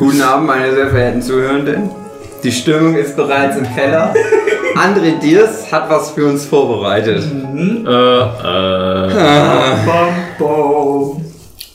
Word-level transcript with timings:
Guten 0.00 0.22
Abend, 0.22 0.46
meine 0.46 0.74
sehr 0.74 0.88
verehrten 0.88 1.20
Zuhörenden. 1.20 1.90
Die 2.42 2.50
Stimmung 2.50 2.94
ist 2.94 3.16
bereits 3.16 3.58
im 3.58 3.64
Keller. 3.74 4.14
André 4.74 5.18
Diers 5.20 5.70
hat 5.70 5.90
was 5.90 6.12
für 6.12 6.24
uns 6.24 6.46
vorbereitet. 6.46 7.22
Äh, 7.22 7.90
äh. 7.90 8.26
Bam, 9.84 10.08
bam. 10.38 11.24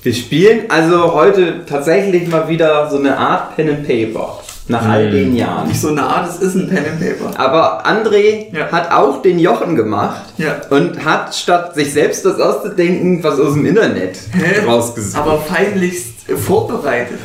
Wir 0.02 0.14
spielen 0.16 0.62
also 0.70 1.14
heute 1.14 1.68
tatsächlich 1.68 2.28
mal 2.28 2.50
wieder 2.50 2.90
so 2.90 2.98
eine 2.98 3.16
Art 3.16 3.56
Pen 3.56 3.70
and 3.70 3.88
Paper. 3.88 4.40
Nach 4.68 4.84
all 4.88 5.12
den 5.12 5.36
Jahren. 5.36 5.68
Nicht 5.68 5.80
so 5.80 5.90
eine 5.90 6.02
Art, 6.04 6.28
es 6.28 6.38
ist 6.42 6.56
ein 6.56 6.68
Pen 6.68 6.80
and 6.86 7.00
Paper. 7.00 7.40
Aber 7.40 7.86
André 7.86 8.48
Ja. 8.52 8.72
hat 8.72 8.92
auch 8.92 9.22
den 9.22 9.38
Jochen 9.38 9.76
gemacht 9.76 10.22
Ja. 10.38 10.56
und 10.72 11.06
hat 11.06 11.36
statt 11.36 11.76
sich 11.76 11.94
selbst 11.94 12.26
das 12.26 12.40
auszudenken, 12.40 13.24
was 13.24 13.40
aus 13.40 13.54
dem 13.54 13.66
Internet 13.68 14.18
Hä? 14.34 14.66
rausgesucht. 14.66 15.18
Aber 15.22 15.38
feinlichst 15.40 16.28
äh, 16.30 16.36
vorbereitet. 16.36 17.20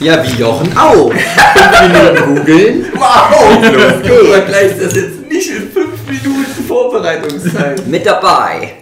ja, 0.00 0.22
wie 0.22 0.40
Jochen 0.40 0.76
auch. 0.76 1.10
Fünf 1.10 1.92
Minuten 1.92 2.36
googeln. 2.36 2.84
Wow! 2.94 3.62
Los 3.62 3.92
Du 4.02 4.08
geht's. 4.08 4.28
vergleichst 4.28 4.82
das 4.84 4.94
jetzt 4.96 5.28
nicht 5.30 5.50
in 5.50 5.70
fünf 5.72 5.92
Minuten 6.06 6.64
Vorbereitungszeit. 6.68 7.86
Mit 7.86 8.04
dabei 8.06 8.72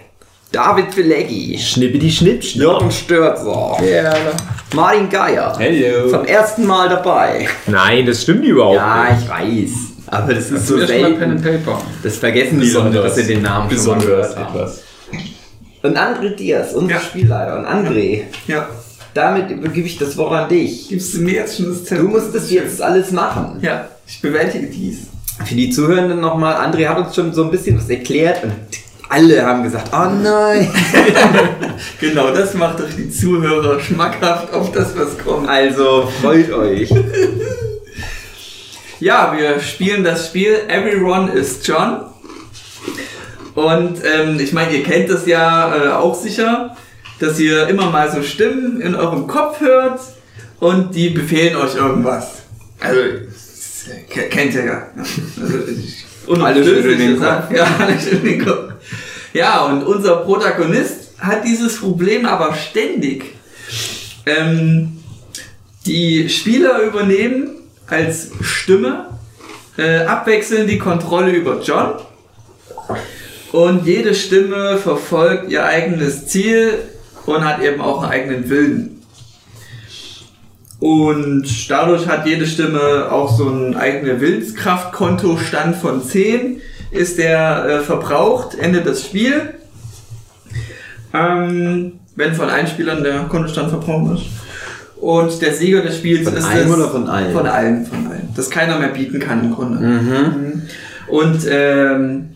David 0.53 0.91
Pileggi, 0.93 1.57
Schnippidi 1.57 2.11
schnipp, 2.11 2.43
schnipp. 2.43 2.61
Jochen 2.63 2.91
Störzer, 2.91 3.75
Martin 4.75 5.09
Geier. 5.09 5.51
Hello. 5.57 6.07
Zum 6.11 6.25
ersten 6.25 6.67
Mal 6.67 6.89
dabei. 6.89 7.47
Nein, 7.65 8.05
das 8.05 8.21
stimmt 8.21 8.45
überhaupt 8.45 8.75
Ja, 8.75 9.07
nicht. 9.11 9.23
ich 9.23 9.29
weiß. 9.29 9.71
Aber 10.07 10.31
das 10.35 10.51
ist 10.51 10.67
so 10.67 10.75
Zuerst 10.75 10.93
mal 11.01 11.13
Pen 11.13 11.31
and 11.31 11.41
selten. 11.41 11.63
Paper. 11.65 11.81
Das 12.03 12.17
vergessen 12.17 12.59
die 12.61 12.69
Leute, 12.69 13.01
dass 13.01 13.15
sie 13.15 13.25
den 13.25 13.41
Namen 13.41 13.67
schon 13.71 13.87
mal 13.87 13.95
Besonders 13.95 14.05
gehört 14.05 14.37
haben. 14.37 14.55
etwas. 14.59 14.81
Und 15.81 15.97
André 15.97 16.35
Diaz, 16.35 16.73
unser 16.73 16.93
Ja. 16.93 16.99
Spielleiter. 17.01 17.57
Und 17.57 17.65
André, 17.65 18.21
Ja. 18.47 18.69
damit 19.15 19.49
übergebe 19.49 19.87
ich 19.87 19.97
das 19.97 20.15
Wort 20.17 20.33
an 20.33 20.49
dich. 20.49 20.87
Gibst 20.87 21.15
du 21.15 21.21
mir 21.21 21.33
jetzt 21.33 21.57
schon 21.57 21.65
das 21.69 21.79
Du 21.79 21.85
Zettel? 21.85 22.03
musst 22.03 22.35
das 22.35 22.51
jetzt 22.51 22.79
alles 22.79 23.11
machen. 23.11 23.57
Ja, 23.63 23.87
ich 24.05 24.21
bewältige 24.21 24.67
dies. 24.67 25.07
Für 25.43 25.55
die 25.55 25.71
Zuhörenden 25.71 26.21
nochmal, 26.21 26.53
André 26.63 26.87
hat 26.87 26.99
uns 26.99 27.15
schon 27.15 27.33
so 27.33 27.43
ein 27.45 27.49
bisschen 27.49 27.75
was 27.75 27.89
erklärt 27.89 28.43
und 28.43 28.51
alle 29.13 29.45
haben 29.45 29.63
gesagt, 29.63 29.89
oh 29.93 30.09
nein. 30.21 30.71
Genau, 31.99 32.31
das 32.31 32.53
macht 32.53 32.81
euch 32.81 32.95
die 32.95 33.09
Zuhörer 33.09 33.79
schmackhaft 33.79 34.53
auf 34.53 34.71
das, 34.71 34.97
was 34.97 35.17
kommt. 35.17 35.47
Also 35.49 36.09
freut 36.21 36.51
euch. 36.51 36.89
Ja, 38.99 39.35
wir 39.37 39.59
spielen 39.59 40.03
das 40.05 40.27
Spiel 40.27 40.55
Everyone 40.69 41.29
is 41.33 41.59
John. 41.63 42.01
Und 43.53 43.97
ähm, 44.05 44.39
ich 44.39 44.53
meine, 44.53 44.71
ihr 44.77 44.83
kennt 44.83 45.09
das 45.09 45.25
ja 45.25 45.75
äh, 45.75 45.89
auch 45.89 46.15
sicher, 46.15 46.75
dass 47.19 47.37
ihr 47.39 47.67
immer 47.67 47.89
mal 47.89 48.09
so 48.09 48.23
Stimmen 48.23 48.79
in 48.79 48.95
eurem 48.95 49.27
Kopf 49.27 49.59
hört 49.59 49.99
und 50.61 50.95
die 50.95 51.09
befehlen 51.09 51.57
euch 51.57 51.75
irgendwas. 51.75 52.43
Also, 52.79 52.99
äh, 53.01 54.03
ke- 54.09 54.29
kennt 54.29 54.53
ihr 54.53 54.65
ja. 54.65 54.87
Also, 54.95 55.57
ich- 55.67 56.05
Alle 56.41 56.63
schütteln 56.63 56.97
den 56.97 57.13
gesagt. 57.15 57.51
Ja, 57.53 57.67
alle 57.79 57.99
schütteln 57.99 58.23
den 58.23 58.45
Kopf. 58.45 58.72
Ja, 59.33 59.65
und 59.65 59.83
unser 59.83 60.17
Protagonist 60.17 61.11
hat 61.19 61.43
dieses 61.43 61.79
Problem 61.79 62.25
aber 62.25 62.53
ständig. 62.53 63.35
Ähm, 64.25 64.99
die 65.85 66.29
Spieler 66.29 66.81
übernehmen 66.81 67.49
als 67.87 68.29
Stimme 68.41 69.07
äh, 69.77 70.05
abwechselnd 70.05 70.69
die 70.69 70.77
Kontrolle 70.77 71.31
über 71.31 71.61
John. 71.61 71.95
Und 73.51 73.85
jede 73.85 74.13
Stimme 74.13 74.77
verfolgt 74.77 75.51
ihr 75.51 75.65
eigenes 75.65 76.27
Ziel 76.27 76.79
und 77.25 77.43
hat 77.43 77.61
eben 77.61 77.81
auch 77.81 78.03
einen 78.03 78.11
eigenen 78.11 78.49
Willen. 78.49 79.01
Und 80.79 81.69
dadurch 81.69 82.07
hat 82.07 82.27
jede 82.27 82.45
Stimme 82.45 83.11
auch 83.11 83.35
so 83.35 83.47
einen 83.47 83.75
eigenen 83.75 84.19
Willenskraftkontostand 84.19 85.77
von 85.77 86.03
10. 86.03 86.61
Ist 86.93 87.17
der 87.17 87.65
äh, 87.65 87.79
verbraucht, 87.79 88.55
endet 88.55 88.85
das 88.85 89.03
Spiel. 89.03 89.55
Ähm, 91.13 91.93
wenn 92.15 92.33
von 92.33 92.49
allen 92.49 92.67
Spielern 92.67 93.03
der 93.03 93.23
Kontostand 93.23 93.69
verbraucht 93.69 94.19
ist. 94.19 94.25
Und 95.01 95.41
der 95.41 95.53
Sieger 95.53 95.81
des 95.81 95.97
Spiels 95.97 96.23
Von 96.23 96.37
ist 96.37 96.45
einem 96.45 96.71
es- 96.71 96.77
oder 96.77 96.89
von 96.89 97.09
allen? 97.09 97.33
Von 97.33 97.45
allen, 97.45 97.85
von 97.85 98.07
allen. 98.07 98.29
Das 98.35 98.49
keiner 98.49 98.79
mehr 98.79 98.89
bieten 98.89 99.19
kann 99.19 99.43
im 99.43 99.53
Grunde. 99.53 99.79
Mhm. 99.79 100.61
Und 101.07 101.41
ähm, 101.49 102.29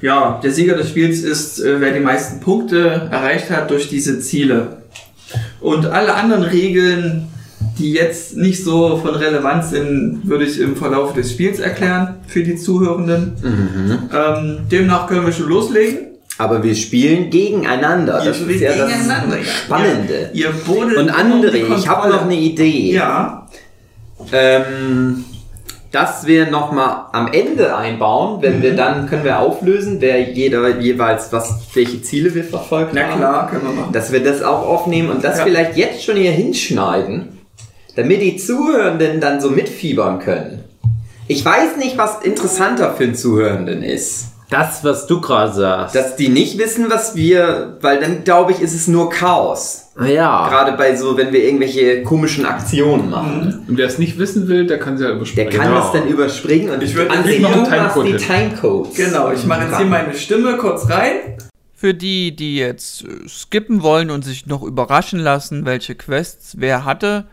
ja, 0.00 0.38
der 0.42 0.52
Sieger 0.52 0.76
des 0.76 0.88
Spiels 0.88 1.20
ist, 1.20 1.58
äh, 1.60 1.80
wer 1.80 1.92
die 1.92 2.00
meisten 2.00 2.40
Punkte 2.40 3.08
erreicht 3.10 3.50
hat 3.50 3.70
durch 3.70 3.88
diese 3.88 4.20
Ziele. 4.20 4.82
Und 5.60 5.86
alle 5.86 6.14
anderen 6.14 6.42
Regeln, 6.44 7.28
die 7.78 7.92
jetzt 7.92 8.36
nicht 8.36 8.62
so 8.64 8.96
von 8.98 9.14
Relevanz 9.14 9.70
sind, 9.70 10.20
würde 10.24 10.44
ich 10.44 10.58
im 10.60 10.76
Verlauf 10.76 11.12
des 11.14 11.30
Spiels 11.32 11.58
erklären 11.60 12.16
für 12.26 12.42
die 12.42 12.56
Zuhörenden. 12.56 13.32
Mhm. 13.42 13.98
Ähm, 14.14 14.58
demnach 14.70 15.06
können 15.06 15.24
wir 15.26 15.32
schon 15.32 15.48
loslegen. 15.48 15.98
Aber 16.38 16.62
wir 16.62 16.74
spielen 16.74 17.28
gegeneinander. 17.28 18.20
Ihr 18.24 18.30
Das 18.30 18.40
ist 18.40 18.60
ja 18.60 18.70
das 18.74 19.06
ja. 19.06 19.44
Spannende. 19.66 20.30
Bodet 20.66 20.96
Und 20.96 21.10
um 21.10 21.14
André, 21.14 21.76
ich 21.78 21.86
habe 21.88 22.08
noch 22.08 22.22
eine 22.22 22.34
Idee. 22.36 22.92
Ja, 22.92 23.46
Ähm, 24.32 25.24
dass 25.92 26.26
wir 26.26 26.50
nochmal 26.50 27.06
am 27.12 27.32
Ende 27.32 27.74
einbauen, 27.76 28.40
wenn 28.42 28.58
Mhm. 28.58 28.62
wir 28.62 28.76
dann 28.76 29.08
können 29.08 29.24
wir 29.24 29.40
auflösen, 29.40 29.96
wer 30.00 30.20
jeder 30.30 30.78
jeweils 30.78 31.32
was, 31.32 31.52
welche 31.74 32.00
Ziele 32.02 32.32
wir 32.34 32.44
verfolgt 32.44 32.92
na 32.94 33.02
haben. 33.02 33.18
klar, 33.18 33.50
können 33.50 33.62
wir 33.64 33.72
machen. 33.72 33.92
Dass 33.92 34.12
wir 34.12 34.22
das 34.22 34.42
auch 34.42 34.66
aufnehmen 34.68 35.10
und 35.10 35.24
das 35.24 35.38
Ja. 35.38 35.44
vielleicht 35.44 35.76
jetzt 35.76 36.04
schon 36.04 36.16
hier 36.16 36.30
hinschneiden, 36.32 37.39
damit 38.00 38.20
die 38.22 38.36
Zuhörenden 38.36 39.20
dann 39.20 39.40
so 39.40 39.50
mitfiebern 39.50 40.18
können. 40.18 40.64
Ich 41.28 41.44
weiß 41.44 41.76
nicht, 41.78 41.96
was 41.96 42.22
interessanter 42.22 42.92
für 42.94 43.04
den 43.06 43.14
Zuhörenden 43.14 43.82
ist. 43.82 44.26
Das, 44.50 44.82
was 44.82 45.06
du 45.06 45.20
gerade 45.20 45.52
sagst. 45.52 45.94
Dass 45.94 46.16
die 46.16 46.28
nicht 46.28 46.58
wissen, 46.58 46.86
was 46.90 47.14
wir, 47.14 47.76
weil 47.82 48.00
dann 48.00 48.24
glaube 48.24 48.50
ich, 48.50 48.60
ist 48.60 48.74
es 48.74 48.88
nur 48.88 49.08
Chaos. 49.08 49.90
Ah 49.96 50.06
ja. 50.06 50.48
Gerade 50.48 50.72
bei 50.76 50.96
so, 50.96 51.16
wenn 51.16 51.32
wir 51.32 51.44
irgendwelche 51.44 52.02
komischen 52.02 52.44
Aktionen 52.46 53.10
machen. 53.10 53.64
Und 53.68 53.78
wer 53.78 53.86
es 53.86 53.98
nicht 53.98 54.18
wissen 54.18 54.48
will, 54.48 54.66
der 54.66 54.80
kann 54.80 54.94
es 54.94 55.02
ja 55.02 55.06
Der 55.06 55.16
überspringen. 55.16 55.50
kann 55.50 55.68
Genau. 55.68 55.80
das 55.80 55.92
dann 55.92 56.08
überspringen 56.08 56.70
und 56.70 56.82
Ich 56.82 56.94
würd- 56.96 57.10
André, 57.10 57.28
ich 57.28 57.40
mach 57.40 57.52
einen 57.52 57.64
du 57.64 57.70
machst 57.70 57.96
die 57.96 58.16
Timecode 58.16 58.26
Timecodes. 58.26 58.94
Genau, 58.96 59.30
ich 59.30 59.46
mache 59.46 59.66
jetzt 59.66 59.76
hier 59.76 59.86
meine 59.86 60.14
Stimme 60.14 60.56
kurz 60.56 60.90
rein. 60.90 61.36
Für 61.76 61.94
die, 61.94 62.34
die 62.34 62.56
jetzt 62.56 63.04
äh, 63.04 63.28
skippen 63.28 63.82
wollen 63.82 64.10
und 64.10 64.24
sich 64.24 64.46
noch 64.46 64.64
überraschen 64.64 65.20
lassen, 65.20 65.64
welche 65.64 65.94
Quests 65.94 66.56
wer 66.58 66.84
hatte, 66.84 67.26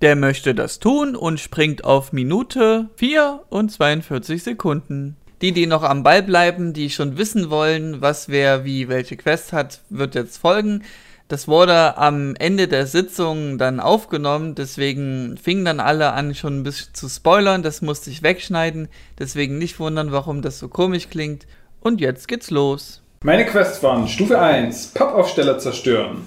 der 0.00 0.16
möchte 0.16 0.54
das 0.54 0.78
tun 0.78 1.16
und 1.16 1.40
springt 1.40 1.84
auf 1.84 2.12
Minute 2.12 2.90
4 2.96 3.44
und 3.48 3.70
42 3.70 4.42
Sekunden. 4.42 5.16
Die, 5.40 5.52
die 5.52 5.66
noch 5.66 5.82
am 5.82 6.02
Ball 6.02 6.22
bleiben, 6.22 6.72
die 6.72 6.90
schon 6.90 7.18
wissen 7.18 7.50
wollen, 7.50 8.00
was 8.00 8.28
wer 8.28 8.64
wie 8.64 8.88
welche 8.88 9.16
Quest 9.16 9.52
hat, 9.52 9.80
wird 9.90 10.14
jetzt 10.14 10.38
folgen. 10.38 10.82
Das 11.28 11.48
wurde 11.48 11.96
am 11.96 12.34
Ende 12.36 12.68
der 12.68 12.86
Sitzung 12.86 13.56
dann 13.56 13.80
aufgenommen, 13.80 14.54
deswegen 14.54 15.38
fingen 15.38 15.64
dann 15.64 15.80
alle 15.80 16.12
an, 16.12 16.34
schon 16.34 16.60
ein 16.60 16.62
bisschen 16.64 16.92
zu 16.94 17.08
spoilern. 17.08 17.62
Das 17.62 17.80
musste 17.80 18.10
ich 18.10 18.22
wegschneiden, 18.22 18.88
deswegen 19.18 19.58
nicht 19.58 19.78
wundern, 19.80 20.12
warum 20.12 20.42
das 20.42 20.58
so 20.58 20.68
komisch 20.68 21.08
klingt. 21.08 21.46
Und 21.80 22.00
jetzt 22.00 22.28
geht's 22.28 22.50
los. 22.50 23.03
Meine 23.26 23.46
Quests 23.46 23.82
waren 23.82 24.06
Stufe 24.06 24.38
1, 24.38 24.88
Pappaufsteller 24.88 25.58
zerstören. 25.58 26.26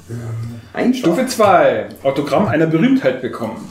Einfach. 0.73 0.97
Stufe 0.97 1.27
2, 1.27 1.89
Autogramm 2.01 2.47
einer 2.47 2.65
Berühmtheit 2.65 3.21
bekommen. 3.21 3.69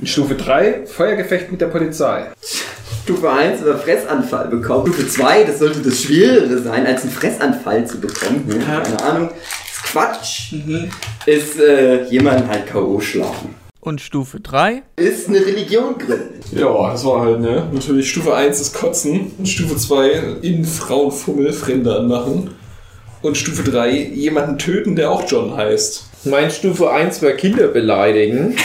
In 0.00 0.06
Stufe 0.06 0.36
3, 0.36 0.86
Feuergefecht 0.86 1.52
mit 1.52 1.60
der 1.60 1.66
Polizei. 1.66 2.28
Stufe 3.04 3.30
1 3.30 3.60
oder 3.60 3.76
Fressanfall 3.76 4.48
bekommen. 4.48 4.86
Stufe 4.90 5.06
2, 5.06 5.44
das 5.44 5.58
sollte 5.58 5.80
das 5.80 6.00
Schwierigere 6.00 6.62
sein, 6.62 6.86
als 6.86 7.02
einen 7.02 7.10
Fressanfall 7.10 7.86
zu 7.86 8.00
bekommen. 8.00 8.42
Hm, 8.48 8.60
Keine 8.64 9.02
Ahnung. 9.02 9.28
Das 9.28 9.76
ist 9.76 9.82
Quatsch. 9.92 10.54
Ist 11.26 11.60
äh, 11.60 12.04
jemanden 12.04 12.48
halt 12.48 12.68
K.O. 12.68 12.98
schlagen. 13.02 13.54
Und 13.80 14.00
Stufe 14.00 14.40
3? 14.40 14.82
Ist 14.96 15.28
eine 15.28 15.44
Religion 15.44 15.98
gründen. 15.98 16.40
Ja, 16.52 16.90
das 16.90 17.04
war 17.04 17.20
halt, 17.20 17.40
ne? 17.40 17.68
Natürlich 17.70 18.10
Stufe 18.10 18.34
1 18.34 18.62
ist 18.62 18.74
Kotzen, 18.74 19.30
Stufe 19.44 19.76
2 19.76 20.38
in 20.40 20.64
Frauenfummel, 20.64 21.52
Fremde 21.52 21.94
anmachen 21.94 22.61
und 23.22 23.36
Stufe 23.36 23.62
3 23.62 23.90
jemanden 23.90 24.58
töten, 24.58 24.96
der 24.96 25.10
auch 25.10 25.24
John 25.28 25.56
heißt. 25.56 26.04
Mein 26.24 26.50
Stufe 26.50 26.90
1 26.90 27.22
war 27.22 27.32
Kinder 27.32 27.68
beleidigen. 27.68 28.56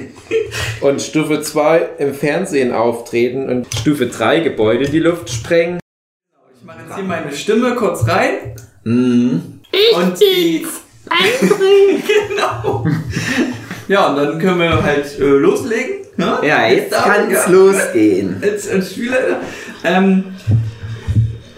und 0.80 1.00
Stufe 1.00 1.40
2 1.42 1.88
im 1.98 2.14
Fernsehen 2.14 2.72
auftreten. 2.72 3.48
Und 3.48 3.66
Stufe 3.74 4.06
3 4.06 4.40
Gebäude 4.40 4.84
in 4.86 4.92
die 4.92 4.98
Luft 4.98 5.30
sprengen. 5.30 5.78
Ich 6.58 6.64
mache 6.64 6.78
jetzt 6.86 6.94
hier 6.96 7.04
meine 7.04 7.32
Stimme 7.32 7.74
kurz 7.74 8.06
rein. 8.08 8.56
Mhm. 8.84 9.60
und 9.94 10.20
die. 10.20 10.66
genau. 12.28 12.84
Ja, 13.88 14.08
und 14.08 14.16
dann 14.16 14.38
können 14.38 14.58
wir 14.58 14.82
halt 14.82 15.18
äh, 15.18 15.24
loslegen. 15.24 16.06
Ne? 16.16 16.38
Ja, 16.42 16.66
jetzt 16.66 16.92
darf 16.92 17.04
kann's 17.04 17.32
ja. 17.32 17.48
losgehen. 17.50 18.42
Als, 18.42 18.68
als 18.68 18.92
Spieler. 18.92 19.40
Ähm, 19.84 20.24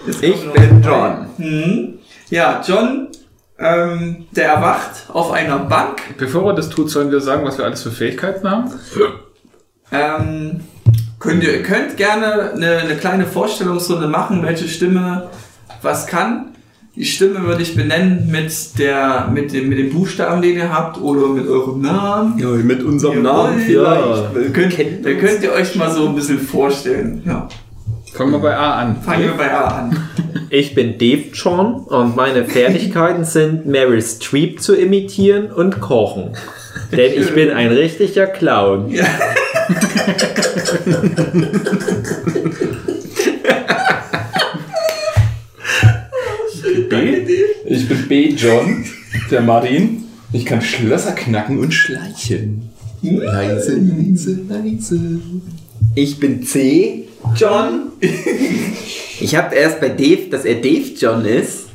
jetzt 0.06 0.22
Ich 0.22 0.52
bin. 0.52 0.82
John. 0.82 1.26
Mhm. 1.38 1.98
Ja, 2.34 2.60
John 2.66 3.06
Ähm, 3.56 4.26
der 4.32 4.48
erwacht 4.48 5.08
auf 5.12 5.30
einer 5.30 5.60
Bank. 5.60 6.00
Bevor 6.18 6.50
er 6.50 6.56
das 6.56 6.68
tut, 6.68 6.90
sollen 6.90 7.12
wir 7.12 7.20
sagen, 7.20 7.46
was 7.46 7.56
wir 7.58 7.64
alles 7.64 7.84
für 7.84 7.92
Fähigkeiten 7.92 8.50
haben? 8.50 8.72
Ähm, 9.92 10.60
könnt 11.20 11.44
ihr 11.44 11.62
könnt 11.62 11.96
gerne 11.96 12.50
eine, 12.54 12.78
eine 12.78 12.96
kleine 12.96 13.26
Vorstellungsrunde 13.26 14.08
machen, 14.08 14.42
welche 14.42 14.66
Stimme 14.66 15.30
was 15.82 16.08
kann. 16.08 16.46
Die 16.96 17.04
Stimme 17.04 17.44
würde 17.44 17.62
ich 17.62 17.76
benennen 17.76 18.28
mit 18.28 18.76
der 18.80 19.28
mit 19.32 19.52
dem 19.52 19.68
mit 19.68 19.78
dem 19.78 19.92
Buchstaben, 19.92 20.42
den 20.42 20.56
ihr 20.56 20.74
habt, 20.74 21.00
oder 21.00 21.28
mit 21.28 21.46
eurem 21.46 21.80
Namen. 21.82 22.36
Ja, 22.38 22.48
mit 22.48 22.82
unserem 22.82 23.24
Jawohl, 23.24 23.50
Namen 23.50 23.60
vielleicht. 23.60 24.34
Da 24.34 24.40
könnt, 24.52 25.06
da 25.06 25.12
könnt 25.12 25.44
ihr 25.44 25.52
euch 25.52 25.76
mal 25.76 25.92
so 25.92 26.08
ein 26.08 26.16
bisschen 26.16 26.40
vorstellen. 26.40 27.22
Ja. 27.24 27.48
Fangen 28.12 28.32
wir 28.32 28.40
bei 28.40 28.56
A 28.56 28.80
an. 28.80 28.96
Fangen 29.00 29.22
wir 29.22 29.36
bei 29.36 29.52
A 29.54 29.78
an. 29.78 29.96
Ich 30.54 30.72
bin 30.72 30.98
Dave 30.98 31.24
John 31.32 31.80
und 31.86 32.14
meine 32.14 32.44
Fertigkeiten 32.48 33.24
sind 33.24 33.66
Meryl 33.66 34.00
Streep 34.00 34.62
zu 34.62 34.76
imitieren 34.76 35.50
und 35.50 35.80
kochen. 35.80 36.30
Denn 36.92 37.20
ich 37.20 37.34
bin 37.34 37.50
ein 37.50 37.72
richtiger 37.72 38.28
Clown. 38.28 38.88
Ja. 38.88 39.04
B. 46.88 47.26
Ich 47.66 47.88
bin 47.88 48.06
B. 48.08 48.28
John, 48.28 48.84
der 49.32 49.40
Martin. 49.40 50.04
Ich 50.32 50.46
kann 50.46 50.62
Schlösser 50.62 51.12
knacken 51.12 51.58
und 51.58 51.72
schleichen. 51.72 52.70
Leise, 53.02 53.74
leise, 53.74 54.38
leise. 54.48 55.00
Ich 55.94 56.18
bin 56.18 56.44
C. 56.44 57.08
John. 57.36 57.92
ich 59.20 59.34
habe 59.36 59.54
erst 59.54 59.80
bei 59.80 59.88
Dave, 59.88 60.28
dass 60.30 60.44
er 60.44 60.56
Dave 60.56 60.92
John 60.96 61.24
ist. 61.24 61.66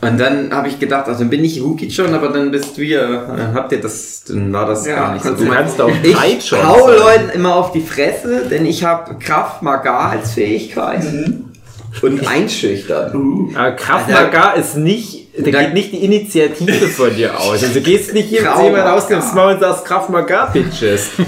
Und 0.00 0.18
dann 0.18 0.52
habe 0.52 0.68
ich 0.68 0.78
gedacht, 0.78 1.06
also 1.08 1.20
dann 1.20 1.30
bin 1.30 1.42
ich 1.44 1.62
Wookie 1.62 1.86
John, 1.86 2.12
aber 2.14 2.28
dann 2.28 2.50
bist 2.50 2.76
du 2.76 2.82
ja, 2.82 3.24
dann 3.34 3.54
habt 3.54 3.72
ihr 3.72 3.80
das, 3.80 4.24
dann 4.28 4.52
war 4.52 4.66
das 4.66 4.86
Ja, 4.86 4.96
gar 4.96 5.14
nicht 5.14 5.22
so 5.24 5.30
kannst 5.30 5.42
Du 5.42 5.50
kannst 5.50 5.80
auch 5.80 5.90
Ich 6.02 6.52
hau 6.52 6.86
sein. 6.86 6.98
Leuten 6.98 7.30
immer 7.30 7.56
auf 7.56 7.72
die 7.72 7.80
Fresse, 7.80 8.46
denn 8.50 8.66
ich 8.66 8.84
habe 8.84 9.16
Kraft 9.18 9.62
Maga 9.62 10.10
als 10.10 10.32
Fähigkeit. 10.32 11.04
Und 12.02 12.28
einschüchtern. 12.28 13.54
Aber 13.54 13.72
Kraft 13.72 14.10
Maga 14.10 14.52
ist 14.52 14.76
nicht, 14.76 15.25
da 15.38 15.50
geht 15.50 15.74
nicht 15.74 15.92
die 15.92 16.04
Initiative 16.04 16.88
von 16.88 17.14
dir 17.14 17.38
aus. 17.38 17.62
Also 17.62 17.66
du 17.74 17.80
gehst 17.80 18.12
nicht 18.14 18.30
jemand 18.30 18.54
Krav 18.54 18.64
jemand 18.64 18.86
aus 18.88 19.06
dem. 19.08 19.22
Maul 19.34 19.54
und 19.54 19.60
sagst 19.60 19.84
Kraft 19.84 20.08
Maga 20.10 20.46
Bitches. 20.46 21.10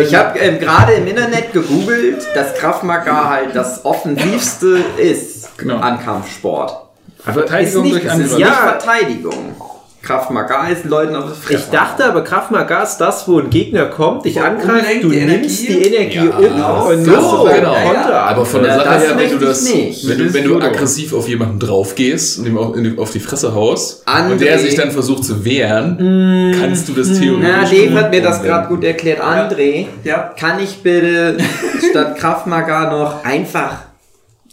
Ich 0.00 0.14
habe 0.14 0.38
ähm, 0.38 0.58
gerade 0.58 0.92
im 0.94 1.06
Internet 1.06 1.52
gegoogelt, 1.52 2.26
dass 2.34 2.54
Kraft 2.54 2.82
Maga 2.84 3.28
halt 3.30 3.54
das 3.54 3.84
offensivste 3.84 4.78
ist 4.98 5.56
Genau. 5.56 5.78
an 5.78 5.98
Kampfsport. 6.04 6.84
Verteidigung 7.24 7.84
ist 7.86 7.92
nicht, 7.94 8.04
durch 8.04 8.04
es 8.04 8.18
ist 8.18 8.32
Angriff. 8.34 8.38
nicht 8.38 8.46
Ja. 8.46 8.52
Verteidigung. 8.78 9.56
Kraft 10.02 10.30
Maga 10.30 10.68
ist 10.68 10.84
Leuten 10.84 11.16
auf 11.16 11.24
das 11.48 11.50
Ich 11.60 11.66
dachte 11.70 12.04
aber, 12.04 12.22
Kraft 12.22 12.50
Maga 12.50 12.82
ist 12.82 12.96
das, 12.98 13.26
wo 13.28 13.40
ein 13.40 13.50
Gegner 13.50 13.86
kommt, 13.86 14.24
dich 14.24 14.36
Und 14.36 14.42
angreift, 14.44 15.02
du 15.02 15.10
die 15.10 15.20
nimmst 15.20 15.68
Energie. 15.68 15.74
die 15.88 15.94
Energie 15.94 16.30
Ja, 16.56 16.68
um 16.80 16.86
und 16.88 17.04
so, 17.04 17.12
so 17.20 17.44
genau. 17.52 17.74
Konter. 17.74 18.22
Aber 18.22 18.46
von 18.46 18.62
der 18.62 18.72
Ja, 18.76 18.78
Sache 18.84 18.98
her, 19.00 19.12
wenn 19.18 19.30
du 19.38 19.44
das, 19.44 19.62
nicht. 19.64 20.08
wenn 20.08 20.18
du, 20.18 20.32
wenn 20.34 20.44
du 20.44 20.60
aggressiv 20.60 21.12
auf 21.12 21.28
jemanden 21.28 21.58
drauf 21.58 21.94
gehst 21.94 22.38
und 22.38 22.46
ihm 22.46 22.56
auf, 22.56 22.74
auf 22.98 23.10
die 23.10 23.20
Fresse 23.20 23.54
haust 23.54 24.02
und 24.06 24.12
André. 24.12 24.38
der 24.38 24.58
sich 24.60 24.74
dann 24.76 24.92
versucht 24.92 25.24
zu 25.24 25.44
wehren, 25.44 26.54
kannst 26.58 26.88
du 26.88 26.92
das 26.94 27.18
theoretisch. 27.18 27.48
Na, 27.52 27.64
Dave 27.64 27.94
hat 27.94 28.10
mir 28.10 28.22
das 28.22 28.42
gerade 28.42 28.68
gut 28.68 28.84
erklärt. 28.84 29.20
André, 29.20 29.86
Ja. 30.04 30.32
kann 30.38 30.58
ich 30.60 30.82
bitte 30.82 31.36
statt 31.90 32.16
Kraft 32.16 32.46
Maga 32.46 32.90
noch 32.90 33.24
einfach 33.24 33.87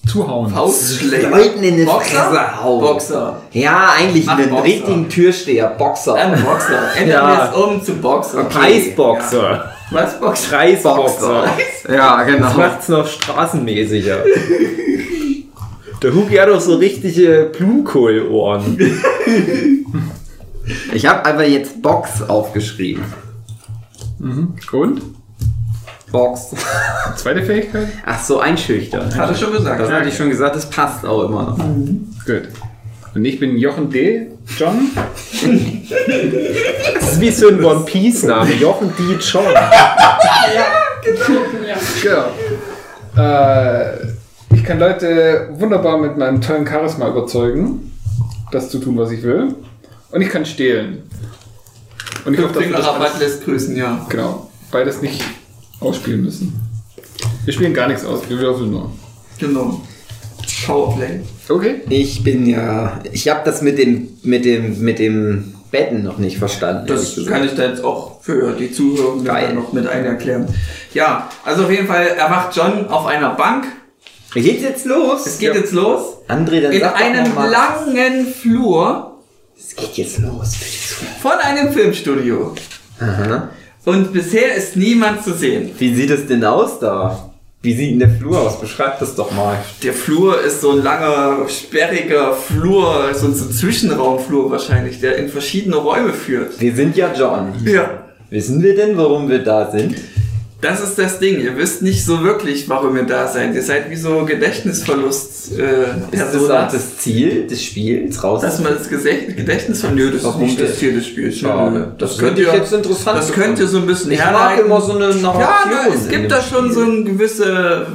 Zuhauen. 0.08 0.52
Faustschläger. 0.52 1.30
Leuten 1.30 1.64
in 1.64 1.78
die 1.78 1.84
Boxer? 1.84 2.24
Fresse 2.24 2.64
hauen? 2.64 2.82
Boxer. 2.82 3.42
Ja, 3.52 3.90
eigentlich 3.98 4.26
Mach 4.26 4.38
einen 4.38 4.50
Boxer. 4.50 4.64
richtigen 4.66 5.10
Türsteher, 5.10 5.68
Boxer. 5.70 6.14
Ein 6.16 6.44
Boxer. 6.44 6.80
Ändern 6.98 7.10
Ja. 7.10 7.28
wir 7.28 7.50
es 7.52 7.58
um 7.64 7.84
zu 7.84 7.94
Boxer. 7.96 8.44
Preisboxer. 8.46 9.52
Ja. 9.52 9.72
Was 9.92 10.20
Boxer? 10.20 10.50
Preisboxer. 10.58 11.44
Ja, 11.92 12.18
Das 12.24 12.28
genau. 12.28 12.54
macht's 12.54 12.90
noch 12.90 13.08
straßenmäßiger. 13.08 14.18
Der 16.04 16.14
Hugi 16.14 16.36
hat 16.36 16.50
doch 16.50 16.62
so 16.62 16.76
richtige 16.76 17.52
Blumenkohlohren. 17.58 18.78
Ich 20.96 21.06
habe 21.06 21.24
aber 21.26 21.46
jetzt 21.48 21.80
Box 21.84 22.24
aufgeschrieben. 22.28 23.04
Und? 24.20 25.02
Box. 26.16 26.56
Zweite 27.18 27.44
Fähigkeit? 27.44 27.90
Ach 28.06 28.24
so, 28.24 28.40
einschüchtern. 28.40 29.14
Hat 29.14 29.30
er 29.30 29.36
schon 29.36 29.52
gesagt. 29.52 29.82
Das 29.82 29.92
hatte 29.92 30.08
ich 30.08 30.16
schon 30.16 30.30
gesagt, 30.30 30.56
das 30.56 30.70
passt 30.70 31.06
auch 31.06 31.24
immer 31.24 31.44
noch. 31.44 31.58
Gut. 32.26 32.44
Und 33.14 33.26
ich 33.26 33.38
bin 33.38 33.58
Jochen 33.58 33.90
D. 33.90 34.28
John. 34.58 34.92
Das 36.96 37.14
ist 37.14 37.22
wie 37.22 37.32
so 37.32 37.50
ein 37.50 37.64
One 37.64 37.86
Piece 37.86 38.24
Name. 38.24 38.54
Jochen 38.54 38.94
D. 38.98 39.18
John. 39.20 39.46
Genau. 42.02 42.26
Äh, 43.16 44.08
ich 44.54 44.64
kann 44.64 44.80
Leute 44.80 45.50
wunderbar 45.52 46.00
mit 46.00 46.18
meinem 46.18 46.42
tollen 46.42 46.66
Charisma 46.66 47.10
überzeugen, 47.10 47.92
das 48.52 48.70
zu 48.70 48.80
tun, 48.80 48.98
was 48.98 49.12
ich 49.12 49.22
will. 49.22 49.54
Und 50.12 50.22
ich 50.22 50.30
kann 50.30 50.46
stehlen. 50.46 51.04
Und 52.26 52.34
ich 52.34 52.42
hoffe, 52.42 52.60
dass 52.72 52.86
das 52.86 53.20
lässt 53.20 53.46
grüßen, 53.46 53.76
ja. 53.76 54.04
genau, 54.10 54.50
beides 54.72 55.04
nicht 55.04 55.22
ausspielen 55.86 56.24
müssen. 56.24 56.54
Wir 57.46 57.54
spielen 57.54 57.74
gar 57.74 57.88
nichts 57.88 58.04
aus, 58.06 58.22
wir 58.28 58.38
würfeln 58.40 58.72
nur. 58.72 58.92
Genau. 59.40 59.82
Powerplay. 60.66 61.20
Okay. 61.48 61.82
Ich 61.90 62.24
bin 62.24 62.48
ja. 62.48 63.00
Ich 63.12 63.28
habe 63.30 63.42
das 63.46 63.62
mit 63.62 63.78
dem, 63.78 64.10
mit 64.24 64.46
dem, 64.46 64.80
mit 64.82 65.00
dem 65.00 65.54
Betten 65.72 66.04
noch 66.04 66.18
nicht 66.18 66.38
verstanden. 66.38 66.88
Das 66.88 67.16
gesagt. 67.16 67.30
kann 67.30 67.46
ich 67.46 67.54
da 67.56 67.66
jetzt 67.68 67.84
auch 67.84 68.22
für 68.22 68.54
die 68.54 68.72
Zuhörer 68.72 69.24
Geil. 69.24 69.54
noch 69.54 69.74
mit 69.74 69.88
ein 69.88 70.06
erklären. 70.06 70.48
Ja, 70.94 71.30
also 71.44 71.66
auf 71.66 71.72
jeden 71.72 71.88
Fall 71.88 72.08
erwacht 72.08 72.56
John 72.56 72.88
auf 72.88 73.06
einer 73.06 73.32
Bank. 73.36 73.66
Geht's 74.34 74.64
jetzt 74.64 74.86
los? 74.86 75.26
Es 75.26 75.38
geht 75.38 75.54
jetzt 75.56 75.72
los. 75.72 76.18
André, 76.28 76.62
dann 76.62 76.72
In 76.74 76.84
einem 76.84 77.28
noch 77.30 77.36
mal. 77.36 77.50
langen 77.50 78.26
Flur 78.28 79.20
Es 79.58 79.76
geht 79.76 79.94
jetzt 79.98 80.20
los. 80.20 80.56
von 81.22 81.32
einem 81.34 81.72
Filmstudio. 81.72 82.54
Aha. 83.00 83.50
Und 83.86 84.14
bisher 84.14 84.56
ist 84.56 84.76
niemand 84.76 85.24
zu 85.24 85.34
sehen. 85.34 85.70
Wie 85.78 85.94
sieht 85.94 86.10
es 86.10 86.26
denn 86.26 86.44
aus 86.44 86.80
da? 86.80 87.32
Wie 87.62 87.74
sieht 87.74 87.92
denn 87.92 88.00
der 88.00 88.10
Flur 88.10 88.42
aus? 88.42 88.60
Beschreib 88.60 89.00
das 89.00 89.16
doch 89.16 89.32
mal. 89.32 89.58
Der 89.84 89.94
Flur 89.94 90.42
ist 90.42 90.62
so 90.62 90.72
ein 90.72 90.84
langer, 90.84 91.48
sperriger 91.48 92.34
Flur, 92.34 93.12
so 93.14 93.28
ein 93.28 93.36
so 93.36 93.46
ein 93.46 93.52
Zwischenraumflur 93.52 94.50
wahrscheinlich, 94.50 95.02
der 95.02 95.18
in 95.18 95.30
verschiedene 95.30 95.76
Räume 95.76 96.14
führt. 96.14 96.60
Wir 96.60 96.76
sind 96.76 96.98
ja 96.98 97.14
John. 97.14 97.54
Ja. 97.66 98.06
Wissen 98.32 98.62
wir 98.64 98.76
denn, 98.76 98.98
warum 98.98 99.30
wir 99.30 99.40
da 99.44 99.70
sind? 99.70 99.96
Das 100.66 100.82
ist 100.82 100.98
das 100.98 101.20
Ding. 101.20 101.40
Ihr 101.40 101.56
wisst 101.58 101.84
nicht 101.84 102.04
so 102.04 102.24
wirklich, 102.24 102.68
warum 102.68 102.96
ihr 102.98 103.04
da 103.04 103.28
seid. 103.28 103.54
Ihr 103.54 103.62
seid 103.62 103.92
wie 103.92 103.96
so 103.96 104.26
Gedächtnisverlust 104.26 105.60
äh, 105.60 105.84
Ist 106.12 106.12
Personas. 106.12 106.74
das 106.74 106.98
Ziel 106.98 107.46
des 107.46 107.64
Spiels 107.64 108.24
raus? 108.24 108.42
Dass 108.42 108.60
man 108.62 108.74
das 108.76 108.90
Gedächtnis 108.90 109.82
von 109.82 109.94
Nö, 109.94 110.08
das 110.08 110.22
ist 110.22 110.24
Warum 110.26 110.42
nicht 110.42 110.60
das? 110.60 110.80
Ziel 110.80 110.94
des 110.96 111.06
Spiels. 111.08 111.38
Schade. 111.38 111.94
Das, 112.00 112.12
Das 112.12 112.20
könnt 112.20 112.40
ihr 112.40 112.52
jetzt 112.52 112.74
interessant 112.74 113.18
Das 113.20 113.32
könnt 113.32 113.60
ihr 113.60 113.68
so 113.68 113.78
ein 113.78 113.86
bisschen 113.86 114.12
Ich 114.12 114.18
mag 114.20 114.28
herleiten. 114.28 114.66
immer 114.66 114.82
so 114.82 114.94
eine 114.94 115.14
Narration. 115.14 115.40
Ja, 115.40 115.86
na, 115.88 115.94
es 115.94 116.08
gibt 116.08 116.32
da 116.32 116.42
schon 116.42 116.74
so 116.74 116.82
eine 116.82 117.04
gewisse 117.04 117.86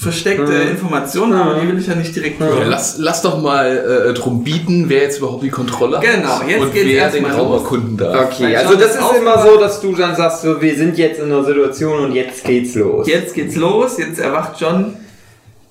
versteckte 0.00 0.62
Hm. 0.62 0.70
Information, 0.70 1.32
aber 1.34 1.60
die 1.60 1.68
will 1.68 1.78
ich 1.78 1.86
ja 1.86 1.94
nicht 1.94 2.14
direkt 2.16 2.40
Ja, 2.40 2.46
hören. 2.46 2.68
lass, 2.70 2.96
lass 2.98 3.20
doch 3.22 3.40
mal 3.40 4.08
äh, 4.10 4.14
drum 4.14 4.42
bieten, 4.42 4.86
wer 4.88 5.02
jetzt 5.02 5.18
überhaupt 5.18 5.42
die 5.42 5.50
Kontrolle 5.50 5.98
hat. 5.98 6.04
Genau, 6.04 6.40
jetzt 6.48 6.60
und 6.62 6.72
geht's 6.72 6.86
wer 6.88 7.10
den 7.10 7.26
Raum 7.26 7.52
erkunden 7.52 7.96
darf. 7.96 8.26
Okay, 8.32 8.56
also 8.56 8.74
das 8.76 8.94
ist 8.94 9.12
immer 9.18 9.42
so, 9.42 9.58
dass 9.58 9.80
du 9.80 9.94
dann 9.94 10.16
sagst, 10.16 10.42
so, 10.42 10.60
wir 10.60 10.74
sind 10.76 10.96
jetzt 10.96 11.18
in 11.20 11.26
einer 11.26 11.44
Situation 11.44 12.04
und 12.04 12.12
jetzt 12.12 12.44
geht's 12.44 12.74
los. 12.74 13.06
Jetzt 13.06 13.34
geht's 13.34 13.56
los, 13.56 13.98
jetzt 13.98 14.18
erwacht 14.18 14.58
John 14.60 14.96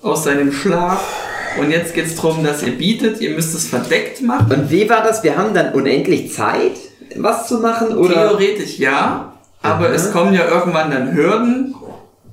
aus 0.02 0.24
seinem 0.26 0.52
Schlaf 0.52 1.04
und 1.60 1.72
jetzt 1.72 1.94
geht's 1.96 2.16
darum, 2.16 2.44
dass 2.44 2.62
ihr 2.64 2.74
bietet, 2.78 3.20
ihr 3.22 3.32
müsst 3.32 3.56
es 3.56 3.68
verdeckt 3.68 4.22
machen. 4.22 4.52
Und 4.52 4.70
wie 4.72 4.88
war 4.90 5.02
das? 5.04 5.24
Wir 5.24 5.38
haben 5.38 5.54
dann 5.54 5.74
unendlich 5.74 6.32
Zeit, 6.32 6.74
was 7.18 7.48
zu 7.48 7.60
machen? 7.60 7.98
Oder? 7.98 8.14
Theoretisch 8.30 8.78
ja, 8.78 9.34
aber 9.64 9.90
Mhm. 9.90 9.96
es 9.96 10.12
kommen 10.14 10.34
ja 10.34 10.48
irgendwann 10.48 10.92
dann 10.92 11.14
Hürden, 11.16 11.74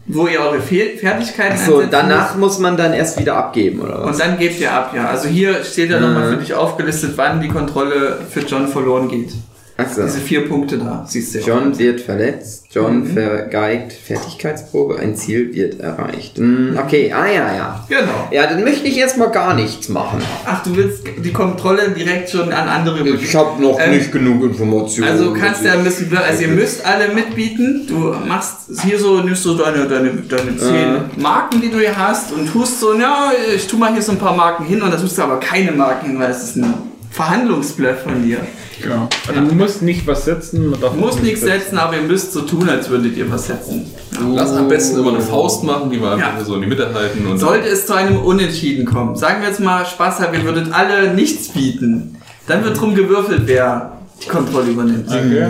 wo 0.08 0.26
ihr 0.26 0.40
eure 0.40 0.60
Fe 0.60 0.96
Fertigkeiten 0.98 1.54
Achso, 1.54 1.76
einsetzen 1.76 1.90
danach 1.90 2.36
muss 2.36 2.58
man 2.58 2.76
dann 2.76 2.92
erst 2.92 3.18
wieder 3.18 3.36
abgeben, 3.36 3.80
oder 3.80 3.98
müsst. 3.98 4.04
was? 4.04 4.12
Und 4.12 4.20
dann 4.20 4.38
gebt 4.38 4.60
ihr 4.60 4.72
ab, 4.72 4.92
ja. 4.94 5.08
Also 5.08 5.28
hier 5.28 5.64
steht 5.64 5.90
ja 5.90 5.98
nochmal 6.00 6.30
für 6.30 6.36
dich 6.36 6.54
aufgelistet, 6.54 7.12
wann 7.16 7.40
die 7.40 7.48
Kontrolle 7.48 8.18
für 8.30 8.40
John 8.40 8.68
verloren 8.68 9.08
geht. 9.08 9.32
Achso. 9.78 10.04
Diese 10.04 10.20
vier 10.20 10.48
Punkte 10.48 10.78
da, 10.78 11.04
siehst 11.06 11.34
du 11.34 11.38
ja. 11.40 11.46
John 11.48 11.78
wird 11.78 12.00
verletzt, 12.00 12.64
John 12.70 13.00
Mhm. 13.00 13.12
vergeigt 13.12 13.92
Fertigkeitsprobe, 13.92 14.98
ein 14.98 15.14
Ziel 15.16 15.52
wird 15.54 15.80
erreicht. 15.80 16.38
Hm, 16.38 16.78
okay, 16.82 17.12
ah 17.12 17.26
ja, 17.26 17.54
ja. 17.54 17.84
Genau. 17.86 18.28
Ja, 18.30 18.46
dann 18.46 18.64
möchte 18.64 18.88
ich 18.88 18.96
erstmal 18.96 19.30
gar 19.30 19.52
nichts 19.54 19.90
machen. 19.90 20.22
Ach, 20.46 20.62
du 20.62 20.74
willst 20.76 21.02
die 21.22 21.30
Kontrolle 21.32 21.90
direkt 21.90 22.30
schon 22.30 22.50
an 22.52 22.68
andere 22.68 23.00
übergeben. 23.00 23.34
habe 23.34 23.62
noch 23.62 23.78
Ähm, 23.78 23.90
nicht 23.90 24.10
genug 24.12 24.44
Informationen. 24.44 25.10
Also 25.10 25.34
kannst 25.34 25.60
du 25.62 25.66
ja 25.66 25.74
ein 25.74 25.84
bisschen, 25.84 26.16
also 26.16 26.42
ihr 26.42 26.48
müsst 26.48 26.86
alle 26.86 27.12
mitbieten. 27.12 27.86
Du 27.86 28.14
machst 28.26 28.60
hier 28.82 28.98
so, 28.98 29.20
nimmst 29.20 29.42
so 29.42 29.58
deine, 29.58 29.86
deine, 29.86 30.10
deine 30.26 30.56
zehn 30.56 31.22
Marken, 31.22 31.60
die 31.60 31.68
du 31.68 31.78
hier 31.78 31.94
hast 31.96 32.32
und 32.32 32.50
tust 32.50 32.80
so, 32.80 32.94
ja, 32.98 33.30
ich 33.54 33.66
tu 33.66 33.76
mal 33.76 33.92
hier 33.92 34.00
so 34.00 34.12
ein 34.12 34.18
paar 34.18 34.34
Marken 34.34 34.64
hin 34.64 34.80
und 34.80 34.90
da 34.90 34.96
tust 34.96 35.18
du 35.18 35.22
aber 35.22 35.38
keine 35.38 35.72
Marken 35.72 36.06
hin, 36.12 36.18
weil 36.18 36.30
es 36.30 36.42
ist 36.44 36.56
ein 36.56 36.72
Verhandlungsbluff 37.10 38.02
von 38.04 38.22
dir. 38.24 38.38
Genau. 38.82 39.08
Also 39.26 39.40
man 39.40 39.56
muss 39.56 39.80
nicht 39.80 40.06
was 40.06 40.24
setzen, 40.26 40.70
man 40.70 41.00
musst 41.00 41.22
nichts 41.22 41.40
setzen, 41.40 41.78
aber 41.78 41.96
ihr 41.96 42.02
müsst 42.02 42.32
so 42.32 42.42
tun, 42.42 42.68
als 42.68 42.90
würdet 42.90 43.16
ihr 43.16 43.30
was 43.30 43.46
setzen. 43.46 43.90
Lass 44.34 44.52
am 44.52 44.68
besten 44.68 44.98
immer 44.98 45.10
eine 45.10 45.20
Faust 45.20 45.64
machen, 45.64 45.90
die 45.90 46.00
wir 46.00 46.12
einfach 46.12 46.38
Ja. 46.38 46.44
so 46.44 46.54
in 46.56 46.60
die 46.62 46.66
Mitte 46.66 46.92
halten. 46.92 47.26
Und 47.26 47.38
Sollte 47.38 47.68
es 47.68 47.86
zu 47.86 47.94
einem 47.94 48.18
Unentschieden 48.18 48.84
kommen, 48.84 49.16
sagen 49.16 49.40
wir 49.40 49.48
jetzt 49.48 49.60
mal 49.60 49.84
Spaß 49.86 50.20
haben, 50.20 50.34
ihr 50.34 50.44
würdet 50.44 50.72
alle 50.72 51.14
nichts 51.14 51.48
bieten, 51.48 52.16
dann 52.46 52.64
wird 52.64 52.78
drum 52.78 52.94
gewürfelt, 52.94 53.42
wer 53.46 53.92
die 54.22 54.28
Kontrolle 54.28 54.70
übernimmt. 54.70 55.08
Okay. 55.08 55.48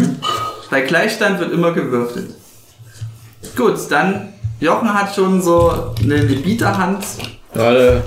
Bei 0.71 0.81
Gleichstand 0.83 1.39
wird 1.41 1.53
immer 1.53 1.73
gewürfelt. 1.73 2.35
Gut, 3.57 3.75
dann 3.91 4.29
Jochen 4.61 4.93
hat 4.93 5.15
schon 5.15 5.43
so 5.43 5.73
eine, 6.03 6.15
eine 6.15 6.25
Bieterhand. 6.37 7.05
Gerade 7.53 8.03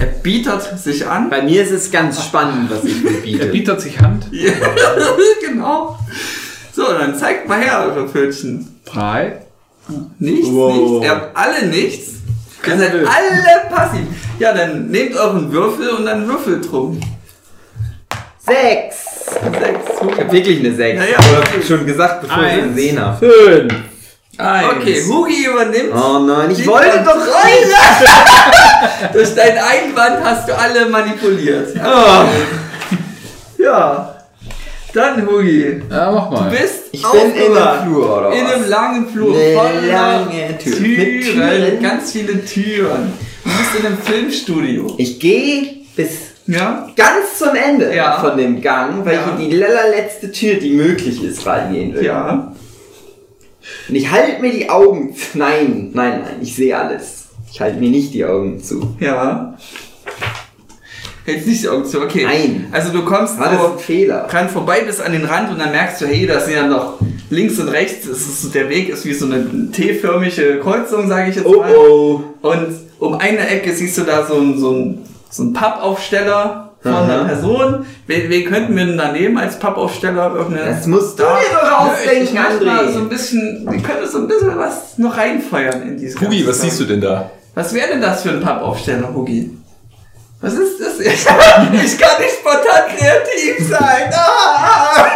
Er 0.00 0.06
bietert 0.06 0.78
sich 0.78 1.06
an. 1.06 1.30
Bei 1.30 1.42
mir 1.42 1.62
ist 1.62 1.70
es 1.70 1.90
ganz 1.90 2.22
spannend, 2.22 2.70
was 2.70 2.84
ich 2.84 3.02
mir 3.02 3.10
Er 3.12 3.20
biete. 3.22 3.46
bietet 3.46 3.80
sich 3.80 3.98
Hand. 4.00 4.26
Ja, 4.30 4.52
genau. 5.46 5.98
So, 6.74 6.84
dann 6.92 7.14
zeigt 7.16 7.48
mal 7.48 7.58
her 7.60 7.86
eure 7.88 8.08
Pfötchen. 8.08 8.80
Drei. 8.84 9.38
Nichts, 10.18 10.48
Wow. 10.50 10.74
nichts. 10.76 11.04
Ihr 11.04 11.10
habt 11.10 11.36
alle 11.36 11.66
nichts. 11.68 12.10
Ihr 12.66 12.76
seid 12.78 12.92
alle 12.94 13.70
passiv. 13.74 14.02
Ja, 14.38 14.52
dann 14.52 14.88
nehmt 14.88 15.14
euren 15.16 15.50
Würfel 15.52 15.88
und 15.90 16.04
dann 16.04 16.26
würfelt 16.28 16.70
drum. 16.70 17.00
Sechs! 18.38 18.96
Sechs. 19.58 19.90
Ich 20.12 20.18
hab 20.20 20.32
wirklich 20.32 20.60
eine 20.60 20.74
Sechs. 20.74 21.00
Ja, 21.00 21.06
ja. 21.06 21.18
Aber 21.18 21.62
schon 21.62 21.86
gesagt, 21.86 22.22
bevor 22.22 22.42
ich 22.44 22.52
Eins. 22.52 22.62
ihn 22.66 22.74
gesehen 22.74 23.00
habe. 23.00 23.26
fünf. 23.26 23.74
Okay, 24.38 25.02
Hugi 25.08 25.46
übernimmt. 25.46 25.92
Oh 25.94 26.18
nein, 26.18 26.50
ich 26.50 26.66
wollte 26.66 27.02
doch 27.04 27.16
rein! 27.16 29.10
Durch 29.12 29.34
deinen 29.34 29.58
Einwand 29.58 30.24
hast 30.24 30.48
du 30.48 30.58
alle 30.58 30.86
manipuliert. 30.86 31.68
Oh, 31.76 32.24
Ja. 33.62 34.12
Dann, 34.92 35.26
Hugi. 35.26 35.82
Ja, 35.90 36.10
mach 36.10 36.30
Du 36.30 36.36
mal. 36.36 36.50
bist 36.50 36.84
ich 36.92 37.02
bin 37.02 37.20
in 37.34 37.52
aufgewacht. 37.52 37.82
Flur, 37.82 38.18
oder 38.18 38.32
In 38.32 38.46
einem 38.46 38.68
langen 38.68 39.08
Flur. 39.08 39.36
Eine 39.36 39.54
voller 39.54 39.82
lange 39.82 40.58
Tür. 40.58 40.80
Mit 40.80 41.24
Türen. 41.24 41.50
Türen? 41.50 41.82
Ganz 41.82 42.12
viele 42.12 42.44
Türen. 42.44 43.12
Du 43.44 43.50
bist 43.50 43.74
in 43.80 43.86
einem 43.86 43.98
Filmstudio. 43.98 44.94
Ich 44.98 45.18
gehe 45.20 45.84
bis 45.96 46.10
Ja? 46.46 46.88
ganz 46.96 47.38
zum 47.38 47.54
Ende 47.54 47.94
Ja. 47.94 48.18
von 48.20 48.36
dem 48.38 48.60
Gang, 48.62 49.04
weil 49.04 49.14
Ja. 49.14 49.20
ich 49.38 49.44
in 49.44 49.50
die 49.50 49.64
allerletzte 49.64 50.30
Tür, 50.32 50.54
die 50.54 50.70
möglich 50.70 51.22
ist, 51.22 51.44
reingehen 51.46 51.94
will. 51.94 52.04
Ja. 52.04 52.52
Und 53.88 53.94
ich 53.94 54.10
halte 54.10 54.40
mir 54.40 54.52
die 54.52 54.68
Augen 54.70 55.14
zu. 55.14 55.38
Nein, 55.38 55.90
nein, 55.94 56.20
nein, 56.22 56.36
ich 56.40 56.54
sehe 56.54 56.76
alles. 56.76 57.24
Ich 57.52 57.60
halte 57.60 57.78
mir 57.78 57.90
nicht 57.90 58.12
die 58.14 58.24
Augen 58.24 58.62
zu. 58.62 58.96
Ja. 59.00 59.56
Hältst 61.24 61.48
nicht 61.48 61.62
die 61.64 61.68
Augen 61.68 61.84
zu, 61.84 62.00
okay. 62.02 62.24
Nein. 62.24 62.66
Also 62.70 62.92
du 62.92 63.04
kommst 63.04 63.38
War 63.40 63.50
das 63.50 63.72
ein 63.72 63.78
Fehler? 63.78 64.28
dran 64.30 64.48
vorbei 64.48 64.82
bis 64.82 65.00
an 65.00 65.10
den 65.12 65.24
Rand 65.24 65.50
und 65.50 65.58
dann 65.58 65.72
merkst 65.72 66.00
du, 66.00 66.06
hey, 66.06 66.24
da 66.26 66.38
sind 66.38 66.54
ja 66.54 66.66
noch 66.68 67.00
links 67.30 67.58
und 67.58 67.68
rechts, 67.68 68.06
ist, 68.06 68.54
der 68.54 68.68
Weg 68.68 68.88
ist 68.90 69.04
wie 69.04 69.12
so 69.12 69.26
eine 69.26 69.70
T-förmige 69.72 70.60
Kreuzung, 70.60 71.08
sage 71.08 71.30
ich 71.30 71.36
jetzt 71.36 71.46
Oh 71.46 71.58
mal. 71.60 71.74
oh. 71.74 72.20
Und 72.42 72.68
um 73.00 73.14
eine 73.14 73.48
Ecke 73.48 73.72
siehst 73.74 73.98
du 73.98 74.02
da 74.02 74.24
so 74.24 74.36
einen 74.36 74.58
so 74.58 74.70
ein, 74.72 74.98
so 75.28 75.42
ein 75.42 75.52
Pappaufsteller 75.52 76.65
von 76.86 76.94
Aha. 76.94 77.12
einer 77.20 77.24
Person. 77.24 77.86
Wen, 78.06 78.30
wen 78.30 78.44
könnten 78.48 78.76
wir 78.76 78.86
denn 78.86 78.98
da 78.98 79.12
nehmen 79.12 79.36
als 79.38 79.58
Pappaufsteller? 79.58 80.34
Irgendeine 80.34 80.70
Das 80.70 80.86
musst 80.86 81.18
du 81.18 81.22
Da- 81.24 81.38
dir 81.38 81.56
doch 81.60 81.80
ausdenken, 81.80 82.22
ich 82.34 82.38
André. 82.40 82.92
so 82.92 82.98
ein 83.00 83.08
bisschen, 83.08 83.66
wir 83.70 83.80
können 83.80 84.08
so 84.08 84.18
ein 84.18 84.28
bisschen 84.28 84.56
was 84.58 84.98
noch 84.98 85.16
reinfeuern 85.16 85.82
in 85.82 85.98
diese 85.98 86.20
Hugi, 86.20 86.46
was 86.46 86.60
siehst 86.60 86.80
du 86.80 86.84
denn 86.84 87.00
da? 87.00 87.30
Was 87.54 87.72
wäre 87.74 87.88
denn 87.88 88.00
das 88.00 88.22
für 88.22 88.30
ein 88.30 88.40
Pappaufsteller, 88.40 89.12
Hugi? 89.14 89.50
Was 90.40 90.52
ist 90.54 90.80
das? 90.80 90.86
Ich 91.00 91.24
kann 91.24 91.72
nicht 91.72 92.34
spontan 92.40 92.96
kreativ 92.96 93.68
sein. 93.68 94.10
Ah! 94.12 95.06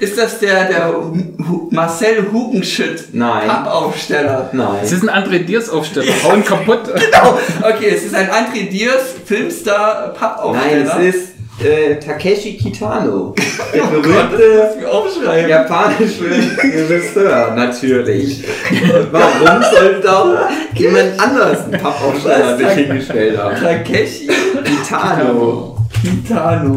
Ist 0.00 0.18
das 0.18 0.38
der, 0.40 0.64
der 0.64 0.92
Hu 0.94 1.68
Marcel 1.70 2.26
Hugenschütt 2.32 3.08
Nein. 3.12 3.46
Pappaufsteller? 3.48 4.50
Nein. 4.52 4.80
Es 4.82 4.92
ist 4.92 5.08
ein 5.08 5.24
André 5.24 5.44
Diers 5.44 5.70
Aufsteller. 5.70 6.12
Hauen 6.24 6.44
kaputt. 6.44 6.80
Genau. 6.94 7.38
Okay, 7.62 7.90
es 7.94 8.04
ist 8.04 8.14
ein 8.14 8.28
André 8.30 8.68
Diers 8.68 9.14
Filmstar 9.24 10.06
Nein, 10.08 10.14
Pappaufsteller. 10.18 11.00
es 11.00 11.14
ist 11.14 11.28
äh, 11.64 11.98
Takeshi 11.98 12.56
Kitano. 12.56 13.34
Der 13.72 13.82
Oh 13.84 14.02
Gott, 14.02 14.32
das 14.32 14.38
berühmte 14.76 14.92
aufschreiben. 14.92 15.48
japanische 15.48 16.24
Regisseur, 16.62 17.52
natürlich. 17.54 18.44
Und 18.70 19.08
warum 19.12 19.62
sollte 19.62 20.12
auch 20.12 20.34
jemand 20.74 21.18
anders 21.18 21.64
einen 21.64 21.80
Pappaufsteller 21.80 22.58
sich 22.58 22.68
hingestellt 22.68 23.38
haben? 23.38 23.56
Takeshi 23.56 24.26
Kitano. 24.26 24.64
Kitano. 24.64 25.75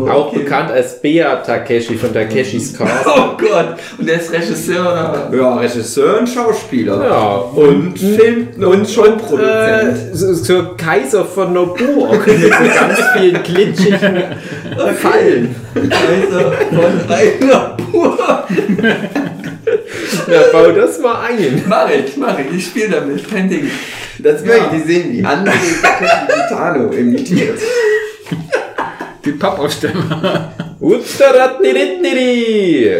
Auch 0.09 0.27
okay. 0.27 0.39
bekannt 0.39 0.71
als 0.71 1.01
Bea 1.01 1.37
Takeshi 1.37 1.95
von 1.95 2.13
Takeshis 2.13 2.73
Castle. 2.77 3.11
Oh 3.15 3.37
Gott. 3.37 3.75
Und 3.97 4.07
der 4.07 4.19
ist 4.19 4.31
Regisseur 4.31 4.81
oder? 4.81 5.29
Ja, 5.35 5.55
Regisseur 5.55 6.19
und 6.19 6.29
Schauspieler. 6.29 7.03
Ja, 7.03 7.35
Und 7.35 7.97
Film 7.97 8.47
und 8.57 8.89
schon 8.89 9.17
Produzent. 9.17 10.11
Äh, 10.11 10.15
so, 10.15 10.33
so 10.33 10.63
Kaiser 10.77 11.25
von 11.25 11.53
Nobuo 11.53 12.13
mit 12.25 12.27
so 12.27 12.49
ganz 12.49 12.99
vielen 13.17 13.43
glitschigen 13.43 14.23
Fallen. 14.99 15.55
Also 15.75 16.51
von 16.75 17.07
Pur. 17.91 18.17
Ja, 20.31 20.41
bau 20.51 20.71
das 20.71 20.99
mal 20.99 21.21
ein. 21.27 21.63
Mach 21.67 21.89
ich, 21.89 22.17
mach 22.17 22.37
ich. 22.39 22.57
Ich 22.57 22.65
spiele 22.67 22.89
damit. 22.89 23.29
Kein 23.29 23.49
Ding. 23.49 23.69
Das 24.19 24.43
möchte 24.43 24.75
ich 24.75 24.83
sehen, 24.83 25.13
wie 25.13 25.23
andere 25.25 25.55
Takeshi 25.81 26.25
Kitano 26.27 26.91
imitiert. 26.91 27.59
Die 29.25 29.31
Pappaufsteller. 29.33 30.68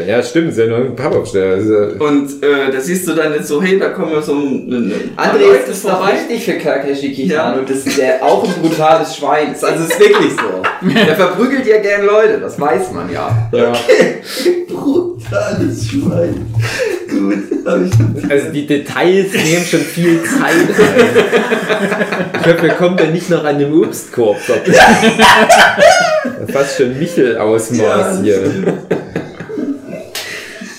Ja, 0.07 0.21
stimmt, 0.21 0.49
ist 0.49 0.57
ja 0.59 0.65
nur 0.67 0.77
ein 0.79 0.95
Pappaufsteller. 0.95 1.55
Das 1.55 1.63
ist 1.65 1.71
ja- 1.71 2.05
Und 2.05 2.43
äh, 2.43 2.71
da 2.73 2.79
siehst 2.79 3.07
du 3.07 3.13
dann 3.13 3.33
jetzt 3.33 3.47
so, 3.47 3.61
hey, 3.61 3.79
da 3.79 3.89
kommen 3.89 4.11
wir 4.11 4.21
so 4.21 4.33
ein, 4.33 4.91
André, 5.15 5.53
ist 5.59 5.69
das 5.69 5.81
doch 5.83 5.97
vorbei. 5.99 6.13
wichtig 6.29 6.43
für 6.45 6.61
Takeshi 6.61 7.13
Kitano, 7.13 7.59
Ja. 7.59 7.65
dass 7.65 7.95
der 7.95 8.21
auch 8.23 8.43
ein 8.43 8.53
brutales 8.61 9.15
Schwein 9.15 9.53
ist. 9.53 9.63
Also 9.63 9.85
es 9.85 9.91
ist 9.91 9.99
wirklich 9.99 10.31
so. 10.33 10.61
Der 11.07 11.15
verprügelt 11.15 11.65
ja 11.67 11.77
gern 11.79 12.05
Leute, 12.05 12.39
das 12.41 12.59
weiß 12.59 12.91
man 12.91 13.09
ja. 13.13 13.49
ja. 13.53 13.71
Brutales 14.67 15.87
Schwein. 15.87 16.45
Gut, 17.09 17.65
hab 17.65 17.79
ich. 17.85 18.31
Also 18.31 18.49
die 18.51 18.67
Details 18.67 19.31
nehmen 19.33 19.65
schon 19.65 19.79
viel 19.79 20.19
Zeit 20.23 20.53
ein. 20.53 20.69
Ich 22.33 22.39
hoffe, 22.47 22.61
wir 22.63 22.69
kommen 22.71 22.97
da 22.97 23.05
nicht 23.05 23.29
noch 23.29 23.43
an 23.43 23.57
dem 23.57 23.73
Obstkorb 23.81 24.37
vorbei. 24.39 24.61
Fast 26.51 26.77
schon 26.77 26.97
Michel-Ausmaß 26.99 28.21
hier. 28.21 28.41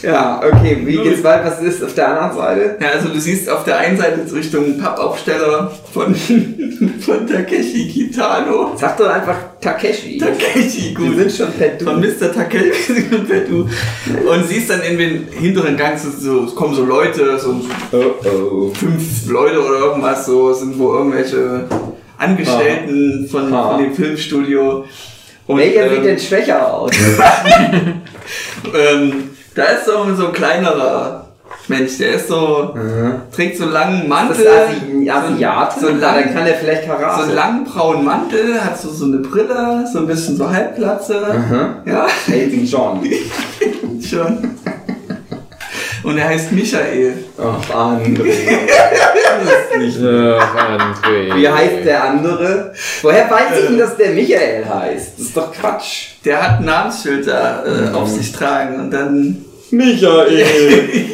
Ja, 0.03 0.41
okay, 0.43 0.79
wie 0.87 0.97
geht's 0.97 1.23
weiter? 1.23 1.45
Was 1.45 1.61
ist 1.61 1.85
auf 1.85 1.93
der 1.95 2.09
anderen 2.09 2.35
Seite? 2.39 2.77
Ja, 2.81 2.89
also 2.95 3.11
du 3.11 3.21
siehst 3.21 3.51
auf 3.51 3.65
der 3.65 3.77
einen 3.77 3.99
Seite 3.99 4.21
jetzt 4.23 4.35
Richtung 4.35 4.79
Pappaufsteller 4.79 5.71
von, 5.93 6.15
von 7.01 7.27
Takeshi 7.27 7.87
Kitano. 7.87 8.73
Sag 8.77 8.97
doch 8.97 9.11
einfach 9.11 9.37
Takeshi. 9.61 10.17
Takeshi, 10.17 10.97
Wir 10.99 11.07
gut. 11.07 11.17
sind 11.19 11.33
schon 11.33 11.53
per 11.53 11.79
Von. 11.85 12.01
Mr. 12.01 12.33
Takeshi 12.33 13.05
und 13.15 13.29
du. 13.29 13.69
Und 14.27 14.49
siehst 14.49 14.71
dann 14.71 14.81
in 14.81 14.97
den 14.97 15.29
hinteren 15.39 15.77
Gang, 15.77 15.99
so, 15.99 16.45
es 16.47 16.55
kommen 16.55 16.75
so 16.75 16.87
Leute, 16.87 17.39
so 17.39 17.61
Oh 17.93 18.05
oh. 18.25 18.71
fünf 18.73 19.29
Leute 19.29 19.61
oder 19.63 19.81
irgendwas, 19.81 20.25
so 20.25 20.51
sind 20.55 20.79
wo 20.79 20.95
irgendwelche 20.95 21.67
Angestellten 22.17 23.29
von, 23.31 23.53
Ah. 23.53 23.73
von 23.73 23.83
dem 23.83 23.93
Filmstudio. 23.95 24.87
Welcher 25.49 25.87
ähm, 25.87 25.95
sieht 25.95 26.05
denn 26.05 26.19
schwächer 26.19 26.73
aus? 26.73 26.91
ähm, 28.75 29.31
da 29.55 29.65
ist 29.65 29.85
so, 29.87 30.15
so 30.15 30.27
ein 30.29 30.33
kleinerer 30.33 31.27
Mensch, 31.69 31.99
der 31.99 32.15
ist 32.15 32.29
so, 32.29 32.75
trägt 33.35 33.57
so 33.59 33.65
einen 33.65 33.73
langen 33.73 34.09
Mantel. 34.09 34.45
ist 34.45 34.49
Asi 34.49 35.11
Asiate? 35.11 35.81
So 35.81 35.87
ein 35.89 35.99
Na, 36.01 36.15
lang- 36.15 36.25
dann 36.25 36.35
kann 36.35 36.47
er 36.47 36.55
vielleicht 36.55 36.83
so 36.85 36.89
Karate. 36.93 37.23
einen 37.25 37.35
langen 37.35 37.65
braunen 37.65 38.05
Mantel, 38.05 38.63
hat 38.65 38.79
so, 38.81 38.91
so 38.91 39.05
eine 39.07 39.19
Brille, 39.19 39.85
so 39.93 40.01
ein 40.01 40.07
bisschen 40.07 40.37
so 40.37 40.49
Halbplatze. 40.49 41.21
Aha. 41.27 41.83
Ja, 41.87 42.07
Elton 42.33 42.65
John. 42.65 43.01
schon. 44.09 44.57
Und 46.03 46.17
er 46.19 46.29
heißt 46.29 46.53
Michael. 46.53 47.13
Ach, 47.39 47.75
André. 47.75 48.33
Ach, 50.41 50.57
André. 50.57 51.37
Wie 51.37 51.49
heißt 51.49 51.85
der 51.85 52.05
andere? 52.05 52.73
Woher 53.03 53.31
weiß 53.31 53.59
ich 53.61 53.67
denn, 53.69 53.79
dass 53.79 53.97
der 53.97 54.11
Michael 54.11 54.65
heißt? 54.69 55.13
Das 55.19 55.27
ist 55.27 55.37
doch 55.37 55.53
Quatsch. 55.53 56.09
Der 56.25 56.43
hat 56.43 56.59
ein 56.61 56.65
Namensschild 56.67 57.27
da 57.27 57.65
äh, 57.65 57.95
auf 57.95 58.09
sich 58.09 58.33
tragen 58.33 58.81
und 58.81 58.91
dann. 58.91 59.45
Michael. 59.71 60.45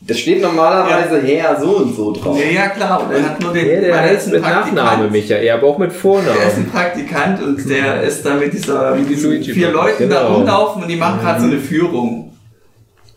Da 0.00 0.14
steht 0.14 0.40
normalerweise 0.40 1.20
Herr 1.20 1.60
so 1.60 1.68
und 1.76 1.94
so 1.94 2.12
drauf. 2.14 2.38
Ja, 2.40 2.46
ja 2.62 2.68
klar, 2.68 3.02
und 3.04 3.12
er 3.14 3.22
hat 3.28 3.42
nur 3.42 3.52
den. 3.52 3.66
Ja, 3.68 3.78
der 3.78 3.90
er 3.90 4.00
heißt 4.00 4.28
mit 4.32 4.40
Praktikant. 4.40 4.74
Nachname 4.74 5.10
Michael, 5.10 5.50
aber 5.50 5.66
auch 5.66 5.76
mit 5.76 5.90
Der 5.90 5.94
ist 5.96 6.00
Vornamen. 6.00 6.38
ein 6.56 6.70
Praktikant 6.72 7.42
und 7.42 7.68
der 7.68 8.02
ist 8.04 8.24
da 8.24 8.32
mit 8.36 8.54
dieser 8.54 8.94
mit 8.94 9.10
diesen 9.10 9.28
Luigi 9.32 9.52
vier. 9.52 9.70
Leuten 9.70 10.08
da 10.08 10.20
Genau. 10.22 10.34
rumlaufen 10.36 10.82
und 10.84 10.88
die 10.88 10.96
machen 10.96 11.20
gerade 11.20 11.40
so 11.40 11.46
eine 11.48 11.58
Führung. 11.58 12.32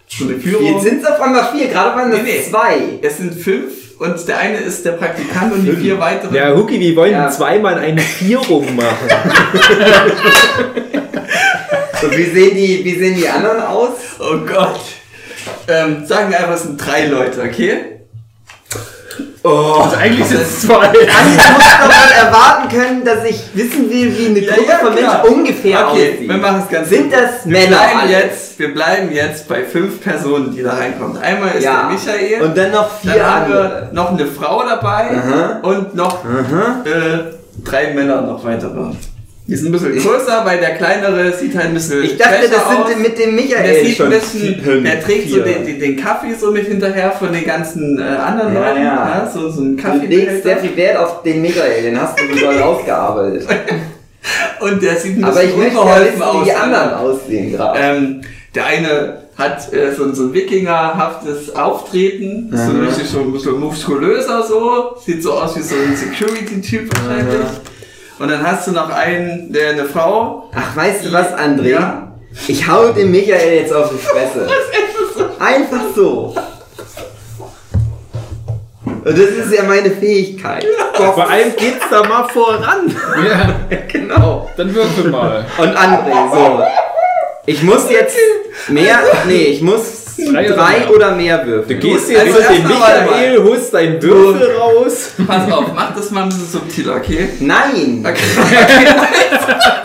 So 0.10 0.26
eine 0.26 0.34
Führung. 0.38 0.66
Jetzt 0.66 0.84
sind 0.84 1.02
es 1.02 1.08
auf 1.10 1.22
einmal 1.22 1.46
vier, 1.56 1.70
gerade 1.70 1.96
waren 1.98 2.12
das 2.12 2.24
Nee, 2.24 2.40
nee. 2.40 2.50
zwei. 2.50 2.78
Es 3.02 3.18
sind 3.20 3.36
fünf 3.36 3.72
und 4.02 4.28
der 4.28 4.40
eine 4.40 4.58
ist 4.58 4.84
der 4.84 4.94
Praktikant 4.94 5.54
und 5.54 5.64
die 5.64 5.74
vier 5.74 6.00
weiteren. 6.00 6.34
Ja, 6.34 6.56
Huki, 6.56 6.80
wir 6.80 6.96
wollen 6.96 7.12
Ja. 7.12 7.30
zweimal 7.30 7.78
eine 7.78 8.02
Vierung 8.02 8.76
machen. 8.76 9.08
Und 12.02 12.18
wie 12.18 12.24
sehen 12.24 12.56
die, 12.56 12.84
wie 12.84 12.96
sehen 12.96 13.16
die 13.16 13.30
anderen 13.30 13.62
aus? 13.62 13.92
Oh 14.20 14.38
Gott. 14.40 14.82
Ähm, 15.68 16.04
sagen 16.04 16.32
wir 16.32 16.40
einfach, 16.40 16.56
es 16.56 16.64
sind 16.64 16.84
drei 16.84 17.06
Leute, 17.06 17.44
okay? 17.44 18.01
Oh. 19.44 19.82
Also 19.84 19.96
eigentlich 19.98 20.28
sind 20.28 20.42
es 20.42 20.62
zwei. 20.62 20.88
Also 20.88 21.00
ich 21.00 21.08
muss 21.08 21.64
doch 21.80 21.88
mal 21.88 22.12
erwarten 22.28 22.70
können, 22.70 23.04
dass 23.04 23.24
ich 23.26 23.42
wissen 23.54 23.90
will, 23.90 24.16
wie 24.18 24.26
eine 24.28 24.40
Ja, 24.40 24.54
Gruppe 24.56 24.70
ja, 24.70 24.78
von. 24.78 24.94
Menschen 24.94 25.20
ungefähr 25.40 25.88
Okay, 25.90 26.12
aussieht. 26.14 26.30
wir 26.30 26.38
machen 26.38 26.64
es 26.64 26.70
ganz 26.72 26.90
Sind 26.90 27.12
das 27.14 27.46
wir 27.46 27.52
Männer? 27.52 27.78
bleiben 27.78 28.10
jetzt, 28.10 28.60
Wir 28.60 28.74
bleiben 28.74 29.12
jetzt 29.12 29.48
bei 29.48 29.64
fünf 29.64 30.02
Personen, 30.02 30.56
die 30.56 30.62
da 30.62 30.74
reinkommen. 30.74 31.18
Einmal 31.22 31.56
ist 31.56 31.64
ja. 31.64 31.90
der 31.90 31.92
Michael. 31.92 32.42
Und 32.44 32.58
dann 32.58 32.72
noch 32.72 33.00
vier 33.00 33.14
Dann 33.14 33.26
haben 33.26 33.52
wir 33.54 33.60
andere. 33.62 33.90
noch 33.94 34.10
eine 34.12 34.26
Frau 34.28 34.64
dabei 34.68 35.10
Aha. 35.18 35.60
und 35.64 35.96
noch 35.96 36.24
Aha. 36.24 36.84
äh, 36.86 37.34
drei 37.64 37.94
Männer 37.94 38.22
noch 38.22 38.44
weitere. 38.46 38.92
Die 39.52 39.58
sind 39.58 39.68
ein 39.68 39.72
bisschen 39.74 39.98
größer, 39.98 40.46
weil 40.46 40.60
der 40.60 40.76
kleinere 40.76 41.34
sieht 41.34 41.54
halt 41.58 41.66
ein 41.68 41.74
bisschen 41.74 42.04
Ich 42.06 42.18
dachte, 42.18 42.48
das 42.50 42.64
aus. 42.66 42.88
sind 42.88 43.02
mit 43.02 43.20
dem 43.20 43.36
der 43.36 43.44
Michael 43.44 43.86
sieht 43.86 43.98
schon 43.98 44.06
ein 44.06 44.12
bisschen, 44.14 44.84
der 44.86 45.04
trägt 45.04 45.30
so 45.30 45.42
den, 45.42 45.66
den, 45.66 45.78
den 45.78 45.98
Kaffee 45.98 46.34
so 46.40 46.52
mit 46.52 46.68
hinterher 46.68 47.12
von 47.12 47.34
den 47.34 47.44
ganzen 47.46 48.00
äh, 48.00 48.02
anderen 48.02 48.54
Ja, 48.54 48.70
Leuten. 48.70 48.82
ja. 48.84 49.30
so, 49.34 49.50
so 49.52 49.60
ein 49.62 49.76
Du 49.76 49.84
legst 50.08 50.28
Kaffee. 50.28 50.42
sehr 50.42 50.58
viel 50.58 50.78
Wert 50.78 50.98
auf 50.98 51.22
den 51.24 51.42
Michael, 51.42 51.84
den 51.84 52.00
hast 52.00 52.18
du 52.18 52.24
so 52.34 52.40
doll 52.46 52.62
ausgearbeitet. 52.62 53.46
Und 54.62 54.82
der 54.82 54.96
sieht 54.96 55.18
ein 55.18 55.24
Aber 55.26 55.44
ich 55.44 55.54
bisschen 55.54 55.60
möchte 55.64 55.76
ja 55.76 55.82
unbeholfen 55.82 56.14
wissen, 56.14 56.22
aus. 56.24 56.42
wie 56.42 56.46
die 56.46 56.54
anderen 56.54 56.94
aussehen 56.94 57.52
gerade. 57.52 57.80
Ähm, 57.82 58.22
der 58.56 58.66
eine 58.68 59.18
hat 59.38 59.74
äh, 59.74 59.92
so, 59.94 60.14
so 60.14 60.24
ein 60.28 60.34
wikingerhaftes 60.34 61.54
Auftreten, 61.56 62.50
so 62.56 62.72
Mhm. 62.72 62.86
richtig 62.88 63.08
so 63.10 63.20
ein 63.20 63.34
bisschen 63.34 63.60
muskulöser 63.60 64.44
so, 64.48 64.96
sieht 65.06 65.22
so 65.24 65.34
aus 65.34 65.58
wie 65.58 65.62
so 65.62 65.76
ein 65.76 65.94
Security-Typ 65.96 66.90
wahrscheinlich. 66.96 67.42
Und 68.22 68.30
dann 68.30 68.46
hast 68.46 68.68
du 68.68 68.72
noch 68.72 68.90
einen, 68.92 69.52
der 69.52 69.72
eine 69.72 69.86
Frau. 69.86 70.50
Ach, 70.54 70.76
weißt 70.76 71.06
du 71.06 71.12
was, 71.12 71.34
André? 71.34 71.70
Ja. 71.70 72.12
Ich 72.48 72.68
hau 72.68 72.90
dem 72.92 73.10
Michael 73.12 73.56
jetzt 73.56 73.74
auf 73.74 73.90
die 73.90 73.98
Fresse. 73.98 74.48
Einfach 75.40 75.82
so. 75.96 76.36
Und 78.86 79.06
das 79.18 79.18
ist 79.18 79.52
ja 79.54 79.64
meine 79.64 79.90
Fähigkeit. 79.90 80.66
Vor 80.94 81.28
allem 81.30 81.56
geht's 81.56 81.84
da 81.90 82.04
mal 82.04 82.28
voran. 82.30 82.96
Ja, 83.28 83.78
Genau. 83.88 84.48
dann 84.56 84.74
würfel 84.76 85.10
mal. 85.10 85.44
Und 85.58 85.76
André, 85.76 86.32
so. 86.32 86.64
Ich 87.48 87.64
muss 87.64 87.90
jetzt 87.90 88.16
mehr, 88.68 89.00
nee, 89.26 89.46
ich 89.46 89.62
muss 89.64 90.01
Drei 90.30 90.48
drei, 90.48 90.88
oder 90.88 90.96
oder 90.96 91.16
mehr 91.16 91.38
Du 91.40 91.48
würfeln. 91.48 91.80
gehst 91.80 92.10
Also 92.10 92.12
jetzt 92.12 92.50
mit 92.50 92.50
dem 92.50 92.50
erst 92.52 92.64
noch 92.64 92.80
mal. 92.80 93.02
Michael, 93.06 93.44
holst 93.44 93.74
deinen 93.74 94.02
Würfel 94.02 94.52
raus. 94.56 95.12
Pass 95.28 95.52
auf, 95.52 95.66
mach 95.74 95.96
das 95.96 96.12
mal 96.12 96.24
ein 96.24 96.30
bisschen 96.30 96.48
subtiler, 96.48 96.96
okay? 96.98 97.30
Nein! 97.40 98.06
Okay. 98.08 98.22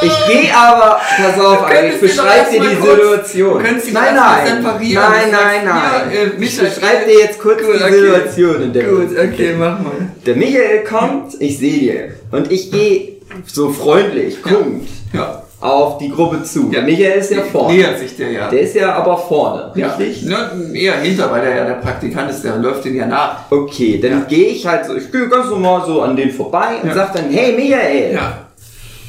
Ich 0.00 0.26
gehe 0.28 0.56
aber, 0.56 1.00
pass 1.16 1.40
auf, 1.44 1.64
Alter, 1.64 1.88
ich 1.88 2.00
beschreibe 2.00 2.48
dir 2.52 2.60
die 2.60 2.66
mal 2.66 2.76
kurz- 2.76 3.32
Situation. 3.32 3.58
du 3.64 3.92
nein, 3.92 4.14
nein, 4.14 4.46
separieren. 4.62 5.02
nein, 5.10 5.24
Du 5.24 5.32
nein, 5.36 5.64
nein. 5.64 6.10
hier, 6.10 6.20
äh, 6.20 6.26
Ich 6.26 6.38
Michael- 6.38 6.68
beschreibe 6.70 7.04
dir 7.10 7.18
jetzt 7.18 7.38
kurz 7.40 7.60
Gut, 7.62 7.74
die 7.74 7.82
okay. 7.82 8.00
Situation, 8.00 8.62
in 8.62 8.72
der 8.72 8.84
Gut, 8.84 9.10
okay, 9.10 9.24
befinden. 9.26 9.58
mach 9.58 9.80
mal. 9.80 9.92
Der 10.24 10.36
Michael 10.36 10.84
kommt, 10.84 11.32
ich 11.40 11.58
sehe 11.58 11.78
dir. 11.80 12.12
Und 12.30 12.52
ich 12.52 12.70
gehe 12.70 13.16
so 13.44 13.70
freundlich, 13.72 14.40
guckend, 14.40 14.88
Ja. 15.12 15.42
Auf 15.60 15.98
die 15.98 16.08
Gruppe 16.10 16.42
zu. 16.44 16.66
Ja. 16.66 16.80
Der 16.80 16.82
Michael 16.82 17.18
ist 17.18 17.30
ja 17.32 17.42
vorne. 17.42 17.74
Nähert 17.76 17.98
sich 17.98 18.16
der 18.16 18.30
ja. 18.30 18.48
Der 18.48 18.60
ist 18.60 18.74
ja 18.76 18.92
aber 18.94 19.16
vorne, 19.18 19.72
ja. 19.74 19.88
richtig? 19.94 20.22
Ja, 20.22 20.50
eher 20.72 21.00
hinter, 21.00 21.30
weil 21.32 21.40
der 21.42 21.56
ja 21.56 21.64
der 21.64 21.74
Praktikant 21.74 22.30
ist, 22.30 22.42
der 22.44 22.56
läuft 22.56 22.84
den 22.84 22.94
ja 22.94 23.06
nach. 23.06 23.50
Okay, 23.50 23.98
dann 24.00 24.26
gehe 24.28 24.48
ich 24.48 24.66
halt 24.66 24.86
so, 24.86 24.94
ich 24.96 25.10
gehe 25.10 25.28
ganz 25.28 25.50
normal 25.50 25.82
so 25.86 26.02
an 26.02 26.14
den 26.14 26.30
vorbei 26.30 26.76
und 26.82 26.88
Ja. 26.90 26.94
sag 26.94 27.12
dann, 27.14 27.28
hey 27.30 27.52
Michael, 27.56 28.14
Ja. 28.14 28.38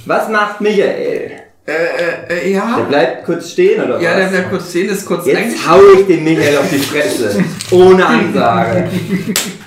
was 0.06 0.28
macht 0.30 0.60
Michael? 0.62 1.32
Äh, 1.68 1.72
äh, 1.72 1.76
äh, 2.34 2.42
Der 2.46 2.50
ja. 2.50 2.80
bleibt 2.90 3.26
kurz 3.26 3.52
stehen 3.52 3.84
oder 3.84 4.02
Ja, 4.02 4.10
was? 4.12 4.18
der 4.18 4.28
bleibt 4.30 4.50
kurz 4.50 4.70
stehen, 4.72 4.90
ist 4.90 5.06
kurz 5.06 5.28
Jetzt 5.28 5.70
hau 5.70 5.80
ich 6.00 6.08
den 6.08 6.24
Michael 6.24 6.58
auf 6.58 6.70
die 6.72 6.80
Fresse. 6.80 7.44
Ohne 7.72 8.04
Ansage. 8.04 8.90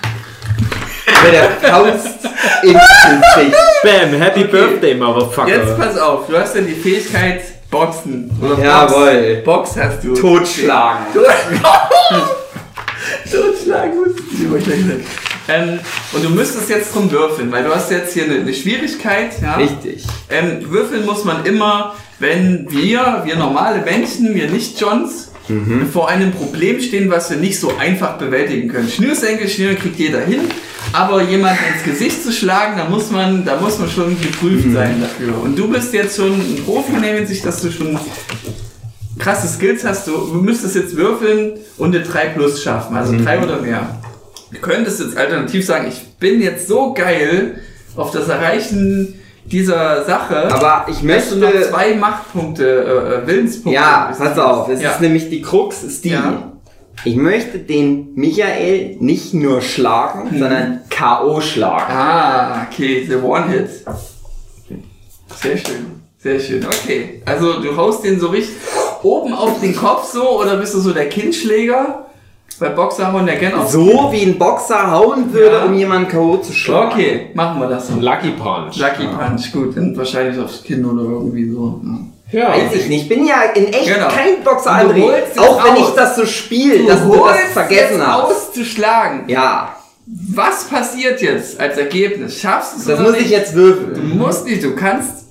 Der 1.30 1.50
Faust 1.70 2.18
ins 2.62 2.80
Gesicht. 3.34 3.56
Bam, 3.82 4.20
Happy 4.20 4.44
Birthday, 4.44 4.94
Motherfucker. 4.94 5.48
Jetzt 5.48 5.78
pass 5.78 5.98
auf, 5.98 6.26
du 6.26 6.36
hast 6.36 6.54
ja 6.54 6.62
die 6.62 6.74
Fähigkeit 6.74 7.42
Boxen. 7.70 8.30
Oder 8.40 8.56
Box. 8.56 8.62
Jawohl. 8.62 9.42
Box 9.44 9.76
hast 9.76 10.04
du. 10.04 10.14
Totschlagen. 10.14 11.06
Totschlagen 13.32 13.98
musst 13.98 14.18
du 14.18 14.24
ähm, 15.48 15.80
Und 16.12 16.24
du 16.24 16.28
müsstest 16.28 16.68
jetzt 16.68 16.94
drum 16.94 17.10
würfeln, 17.10 17.50
weil 17.50 17.64
du 17.64 17.74
hast 17.74 17.90
jetzt 17.90 18.12
hier 18.12 18.24
eine, 18.24 18.36
eine 18.36 18.54
Schwierigkeit. 18.54 19.32
Ja? 19.40 19.56
Richtig. 19.56 20.04
Ähm, 20.30 20.70
würfeln 20.70 21.06
muss 21.06 21.24
man 21.24 21.44
immer, 21.46 21.96
wenn 22.18 22.70
wir, 22.70 23.22
wir 23.24 23.36
normale 23.36 23.80
Menschen, 23.82 24.34
wir 24.34 24.48
Nicht-Johns, 25.48 25.92
vor 25.92 26.08
einem 26.08 26.32
Problem 26.32 26.80
stehen, 26.80 27.10
was 27.10 27.30
wir 27.30 27.36
nicht 27.36 27.58
so 27.58 27.76
einfach 27.76 28.18
bewältigen 28.18 28.68
können. 28.68 28.88
Schnürsenkel, 28.88 29.48
Schnüren 29.48 29.76
kriegt 29.76 29.98
jeder 29.98 30.20
hin, 30.20 30.40
aber 30.92 31.22
jemanden 31.22 31.58
ins 31.74 31.84
Gesicht 31.84 32.22
zu 32.22 32.32
schlagen, 32.32 32.76
da 32.76 32.88
muss 32.88 33.10
man, 33.10 33.44
da 33.44 33.60
muss 33.60 33.78
man 33.78 33.90
schon 33.90 34.20
geprüft 34.20 34.72
sein 34.72 35.00
dafür. 35.00 35.40
Und 35.42 35.58
du 35.58 35.68
bist 35.68 35.92
jetzt 35.92 36.16
schon 36.16 36.32
ein 36.32 36.62
Profi 36.64 36.94
in 36.94 37.02
der 37.02 37.14
Hinsicht, 37.16 37.44
dass 37.44 37.60
du 37.62 37.70
schon 37.70 37.98
krasse 39.18 39.48
Skills 39.48 39.84
hast. 39.84 40.06
Du, 40.06 40.12
müsstest 40.42 40.74
jetzt 40.76 40.96
würfeln 40.96 41.52
und 41.78 41.94
eine 41.94 42.04
3 42.04 42.26
plus 42.28 42.62
schaffen, 42.62 42.96
also 42.96 43.16
3 43.16 43.42
oder 43.42 43.60
mehr. 43.60 44.00
Du 44.50 44.58
könntest 44.58 45.00
jetzt 45.00 45.16
alternativ 45.16 45.64
sagen, 45.64 45.88
ich 45.88 46.18
bin 46.18 46.42
jetzt 46.42 46.68
so 46.68 46.92
geil 46.92 47.60
auf 47.96 48.10
das 48.10 48.28
Erreichen 48.28 49.14
dieser 49.44 50.04
Sache. 50.04 50.52
Aber 50.52 50.86
ich 50.88 51.02
möchte. 51.02 51.36
noch 51.36 51.50
zwei 51.70 51.94
Machtpunkte, 51.94 52.64
äh, 52.64 53.14
äh, 53.22 53.26
Willenspunkte. 53.26 53.74
Ja, 53.80 54.12
pass 54.16 54.38
auf. 54.38 54.68
Es 54.68 54.80
Ja. 54.82 54.90
ist 54.92 55.00
nämlich 55.00 55.28
die 55.30 55.42
Krux, 55.42 55.82
ist 55.82 56.04
die. 56.04 56.10
Ja. 56.10 56.52
Ich 57.04 57.16
möchte 57.16 57.58
den 57.58 58.14
Michael 58.14 58.96
nicht 59.00 59.34
nur 59.34 59.60
schlagen, 59.60 60.28
sondern 60.38 60.80
K.O. 60.88 61.40
schlagen. 61.40 61.92
Ah, 61.92 62.66
okay, 62.70 63.04
the 63.08 63.16
One-Hit. 63.16 63.68
Sehr 65.40 65.56
schön, 65.56 66.02
sehr 66.18 66.38
schön. 66.38 66.64
Okay, 66.64 67.22
also 67.24 67.60
du 67.60 67.76
haust 67.76 68.04
den 68.04 68.20
so 68.20 68.28
richtig 68.28 68.54
oben 69.02 69.32
auf 69.34 69.60
den 69.60 69.74
Kopf 69.74 70.12
so 70.12 70.38
oder 70.40 70.56
bist 70.58 70.74
du 70.74 70.80
so 70.80 70.92
der 70.92 71.08
Kinnschläger? 71.08 72.06
Bei 72.62 72.68
Boxer 72.70 73.12
hauen 73.12 73.26
der 73.26 73.36
gern 73.36 73.54
auf. 73.54 73.70
So 73.70 74.08
wie 74.12 74.22
ein 74.22 74.38
Boxer 74.38 74.90
hauen 74.90 75.32
würde, 75.32 75.56
Ja. 75.56 75.64
um 75.64 75.74
jemanden 75.74 76.08
K.O. 76.08 76.36
zu 76.38 76.52
schlagen. 76.52 76.92
Okay, 76.92 77.26
machen 77.34 77.60
wir 77.60 77.68
das. 77.68 77.90
Lucky 77.90 78.30
Punch. 78.30 78.76
Lucky 78.78 79.06
Punch, 79.08 79.52
gut, 79.52 79.76
dann 79.76 79.96
wahrscheinlich 79.96 80.38
aufs 80.42 80.62
Kinn 80.62 80.84
oder 80.84 81.02
irgendwie 81.02 81.50
so. 81.50 81.80
Ja. 82.30 82.40
Ja. 82.40 82.48
Weiß 82.50 82.74
ich 82.74 82.88
nicht. 82.88 83.02
Ich 83.02 83.08
bin 83.10 83.26
ja 83.26 83.42
in 83.54 83.66
echt 83.66 83.92
Genau. 83.92 84.08
kein 84.08 84.42
Boxer, 84.42 84.70
Du 84.84 84.88
André. 84.92 85.10
es 85.30 85.38
Auch 85.38 85.62
wenn 85.64 85.72
raus. 85.74 85.88
ich 85.90 85.94
das 85.94 86.16
so 86.16 86.24
spiele, 86.24 86.78
Du 86.78 86.86
dass 86.86 87.02
du 87.02 87.12
das 87.14 87.52
vergessen 87.52 87.98
jetzt 87.98 88.06
hast. 88.06 88.22
auszuschlagen. 88.24 89.20
Ja, 89.28 89.76
Was 90.34 90.64
passiert 90.64 91.20
jetzt 91.22 91.60
als 91.60 91.76
Ergebnis? 91.78 92.40
Schaffst 92.40 92.74
du 92.74 92.78
es 92.80 92.84
das 92.86 93.00
muss 93.00 93.14
ich 93.16 93.20
nicht? 93.22 93.30
jetzt 93.30 93.52
Du 93.54 93.58
würfeln. 93.58 94.18
musst 94.18 94.46
nicht, 94.46 94.62
du 94.64 94.74
kannst 94.74 95.26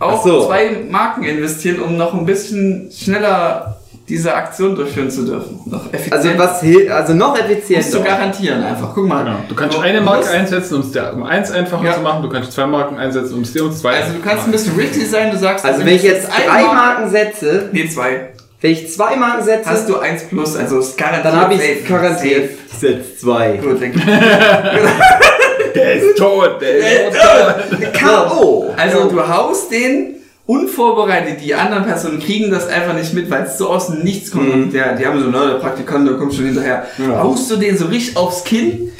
auch 0.00 0.24
so. 0.24 0.46
zwei 0.46 0.76
Marken 0.88 1.24
investieren, 1.24 1.80
um 1.82 1.96
noch 1.96 2.14
ein 2.14 2.24
bisschen 2.24 2.88
schneller 2.96 3.80
diese 4.08 4.34
Aktion 4.34 4.74
durchführen 4.74 5.10
zu 5.10 5.24
dürfen. 5.26 5.60
Noch. 5.66 5.82
Also 6.10 6.30
was 6.36 6.62
also 6.90 7.12
noch 7.14 7.30
musst 7.36 7.48
du 7.48 7.52
effizienter. 7.52 8.00
garantieren 8.00 8.62
einfach. 8.64 8.92
Guck 8.94 9.06
mal. 9.06 9.22
Genau. 9.24 9.36
Du 9.48 9.54
kannst 9.54 9.76
Du 9.76 9.80
eine 9.82 10.00
Marke 10.00 10.30
einsetzen, 10.30 10.74
um 10.76 10.80
es 10.80 10.92
dir 10.92 11.12
um 11.14 11.22
eins 11.24 11.50
einfacher 11.50 11.84
Ja. 11.84 11.94
zu 11.94 12.00
machen. 12.00 12.22
Du 12.22 12.28
kannst 12.28 12.52
zwei 12.52 12.66
Marken 12.66 12.96
einsetzen, 12.96 13.34
um 13.34 13.42
es 13.42 13.52
dir 13.52 13.64
um 13.64 13.72
zwei 13.72 13.96
Also 14.00 14.14
du 14.14 14.20
kannst 14.20 14.46
ein 14.46 14.52
bisschen 14.52 14.74
risky 14.76 15.04
sein, 15.04 15.30
du 15.30 15.36
sagst, 15.38 15.64
Also 15.64 15.80
wenn 15.84 15.94
ich 15.94 16.02
jetzt 16.02 16.26
eine 16.30 16.44
drei 16.46 16.62
Marke- 16.62 16.74
Marken 16.74 17.10
setze, 17.10 17.68
Nee, 17.72 17.88
zwei. 17.88 18.30
wenn 18.60 18.70
ich 18.70 18.90
zwei 18.92 19.16
Marken 19.16 19.44
setze, 19.44 19.68
Hast 19.70 19.88
du 19.88 19.98
eins 19.98 20.24
plus, 20.24 20.56
also 20.56 20.78
es 20.78 20.96
garantiert. 20.96 21.24
dann 21.26 21.40
habe 21.40 21.54
ich 21.54 21.86
garantiert. 21.86 22.50
Ich 22.72 22.78
setze 22.78 23.16
zwei. 23.18 23.52
Gut, 23.62 23.80
dann 23.82 23.92
Der 25.74 25.94
ist 25.94 26.16
tot, 26.18 26.60
der 26.60 26.78
ist 27.10 27.16
tot. 27.18 27.92
K.O. 27.92 28.70
Also 28.76 29.04
du 29.10 29.28
haust 29.28 29.70
den 29.70 30.14
unvorbereitet, 30.48 31.42
die 31.44 31.54
anderen 31.54 31.84
Personen 31.84 32.18
kriegen 32.20 32.50
das 32.50 32.66
einfach 32.68 32.94
nicht 32.94 33.12
mit, 33.12 33.28
weil 33.30 33.44
es 33.44 33.58
so 33.58 33.68
aus 33.68 33.88
dem 33.88 34.00
Nichts 34.02 34.30
kommt. 34.30 34.54
Mhm. 34.56 34.72
Der, 34.72 34.94
die 34.96 35.06
haben 35.06 35.20
so, 35.20 35.28
na, 35.30 35.46
der 35.46 35.58
Praktikant, 35.58 36.08
der 36.08 36.16
kommt 36.16 36.34
schon 36.34 36.46
hinterher. 36.46 36.86
Ja. 36.96 37.22
Haust 37.22 37.50
du 37.50 37.56
den 37.56 37.76
so 37.76 37.84
richtig 37.86 38.16
aufs 38.16 38.44
Kinn, 38.44 38.90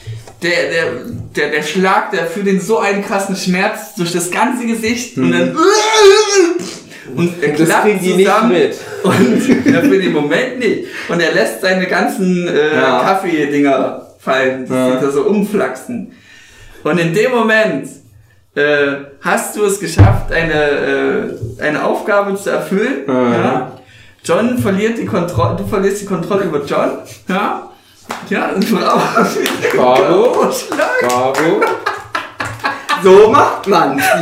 der, 0.42 0.50
der, 0.70 0.84
der, 1.34 1.50
der 1.50 1.62
Schlag, 1.62 2.11
der 2.12 2.26
führt 2.26 2.46
den 2.46 2.61
so 2.61 2.78
einen 2.78 3.02
krassen 3.02 3.34
Schmerz 3.34 3.94
durch 3.96 4.12
das 4.12 4.30
ganze 4.30 4.66
Gesicht 4.66 5.16
und 5.16 5.32
dann 5.32 5.56
und 7.16 7.42
er 7.42 7.48
Mhm. 7.48 7.54
Klappt 7.54 8.02
zusammen 8.04 8.52
mit. 8.52 8.74
und 9.02 9.72
er 9.74 9.82
für 9.82 9.98
den 9.98 10.12
Moment 10.12 10.58
nicht. 10.58 10.84
Und 11.08 11.20
er 11.20 11.32
lässt 11.32 11.62
seine 11.62 11.87
ganzen 11.87 12.46
äh, 12.46 12.74
Ja. 12.76 13.00
Kaffeedinger 13.00 14.06
fallen, 14.18 14.66
die 14.66 14.72
Ja. 14.74 15.11
so 15.11 15.22
umflaxen. 15.22 16.12
Und 16.84 16.98
in 16.98 17.14
dem 17.14 17.30
Moment 17.32 17.88
äh, 18.59 19.05
hast 19.21 19.57
du 19.57 19.64
es 19.64 19.79
geschafft, 19.79 20.33
eine, 20.33 20.53
äh, 20.53 21.62
eine 21.62 21.85
Aufgabe 21.85 22.35
zu 22.35 22.51
erfüllen. 22.51 23.05
Ja. 23.07 23.33
Ja? 23.33 23.73
John 24.25 24.59
verliert 24.59 24.99
die 24.99 25.07
Kontrolle, 25.07 25.57
du 25.57 25.66
verlierst 25.66 26.03
die 26.03 26.07
Kontrolle 26.07 26.44
über 26.44 26.64
John. 26.64 26.99
Ja? 27.29 27.71
Ja, 28.29 28.49
ein 28.49 28.61
Bravo. 28.61 29.01
Bravo. 29.75 30.53
Bravo. 31.01 31.64
So 33.03 33.31
macht 33.31 33.66
Jungs. 33.66 34.03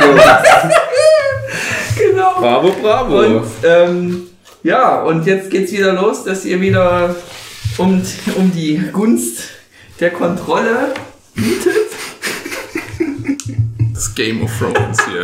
Genau. 1.97 2.39
Bravo, 2.39 2.75
bravo. 2.79 3.19
Und 3.21 3.47
ähm, 3.63 4.27
ja, 4.61 5.01
und 5.01 5.25
jetzt 5.25 5.49
geht's 5.49 5.71
wieder 5.71 5.93
los, 5.93 6.23
dass 6.23 6.45
ihr 6.45 6.61
wieder 6.61 7.15
um, 7.77 8.03
um 8.35 8.51
die 8.53 8.77
Gunst 8.91 9.39
der 9.99 10.11
Kontrolle 10.11 10.93
bietet. 11.33 11.73
Das 14.17 14.25
Game 14.25 14.43
of 14.43 14.51
Thrones 14.57 14.97
hier. 15.07 15.21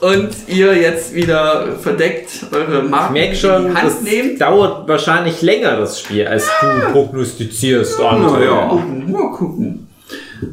Und 0.08 0.30
ihr 0.46 0.74
jetzt 0.76 1.12
wieder 1.14 1.76
verdeckt 1.78 2.46
eure 2.52 2.84
ich 2.84 2.90
Marken 2.90 3.12
merke 3.12 3.30
in 3.32 3.36
schon, 3.36 3.68
die 3.68 3.74
das 3.74 3.82
Hand 3.82 4.02
nehmt. 4.04 4.40
dauert 4.40 4.88
wahrscheinlich 4.88 5.42
länger, 5.42 5.76
das 5.76 6.00
Spiel, 6.00 6.26
als 6.26 6.46
du 6.60 6.92
prognostizierst, 6.92 7.98
André. 8.00 8.44
Ja. 8.44 8.68
Gucken, 8.68 9.12
Mal 9.12 9.30
gucken. 9.32 9.88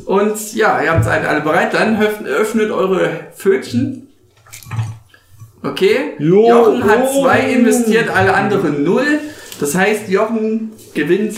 Und 0.05 0.53
ja, 0.53 0.81
ihr 0.81 0.91
habt 0.91 1.05
seid 1.05 1.25
alle 1.25 1.41
bereit. 1.41 1.73
Dann 1.73 1.97
öff- 2.01 2.25
öffnet 2.25 2.71
eure 2.71 3.09
Pfötchen. 3.37 4.07
Okay. 5.63 6.15
Jo, 6.19 6.49
Jochen 6.49 6.83
hat 6.83 7.05
jo. 7.13 7.21
zwei 7.23 7.39
investiert, 7.51 8.09
alle 8.09 8.33
anderen 8.33 8.83
null. 8.83 9.19
Das 9.61 9.75
heißt, 9.75 10.09
Jochen 10.09 10.71
gewinnt 10.93 11.37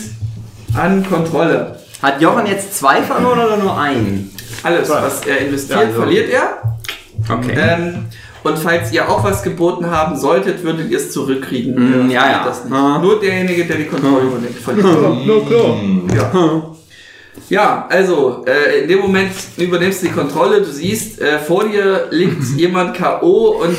an 0.74 1.06
Kontrolle. 1.08 1.76
Hat 2.02 2.20
Jochen 2.20 2.46
jetzt 2.46 2.76
zwei 2.78 3.02
verloren 3.02 3.38
oder 3.40 3.56
nur 3.56 3.78
einen? 3.78 4.34
Alles, 4.62 4.88
was 4.88 5.26
er 5.26 5.38
investiert, 5.38 5.80
Ja, 5.80 5.92
so. 5.92 6.00
verliert 6.00 6.30
er. 6.30 6.78
Okay. 7.28 7.54
Ähm, 7.58 8.06
und 8.42 8.58
falls 8.58 8.90
ihr 8.92 9.06
auch 9.08 9.22
was 9.22 9.42
geboten 9.42 9.90
haben 9.90 10.16
solltet, 10.16 10.62
würdet 10.64 10.90
ihr 10.90 10.96
es 10.96 11.12
zurückkriegen. 11.12 12.06
Mm, 12.06 12.10
ja, 12.10 12.30
ja. 12.30 12.44
Das 12.44 12.64
nicht. 12.64 12.72
Ah. 12.74 12.98
Nur 12.98 13.20
derjenige, 13.20 13.66
der 13.66 13.76
die 13.76 13.84
Kontrolle 13.84 14.22
übernimmt, 14.22 14.56
verliert. 14.56 14.86
Na 15.26 15.40
klar. 15.46 15.76
Ja. 16.16 16.62
Ja, 17.48 17.86
also, 17.90 18.44
äh, 18.46 18.80
in 18.82 18.88
dem 18.88 19.00
Moment 19.00 19.32
übernimmst 19.56 20.02
du 20.02 20.06
die 20.06 20.12
Kontrolle, 20.12 20.58
du 20.62 20.70
siehst, 20.70 21.20
äh, 21.20 21.38
vor 21.38 21.64
dir 21.68 22.06
liegt 22.10 22.42
jemand 22.56 22.96
K.O. 22.96 23.62
und 23.62 23.76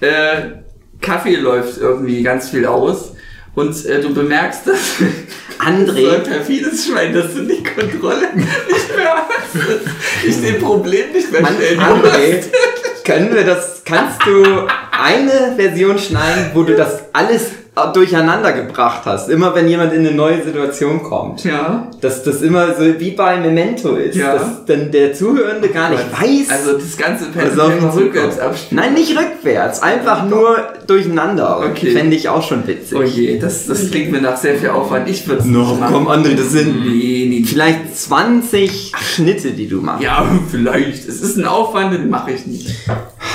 äh, 0.00 0.60
Kaffee 1.00 1.36
läuft 1.36 1.78
irgendwie 1.78 2.22
ganz 2.22 2.50
viel 2.50 2.66
aus. 2.66 3.13
Und 3.54 3.86
äh, 3.86 4.00
du 4.00 4.12
bemerkst, 4.12 4.66
dass 4.66 4.98
so 4.98 5.04
ein 5.58 5.86
André, 5.86 6.18
perfides 6.18 6.86
Schwein, 6.86 7.14
dass 7.14 7.34
du 7.34 7.42
die 7.42 7.62
Kontrolle 7.62 8.28
nicht 8.34 8.96
mehr 8.96 9.28
hast. 9.28 10.26
Ich 10.26 10.40
den 10.40 10.60
Problem 10.60 11.12
nicht 11.12 11.30
mehr 11.30 11.42
Mann, 11.42 11.54
stellen 11.56 11.80
André, 11.80 12.42
können 13.04 13.34
wir 13.34 13.44
das, 13.44 13.82
kannst 13.84 14.26
du 14.26 14.66
eine 14.90 15.54
Version 15.56 15.98
schneiden, 15.98 16.50
wo 16.54 16.64
du 16.64 16.74
das 16.74 17.04
alles 17.12 17.50
durcheinander 17.92 18.52
gebracht 18.52 19.02
hast? 19.04 19.28
Immer 19.28 19.54
wenn 19.54 19.68
jemand 19.68 19.92
in 19.92 20.06
eine 20.06 20.12
neue 20.16 20.42
Situation 20.44 21.02
kommt. 21.02 21.42
Ja. 21.44 21.88
Dass 22.00 22.22
das 22.22 22.40
immer 22.42 22.74
so 22.74 22.82
wie 23.00 23.10
bei 23.10 23.36
Memento 23.38 23.96
ist, 23.96 24.14
Ja. 24.16 24.34
dass 24.34 24.64
dann 24.66 24.90
der 24.92 25.12
Zuhörende 25.12 25.68
gar 25.68 25.90
nicht 25.90 26.04
weiß, 26.12 26.50
Also 26.50 26.78
das 26.78 26.96
ganze 26.96 27.26
was 27.34 27.50
Pen 27.50 27.60
auf 27.60 27.72
ihn 27.72 27.78
immer 27.78 27.94
rückwärts 27.96 28.38
abspielen. 28.38 28.84
Nein, 28.84 28.94
nicht 28.94 29.16
rückwärts, 29.18 29.82
einfach 29.82 30.24
nur 30.28 30.56
durcheinander. 30.86 31.60
Okay. 31.70 31.90
Fände 31.90 32.14
ich 32.14 32.28
auch 32.28 32.46
schon 32.46 32.66
witzig. 32.66 32.96
Oh 32.98 33.02
je, 33.02 33.38
das, 33.38 33.66
das 33.66 33.90
klingt 33.90 34.12
mir 34.12 34.20
nach 34.20 34.36
sehr 34.36 34.54
viel 34.56 34.68
Aufwand. 34.70 35.08
Ich 35.08 35.26
würde 35.26 35.40
es 35.40 35.46
No, 35.46 35.76
komm, 35.90 36.06
André, 36.08 36.34
das 36.36 36.52
sind 36.52 36.84
Nee, 36.84 37.26
nee, 37.28 37.44
vielleicht 37.44 37.96
20 37.96 38.92
Schnitte, 39.14 39.50
die 39.50 39.66
du 39.68 39.80
machst. 39.80 40.02
Ja, 40.02 40.24
vielleicht. 40.50 41.08
Es 41.08 41.20
ist 41.20 41.36
ein 41.36 41.46
Aufwand, 41.46 41.92
den 41.94 42.08
mache 42.08 42.30
ich 42.32 42.46
nicht. 42.46 42.70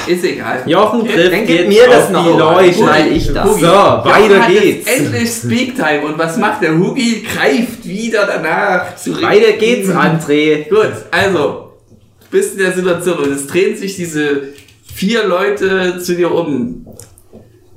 Ist 0.10 0.24
egal. 0.24 0.64
Jochen 0.66 1.06
trifft 1.06 1.32
Dann 1.32 1.46
gib 1.46 1.60
jetzt 1.60 1.68
mir 1.68 1.88
das 1.88 2.10
noch, 2.10 2.26
die 2.26 2.40
Leute. 2.40 2.74
schneide 2.74 3.10
ich 3.10 3.32
das. 3.32 3.48
So, 3.48 3.66
Jochen 3.66 4.10
weiter 4.10 4.48
geht's. 4.50 4.92
Endlich 4.92 5.30
Speaktime. 5.30 6.02
Und 6.06 6.18
was 6.18 6.38
macht 6.38 6.64
der 6.64 6.76
Hugi? 6.80 7.22
Greift 7.24 7.88
wieder 7.88 8.26
danach 8.26 8.96
zurück. 8.96 9.22
Weiter 9.22 9.52
geht's, 9.52 9.88
André. 9.90 10.68
Gut, 10.68 10.94
also, 11.12 11.74
du 12.22 12.26
bist 12.32 12.54
in 12.54 12.60
der 12.60 12.74
Situation 12.74 13.20
und 13.20 13.32
es 13.32 13.46
drehen 13.46 13.78
sich 13.78 13.96
diese 13.98 14.50
vier 14.96 15.26
Leute 15.28 16.00
zu 16.00 16.16
dir 16.16 16.34
um. 16.34 16.88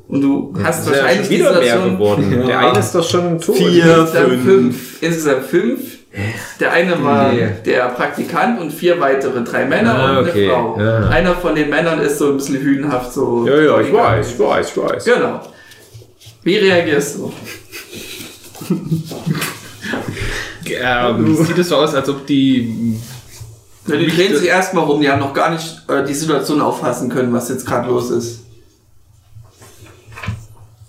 Und 0.09 0.21
du 0.23 0.55
hast 0.63 0.87
ja 0.87 0.93
wahrscheinlich 0.93 1.29
die 1.29 1.35
wieder 1.35 1.61
mehr 1.61 1.79
geworden. 1.81 2.45
Der 2.47 2.59
eine 2.59 2.79
ist 2.79 2.95
doch 2.95 3.07
schon 3.07 3.39
tot. 3.39 3.57
Vier, 3.57 4.07
fünf. 4.07 5.03
Insgesamt 5.03 5.45
fünf. 5.45 5.81
Der 6.61 6.73
eine 6.73 7.03
war 7.03 7.33
Nee. 7.33 7.49
der 7.65 7.89
Praktikant 7.89 8.61
und 8.61 8.71
vier 8.71 9.01
weitere, 9.01 9.43
drei 9.43 9.65
Männer 9.65 9.95
Ah, 9.95 10.19
und 10.19 10.29
okay. 10.29 10.45
eine 10.45 10.53
Frau. 10.53 10.79
Ja. 10.81 11.09
Einer 11.09 11.35
von 11.35 11.55
den 11.55 11.71
Männern 11.71 12.01
ist 12.01 12.19
so 12.19 12.31
ein 12.33 12.37
bisschen 12.37 12.59
hühnhaft 12.59 13.13
so. 13.15 13.47
Ja, 13.47 13.59
ja, 13.61 13.81
ich 13.81 13.93
weiß, 13.93 14.33
ich 14.33 14.39
weiß, 14.39 14.71
ich 14.71 14.77
weiß. 14.77 15.05
Genau. 15.07 15.41
Wie 16.43 16.57
reagierst 16.57 17.17
du? 17.17 17.33
Ähm, 20.67 21.37
sieht 21.45 21.59
es 21.59 21.69
so 21.69 21.77
aus, 21.77 21.95
als 21.95 22.09
ob 22.09 22.27
die. 22.27 22.99
Ja, 23.87 23.97
die 23.97 24.07
drehen 24.07 24.37
sich 24.37 24.47
erstmal 24.49 24.85
rum, 24.85 25.01
die 25.01 25.11
haben 25.11 25.19
noch 25.21 25.35
gar 25.35 25.51
nicht 25.51 25.83
äh, 25.89 26.05
die 26.05 26.15
Situation 26.15 26.61
auffassen 26.61 27.09
können, 27.09 27.33
was 27.33 27.49
jetzt 27.49 27.67
gerade 27.67 27.89
los 27.89 28.11
ist. 28.11 28.41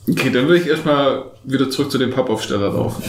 Okay, 0.10 0.30
dann 0.32 0.48
würde 0.48 0.58
ich 0.62 0.68
erstmal 0.68 1.24
wieder 1.44 1.70
zurück 1.70 1.92
zu 1.92 1.98
dem 1.98 2.12
Pappaufsteller 2.12 2.72
laufen. 2.72 3.04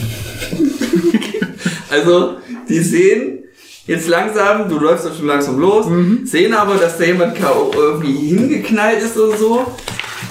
Also, 1.95 2.37
die 2.67 2.79
sehen 2.79 3.43
jetzt 3.87 4.07
langsam, 4.07 4.67
du 4.67 4.79
läufst 4.79 5.07
auch 5.07 5.15
schon 5.15 5.27
langsam 5.27 5.59
los, 5.59 5.85
sehen 6.25 6.53
aber, 6.53 6.75
dass 6.75 6.97
da 6.97 7.05
jemand 7.05 7.37
irgendwie 7.39 8.35
hingeknallt 8.35 9.01
ist 9.01 9.17
oder 9.17 9.37
so. 9.37 9.65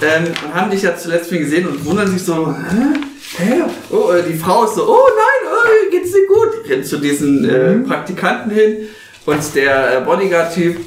Ähm, 0.01 0.25
und 0.45 0.53
haben 0.53 0.69
dich 0.69 0.83
ja 0.83 0.95
zuletzt 0.95 1.29
viel 1.29 1.39
gesehen 1.39 1.67
und 1.67 1.83
wundern 1.85 2.07
sich 2.07 2.23
so, 2.23 2.53
hä? 2.53 2.99
Hä? 3.37 3.63
Oh, 3.89 4.11
äh, 4.11 4.23
die 4.23 4.37
Frau 4.37 4.65
ist 4.65 4.75
so, 4.75 4.87
oh 4.87 5.07
nein, 5.07 5.51
oh, 5.51 5.89
geht's 5.89 6.11
dir 6.11 6.27
gut? 6.27 6.69
Rennt 6.69 6.85
zu 6.85 6.97
diesen 6.97 7.47
äh, 7.49 7.75
Praktikanten 7.77 8.51
hin 8.51 8.87
und 9.25 9.55
der 9.55 9.97
äh, 9.97 10.01
Bodyguard-Typ, 10.01 10.77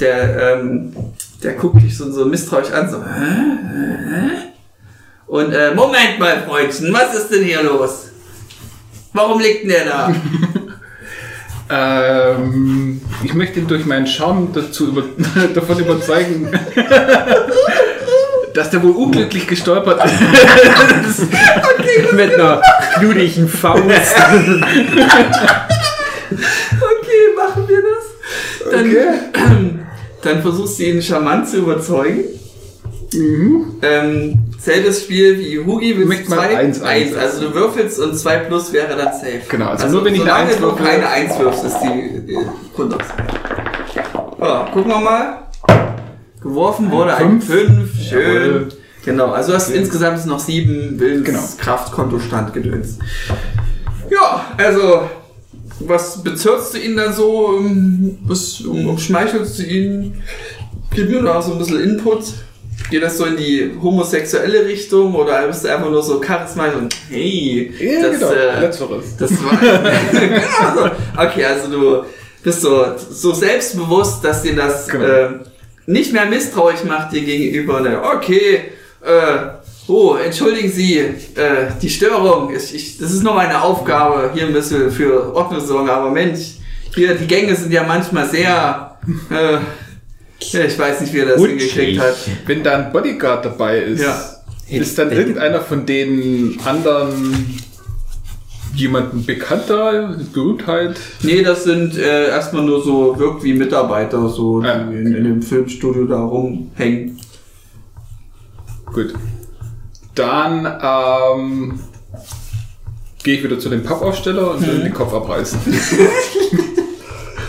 der, 0.00 0.58
ähm, 0.60 0.94
der 1.42 1.54
guckt 1.54 1.82
dich 1.82 1.96
so, 1.96 2.12
so 2.12 2.26
misstrauisch 2.26 2.70
an, 2.72 2.90
so? 2.90 2.98
Hä? 2.98 3.42
Hä? 4.10 4.30
Und 5.26 5.52
äh, 5.52 5.74
Moment 5.74 6.18
mal, 6.18 6.42
Freundchen, 6.46 6.92
was 6.92 7.14
ist 7.14 7.32
denn 7.32 7.42
hier 7.42 7.62
los? 7.62 8.11
Warum 9.12 9.40
liegt 9.40 9.62
denn 9.62 9.70
der 9.70 9.84
da? 9.84 10.14
Ähm, 11.74 13.00
ich 13.24 13.32
möchte 13.32 13.60
ihn 13.60 13.66
durch 13.66 13.86
meinen 13.86 14.06
Charme 14.06 14.50
dazu 14.52 14.88
über, 14.88 15.04
davon 15.54 15.78
überzeugen, 15.78 16.50
dass 18.54 18.68
der 18.68 18.82
wohl 18.82 18.90
unglücklich 18.90 19.46
gestolpert 19.46 20.02
ist. 21.08 21.22
Mit 22.12 22.34
einer 22.34 22.60
blutigen 22.98 23.48
Faust. 23.48 23.80
Okay, 23.80 23.94
machen 27.36 27.68
wir 27.68 27.80
das. 27.80 28.04
Dann, 28.70 29.86
dann 30.22 30.42
versuchst 30.42 30.78
du 30.78 30.82
ihn 30.82 31.00
charmant 31.00 31.48
zu 31.48 31.56
überzeugen. 31.58 32.24
Ähm, 33.14 34.51
selbes 34.62 35.02
Spiel 35.02 35.38
wie 35.40 35.58
Hugi 35.58 35.94
mit 35.94 36.06
Möchte 36.08 36.30
mal 36.30 36.36
zwei. 36.48 36.56
eins 36.58 36.80
einsetzen. 36.82 37.18
Also 37.18 37.48
du 37.48 37.54
würfelst 37.54 37.98
und 37.98 38.16
2 38.16 38.36
plus 38.38 38.72
wäre 38.72 38.96
dann 38.96 39.12
safe. 39.12 39.40
Genau, 39.48 39.66
also 39.70 39.88
nur 39.88 40.04
wenn 40.04 40.14
ich 40.14 40.20
eine 40.20 40.30
solange 40.30 40.50
Eins 40.50 40.56
du 40.60 40.66
würfel- 40.66 40.84
keine 40.84 41.08
1 41.08 41.38
wirfst, 41.40 41.64
ist 41.64 41.76
die, 41.80 42.36
Grundaussage. 42.74 43.22
So, 44.38 44.46
gucken 44.72 44.90
wir 44.92 45.00
mal. 45.00 45.38
Geworfen 46.40 46.90
wurde 46.90 47.14
ein 47.16 47.40
Fünf. 47.40 47.90
5. 47.92 48.08
Schön. 48.08 48.44
Jawohl. 48.46 48.68
Genau, 49.04 49.32
also 49.32 49.52
hast 49.52 49.68
du 49.70 49.74
insgesamt 49.74 50.24
noch 50.26 50.38
7 50.38 50.98
Willenskraftkontostand 50.98 52.52
gedöns. 52.52 52.98
Ja, 54.10 54.44
also 54.58 55.08
was 55.80 56.22
bezirkst 56.22 56.74
du 56.74 56.78
ihn 56.78 56.96
dann 56.96 57.12
so? 57.12 57.56
ähm, 57.58 58.18
Was 58.26 58.60
um, 58.60 58.86
umschmeichelst 58.88 59.58
du 59.58 59.62
ihn? 59.64 60.22
Gib 60.94 61.10
mir 61.10 61.22
noch 61.22 61.42
so 61.42 61.52
ein 61.52 61.58
bisschen 61.58 61.80
Input. 61.82 62.24
Geht 62.90 63.02
das 63.02 63.16
so 63.18 63.24
in 63.26 63.36
die 63.36 63.70
homosexuelle 63.80 64.66
Richtung 64.66 65.14
oder 65.14 65.46
bist 65.46 65.64
du 65.64 65.68
einfach 65.72 65.90
nur 65.90 66.02
so 66.02 66.20
charismatisch 66.20 66.74
und 66.76 66.94
hey, 67.10 67.72
Ja, 67.78 68.02
das, 68.08 68.18
genau, 68.18 68.32
äh, 68.32 68.60
letzteres. 68.60 69.16
das 69.16 69.30
war. 69.44 69.58
genau 69.58 70.40
so. 70.84 70.90
Okay, 71.22 71.44
also 71.44 71.70
du 71.70 72.04
bist 72.42 72.60
so, 72.60 72.84
so 73.10 73.32
selbstbewusst, 73.32 74.24
dass 74.24 74.42
dir 74.42 74.56
das 74.56 74.88
Genau. 74.88 75.04
äh, 75.04 75.28
nicht 75.86 76.12
mehr 76.12 76.26
misstrauisch 76.26 76.84
macht 76.84 77.12
dir 77.12 77.22
gegenüber. 77.22 77.80
Ne? 77.80 78.00
Okay, 78.02 78.60
äh, 79.04 79.36
oh, 79.88 80.14
entschuldigen 80.16 80.70
Sie 80.70 80.98
äh, 80.98 81.14
die 81.80 81.90
Störung. 81.90 82.54
Ich, 82.54 82.74
ich, 82.74 82.98
das 82.98 83.12
ist 83.12 83.22
nur 83.22 83.34
meine 83.34 83.62
Aufgabe. 83.62 84.30
Hier 84.34 84.46
müssen 84.46 84.80
wir 84.80 84.90
für 84.90 85.34
Ordnung 85.34 85.60
sorgen. 85.60 85.88
Aber 85.88 86.10
Mensch, 86.10 86.56
hier 86.94 87.14
die 87.14 87.26
Gänge 87.26 87.54
sind 87.56 87.72
ja 87.72 87.84
manchmal 87.84 88.28
sehr. 88.28 88.96
Äh, 89.30 89.58
ja, 90.52 90.64
ich 90.64 90.78
weiß 90.78 91.00
nicht, 91.02 91.12
wie 91.12 91.18
er 91.20 91.26
das 91.26 91.38
Rutschig. 91.38 91.72
hingekriegt 91.72 92.00
hat. 92.00 92.14
Wenn 92.46 92.62
da 92.62 92.76
ein 92.78 92.92
Bodyguard 92.92 93.44
dabei 93.44 93.78
ist, 93.80 94.02
Ja. 94.02 94.20
ist 94.68 94.98
dann 94.98 95.12
irgendeiner 95.12 95.60
von 95.60 95.84
den 95.86 96.58
anderen 96.64 97.58
jemanden 98.74 99.26
bekannter, 99.26 100.16
Berühmtheit? 100.32 100.98
Nee, 101.22 101.42
das 101.42 101.64
sind 101.64 101.96
äh, 101.98 102.28
erstmal 102.28 102.64
nur 102.64 102.82
so, 102.82 103.18
wirkt 103.18 103.44
wie 103.44 103.52
Mitarbeiter, 103.52 104.26
so, 104.30 104.62
die 104.62 104.68
Ah, 104.68 104.88
in, 104.90 105.14
in 105.14 105.24
dem 105.24 105.42
Filmstudio 105.42 106.06
da 106.06 106.22
rumhängen. 106.22 107.18
Gut. 108.86 109.12
Dann, 110.14 110.66
ähm, 110.82 111.80
gehe 113.22 113.36
ich 113.36 113.44
wieder 113.44 113.58
zu 113.58 113.68
dem 113.68 113.82
Pappaufsteller 113.82 114.52
und 114.52 114.66
will 114.66 114.80
den 114.80 114.92
Kopf 114.94 115.12
abreißen. 115.14 115.60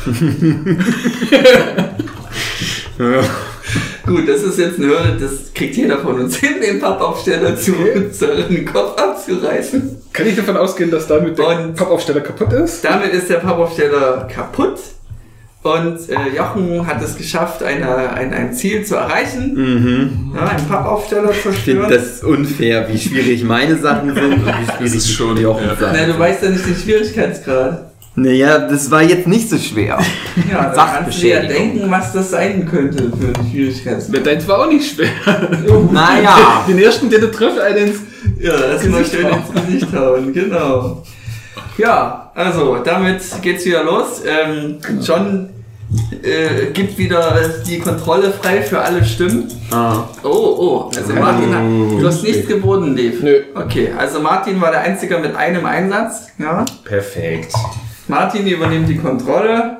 Gut, 4.05 4.27
das 4.27 4.43
ist 4.43 4.59
jetzt 4.59 4.77
eine 4.77 4.87
Hürde, 4.87 5.17
das 5.19 5.53
kriegt 5.53 5.75
jeder 5.77 5.97
von 5.99 6.19
uns 6.19 6.35
hin, 6.37 6.55
den 6.61 6.79
Pappaufsteller 6.79 7.55
zu 7.55 7.71
den 7.71 8.65
Kopf 8.65 8.99
abzureißen. 9.01 9.97
Kann 10.11 10.27
ich 10.27 10.35
davon 10.35 10.57
ausgehen, 10.57 10.91
dass 10.91 11.07
damit 11.07 11.37
der 11.37 11.47
Und- 11.59 11.75
Pappaufsteller 11.75 12.21
kaputt 12.21 12.51
ist? 12.53 12.83
Damit 12.83 13.13
ist 13.13 13.29
der 13.29 13.37
Pappaufsteller 13.37 14.27
kaputt. 14.33 14.79
Und 15.63 15.97
äh, 16.09 16.35
Jochen 16.35 16.85
hat 16.85 17.01
es 17.01 17.15
geschafft, 17.15 17.63
eine, 17.63 18.11
ein, 18.11 18.33
ein 18.33 18.53
Ziel 18.53 18.83
zu 18.83 18.95
erreichen. 18.95 19.53
Mhm. 19.55 20.35
Ja, 20.35 20.47
einen 20.47 20.67
Pappaufsteller 20.67 21.29
Ich 21.31 21.37
finde 21.37 21.87
zerstören. 21.87 21.89
das 21.89 22.21
unfair, 22.21 22.85
wie 22.91 22.97
schwierig 22.99 23.45
meine 23.45 23.77
Sachen 23.77 24.13
sind 24.13 24.25
und 24.33 24.45
wie 24.45 24.71
schwierig 24.77 24.95
ist 24.95 25.09
schon, 25.13 25.37
Jochen 25.37 25.65
ja. 25.67 25.77
Na, 25.79 25.93
Sachen 25.93 26.07
du 26.11 26.19
weißt 26.19 26.43
ja 26.43 26.49
nicht 26.49 26.65
den 26.67 26.75
Schwierigkeitsgrad. 26.75 27.92
Naja, 28.15 28.59
das 28.59 28.91
war 28.91 29.01
jetzt 29.01 29.27
nicht 29.27 29.49
so 29.49 29.57
schwer. 29.57 29.97
Ja, 30.51 30.71
da 30.75 30.99
kannst 31.03 31.21
du 31.21 31.27
ja 31.27 31.41
denken, 31.41 31.89
was 31.89 32.11
das 32.11 32.31
sein 32.31 32.67
könnte 32.67 33.11
für 33.11 33.39
einen 33.39 33.51
Schwierigkeitsgrad. 33.51 34.15
Ja, 34.17 34.23
deins 34.23 34.47
war 34.47 34.59
auch 34.59 34.67
nicht 34.67 34.95
schwer. 34.95 35.09
Naja. 35.91 36.63
Den 36.67 36.79
ersten, 36.79 37.09
den 37.09 37.21
du 37.21 37.31
triffst, 37.31 37.59
einen 37.59 37.93
Ja, 38.39 38.51
das 38.57 38.83
mal 38.87 39.05
schön 39.05 39.27
ins 39.27 39.65
Gesicht 39.65 39.95
hauen, 39.95 40.33
genau. 40.33 41.03
Ja, 41.77 42.31
also 42.35 42.77
damit 42.83 43.21
geht's 43.41 43.65
wieder 43.65 43.83
los. 43.83 44.21
Ähm, 44.25 44.77
John 45.01 45.49
äh, 46.23 46.71
gibt 46.71 46.97
wieder 46.97 47.39
die 47.65 47.79
Kontrolle 47.79 48.31
frei 48.31 48.61
für 48.61 48.79
alle 48.79 49.03
Stimmen. 49.03 49.47
Ah. 49.71 50.03
Oh, 50.23 50.29
oh, 50.29 50.91
also 50.95 51.13
Martin 51.13 51.53
hat, 51.53 52.01
du 52.01 52.07
hast 52.07 52.23
nichts 52.23 52.47
geboten, 52.47 52.95
Dave. 52.95 53.17
Nö. 53.21 53.41
Okay, 53.55 53.91
also 53.97 54.19
Martin 54.19 54.59
war 54.61 54.71
der 54.71 54.81
Einzige 54.81 55.17
mit 55.19 55.35
einem 55.35 55.65
Einsatz. 55.65 56.27
Ja. 56.37 56.65
Perfekt. 56.83 57.53
Martin 58.07 58.47
übernimmt 58.47 58.89
die 58.89 58.97
Kontrolle 58.97 59.77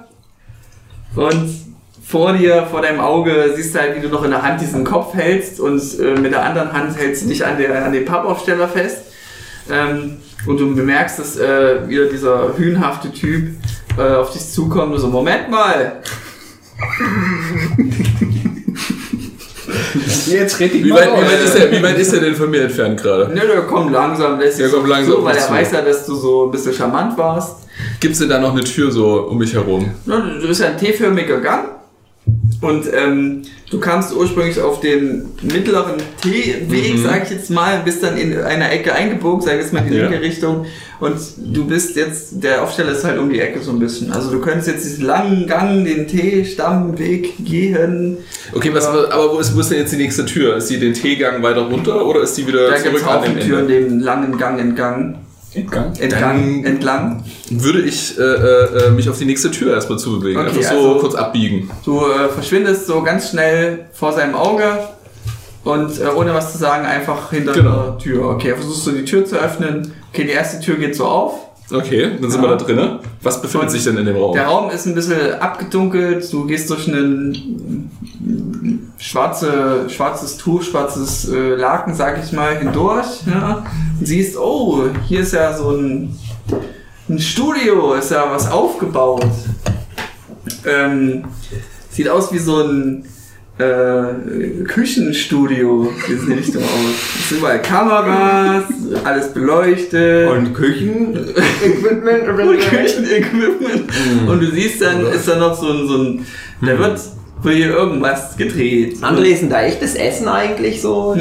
und 1.15 1.63
vor 2.05 2.33
dir, 2.33 2.67
vor 2.69 2.81
deinem 2.81 2.99
Auge, 2.99 3.53
siehst 3.55 3.73
du 3.73 3.79
halt, 3.79 3.95
wie 3.95 4.01
du 4.01 4.09
noch 4.09 4.23
in 4.23 4.31
der 4.31 4.41
Hand 4.41 4.61
diesen 4.61 4.83
Kopf 4.83 5.13
hältst 5.13 5.59
und 5.59 5.81
äh, 5.99 6.19
mit 6.19 6.31
der 6.31 6.43
anderen 6.43 6.71
Hand 6.73 6.97
hältst 6.97 7.23
du 7.23 7.27
dich 7.27 7.45
an, 7.45 7.57
der, 7.57 7.85
an 7.85 7.93
den 7.93 8.05
Pappaufsteller 8.05 8.67
fest. 8.67 9.05
Ähm, 9.71 10.17
und 10.45 10.59
du 10.59 10.75
bemerkst, 10.75 11.19
dass 11.19 11.37
äh, 11.37 11.87
wieder 11.87 12.05
dieser 12.07 12.57
hühnhafte 12.57 13.11
Typ 13.11 13.55
äh, 13.97 14.15
auf 14.15 14.31
dich 14.31 14.49
zukommt 14.49 14.93
und 14.93 14.99
so, 14.99 15.07
Moment 15.07 15.49
mal, 15.49 16.01
Jetzt 20.27 20.59
red 20.59 20.73
ich 20.73 20.83
Wie 20.83 20.89
mal 20.89 20.99
weit, 21.01 21.07
wie, 21.07 21.21
raus. 21.21 21.31
weit 21.31 21.43
ist 21.43 21.55
er, 21.55 21.71
wie 21.71 21.83
weit 21.83 21.97
ist 21.97 22.13
er 22.13 22.19
denn 22.21 22.35
von 22.35 22.49
mir 22.49 22.61
entfernt 22.63 23.01
gerade? 23.01 23.33
ne, 23.33 23.41
der 23.41 23.61
kommt 23.61 23.91
langsam, 23.91 24.39
lässt 24.39 24.57
sich 24.57 24.71
kommt 24.71 24.87
langsam 24.87 25.13
so, 25.13 25.19
auf 25.19 25.25
weil 25.25 25.37
er 25.37 25.49
weiß 25.49 25.71
ja, 25.71 25.81
dass 25.81 26.05
du 26.05 26.15
so 26.15 26.45
ein 26.45 26.51
bisschen 26.51 26.73
charmant 26.73 27.17
warst. 27.17 27.57
Gibt 27.99 28.13
es 28.13 28.19
denn 28.19 28.29
da 28.29 28.39
noch 28.39 28.51
eine 28.51 28.63
Tür 28.63 28.91
so 28.91 29.27
um 29.29 29.37
mich 29.37 29.53
herum? 29.53 29.91
Du 30.05 30.47
bist 30.47 30.61
ja 30.61 30.67
ein 30.67 30.77
T-förmiger 30.77 31.39
Gang 31.39 31.72
und 32.63 32.85
ähm, 32.93 33.41
du 33.69 33.79
kamst 33.79 34.15
ursprünglich 34.15 34.59
auf 34.59 34.79
den 34.79 35.25
mittleren 35.41 35.95
T-Weg, 36.21 36.95
Mhm. 36.97 37.03
sag 37.03 37.23
ich 37.23 37.29
jetzt 37.31 37.49
mal, 37.49 37.81
bist 37.83 38.01
dann 38.03 38.17
in 38.17 38.37
einer 38.39 38.71
Ecke 38.71 38.93
eingebogen, 38.93 39.41
sag 39.41 39.53
ich 39.55 39.61
jetzt 39.61 39.73
mal 39.73 39.79
in 39.85 39.91
die 39.91 39.97
Ja. 39.97 40.03
linke 40.07 40.21
Richtung 40.21 40.65
und 40.99 41.17
du 41.37 41.65
bist 41.65 41.95
jetzt, 41.95 42.43
der 42.43 42.63
Aufsteller 42.63 42.91
ist 42.93 43.03
halt 43.03 43.17
um 43.19 43.29
die 43.29 43.39
Ecke 43.39 43.61
so 43.61 43.71
ein 43.71 43.79
bisschen. 43.79 44.11
Also 44.11 44.31
du 44.31 44.39
könntest 44.39 44.67
jetzt 44.67 44.85
diesen 44.85 45.05
langen 45.05 45.47
Gang, 45.47 45.83
den 45.85 46.07
T-Stammweg 46.07 47.33
gehen. 47.43 48.17
Okay, 48.53 48.69
was, 48.73 48.85
aber 48.87 49.33
wo 49.33 49.39
ist, 49.39 49.55
wo 49.55 49.59
ist 49.59 49.71
denn 49.71 49.79
jetzt 49.79 49.91
die 49.91 49.97
nächste 49.97 50.25
Tür? 50.25 50.57
Ist 50.57 50.69
die 50.69 50.79
den 50.79 50.93
T-Gang 50.93 51.41
weiter 51.43 51.61
runter 51.61 52.05
oder 52.05 52.21
ist 52.21 52.37
die 52.37 52.47
wieder 52.47 52.69
Da 52.69 52.75
zurück 52.77 52.93
an 52.93 52.99
dem 52.99 53.05
Haufentüren, 53.05 53.61
Ende? 53.69 53.81
den 53.81 53.99
langen 53.99 54.37
Gang 54.37 54.59
entgang. 54.59 55.19
Entgang. 55.55 55.93
Entlang, 55.99 56.21
Dann- 56.63 56.65
entlang. 56.65 57.23
Würde 57.49 57.81
ich 57.81 58.17
äh, 58.17 58.21
äh, 58.23 58.91
mich 58.91 59.07
auf 59.09 59.17
die 59.19 59.25
nächste 59.25 59.51
Tür 59.51 59.73
erstmal 59.75 59.99
zubewegen. 59.99 60.39
Okay, 60.41 60.49
Einfach 60.57 60.63
so 60.71 60.75
also- 60.77 60.99
kurz 60.99 61.15
abbiegen. 61.15 61.69
Du 61.85 61.99
äh, 62.05 62.29
verschwindest 62.29 62.87
so 62.87 63.01
ganz 63.03 63.29
schnell 63.29 63.85
vor 63.93 64.13
seinem 64.13 64.33
Auge 64.35 64.63
und 65.63 65.99
äh, 65.99 66.05
ohne 66.15 66.33
was 66.33 66.51
zu 66.53 66.57
sagen 66.57 66.85
einfach 66.85 67.29
hinter 67.31 67.53
Genau. 67.53 67.83
der 67.91 67.97
Tür. 67.99 68.29
Okay, 68.31 68.53
versuchst 68.55 68.87
du 68.87 68.91
die 68.91 69.05
Tür 69.05 69.25
zu 69.25 69.35
öffnen. 69.37 69.93
Okay, 70.11 70.23
die 70.23 70.31
erste 70.31 70.59
Tür 70.59 70.75
geht 70.75 70.95
so 70.95 71.05
auf. 71.05 71.33
Okay, 71.71 72.11
dann 72.19 72.29
sind 72.29 72.43
Ja. 72.43 72.49
wir 72.49 72.57
da 72.57 72.63
drinnen. 72.63 72.99
Was 73.21 73.41
befindet 73.41 73.69
Und 73.69 73.71
sich 73.71 73.83
denn 73.85 73.97
in 73.97 74.05
dem 74.05 74.15
Raum? 74.17 74.33
Der 74.33 74.45
Raum 74.47 74.69
ist 74.69 74.85
ein 74.85 74.93
bisschen 74.95 75.33
abgedunkelt. 75.39 76.31
Du 76.31 76.45
gehst 76.45 76.69
durch 76.69 76.87
ein 76.87 77.89
schwarze, 79.03 79.89
schwarzes 79.89 80.37
Tuch, 80.37 80.63
schwarzes 80.63 81.29
äh, 81.29 81.55
Laken, 81.55 81.93
sag 81.93 82.23
ich 82.23 82.31
mal, 82.31 82.57
hindurch. 82.57 83.25
Ja, 83.27 83.65
und 83.99 84.05
siehst, 84.05 84.37
oh, 84.37 84.85
hier 85.07 85.19
ist 85.21 85.33
ja 85.33 85.55
so 85.55 85.71
ein, 85.71 86.17
ein 87.09 87.19
Studio, 87.19 87.93
ist 87.95 88.11
ja 88.11 88.31
was 88.31 88.49
aufgebaut. 88.49 89.27
Ähm, 90.65 91.25
sieht 91.89 92.07
aus 92.07 92.31
wie 92.31 92.39
so 92.39 92.63
ein 92.63 93.05
äh, 93.57 94.63
Küchenstudio, 94.63 95.91
in 96.07 96.25
die 96.25 96.33
Richtung 96.33 96.63
aus. 96.63 97.19
Es 97.19 97.29
sind 97.29 97.39
überall 97.39 97.61
Kameras, 97.61 98.63
alles 99.03 99.33
beleuchtet. 99.33 100.29
Und 100.29 100.53
Küchenequipment? 100.53 102.29
Und 102.39 102.59
Küchenequipment. 102.59 103.91
Und 104.29 104.39
du 104.39 104.49
siehst 104.49 104.81
dann, 104.81 105.05
ist 105.07 105.27
da 105.27 105.35
noch 105.35 105.59
so 105.59 105.67
ein, 105.67 105.87
so 105.87 105.97
ein 105.97 106.25
da 106.61 106.79
wird, 106.79 106.99
wird 107.43 107.55
hier 107.55 107.69
irgendwas 107.69 108.37
gedreht. 108.37 108.97
André, 109.01 109.25
ist 109.25 109.41
denn 109.41 109.49
da 109.49 109.61
echtes 109.61 109.95
Essen 109.95 110.27
eigentlich 110.27 110.81
so? 110.81 111.15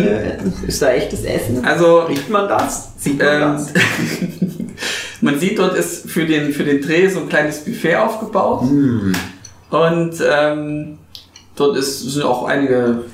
Ist 0.66 0.82
da 0.82 0.92
echtes 0.92 1.24
Essen? 1.24 1.64
Also, 1.64 2.00
Riecht 2.00 2.30
man 2.30 2.48
das? 2.48 2.92
Sieht 2.98 3.18
man 3.18 3.28
ähm, 3.28 3.40
das? 3.40 3.72
man 5.20 5.38
sieht, 5.38 5.58
dort 5.58 5.76
ist 5.76 6.10
für 6.10 6.24
den, 6.24 6.52
für 6.52 6.64
den 6.64 6.80
Dreh 6.80 7.08
so 7.08 7.20
ein 7.20 7.28
kleines 7.28 7.64
Buffet 7.64 7.96
aufgebaut. 7.96 8.62
Und 9.70 10.14
ähm, 10.30 10.98
dort 11.56 11.76
ist, 11.76 12.00
sind 12.00 12.24
auch 12.24 12.44
einige 12.44 13.04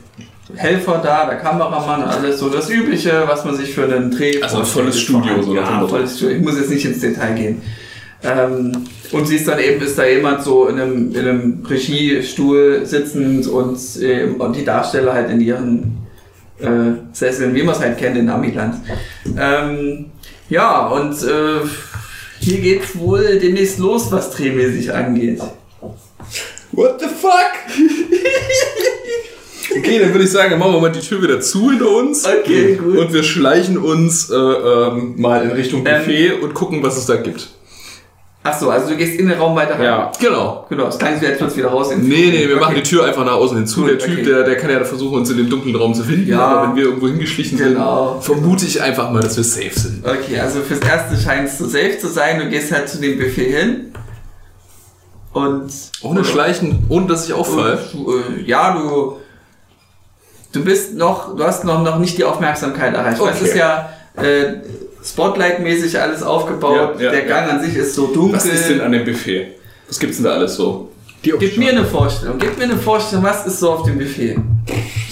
Helfer 0.55 1.01
da, 1.03 1.27
der 1.27 1.37
Kameramann, 1.37 2.03
alles 2.03 2.41
so 2.41 2.49
das 2.49 2.71
Übliche, 2.71 3.25
was 3.27 3.45
man 3.45 3.55
sich 3.55 3.75
für 3.75 3.85
einen 3.85 4.11
Dreh 4.11 4.41
Also 4.43 4.59
ein 4.59 4.65
volles 4.65 4.99
Studio, 5.01 5.43
so 5.43 5.55
ja, 5.55 5.87
volles 5.87 6.17
Studio. 6.17 6.37
Ich 6.37 6.43
muss 6.43 6.57
jetzt 6.57 6.71
nicht 6.71 6.85
ins 6.85 7.01
Detail 7.01 7.35
gehen. 7.35 7.63
Ähm, 8.23 8.73
und 9.13 9.27
siehst 9.27 9.49
dann 9.49 9.59
eben, 9.59 9.81
ist 9.81 9.99
da 9.99 10.07
jemand 10.07 10.43
so 10.43 10.67
in 10.69 10.79
einem, 10.79 11.15
in 11.15 11.21
einem 11.21 11.67
Regiestuhl 11.69 12.85
sitzend 12.85 13.47
und, 13.47 13.79
äh, 14.01 14.25
und 14.39 14.57
die 14.57 14.65
Darsteller 14.65 15.15
halt 15.15 15.31
in 15.31 15.41
ihren 15.41 15.99
äh, 16.61 16.93
Sesseln, 17.13 17.55
wie 17.55 17.63
man 17.63 17.75
es 17.75 17.81
halt 17.81 17.99
kennt 17.99 18.17
in 18.17 18.29
Amiland. 18.29 18.77
Ähm, 19.39 20.07
ja, 20.49 20.87
und 20.89 21.15
äh, 21.23 21.67
hier 22.41 22.59
geht's 22.59 22.99
wohl 22.99 23.39
demnächst 23.39 23.79
los, 23.79 24.11
was 24.11 24.31
drehmäßig 24.31 24.93
angeht. 24.93 25.41
What 26.73 27.01
the 27.01 27.07
fuck? 27.07 27.53
okay, 29.77 29.99
dann 29.99 30.13
würde 30.13 30.25
ich 30.25 30.31
sagen, 30.31 30.51
dann 30.51 30.59
machen 30.59 30.75
wir 30.75 30.81
mal 30.81 30.93
die 30.93 31.01
Tür 31.01 31.23
wieder 31.23 31.41
zu 31.41 31.71
hinter 31.71 31.91
uns. 31.91 32.27
Okay, 32.27 32.77
gut. 32.77 32.99
Und 32.99 33.13
wir 33.13 33.23
schleichen 33.23 33.79
uns 33.79 34.31
äh, 34.31 34.35
ähm, 34.35 35.15
mal 35.17 35.45
in 35.45 35.51
Richtung 35.51 35.85
Ähm, 35.87 35.99
Buffet 35.99 36.33
und 36.43 36.55
gucken, 36.55 36.83
was 36.83 36.97
es 36.97 37.07
da 37.07 37.17
gibt. 37.17 37.49
Ach 38.51 38.59
so, 38.59 38.71
also 38.71 38.89
du 38.91 38.97
gehst 38.97 39.19
in 39.19 39.29
den 39.29 39.39
Raum 39.39 39.55
weiter 39.57 39.75
rein. 39.75 39.83
Ja. 39.85 40.13
Genau. 40.21 40.65
Genau, 40.69 40.85
das 40.87 40.99
als 41.01 41.21
würdest 41.21 41.41
du 41.41 41.57
wieder 41.57 41.69
raus. 41.69 41.89
Nee, 41.97 41.99
nee, 42.07 42.47
wir 42.49 42.57
Okay. 42.57 42.61
machen 42.61 42.75
die 42.77 42.83
Tür 42.83 43.05
einfach 43.05 43.25
nach 43.25 43.35
außen 43.35 43.57
hinzu. 43.59 43.81
Gut, 43.83 43.91
der 43.91 43.99
Typ, 43.99 44.13
okay. 44.15 44.23
der, 44.25 44.43
der 44.45 44.57
kann 44.57 44.71
ja 44.71 44.83
versuchen, 44.85 45.19
uns 45.19 45.31
in 45.31 45.37
dem 45.37 45.51
dunklen 45.51 45.77
Raum 45.77 45.93
zu 45.95 46.03
finden. 46.05 46.29
Ja. 46.29 46.41
Aber 46.41 46.69
wenn 46.69 46.77
wir 46.77 46.85
irgendwo 46.85 47.09
hingeschlichen 47.09 47.59
Genau. 47.59 48.15
sind, 48.15 48.25
vermute 48.25 48.65
ich 48.67 48.81
einfach 48.81 49.11
mal, 49.11 49.21
dass 49.23 49.37
wir 49.37 49.45
safe 49.45 49.79
sind. 49.79 50.05
Okay, 50.07 50.39
also 50.41 50.61
fürs 50.61 50.81
Erste 50.81 51.17
scheinst 51.17 51.61
du 51.61 51.67
safe 51.67 51.99
zu 51.99 52.09
sein. 52.09 52.39
Du 52.41 52.49
gehst 52.49 52.73
halt 52.73 52.89
zu 52.89 52.99
dem 53.01 53.19
Buffet 53.19 53.51
hin. 53.51 53.93
Und. 55.33 55.71
Ohne 56.03 56.25
Schleichen, 56.25 56.85
ohne 56.89 57.07
dass 57.07 57.27
ich 57.27 57.33
auffalle. 57.35 57.79
Äh, 57.95 58.43
ja, 58.49 58.73
du. 58.77 59.17
Du 60.53 60.65
bist 60.65 60.95
noch. 60.95 61.37
Du 61.37 61.45
hast 61.45 61.65
noch, 61.65 61.83
noch 61.83 61.99
nicht 61.99 62.17
die 62.19 62.25
Aufmerksamkeit 62.25 62.95
erreicht. 62.95 63.21
Weil 63.21 63.33
es 63.35 63.41
Okay. 63.41 63.49
ist 63.51 63.57
ja. 63.57 63.91
Äh, 64.17 64.55
Spotlight-mäßig 65.13 66.01
alles 66.01 66.23
aufgebaut. 66.23 66.97
Ja, 66.99 67.05
ja, 67.07 67.11
Der 67.11 67.23
Gang 67.23 67.49
ja. 67.49 67.55
an 67.55 67.63
sich 67.63 67.77
ist 67.77 67.95
so 67.95 68.07
dunkel. 68.09 68.35
Was 68.37 68.45
ist 68.47 68.69
denn 68.69 68.81
an 68.81 68.93
dem 68.93 69.05
Buffet? 69.05 69.49
Was 69.89 69.99
gibt's 69.99 70.17
denn 70.17 70.25
da 70.27 70.33
alles 70.33 70.55
so? 70.57 70.91
Gib 71.21 71.59
mir 71.59 71.71
eine 71.71 71.85
Vorstellung. 71.85 72.39
Gib 72.39 72.57
mir 72.59 72.65
eine 72.65 72.77
Vorstellung, 72.77 73.25
was 73.25 73.45
ist 73.45 73.59
so 73.59 73.71
auf 73.73 73.83
dem 73.83 73.99
Buffet? 73.99 74.37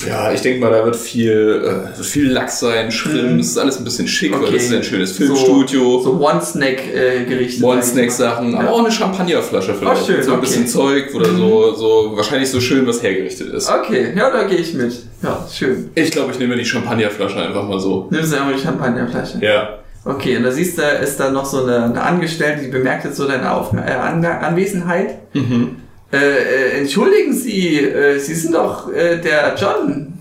Ja, 0.07 0.31
ich 0.31 0.41
denke 0.41 0.61
mal, 0.61 0.71
da 0.71 0.85
wird 0.85 0.95
viel, 0.95 1.33
äh, 1.65 1.97
wird 1.97 2.07
viel 2.07 2.31
Lachs 2.31 2.61
sein, 2.61 2.93
Shrimps, 2.93 3.49
ist 3.49 3.59
alles 3.59 3.79
ein 3.79 3.85
bisschen 3.85 4.07
schick, 4.07 4.31
weil 4.33 4.39
Mhm. 4.41 4.45
Okay. 4.45 4.55
das 4.55 4.63
ist 4.65 4.73
ein 4.73 4.83
schönes 4.85 5.13
Filmstudio. 5.13 5.83
So, 6.01 6.13
so 6.19 6.21
One-Snack-Gerichte. 6.25 7.65
One-Snack-Sachen, 7.65 8.55
aber 8.55 8.71
auch 8.71 8.79
eine 8.81 8.93
Champagnerflasche 8.93 9.75
vielleicht. 9.75 10.03
Oh, 10.03 10.07
schön, 10.07 10.23
so 10.23 10.33
ein 10.33 10.37
okay. 10.37 10.37
Mhm. 10.37 10.41
bisschen 10.43 10.67
Zeug 10.69 11.15
oder 11.15 11.27
so, 11.35 11.75
so, 11.75 12.13
wahrscheinlich 12.15 12.51
so 12.51 12.61
schön, 12.61 12.87
was 12.87 13.03
hergerichtet 13.03 13.53
ist. 13.53 13.69
Okay, 13.69 14.13
ja, 14.17 14.31
da 14.31 14.45
gehe 14.45 14.59
ich 14.59 14.75
mit. 14.75 14.93
Ja, 15.23 15.45
schön. 15.53 15.91
Ich 15.97 16.11
glaube, 16.13 16.31
ich 16.33 16.39
nehme 16.39 16.55
die 16.57 16.65
Champagnerflasche 16.65 17.37
einfach 17.41 17.67
mal 17.67 17.81
so. 17.81 18.07
Nimmst 18.11 18.33
du 18.33 18.37
einmal 18.37 18.55
die 18.55 18.61
Champagnerflasche. 18.63 19.39
Ja. 19.41 19.79
Okay, 20.07 20.37
und 20.37 20.45
da 20.45 20.53
siehst 20.53 20.79
du, 20.79 20.83
ist 20.83 21.19
da 21.19 21.31
noch 21.33 21.45
so 21.45 21.65
eine, 21.65 21.85
eine 21.87 22.01
Angestellte, 22.01 22.63
die 22.63 22.71
bemerkt 22.71 23.05
jetzt 23.05 23.17
so 23.17 23.27
deine 23.27 23.51
Auf 23.51 23.73
äh, 23.73 23.79
An 23.91 24.25
Anwesenheit. 24.25 25.35
Mhm. 25.35 25.79
Äh, 26.13 26.17
äh, 26.17 26.81
entschuldigen 26.81 27.33
Sie, 27.33 27.81
äh, 27.81 28.17
Sie 28.21 28.35
sind 28.35 28.55
doch 28.55 28.93
äh, 28.93 29.21
der 29.21 29.57
John. 29.59 30.13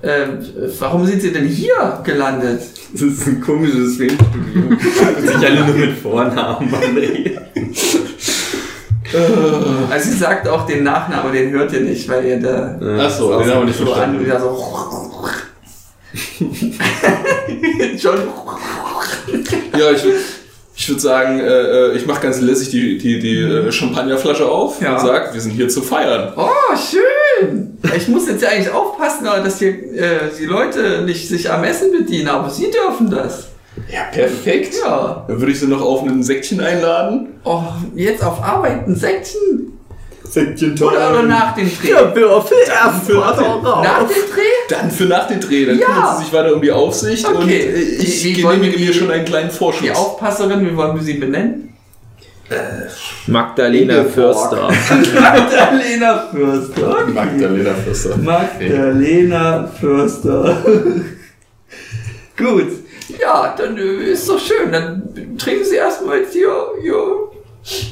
Ähm, 0.00 0.38
warum 0.78 1.06
sind 1.06 1.22
sie 1.22 1.32
denn 1.32 1.46
hier 1.46 2.02
gelandet? 2.04 2.60
Das 2.92 3.02
ist 3.02 3.26
ein 3.26 3.40
komisches 3.40 3.96
Filmstudio. 3.96 4.76
Sich 5.20 5.36
alle 5.44 5.64
nur 5.64 5.74
mit 5.74 5.98
Vornamen 5.98 6.72
anreden. 6.72 7.38
Also 9.90 10.10
sie 10.10 10.16
sagt 10.16 10.46
auch 10.46 10.66
den 10.66 10.84
Nachnamen, 10.84 11.32
den 11.32 11.50
hört 11.52 11.72
ihr 11.72 11.80
nicht, 11.80 12.08
weil 12.08 12.24
ihr 12.26 12.40
da 12.40 12.78
Achso, 12.98 13.38
den 13.38 13.50
haben 13.50 13.60
wir 13.60 13.64
nicht 13.64 13.78
so 13.78 13.84
an, 13.84 14.16
verstanden. 14.16 14.24
wieder 14.24 14.40
so. 14.40 15.28
Schon. 17.98 18.18
Ja, 19.78 19.90
ich, 19.90 20.02
würd- 20.02 20.14
ich 20.76 20.88
würde 20.88 21.00
sagen, 21.00 21.40
äh, 21.40 21.44
äh, 21.44 21.96
ich 21.96 22.06
mache 22.06 22.22
ganz 22.22 22.40
lässig 22.40 22.70
die, 22.70 22.98
die, 22.98 23.18
die 23.18 23.38
äh, 23.40 23.70
Champagnerflasche 23.72 24.46
auf 24.48 24.80
Ja. 24.80 24.94
und 24.94 25.00
sag, 25.06 25.32
wir 25.34 25.40
sind 25.40 25.52
hier 25.52 25.68
zu 25.68 25.82
feiern. 25.82 26.32
Oh, 26.36 26.48
schön! 26.76 27.76
Ich 27.96 28.08
muss 28.08 28.28
jetzt 28.28 28.42
ja 28.42 28.48
eigentlich 28.50 28.70
aufpassen, 28.72 29.24
dass 29.24 29.58
hier 29.58 29.70
äh, 29.70 30.18
die 30.38 30.44
Leute 30.46 31.02
nicht 31.04 31.28
sich 31.28 31.50
am 31.50 31.64
Essen 31.64 31.90
bedienen, 31.92 32.28
aber 32.28 32.50
sie 32.50 32.70
dürfen 32.70 33.10
das. 33.10 33.48
Ja, 33.92 34.04
perfekt. 34.12 34.74
Ja. 34.84 35.24
Dann 35.26 35.40
würde 35.40 35.52
ich 35.52 35.58
sie 35.60 35.66
noch 35.66 35.82
auf 35.82 36.02
ein 36.02 36.22
Säckchen 36.22 36.60
einladen. 36.60 37.28
Oh, 37.44 37.62
jetzt 37.96 38.22
auf 38.22 38.42
Arbeiten, 38.42 38.94
Säckchen? 38.94 39.73
Säckchen 40.34 40.72
Oder, 40.82 41.10
oder 41.10 41.22
nach 41.22 41.54
dem 41.54 41.70
Dreh? 41.80 41.90
Ja, 41.90 42.14
würfel 42.14 42.56
erst 42.66 43.08
mal 43.08 43.32
drauf. 43.32 43.62
Nach 43.84 43.98
dem 44.00 44.08
Dreh? 44.08 44.42
Dann 44.68 44.90
für 44.90 45.04
nach 45.04 45.28
dem 45.28 45.38
Dreh. 45.40 45.64
Dann 45.66 45.78
Ja. 45.78 45.86
kümmert 45.86 46.16
sie 46.18 46.24
sich 46.24 46.32
weiter 46.32 46.54
um 46.54 46.60
die 46.62 46.72
Aufsicht 46.72 47.24
Okay. 47.26 47.36
und 47.36 47.48
äh, 47.50 47.80
ich 47.82 48.42
wollen 48.44 48.56
genehmige 48.60 48.78
wir 48.80 48.86
mir 48.86 48.92
die- 48.92 48.98
schon 48.98 49.10
einen 49.10 49.24
kleinen 49.24 49.50
Vorschuss. 49.50 49.82
Die 49.82 49.90
Aufpasserin, 49.92 50.66
wie 50.68 50.76
wollen 50.76 50.96
wir 50.96 51.02
sie 51.02 51.14
benennen? 51.14 51.70
Magdalena 53.26 53.98
Ingeborg. 53.98 54.12
Förster. 54.14 54.68
Magdalena 55.20 56.28
Fürster. 56.30 57.06
Magdalena 57.14 57.74
Förster. 57.74 58.16
Magdalena 58.18 59.66
Fürster. 59.80 60.56
Gut. 62.36 62.66
Ja, 63.20 63.54
dann 63.56 63.76
äh, 63.78 64.10
ist 64.12 64.28
doch 64.28 64.38
schön. 64.38 64.70
Dann 64.72 65.36
trinken 65.38 65.64
Sie 65.64 65.76
erstmal 65.76 66.18
jetzt 66.18 66.32
hier. 66.34 66.52
hier. 66.82 66.94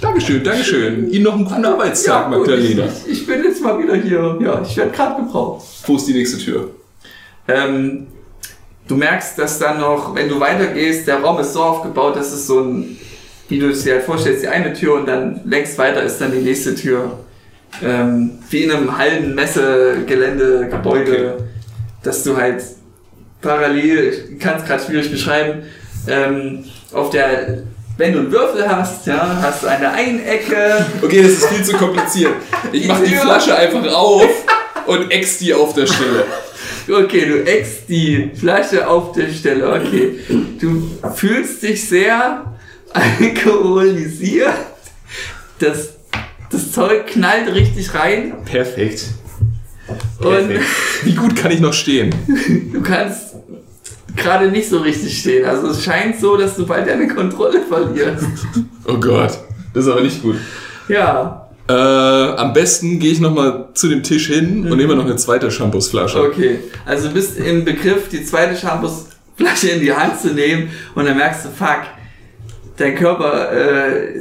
Dankeschön, 0.00 0.44
Dankeschön. 0.44 1.10
Ihnen 1.10 1.24
noch 1.24 1.34
einen 1.34 1.44
guten 1.44 1.64
Arbeitstag, 1.64 2.28
gut, 2.28 2.38
Magdalena. 2.38 2.84
Ich, 3.06 3.12
ich, 3.12 3.26
bin 3.26 3.42
jetzt 3.42 3.62
mal 3.62 3.82
wieder 3.82 3.94
hier. 3.96 4.38
Ja, 4.40 4.62
ich 4.62 4.76
werde 4.76 4.90
gerade 4.90 5.22
gebraucht. 5.22 5.64
Wo 5.86 5.96
ist 5.96 6.06
die 6.06 6.12
nächste 6.12 6.38
Tür? 6.38 6.70
Ähm, 7.48 8.06
du 8.86 8.96
merkst, 8.96 9.38
dass 9.38 9.58
dann 9.58 9.80
noch, 9.80 10.14
wenn 10.14 10.28
du 10.28 10.38
weitergehst, 10.38 11.06
der 11.08 11.20
Raum 11.20 11.40
ist 11.40 11.54
so 11.54 11.62
aufgebaut, 11.62 12.16
dass 12.16 12.32
es 12.32 12.46
so 12.46 12.60
ein, 12.60 12.98
wie 13.48 13.58
du 13.58 13.70
es 13.70 13.82
dir 13.84 13.94
halt 13.94 14.04
vorstellst, 14.04 14.42
die 14.42 14.48
eine 14.48 14.74
Tür 14.74 14.94
und 14.94 15.06
dann 15.06 15.40
längst 15.46 15.78
weiter 15.78 16.02
ist 16.02 16.20
dann 16.20 16.32
die 16.32 16.38
nächste 16.38 16.74
Tür. 16.74 17.18
Ähm, 17.82 18.32
wie 18.50 18.64
in 18.64 18.70
einem 18.70 18.98
Hallen 18.98 19.34
Messegelände 19.34 20.68
Gebäude, 20.70 21.34
Okay. 21.34 21.44
dass 22.02 22.22
du 22.22 22.36
halt 22.36 22.62
parallel, 23.40 24.28
ich 24.32 24.38
kann 24.38 24.58
es 24.58 24.66
gerade 24.66 24.84
schwierig 24.84 25.10
beschreiben, 25.10 25.62
ähm, 26.06 26.64
auf 26.92 27.08
der, 27.08 27.62
wenn 27.96 28.12
du 28.12 28.18
einen 28.20 28.32
Würfel 28.32 28.68
hast, 28.68 29.06
ja, 29.06 29.38
hast 29.40 29.62
du 29.62 29.66
eine 29.68 29.90
Einecke, 29.90 30.86
Okay, 31.02 31.22
das 31.22 31.32
ist 31.32 31.46
viel 31.46 31.64
zu 31.64 31.76
kompliziert. 31.76 32.32
Ich 32.72 32.86
mache 32.86 33.04
die. 33.04 33.14
Flasche 33.14 33.56
einfach 33.56 33.92
auf 33.92 34.28
und 34.86 35.10
ex 35.10 35.38
die 35.38 35.52
auf 35.54 35.74
der 35.74 35.86
Stelle. 35.86 36.24
Okay, 36.90 37.26
du 37.26 37.46
eckst 37.46 37.88
die 37.88 38.30
Flasche 38.34 38.88
auf 38.88 39.12
der 39.12 39.28
Stelle. 39.28 39.72
Okay. 39.72 40.18
Du 40.60 40.90
fühlst 41.14 41.62
dich 41.62 41.88
sehr 41.88 42.44
alkoholisiert. 42.92 44.52
Das, 45.58 45.94
das 46.50 46.72
Zeug 46.72 47.06
knallt 47.06 47.54
richtig 47.54 47.94
rein 47.94 48.34
Perfekt. 48.44 49.04
und 50.18 50.50
Wie 51.04 51.14
gut 51.14 51.36
kann 51.36 51.52
ich 51.52 51.60
noch 51.60 51.72
stehen? 51.72 52.12
du 52.72 52.82
kannst 52.82 53.31
gerade 54.16 54.50
nicht 54.50 54.68
so 54.68 54.78
richtig 54.78 55.18
stehen. 55.20 55.44
Also 55.44 55.68
es 55.68 55.82
scheint 55.82 56.20
so, 56.20 56.36
dass 56.36 56.56
du 56.56 56.66
bald 56.66 56.86
deine 56.88 57.08
Kontrolle 57.08 57.60
verlierst. 57.62 58.26
Oh 58.84 58.98
Gott, 58.98 59.38
das 59.74 59.84
ist 59.86 59.90
aber 59.92 60.00
nicht 60.00 60.20
gut. 60.22 60.34
Ja, 60.88 61.46
Äh, 61.68 61.72
am 61.72 62.52
besten 62.52 62.98
gehe 62.98 63.12
ich 63.12 63.20
nochmal 63.20 63.68
zu 63.74 63.88
dem 63.88 64.02
Tisch 64.02 64.26
hin 64.26 64.66
und 64.68 64.76
nehme 64.76 64.96
noch 64.96 65.04
eine 65.04 65.14
zweite 65.14 65.48
Shampoosflasche. 65.52 66.20
okay. 66.20 66.58
Also 66.84 67.06
du 67.06 67.14
bist 67.14 67.38
im 67.38 67.64
Begriff, 67.64 68.08
die 68.08 68.24
zweite 68.24 68.56
Shampoosflasche 68.56 69.68
in 69.68 69.80
die 69.80 69.92
Hand 69.92 70.20
zu 70.20 70.28
nehmen 70.34 70.70
und 70.96 71.04
dann 71.06 71.16
merkst 71.16 71.44
du, 71.44 71.48
fuck, 71.50 71.82
dein 72.76 72.96
Körper 72.96 73.52
äh, 73.52 74.20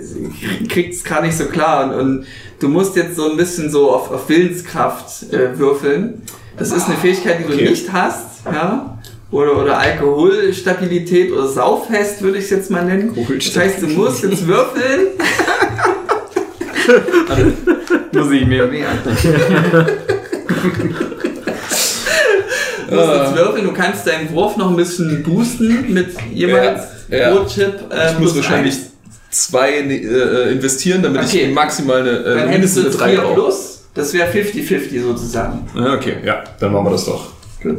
kriegt 0.69 0.93
es 0.93 1.04
gerade 1.04 1.25
nicht 1.25 1.38
so 1.38 1.45
klar 1.45 1.86
und, 1.86 1.99
und 1.99 2.25
du 2.60 2.67
musst 2.67 2.95
jetzt 2.95 3.15
so 3.15 3.32
ein 3.32 3.38
bisschen 3.38 3.71
so 3.71 3.89
auf, 3.91 4.12
auf 4.12 4.30
Willenskraft 4.30 5.34
äh, 5.34 5.58
würfeln. 5.58 6.21
Das 6.58 6.71
ist 6.71 6.86
eine 6.88 6.97
Fähigkeit, 6.97 7.39
die 7.39 7.43
du 7.47 7.54
Okay. 7.54 7.69
nicht 7.71 7.91
hast, 7.91 8.45
ja. 8.45 8.90
Oder, 9.31 9.57
oder 9.57 9.77
Alkoholstabilität 9.77 11.31
oder 11.31 11.47
Sauffest 11.47 12.21
würde 12.21 12.37
ich 12.39 12.43
es 12.45 12.49
jetzt 12.49 12.69
mal 12.69 12.83
nennen. 12.83 13.15
Das 13.15 13.55
heißt, 13.55 13.81
du 13.81 13.87
musst 13.87 14.23
jetzt 14.23 14.45
würfeln. 14.45 15.07
Muss 18.13 18.31
ich 18.31 18.45
mir 18.45 18.67
mehr. 18.67 18.87
Du 22.89 22.95
musst 22.95 23.09
jetzt 23.13 23.35
würfeln, 23.35 23.63
du 23.65 23.71
kannst 23.73 24.05
deinen 24.07 24.31
Wurf 24.33 24.57
noch 24.57 24.69
ein 24.69 24.75
bisschen 24.75 25.23
boosten 25.23 25.93
mit 25.93 26.09
jeweils 26.33 26.81
Ja, 27.09 27.17
ja. 27.17 27.35
pro 27.35 27.45
Chip. 27.45 27.73
Äh, 27.89 28.11
Ich 28.11 28.19
muss 28.19 28.35
wahrscheinlich 28.35 28.73
eins. 28.73 28.91
zwei 29.29 29.71
äh, 29.71 30.51
investieren, 30.51 31.01
damit 31.03 31.23
Okay. 31.23 31.45
ich 31.47 31.53
maximal 31.53 32.01
eine, 32.01 32.19
Dann 32.21 32.37
äh, 32.49 32.51
hättest 32.51 32.75
mindestens 32.75 32.77
eine 32.77 32.87
jetzt 32.87 32.99
3 32.99 33.09
4 33.11 33.21
brauche. 33.21 33.33
plus. 33.35 33.77
Das 33.93 34.13
wäre 34.13 34.29
50-50 34.31 35.01
sozusagen. 35.03 35.67
Okay, 35.75 36.15
ja, 36.25 36.43
dann 36.59 36.71
machen 36.73 36.85
wir 36.85 36.91
das 36.91 37.05
doch. 37.05 37.31
Gut. 37.61 37.77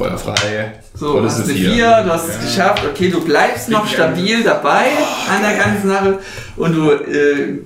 Feuerfrei. 0.00 0.72
So, 0.94 1.10
Oh, 1.10 1.16
du 1.18 1.22
das 1.24 1.34
hast 1.34 1.40
ist 1.44 1.50
eine 1.50 1.58
vier. 1.58 1.70
4, 1.72 2.02
du 2.04 2.10
hast 2.10 2.28
es 2.28 2.40
geschafft. 2.40 2.82
Okay, 2.90 3.10
du 3.10 3.20
bleibst 3.22 3.68
noch 3.68 3.86
stabil 3.86 4.42
dabei 4.42 4.86
an 5.28 5.42
der 5.42 5.62
ganzen 5.62 5.88
Sache 5.90 6.18
und 6.56 6.74
du 6.74 6.90
äh, 6.90 7.58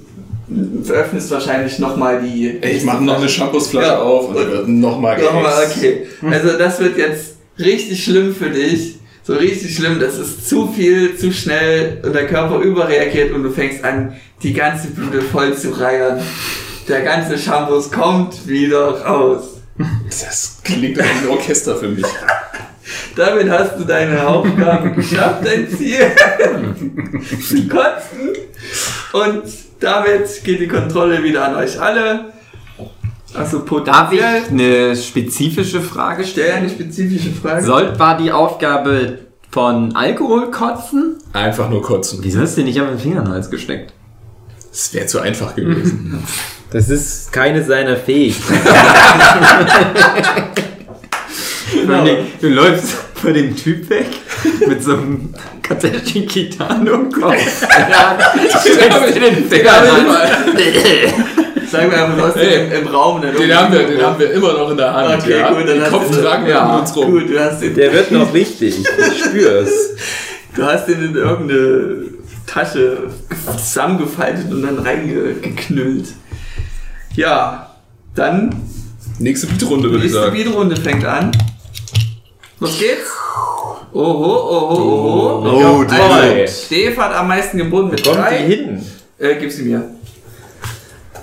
öffnest 0.92 1.30
wahrscheinlich 1.30 1.78
nochmal 1.78 2.20
die. 2.22 2.48
Ich 2.58 2.82
mache 2.84 3.04
noch 3.04 3.18
eine 3.18 3.28
Shampoosflasche 3.28 3.86
Ja. 3.86 3.98
auf 4.00 4.28
und 4.30 4.36
dann 4.36 4.50
wird 4.50 4.68
nochmal 4.68 5.20
Nochmal, 5.22 5.64
okay. 5.70 6.06
Also 6.28 6.58
das 6.58 6.80
wird 6.80 6.98
jetzt 6.98 7.36
richtig 7.58 8.02
schlimm 8.02 8.34
für 8.34 8.50
dich. 8.50 8.98
So 9.22 9.34
richtig 9.34 9.74
schlimm, 9.76 10.00
das 10.00 10.18
ist 10.18 10.48
zu 10.48 10.66
viel, 10.68 11.16
zu 11.16 11.32
schnell 11.32 11.98
und 12.04 12.14
der 12.14 12.26
Körper 12.26 12.58
überreagiert 12.58 13.32
und 13.32 13.42
du 13.44 13.50
fängst 13.50 13.82
an, 13.84 14.12
die 14.42 14.52
ganze 14.52 14.88
Bude 14.88 15.22
voll 15.22 15.56
zu 15.56 15.70
reiern. 15.70 16.20
Der 16.88 17.00
ganze 17.02 17.38
Shampoos 17.38 17.90
kommt 17.90 18.46
wieder 18.46 19.00
raus. 19.02 19.53
Das 20.08 20.60
klingt 20.62 20.96
wie 20.96 21.00
ein 21.02 21.28
Orchester 21.28 21.76
für 21.76 21.88
mich. 21.88 22.04
Damit 23.16 23.48
hast 23.50 23.78
du 23.78 23.84
deine 23.84 24.26
Aufgabe 24.26 24.92
geschafft, 24.92 25.44
dein 25.46 25.68
Ziel 25.68 25.98
zu 27.48 27.68
kotzen. 27.68 28.30
Und 29.12 29.42
damit 29.80 30.44
geht 30.44 30.60
die 30.60 30.68
Kontrolle 30.68 31.22
wieder 31.22 31.46
an 31.48 31.56
euch 31.56 31.80
alle. 31.80 32.32
Also 33.32 33.60
Darf 33.60 34.12
ich 34.12 34.22
eine 34.22 34.94
spezifische 34.94 35.80
Frage 35.80 36.24
stell 36.24 36.44
stellen? 36.44 36.58
eine 36.58 36.70
spezifische 36.70 37.32
Frage. 37.32 37.64
Soll, 37.64 37.98
war 37.98 38.16
die 38.16 38.30
Aufgabe 38.30 39.18
von 39.50 39.94
Alkohol 39.96 40.50
kotzen? 40.50 41.16
Einfach 41.32 41.68
nur 41.68 41.82
kotzen. 41.82 42.20
Wieso 42.22 42.40
hast 42.40 42.56
du 42.56 42.60
dir 42.60 42.66
nicht 42.68 42.80
auf 42.80 42.88
den 42.88 42.98
Finger 42.98 43.20
in 43.20 43.24
den 43.24 43.32
Hals 43.32 43.50
gesteckt? 43.50 43.92
Das 44.70 44.92
wäre 44.94 45.06
zu 45.06 45.20
einfach 45.20 45.54
gewesen. 45.54 46.22
Das 46.74 46.90
ist 46.90 47.30
keine 47.32 47.62
seiner 47.62 47.96
Fähigkeiten. 47.96 48.58
Genau. 51.72 52.04
Du 52.40 52.48
läufst 52.48 52.88
vor 53.14 53.32
dem 53.32 53.54
Typ 53.54 53.88
weg 53.90 54.08
mit 54.66 54.82
so 54.82 54.94
einem 54.94 55.32
Kateshi 55.62 56.26
Kitano 56.26 56.94
im 56.94 57.12
Kopf. 57.12 57.62
Ja, 57.62 58.18
dir 59.04 59.20
den 59.20 59.48
Finger 59.48 59.82
in 59.84 60.56
den 60.56 60.74
Hals. 60.74 61.12
Sag 61.70 61.88
mir 61.88 61.94
einfach, 61.96 62.16
du 62.16 62.22
hast 62.24 62.36
Hey, 62.36 62.68
den 62.68 62.82
im, 62.82 62.88
Raum. 62.88 63.22
dann 63.22 63.36
Den 63.36 63.56
haben, 63.56 63.72
wir, 63.72 63.86
den 63.86 64.02
haben 64.02 64.18
wir 64.18 64.32
immer 64.32 64.52
noch 64.54 64.70
in 64.72 64.76
der 64.76 64.92
Hand. 64.92 65.22
Okay, 65.22 65.38
ja? 65.38 65.52
gut, 65.52 65.68
dann 65.68 65.80
den 65.80 65.90
Kopf 65.90 66.20
tragen 66.20 66.46
wir 66.46 66.54
ja, 66.54 66.66
um 66.74 66.80
uns 66.80 66.96
rum. 66.96 67.12
Gut, 67.12 67.30
du 67.30 67.38
hast 67.38 67.62
den, 67.62 67.74
Der 67.76 67.92
wird 67.92 68.10
noch 68.10 68.34
wichtig. 68.34 68.78
Ich 68.80 69.24
spür's. 69.24 69.70
du 70.56 70.64
hast 70.64 70.86
den 70.86 71.04
in 71.04 71.14
irgendeine 71.14 72.08
Tasche 72.48 73.10
zusammengefaltet 73.56 74.50
und 74.50 74.62
dann 74.62 74.80
reingeknüllt. 74.80 76.06
Ja, 77.16 77.70
dann 78.14 78.54
Nächste 79.18 79.46
Beatrunde, 79.46 79.88
die 79.88 79.92
würde 79.94 80.06
ich 80.06 80.12
nächste 80.12 80.20
sagen. 80.30 80.36
Speedrunde 80.36 80.76
fängt 80.76 81.04
an. 81.04 81.30
Los 82.58 82.78
geht's. 82.78 83.10
Oho, 83.92 84.02
oho, 84.02 84.74
oho. 84.74 85.80
Oh, 85.80 85.84
toll. 85.84 85.98
Also, 86.00 86.64
Steve 86.66 86.96
hat 86.96 87.14
am 87.14 87.28
meisten 87.28 87.58
gebunden 87.58 87.92
mit 87.92 88.02
Kommt 88.02 88.16
die 88.16 88.20
drei. 88.22 88.38
hin? 88.38 88.82
Äh, 89.18 89.36
gib 89.36 89.52
sie 89.52 89.62
mir. 89.62 89.84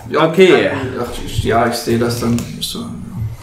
Ja, 0.10 0.28
Okay. 0.28 0.70
Ach, 1.00 1.44
ja, 1.44 1.68
ich 1.68 1.76
sehe 1.76 2.00
das 2.00 2.22
dann. 2.22 2.42
So. 2.62 2.86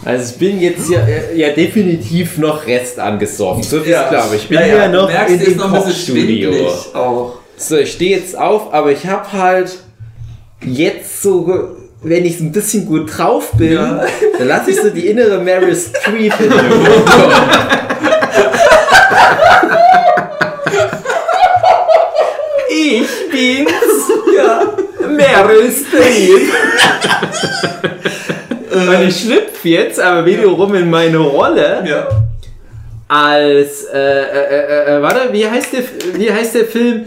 Also 0.03 0.33
ich 0.33 0.39
bin 0.39 0.59
jetzt 0.59 0.89
ja, 0.89 1.05
ja 1.35 1.49
definitiv 1.51 2.37
noch 2.37 2.65
Rest 2.65 2.99
angesoffen. 2.99 3.61
So 3.61 3.81
viel 3.81 3.93
klar. 3.93 4.23
Aber 4.23 4.35
ich 4.35 4.47
bin 4.47 4.59
ja, 4.59 4.65
ja, 4.65 4.75
ja, 4.77 4.87
noch 4.87 5.07
merkst, 5.09 5.35
in 5.35 5.43
dem 5.43 5.57
noch 5.57 5.73
Kochstudio. 5.73 6.67
auch. 6.93 7.39
So, 7.57 7.77
ich 7.77 7.91
stehe 7.91 8.17
jetzt 8.17 8.37
auf, 8.37 8.73
aber 8.73 8.91
ich 8.91 9.05
habe 9.05 9.31
halt 9.33 9.77
jetzt 10.65 11.21
so 11.21 11.75
wenn 12.01 12.25
ich 12.25 12.37
so 12.37 12.43
ein 12.45 12.51
bisschen 12.51 12.85
gut 12.85 13.09
drauf 13.17 13.51
bin, 13.57 13.73
Ja. 13.73 14.05
dann 14.37 14.47
lasse 14.47 14.71
ich 14.71 14.77
so 14.81 14.89
die 14.89 15.07
innere 15.07 15.39
Meryl 15.39 15.75
Streep 15.75 16.33
in 16.39 16.49
mir 16.49 16.55
hochkommen. 16.55 17.35
Ich 22.69 23.07
bin's, 23.31 24.11
ja, 24.35 24.61
Meryl 25.07 25.71
Streep. 25.71 26.49
Und 28.71 29.07
ich 29.07 29.19
schlüpfe 29.21 29.67
jetzt 29.69 29.99
aber 29.99 30.25
wiederum 30.25 30.75
in 30.75 30.89
meine 30.89 31.17
Rolle 31.17 31.83
Ja. 31.87 32.07
als, 33.07 33.85
äh, 33.85 33.97
äh, 33.97 34.93
äh, 34.93 34.97
äh, 34.97 35.01
warte, 35.01 35.33
wie 35.33 35.47
heißt 35.49 35.73
der, 35.73 35.83
wie 36.13 36.31
heißt 36.31 36.55
der 36.55 36.65
Film? 36.65 37.05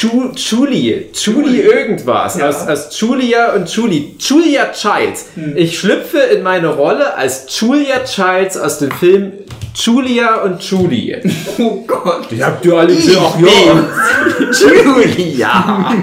Ju 0.00 0.32
Julie, 0.34 1.06
Julie 1.12 1.62
irgendwas, 1.62 2.36
Ja. 2.38 2.48
aus, 2.48 2.66
aus 2.66 3.00
Julia 3.00 3.52
und 3.54 3.68
Julie, 3.68 4.14
Julia 4.18 4.72
Childs. 4.72 5.26
Ich 5.54 5.78
schlüpfe 5.78 6.18
in 6.18 6.42
meine 6.42 6.68
Rolle 6.68 7.14
als 7.16 7.46
Julia 7.60 8.02
Childs 8.04 8.56
aus 8.56 8.78
dem 8.78 8.90
Film 8.90 9.32
Julia 9.74 10.42
und 10.42 10.60
Julie. 10.62 11.20
Oh 11.58 11.84
Gott. 11.86 12.26
Ich 12.30 12.42
hab 12.42 12.60
du 12.62 12.76
alle 12.76 12.94
gesehen. 12.94 13.16
Julia! 14.84 15.94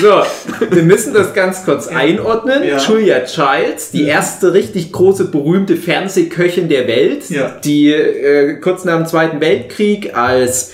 So, 0.00 0.22
wir 0.70 0.82
müssen 0.84 1.12
das 1.12 1.34
ganz 1.34 1.64
kurz 1.64 1.88
einordnen. 1.88 2.62
Ja. 2.64 2.78
Julia 2.78 3.24
Childs, 3.24 3.90
die 3.90 4.04
erste 4.04 4.52
richtig 4.54 4.92
große, 4.92 5.24
berühmte 5.26 5.76
Fernsehköchin 5.76 6.68
der 6.68 6.86
Welt, 6.86 7.28
Ja. 7.28 7.56
die 7.64 7.92
äh, 7.92 8.54
kurz 8.60 8.84
nach 8.84 8.96
dem 8.98 9.06
Zweiten 9.06 9.40
Weltkrieg 9.40 10.14
als 10.16 10.72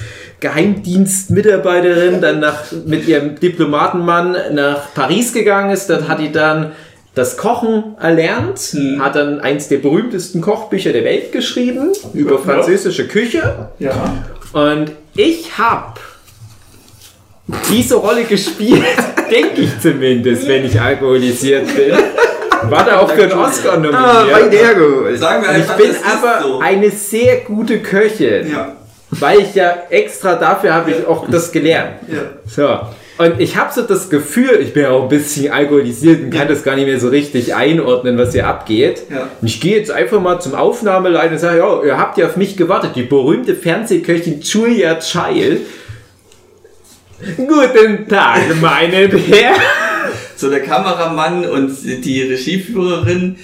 Geheimdienstmitarbeiterin 0.49 2.21
dann 2.21 2.41
nach, 2.41 2.65
mit 2.87 3.07
ihrem 3.09 3.39
Diplomatenmann 3.41 4.37
nach 4.53 4.93
Paris 4.95 5.33
gegangen 5.33 5.71
ist. 5.71 5.89
Dort 5.91 6.09
hat 6.09 6.21
die 6.21 6.33
dann 6.33 6.73
das 7.15 7.37
Kochen 7.37 7.95
erlernt, 8.01 8.59
Hm. 8.59 9.03
hat 9.03 9.17
dann 9.17 9.41
eins 9.41 9.69
der 9.69 9.79
berühmtesten 9.79 10.41
Kochbücher 10.41 10.93
der 10.93 11.05
Welt 11.05 11.33
geschrieben 11.33 11.93
über 12.13 12.39
französische 12.39 13.09
Küche. 13.09 13.71
Ja. 13.79 13.95
Und 14.53 14.93
ich 15.15 15.57
habe 15.57 15.99
diese 17.71 17.95
Rolle 17.97 18.25
gespielt, 18.25 18.83
denke 19.31 19.63
ich 19.63 19.81
zumindest, 19.81 20.47
wenn 20.49 20.65
ich 20.65 20.79
alkoholisiert 20.81 21.67
bin. 21.75 21.93
War 22.71 22.85
da 22.85 22.99
auch 23.01 23.11
für 23.11 23.23
einen 23.25 23.33
Oscar 23.33 23.75
Ah, 23.75 23.77
nominiert. 23.77 24.33
weit 24.33 24.53
hergeholt. 24.53 25.19
Sagen 25.19 25.43
wir 25.43 25.51
Und 25.51 25.57
ich 25.57 25.63
einfach, 25.63 25.77
bin 25.77 25.91
aber 26.05 26.43
so. 26.43 26.59
eine 26.59 26.91
sehr 26.91 27.37
gute 27.43 27.79
Köchin, 27.81 28.51
Ja. 28.51 28.73
Weil 29.21 29.41
ich 29.41 29.55
ja 29.55 29.75
extra 29.91 30.35
dafür 30.35 30.75
habe 30.75 30.91
ich 30.91 31.07
auch 31.07 31.29
das 31.31 31.53
gelernt. 31.53 31.97
Ja. 32.09 32.23
So. 32.47 32.79
Und 33.19 33.41
ich 33.41 33.57
habe 33.57 33.73
so 33.73 33.83
das 33.83 34.11
Gefühl, 34.11 34.59
ich 34.61 34.75
bin 34.75 34.83
ja 34.83 34.91
auch 34.91 35.05
ein 35.05 35.09
bisschen 35.09 35.51
alkoholisiert 35.51 36.23
und 36.23 36.31
kann 36.31 36.49
das 36.49 36.63
gar 36.63 36.77
nicht 36.77 36.87
mehr 36.87 37.01
so 37.01 37.09
richtig 37.09 37.55
einordnen, 37.55 38.19
was 38.19 38.33
hier 38.33 38.47
abgeht. 38.47 39.05
Ja. 39.11 39.29
Und 39.41 39.49
ich 39.49 39.61
gehe 39.61 39.79
jetzt 39.79 39.91
einfach 39.91 40.21
mal 40.21 40.39
zum 40.39 40.55
Aufnahmeleiter 40.55 41.33
und 41.33 41.39
sage, 41.39 41.59
ja, 41.59 41.83
ihr 41.83 41.99
habt 41.99 42.19
ja 42.19 42.27
auf 42.27 42.37
mich 42.37 42.59
gewartet, 42.59 42.91
die 42.95 43.05
berühmte 43.05 43.55
Fernsehköchin 43.55 44.43
Julia 44.43 44.99
Child. 44.99 45.63
Guten 47.37 48.07
Tag, 48.09 48.43
meine 48.61 49.09
Herren. 49.09 49.63
So 50.37 50.51
der 50.51 50.61
Kameramann 50.61 51.47
und 51.47 51.75
die 51.83 52.21
Regieführerin 52.21 53.39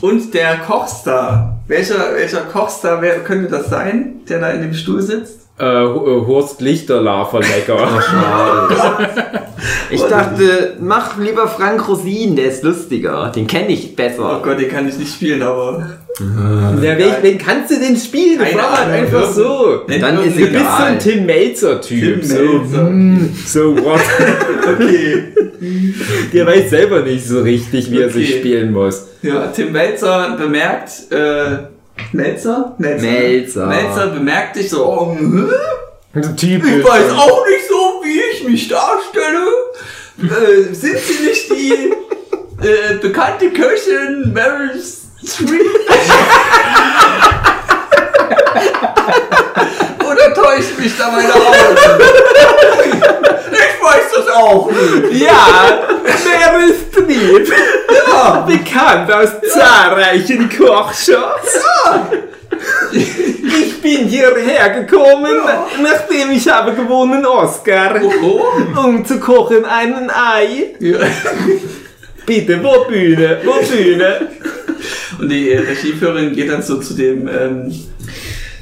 und 0.00 0.32
der 0.34 0.58
Kochstar. 0.58 1.58
Welcher, 1.66 2.14
welcher 2.14 2.40
Kochstar 2.42 3.00
wer, 3.02 3.20
könnte 3.20 3.48
das 3.50 3.68
sein, 3.70 4.20
der 4.28 4.40
da 4.40 4.50
in 4.50 4.62
dem 4.62 4.74
Stuhl 4.74 5.02
sitzt? 5.02 5.40
Äh, 5.58 5.64
Hu- 5.82 6.26
Horst 6.26 6.60
Lichterlafer 6.60 7.40
lecker. 7.40 7.78
Ich 9.90 10.02
dachte, 10.02 10.76
mach 10.80 11.16
lieber 11.18 11.48
Frank 11.48 11.88
Rosin, 11.88 12.36
der 12.36 12.46
ist 12.46 12.62
lustiger. 12.62 13.30
Den 13.34 13.46
kenne 13.46 13.68
ich 13.68 13.90
Oh 13.92 13.96
besser. 13.96 14.40
Gott, 14.44 14.60
den 14.60 14.68
kann 14.70 14.86
ich 14.88 14.96
nicht 14.98 15.12
spielen, 15.14 15.42
aber. 15.42 15.84
Ja, 16.20 16.98
wen, 16.98 17.12
wen 17.22 17.38
kannst 17.38 17.70
du 17.70 17.78
denn 17.78 17.96
spielen? 17.96 18.38
Keine 18.38 18.52
Frag 18.58 18.70
mal 18.70 18.78
Ahnung, 18.82 18.94
einfach 18.94 19.32
so. 19.32 19.82
Nennt 19.86 20.02
Dann 20.02 20.24
ist 20.24 20.36
Du 20.36 20.46
bist 20.46 20.54
so 20.78 20.82
ein. 20.82 20.98
Tim 20.98 21.26
Melzer-Typ. 21.26 22.20
Tim 22.20 22.22
So, 22.22 22.34
Melzer. 22.42 22.82
mm, 22.90 23.34
so 23.46 23.76
what? 23.84 24.00
Okay. 24.68 25.22
Der 26.32 26.46
weiß 26.46 26.70
selber 26.70 27.00
nicht 27.02 27.26
so 27.26 27.40
richtig, 27.40 27.90
wie 27.90 28.00
er 28.02 28.10
sich 28.10 28.28
Okay. 28.30 28.38
spielen 28.40 28.72
muss. 28.72 29.06
Ja, 29.22 29.46
Tim 29.48 29.72
Melzer 29.72 30.36
bemerkt, 30.38 30.90
äh, 31.10 31.58
Melzer? 32.12 32.74
Melzer. 32.78 33.06
Melzer. 33.06 33.66
Melzer 33.66 34.06
bemerkt 34.08 34.56
dich 34.56 34.68
so, 34.70 34.84
oh, 34.86 35.16
hm? 35.18 35.48
Typisch. 36.36 36.70
ich 36.78 36.84
weiß 36.84 37.10
auch 37.12 37.46
nicht 37.46 37.68
so, 37.68 38.02
wie 38.04 38.20
ich 38.34 38.48
mich 38.48 38.68
darstelle. 38.68 39.46
Äh, 40.20 40.74
sind 40.74 40.96
Sie 40.98 41.24
nicht 41.26 41.50
die 41.50 41.72
äh, 42.66 42.98
bekannte 43.00 43.50
Köchin 43.50 44.32
Meryl? 44.32 44.70
Oder 50.06 50.34
täuscht 50.34 50.78
mich 50.78 50.96
da 50.96 51.10
meine 51.10 51.32
Augen? 51.34 52.02
Ich 53.52 53.82
weiß 53.82 54.04
das 54.16 54.28
auch 54.34 54.70
nicht. 54.70 55.22
Ja, 55.22 55.80
Meryl 56.02 56.74
Streep. 56.74 57.52
Ja. 58.08 58.40
Bekannt 58.46 59.12
aus 59.12 59.30
zahlreichen 59.52 60.48
Kochshows. 60.48 61.62
Ich 62.92 63.80
bin 63.82 64.06
hierher 64.06 64.70
gekommen, 64.70 65.36
nachdem 65.82 66.30
ich 66.32 66.48
habe 66.48 66.72
gewonnen 66.72 67.24
Oscar, 67.24 68.00
Oh. 68.22 68.42
um 68.80 69.04
zu 69.04 69.18
kochen 69.20 69.64
einen 69.64 70.10
Ei. 70.10 70.74
Ja. 70.80 70.98
Bitte, 72.26 72.62
wo 72.62 72.84
Bühne, 72.84 73.38
wo 73.44 73.52
Bühne? 73.66 74.28
Und 75.18 75.28
die 75.28 75.50
äh, 75.50 75.60
Regieführerin 75.60 76.32
geht 76.34 76.50
dann 76.50 76.62
so 76.62 76.78
zu 76.78 76.94
dem 76.94 77.28
ähm, 77.28 77.72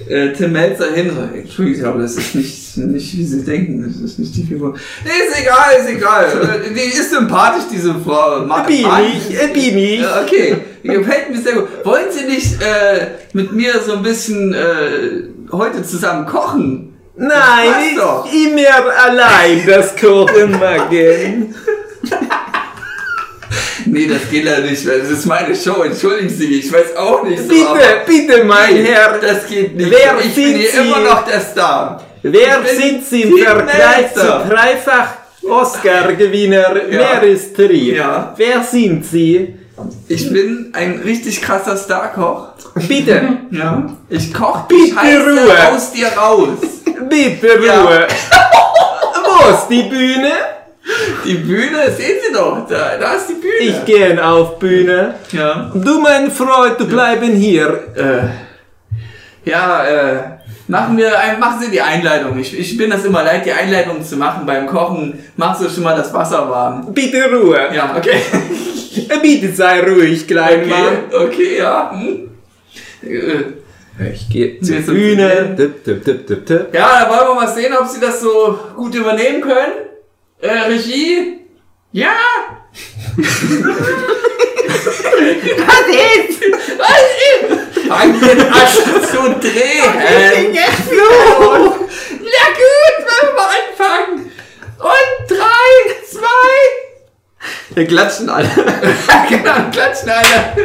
äh, 0.08 0.32
Tim 0.32 0.52
Melzer 0.52 0.92
hin 0.92 1.10
Entschuldigung, 1.34 1.84
aber 1.84 2.02
das 2.02 2.16
ist 2.16 2.34
nicht, 2.34 2.76
nicht 2.76 3.16
wie 3.16 3.24
Sie 3.24 3.44
denken, 3.44 3.84
das 3.86 4.00
ist 4.00 4.18
nicht 4.18 4.36
die 4.36 4.44
Figur. 4.44 4.74
Ist 4.74 5.40
egal, 5.40 5.80
ist 5.80 5.88
egal. 5.88 6.62
Die 6.74 6.80
ist 6.80 7.10
sympathisch, 7.10 7.64
diese 7.70 7.94
Frau. 7.94 8.44
Ma 8.46 8.62
Bin 8.62 8.82
mag 8.82 9.02
ich, 9.02 9.52
bin 9.52 9.78
ich. 9.78 10.04
Okay, 10.24 10.56
gefällt 10.82 11.30
mir 11.30 11.40
sehr 11.40 11.54
gut. 11.54 11.68
Wollen 11.84 12.06
Sie 12.10 12.24
nicht 12.24 12.62
äh, 12.62 13.08
mit 13.32 13.52
mir 13.52 13.80
so 13.84 13.94
ein 13.94 14.02
bisschen 14.02 14.54
äh, 14.54 15.24
heute 15.52 15.82
zusammen 15.82 16.26
kochen? 16.26 16.92
Nein, 17.16 17.96
doch. 17.96 18.26
ich 18.30 18.46
immer 18.46 18.94
allein 19.04 19.62
das 19.66 19.96
Kochen 19.96 20.52
machen. 20.52 21.54
Nee, 23.84 24.06
das 24.06 24.30
geht 24.30 24.44
ja 24.44 24.60
nicht, 24.60 24.86
weil 24.88 25.00
das 25.00 25.10
ist 25.10 25.26
meine 25.26 25.54
Show, 25.54 25.82
entschuldigen 25.82 26.30
Sie, 26.30 26.60
ich 26.60 26.72
weiß 26.72 26.96
auch 26.96 27.22
nicht 27.24 27.42
so. 27.42 27.48
Bitte, 27.48 27.66
bitte, 28.06 28.44
mein 28.44 28.76
Herr. 28.84 29.18
Das 29.20 29.46
geht 29.46 29.76
nicht. 29.76 29.90
Wer 29.90 30.18
ich 30.18 30.34
bin 30.34 30.44
sind 30.44 30.56
hier 30.56 30.70
Sie? 30.70 30.78
immer 30.78 31.00
noch 31.00 31.24
der 31.26 31.40
Star. 31.40 32.02
Wer 32.22 32.58
bin 32.60 32.80
sind 32.80 33.04
Sie 33.06 33.22
im 33.22 33.38
Vergleich 33.38 34.14
zu 34.14 34.20
dreifach 34.48 35.08
Oscar-Gewinner 35.48 36.74
Ja. 36.90 36.98
Meryl 36.98 37.38
Streep? 37.38 37.96
Ja. 37.96 38.34
Wer 38.36 38.62
sind 38.62 39.04
Sie? 39.04 39.54
Ich 40.08 40.32
bin 40.32 40.70
ein 40.72 41.00
richtig 41.04 41.42
krasser 41.42 41.76
Starkoch. 41.76 42.48
Bitte, 42.88 43.22
Ja. 43.50 43.86
Ich 44.08 44.32
koch 44.32 44.60
Bitte 44.62 44.94
Scheiße 44.94 45.20
Ruhe. 45.20 45.68
aus 45.74 45.92
dir 45.92 46.08
raus. 46.08 46.48
bitte 47.08 47.48
Ja. 47.64 47.82
Ruhe. 47.82 48.06
Wo 49.24 49.50
ist 49.54 49.66
die 49.68 49.82
Bühne? 49.82 50.32
Die 51.24 51.34
Bühne, 51.34 51.90
sehen 51.96 52.18
Sie 52.26 52.32
doch, 52.32 52.66
da, 52.68 52.96
da 52.98 53.14
ist 53.14 53.28
die 53.28 53.34
Bühne. 53.34 53.54
Ich 53.58 53.84
gehe 53.84 54.24
auf 54.24 54.58
Bühne. 54.58 55.14
ja. 55.32 55.72
Du, 55.74 56.00
mein 56.00 56.30
Freund, 56.30 56.78
du 56.78 56.86
bleiben 56.86 57.32
hier. 57.32 57.88
Äh, 57.96 59.50
ja, 59.50 59.84
äh, 59.84 60.18
machen 60.68 60.96
wir, 60.96 61.12
machen 61.40 61.60
Sie 61.60 61.70
die 61.70 61.80
Einleitung. 61.80 62.38
Ich, 62.38 62.56
ich 62.56 62.76
bin 62.76 62.90
das 62.90 63.04
immer 63.04 63.24
leid, 63.24 63.44
die 63.46 63.52
Einleitung 63.52 64.02
zu 64.04 64.16
machen 64.16 64.46
beim 64.46 64.66
Kochen. 64.66 65.18
Machst 65.36 65.62
du 65.62 65.68
schon 65.68 65.82
mal 65.82 65.96
das 65.96 66.12
Wasser 66.12 66.48
warm. 66.48 66.92
Bitte 66.94 67.30
Ruhe. 67.32 67.58
Ja, 67.74 67.94
okay. 67.96 68.20
Bitte 69.22 69.52
sei 69.52 69.80
ruhig, 69.82 70.26
kleiner 70.26 70.66
Mann. 70.66 70.98
Okay, 71.12 71.24
okay, 71.24 71.58
ja. 71.58 71.90
Hm. 71.92 72.30
Ich 74.12 74.28
gehe 74.28 74.60
zur 74.60 74.94
Bühne. 74.94 75.54
tipp, 75.56 75.84
tipp, 76.04 76.46
tipp. 76.46 76.68
Ja, 76.72 77.04
da 77.04 77.10
wollen 77.10 77.28
wir 77.28 77.34
mal 77.34 77.48
sehen, 77.48 77.72
ob 77.78 77.86
Sie 77.88 78.00
das 78.00 78.20
so 78.20 78.58
gut 78.76 78.94
übernehmen 78.94 79.40
können. 79.40 79.85
Äh, 80.40 80.50
Regie? 80.50 81.40
Ja? 81.92 82.14
Was 83.16 83.26
ist? 85.88 86.40
Was 86.78 87.04
ist? 87.26 87.88
Fangen 87.88 88.20
wir 88.20 88.32
an 88.32 88.68
zu 89.06 89.22
drehen. 89.40 90.58
So. 90.90 91.08
Ja 92.20 92.46
gut, 92.52 92.96
wollen 93.06 93.22
wir 93.22 93.32
mal 93.34 93.48
anfangen. 93.56 94.16
Und 94.78 95.16
drei, 95.28 95.72
zwei, 96.10 96.56
Wir 97.74 97.86
klatschen 97.86 98.28
alle. 98.28 98.48
genau, 99.28 99.70
klatschen 99.70 100.10
alle. 100.10 100.56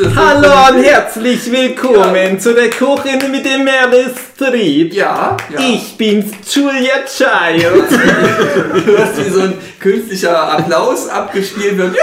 Hallo 0.16 0.76
und 0.76 0.82
herzlich 0.84 1.50
willkommen 1.50 2.38
zu 2.38 2.54
der 2.54 2.70
Kuchen 2.70 3.30
mit 3.30 3.44
dem 3.44 3.64
Meerestrieb. 3.64 4.94
Ja, 4.94 5.36
ja. 5.50 5.58
Ich 5.58 5.96
bin's, 5.96 6.32
Julia 6.54 7.04
Child. 7.06 7.84
Du 8.86 8.98
hast 8.98 9.18
wie 9.18 9.30
so 9.30 9.40
ein 9.40 9.54
künstlicher 9.78 10.52
Applaus 10.52 11.08
abgespielt 11.08 11.76
wird. 11.76 11.96
Ja! 11.96 12.02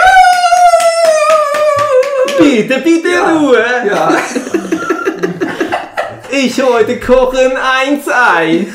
bitte, 2.37 2.79
bitte 2.79 3.09
Ruhe. 3.33 3.65
Ja. 3.87 4.17
Ich 6.29 6.61
heute 6.61 6.99
kochen 6.99 7.53
eins 7.57 8.07
Ei. 8.07 8.67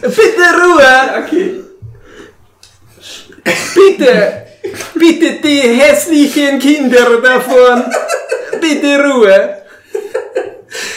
Bitte 0.00 0.44
Ruhe. 0.62 1.24
Okay. 1.24 1.63
Bitte. 3.44 4.44
Bitte 4.94 5.40
die 5.42 5.60
hässlichen 5.60 6.58
Kinder 6.58 7.20
davon. 7.22 7.84
Bitte 8.60 9.04
Ruhe. 9.04 9.56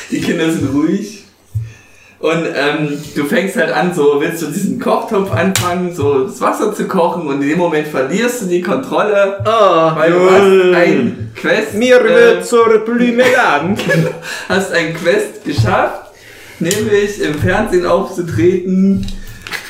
Die 0.09 0.21
Kinder 0.21 0.49
sind 0.49 0.73
ruhig. 0.73 1.23
Und 2.19 2.47
ähm, 2.55 2.99
du 3.15 3.25
fängst 3.25 3.55
halt 3.57 3.71
an, 3.71 3.93
so 3.93 4.19
willst 4.19 4.41
du 4.41 4.47
diesen 4.47 4.79
Kochtopf 4.79 5.31
anfangen, 5.31 5.93
so 5.93 6.25
das 6.25 6.41
Wasser 6.41 6.73
zu 6.73 6.87
kochen 6.87 7.27
und 7.27 7.43
in 7.43 7.49
dem 7.49 7.59
Moment 7.59 7.87
verlierst 7.87 8.41
du 8.41 8.45
die 8.47 8.61
Kontrolle, 8.61 9.37
Oh, 9.45 9.95
weil 9.95 10.11
du 10.11 10.31
hast 10.31 10.75
ein 10.75 11.31
Quest, 11.35 11.75
Mir 11.75 12.01
äh, 12.01 12.03
wird 12.03 12.45
zur 12.47 12.79
Blümeland. 12.79 13.79
hast 14.49 14.71
ein 14.73 14.95
Quest 14.95 15.45
geschafft, 15.45 16.11
nämlich 16.59 17.21
im 17.21 17.35
Fernsehen 17.35 17.85
aufzutreten 17.85 19.05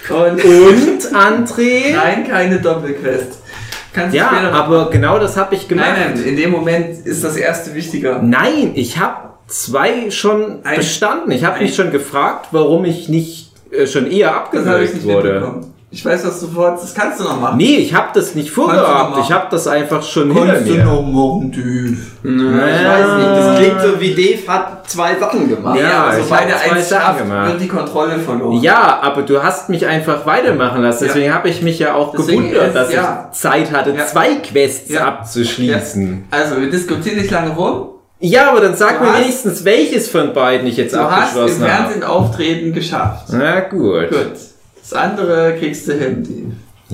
und, 0.10 0.44
Und 0.44 1.16
André? 1.16 1.94
nein, 1.96 2.28
keine 2.28 2.60
Doppelquest. 2.60 3.40
Kannst 3.94 4.16
Ja, 4.16 4.30
aber 4.52 4.90
genau 4.92 5.18
das 5.20 5.38
habe 5.38 5.56
ich 5.56 5.68
gemacht. 5.68 5.88
nein, 5.98 6.14
nein, 6.16 6.24
in 6.24 6.36
dem 6.38 6.52
Moment 6.52 7.06
ist 7.06 7.24
das 7.24 7.36
erste 7.36 7.74
wichtiger. 7.74 8.22
Nein, 8.22 8.72
ich 8.76 9.00
habe 9.00 9.30
zwei 9.48 10.12
schon 10.12 10.64
Ein- 10.64 10.78
bestanden. 10.78 11.32
Ich 11.32 11.44
habe 11.44 11.60
mich 11.62 11.76
schon 11.76 11.92
gefragt, 11.92 12.48
warum 12.52 12.86
ich 12.86 13.10
nicht 13.10 13.52
äh, 13.72 13.88
schon 13.88 14.10
eher 14.10 14.36
abgesagt 14.36 15.04
wurde. 15.04 15.62
Ich 15.90 16.04
weiß, 16.06 16.28
was 16.28 16.42
du 16.42 16.48
vorhast, 16.48 16.84
das 16.84 16.94
kannst 16.94 17.18
du 17.22 17.24
noch 17.24 17.40
machen. 17.40 17.56
Nee, 17.58 17.78
ich 17.78 17.94
habe 17.94 18.08
das 18.14 18.36
nicht 18.36 18.54
du 18.54 18.62
noch 18.62 18.74
vorgehabt. 18.74 19.20
Ich 19.24 19.32
habe 19.32 19.48
das 19.50 19.68
einfach 19.68 20.04
schon 20.04 20.36
Kannst 20.36 20.66
hinter 20.66 20.66
du 20.66 20.74
mir. 20.74 20.84
noch 20.84 21.02
machen, 21.02 21.52
Typ. 21.54 21.98
Ich 22.24 22.30
weiß 22.86 23.18
nicht, 23.18 23.30
das 23.30 23.58
klingt 23.58 23.82
so 23.82 24.00
wie 24.02 24.14
Dave 24.14 24.48
hat 24.52 24.90
zwei 24.90 25.16
Sachen 25.16 25.48
gemacht. 25.48 25.80
Ja, 25.80 25.90
Ja, 25.90 26.04
aber 26.04 26.20
ich 26.20 26.30
er 26.52 26.58
zwei 26.58 26.76
eins 26.76 26.90
Sachen 26.90 27.18
gemacht. 27.20 27.48
wird 27.52 27.62
die 27.62 27.68
Kontrolle 27.70 28.20
verloren. 28.20 28.62
Ja, 28.62 29.00
aber 29.02 29.22
du 29.22 29.42
hast 29.42 29.70
mich 29.70 29.86
einfach 29.86 30.26
weitermachen 30.26 30.82
lassen. 30.82 31.06
Ja. 31.06 31.08
Deswegen 31.14 31.34
habe 31.34 31.48
ich 31.48 31.62
mich 31.62 31.80
ja 31.80 31.94
auch 31.96 32.14
Deswegen 32.18 32.50
gewundert, 32.50 32.68
ist- 32.68 32.76
dass 32.76 32.92
ja. 32.94 33.30
ich 33.32 33.40
Zeit 33.40 33.72
hatte, 33.72 33.92
Ja. 33.92 34.06
zwei 34.08 34.36
Quests 34.36 34.92
Ja. 34.92 35.06
abzuschließen. 35.08 36.26
Also, 36.32 36.60
wir 36.60 36.70
diskutieren 36.70 37.18
nicht 37.18 37.32
lange 37.32 37.52
rum. 37.52 37.90
Ja. 38.20 38.50
aber 38.50 38.60
dann 38.62 38.76
sag 38.76 38.98
Du 38.98 39.06
mir 39.06 39.14
hast- 39.14 39.22
wenigstens, 39.22 39.64
welches 39.64 40.10
von 40.10 40.34
beiden 40.34 40.68
ich 40.68 40.76
jetzt 40.76 40.94
Du 40.94 41.00
hast 41.00 41.36
im 41.36 41.44
abgeschlossen 41.44 41.62
habe. 41.62 41.72
Fernsehen 41.84 42.04
auftreten 42.04 42.74
geschafft. 42.74 43.28
Na 43.32 43.62
gut. 43.62 44.10
Gut. 44.10 44.18
Das 44.90 44.94
andere 45.00 45.56
kriegst 45.60 45.88
du 45.88 45.94
hin. 45.94 46.24
Die. 46.24 46.48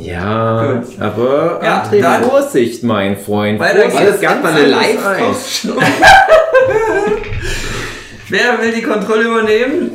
Ja, 0.07 0.73
Gut. 0.73 0.99
aber 0.99 1.59
Ja, 1.63 1.87
dann- 1.91 2.23
Vorsicht, 2.23 2.81
mein 2.83 3.15
Freund. 3.17 3.61
Geht's. 3.61 3.93
Das 3.95 4.15
ist 4.15 4.21
ganz 4.21 4.41
mal 4.43 4.51
eine 4.53 4.65
live. 4.65 4.97
Wer 8.29 8.59
will 8.61 8.71
die 8.73 8.81
Kontrolle 8.81 9.23
übernehmen? 9.25 9.91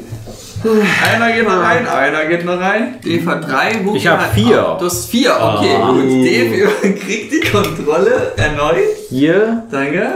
Einer 1.12 1.32
geht 1.32 1.44
noch 1.44 1.60
rein, 1.62 1.86
einer 1.86 2.24
geht 2.26 2.44
noch 2.44 2.60
rein. 2.60 2.96
Dave 3.04 3.26
hat 3.26 3.48
drei. 3.48 3.74
Hugo 3.78 3.94
Ich 3.96 4.06
hab 4.06 4.32
vier. 4.34 4.76
Du 4.78 4.86
hast 4.86 5.08
vier, 5.10 5.30
okay. 5.32 5.76
Ah. 5.80 5.92
Gut. 5.92 6.04
Dave 6.04 6.68
kriegt 7.00 7.32
die 7.32 7.40
Kontrolle 7.50 8.32
erneut. 8.36 8.76
Hier, 9.08 9.64
Danke. 9.70 10.06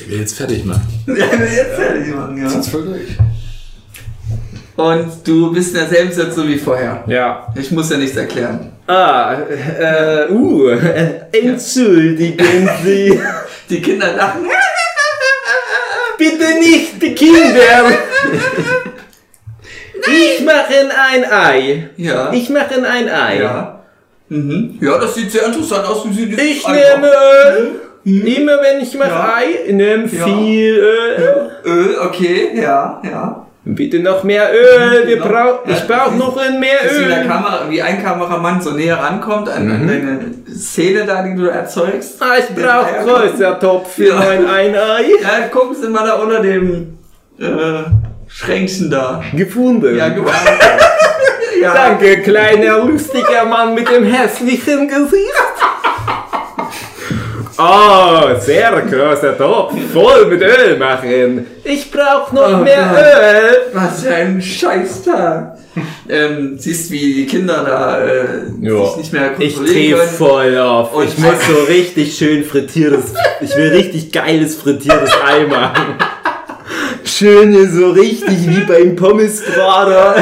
Der 0.00 0.08
will 0.08 0.20
jetzt 0.20 0.36
fertig 0.36 0.64
machen. 0.64 0.86
Ja, 1.06 1.14
wir 1.14 1.46
jetzt 1.52 1.74
fertig 1.76 2.14
machen, 2.14 2.38
ja. 2.42 2.48
Jetzt 2.50 2.70
voll 2.70 2.84
durch. 2.84 3.16
Und 4.76 5.26
du 5.26 5.52
bist 5.52 5.74
in 5.74 5.80
derselben 5.80 6.12
Situation 6.12 6.48
wie 6.48 6.58
vorher. 6.58 7.04
ja. 7.06 7.46
Ich 7.58 7.70
muss 7.70 7.90
ja 7.90 7.96
nichts 7.98 8.16
erklären. 8.16 8.72
Ah, 8.86 9.34
äh, 9.78 10.30
uh, 10.30 10.68
entschuldigen 11.32 12.68
Sie. 12.84 13.20
Die 13.70 13.80
Kinder 13.82 14.12
lachen. 14.16 14.46
Bitte 16.18 16.58
nicht 16.58 17.00
die 17.02 17.14
Kinder. 17.14 17.90
Ich 20.06 20.44
mache 20.44 20.74
ein 21.12 21.24
Ei. 21.30 21.90
Ja. 21.96 22.32
Ich 22.32 22.48
mache 22.50 22.74
ein 22.84 23.08
Ei. 23.08 23.40
Ja. 23.40 23.80
Mhm. 24.28 24.78
Ja, 24.80 24.98
das 24.98 25.14
sieht 25.14 25.30
sehr 25.32 25.46
interessant 25.46 25.84
aus. 25.86 26.04
Wie 26.08 26.12
sie 26.12 26.24
Ich 26.34 26.66
nehme 26.66 27.08
Öl. 27.08 27.80
Immer 28.04 28.58
wenn 28.62 28.80
ich 28.82 28.94
mache 28.94 29.10
Ja. 29.10 29.34
Ei, 29.36 29.72
nehme 29.72 30.08
Ja. 30.10 30.24
viel 30.24 30.74
Öl. 30.76 31.50
Öl, 31.64 31.96
okay, 32.00 32.50
ja, 32.54 33.00
ja. 33.04 33.41
Bitte 33.64 34.00
noch 34.00 34.24
mehr 34.24 34.50
Öl. 34.52 35.06
Wir 35.06 35.18
Noch- 35.18 35.28
brauch, 35.28 35.66
Ja, 35.66 35.76
ich 35.76 35.86
brauche 35.86 36.16
noch 36.16 36.36
ein 36.36 36.58
mehr 36.58 36.78
wie, 36.90 37.04
der 37.04 37.22
Öl. 37.22 37.28
Kamera, 37.28 37.66
wie 37.68 37.80
ein 37.80 38.02
Kameramann 38.02 38.60
so 38.60 38.72
näher 38.72 38.96
rankommt 38.98 39.48
an, 39.48 39.66
Mhm. 39.66 39.72
an 39.72 39.86
deine 39.86 40.20
Szene 40.52 41.04
da, 41.06 41.22
die 41.22 41.36
du 41.36 41.46
erzeugst. 41.46 42.16
Ah, 42.20 42.34
ich 42.38 42.46
brauche 42.54 43.04
größer 43.04 43.60
Topf 43.60 43.94
für 43.94 44.08
Ja. 44.08 44.16
mein 44.16 44.46
ein 44.48 44.74
Ei. 44.74 45.04
Ja, 45.22 45.46
gucken 45.50 45.76
Sie 45.80 45.88
mal 45.88 46.04
da 46.04 46.14
unter 46.14 46.40
dem 46.40 46.98
äh, 47.40 47.44
Schränkchen 48.26 48.90
da. 48.90 49.22
Gefunden. 49.32 49.96
Ja, 49.96 50.08
genau. 50.08 50.28
ja. 51.62 51.72
Danke, 51.74 52.20
kleiner 52.22 52.78
lustiger 52.84 53.44
Mann 53.44 53.74
mit 53.74 53.88
dem 53.88 54.04
hässlichen 54.04 54.88
Gesicht. 54.88 55.32
Oh, 57.58 58.38
sehr 58.40 58.70
großer 58.82 59.36
Topf, 59.36 59.74
voll 59.92 60.26
mit 60.26 60.40
Öl 60.42 60.76
machen. 60.78 61.46
Ich 61.64 61.90
brauche 61.90 62.34
noch 62.34 62.60
Oh 62.60 62.62
mehr 62.62 62.88
Gott. 62.92 62.98
Öl. 63.04 63.74
Was 63.74 64.02
für 64.02 64.14
ein 64.14 64.40
Scheißtag. 64.40 65.58
ähm, 66.08 66.56
siehst, 66.58 66.90
wie 66.90 67.14
die 67.14 67.26
Kinder 67.26 67.64
da 67.64 68.04
äh, 68.04 68.46
sich 68.46 68.96
nicht 68.96 69.12
mehr 69.12 69.30
Ich 69.38 69.54
kontrollieren 69.56 69.90
dreh 69.92 69.92
können. 69.92 70.16
voll 70.16 70.58
auf. 70.58 70.94
Und- 70.94 71.08
ich 71.08 71.18
muss 71.18 71.34
so 71.48 71.62
richtig 71.64 72.16
schön 72.16 72.44
frittiertes, 72.44 73.14
ich 73.40 73.56
will 73.56 73.70
richtig 73.72 74.12
geiles 74.12 74.56
frittiertes 74.56 75.10
Ei 75.24 75.44
machen. 75.46 75.94
Schön 77.04 77.70
so 77.70 77.90
richtig 77.90 78.48
wie 78.48 78.60
beim 78.64 78.96
Pommesbrater. 78.96 80.14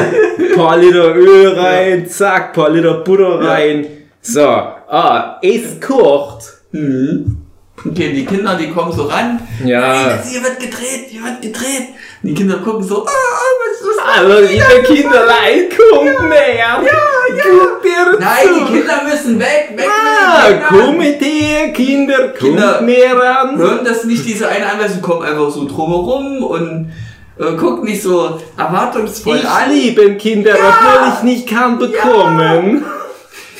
Paar 0.55 0.77
Liter 0.77 1.15
Öl 1.15 1.53
rein, 1.57 2.07
zack, 2.07 2.53
paar 2.53 2.69
Liter 2.69 2.95
Butter 2.95 3.39
rein. 3.41 3.85
So, 4.21 4.41
ah, 4.41 5.39
es 5.41 5.79
kocht. 5.79 6.43
Mhm. 6.71 7.37
Okay, 7.83 8.13
die 8.13 8.25
Kinder, 8.25 8.55
die 8.55 8.69
kommen 8.69 8.91
so 8.91 9.03
ran. 9.03 9.39
Ja. 9.65 10.19
Hier 10.23 10.43
wird 10.43 10.59
gedreht, 10.59 11.05
hier 11.09 11.23
wird 11.23 11.41
gedreht. 11.41 11.87
Die 12.21 12.33
Kinder 12.35 12.57
gucken 12.57 12.83
so, 12.83 13.03
ah, 13.05 13.09
was 13.09 13.81
ist 13.81 13.97
das? 13.97 14.19
Also, 14.19 14.47
liebe 14.47 14.83
Kinderlein, 14.83 15.67
kommt 15.75 16.29
näher. 16.29 16.57
Ja, 16.57 16.77
ja. 16.83 17.43
Guckt 17.43 17.83
dir 17.85 18.19
Nein, 18.19 18.47
die 18.59 18.73
Kinder 18.73 19.01
müssen 19.03 19.39
weg, 19.39 19.73
weg 19.75 19.87
Ah, 19.89 20.47
mit 20.47 20.51
den 20.51 20.67
Kindern. 20.67 20.85
komm 20.85 20.97
mit 20.97 21.21
her, 21.21 21.73
Kinder, 21.73 22.17
kommt 22.27 22.37
Kinder. 22.39 22.81
näher 22.81 23.39
an. 23.41 23.57
Hören 23.57 23.83
das 23.85 24.03
nicht 24.03 24.25
diese 24.25 24.47
eine 24.47 24.69
Anweisung, 24.71 25.01
kommen 25.01 25.23
einfach 25.23 25.49
so 25.49 25.67
drumherum 25.67 26.43
und 26.43 26.91
äh, 27.39 27.53
guckt 27.57 27.83
nicht 27.83 28.03
so 28.03 28.39
erwartungsvoll 28.57 29.37
Ich 29.37 29.47
an. 29.47 29.71
liebe 29.71 30.15
Kinder, 30.17 30.53
obwohl 30.53 31.13
ich 31.17 31.23
nicht 31.23 31.47
kann 31.49 31.79
bekommen. 31.79 32.85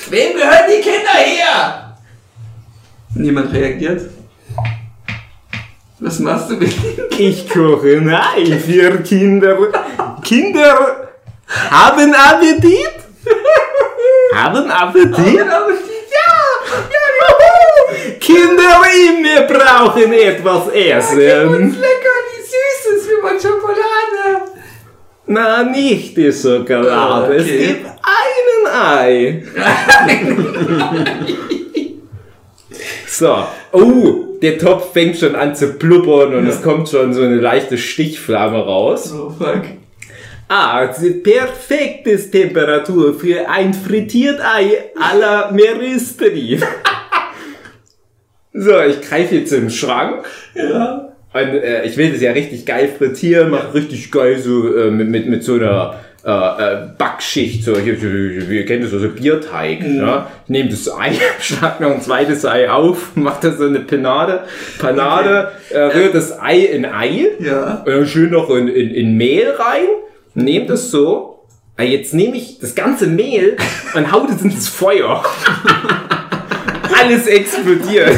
Wem 0.10 0.34
gehören 0.34 0.66
die 0.70 0.82
Kinder 0.82 1.14
her? 1.18 1.81
Niemand 3.16 3.54
reagiert. 3.54 4.10
Was 6.00 6.20
machst 6.20 6.50
du 6.50 6.56
mit 6.56 6.72
ihnen? 6.84 7.06
Ich 7.18 7.48
koche 7.50 7.98
ein 7.98 8.10
Ei 8.10 8.58
für 8.58 8.98
Kinder. 9.04 9.58
Kinder 10.24 11.10
haben 11.70 12.14
Appetit? 12.14 12.90
Haben 14.34 14.72
Appetit? 14.72 15.36
Ja, 15.36 15.68
Kinder 18.20 18.82
immer 19.06 19.42
brauchen 19.44 20.12
etwas 20.14 20.66
Uns 20.68 20.74
essen. 20.76 21.20
lecker, 21.20 22.18
wie 22.32 22.42
süß 22.42 22.86
ist, 22.96 23.06
wie 23.10 23.20
man 23.22 23.38
Schokolade. 23.40 24.52
Na, 25.28 25.64
nicht 25.64 26.16
die 26.18 26.32
Schokolade. 26.32 27.36
Es 27.36 27.44
Okay. 27.44 27.68
gibt 27.68 27.86
einen 27.86 28.68
Ei. 28.74 29.44
So. 33.12 33.46
Oh, 33.74 34.38
der 34.42 34.58
Topf 34.58 34.94
fängt 34.94 35.18
schon 35.18 35.36
an 35.36 35.54
zu 35.54 35.74
blubbern 35.74 36.34
und 36.34 36.48
es 36.48 36.62
kommt 36.62 36.88
schon 36.88 37.14
so 37.14 37.22
eine 37.22 37.36
leichte 37.36 37.78
Stichflamme 37.78 38.58
raus. 38.58 39.14
Oh 39.14 39.30
fuck. 39.30 39.64
Ah, 40.48 40.88
die 40.88 41.10
perfekte 41.10 42.18
Temperatur 42.32 43.14
für 43.14 43.50
ein 43.50 43.74
frittiert 43.74 44.40
Ei 44.40 44.92
à 44.96 45.18
la 45.18 45.52
Meristri. 45.52 46.62
so, 48.54 48.82
ich 48.82 49.02
greife 49.02 49.36
jetzt 49.36 49.52
im 49.52 49.70
Schrank. 49.70 50.26
Ja. 50.56 51.14
Und, 51.34 51.40
äh, 51.40 51.84
ich 51.84 51.98
will 51.98 52.14
das 52.14 52.22
ja 52.22 52.32
richtig 52.32 52.66
geil 52.66 52.90
frittieren, 52.98 53.52
mach 53.52 53.74
richtig 53.74 54.10
geil 54.10 54.40
so 54.40 54.74
äh, 54.74 54.90
mit, 54.90 55.10
mit, 55.10 55.28
mit 55.28 55.44
so 55.44 55.56
einer 55.56 56.00
äh, 56.24 56.30
äh, 56.30 56.88
Backschicht, 56.98 57.64
so, 57.64 57.74
wir 57.76 58.66
kennen 58.66 58.84
das 58.84 58.92
so, 58.92 59.00
so 59.00 59.10
Bierteig. 59.10 59.82
Ja? 59.84 60.28
Ich 60.44 60.50
nehme 60.50 60.70
das 60.70 60.88
Ei, 60.94 61.14
schlag 61.40 61.80
noch 61.80 61.92
ein 61.92 62.02
zweites 62.02 62.46
Ei 62.46 62.70
auf, 62.70 63.12
mache 63.16 63.50
da 63.50 63.58
so 63.58 63.66
eine 63.66 63.80
Panade, 63.80 64.44
Panade, 64.78 65.52
äh, 65.72 65.80
rühre 65.80 66.12
das 66.12 66.40
Ei 66.40 66.60
in 66.60 66.86
Ei, 66.86 67.28
Ja. 67.40 67.82
und 67.86 67.88
dann 67.92 68.06
schön 68.06 68.30
noch 68.30 68.50
in, 68.52 68.68
in, 68.68 68.92
in 68.92 69.18
Mehl 69.18 69.50
rein, 69.58 69.88
nehme 70.36 70.68
das 70.68 70.92
so, 70.92 71.48
äh, 71.78 71.86
jetzt 71.86 72.14
nehme 72.14 72.38
ich 72.38 72.60
das 72.60 72.76
ganze 72.76 73.08
Mehl 73.08 73.58
und 73.96 74.12
hau 74.12 74.28
das 74.28 74.44
ins 74.44 74.68
Feuer. 74.70 75.24
Alles 77.02 77.26
explodiert. 77.26 78.12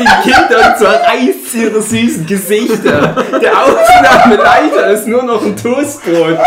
Die 0.00 0.30
Kinder 0.30 0.76
zerreißt 0.76 1.54
ihre 1.54 1.82
süßen 1.82 2.26
Gesichter. 2.26 3.14
Der 3.40 3.52
Aufnahmeleiter 3.64 4.88
ist 4.92 5.06
nur 5.06 5.22
noch 5.22 5.42
ein 5.44 5.56
Toastbrot. 5.56 6.38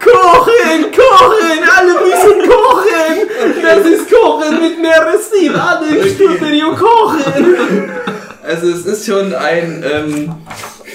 Kochen, 0.00 0.92
kochen, 0.94 1.58
alle 1.76 1.92
müssen 1.92 2.48
kochen. 2.48 3.62
Das 3.62 3.84
ist 3.86 4.10
Kochen 4.10 4.60
mit 4.60 4.80
Meerestil. 4.80 5.54
Alle 5.56 6.08
studieren 6.08 6.76
kochen. 6.76 7.90
Also 8.46 8.68
es 8.68 8.86
ist 8.86 9.06
schon 9.06 9.34
ein 9.34 9.84
ähm, 9.86 10.34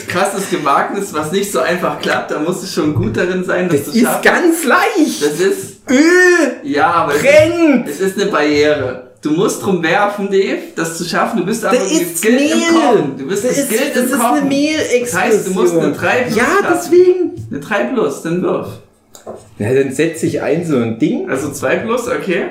krasses 0.08 0.50
Gewagnis, 0.50 1.14
was 1.14 1.32
nicht 1.32 1.52
so 1.52 1.60
einfach 1.60 2.00
klappt. 2.00 2.32
Da 2.32 2.40
musst 2.40 2.64
du 2.64 2.68
schon 2.68 2.96
gut 2.96 3.16
darin 3.16 3.44
sein, 3.44 3.70
das, 3.70 3.84
Das 3.86 3.92
zu 3.92 3.98
ist 4.00 4.04
schaffen. 4.06 4.22
ganz 4.24 4.64
leicht. 4.64 5.22
Das 5.24 5.40
ist, 5.40 5.82
Öl 5.90 6.54
ja, 6.64 6.88
aber 6.92 7.14
es 7.16 7.22
ist, 7.22 7.90
es 7.90 8.00
ist 8.00 8.22
eine 8.22 8.32
Barriere. 8.32 9.03
Du 9.24 9.32
musst 9.32 9.64
drum 9.64 9.82
werfen, 9.82 10.28
Dave, 10.30 10.58
das 10.76 10.98
zu 10.98 11.06
schaffen. 11.06 11.40
Du 11.40 11.46
bist 11.46 11.64
aber 11.64 11.76
Das 11.78 11.92
ist 11.92 12.22
geskillt 12.22 12.42
im 12.42 12.58
Mehl. 12.60 12.82
Kochen. 12.82 13.18
Du 13.18 13.28
bist 13.28 13.46
Das 13.46 13.58
ist, 13.58 13.70
geskillt 13.70 13.96
das 13.96 14.04
im 14.04 14.10
ist 14.12 14.20
Kochen. 14.20 14.42
eine. 14.50 15.00
Das 15.02 15.14
heißt, 15.18 15.48
du 15.48 15.52
musst 15.52 15.78
eine 15.78 15.92
3 15.94 16.22
plus 16.24 16.36
Ja, 16.36 16.44
schaffen. 16.44 16.66
deswegen. 16.74 17.48
Eine 17.50 17.60
3 17.62 17.84
plus, 17.94 18.22
dann 18.22 18.42
wirf. 18.42 18.68
Ja, 19.60 19.74
dann 19.74 19.92
setze 19.94 20.26
ich 20.26 20.42
ein 20.42 20.66
so 20.66 20.76
ein 20.78 21.00
Ding. 21.00 21.30
Also 21.30 21.52
2 21.52 21.78
plus, 21.78 22.08
okay. 22.10 22.48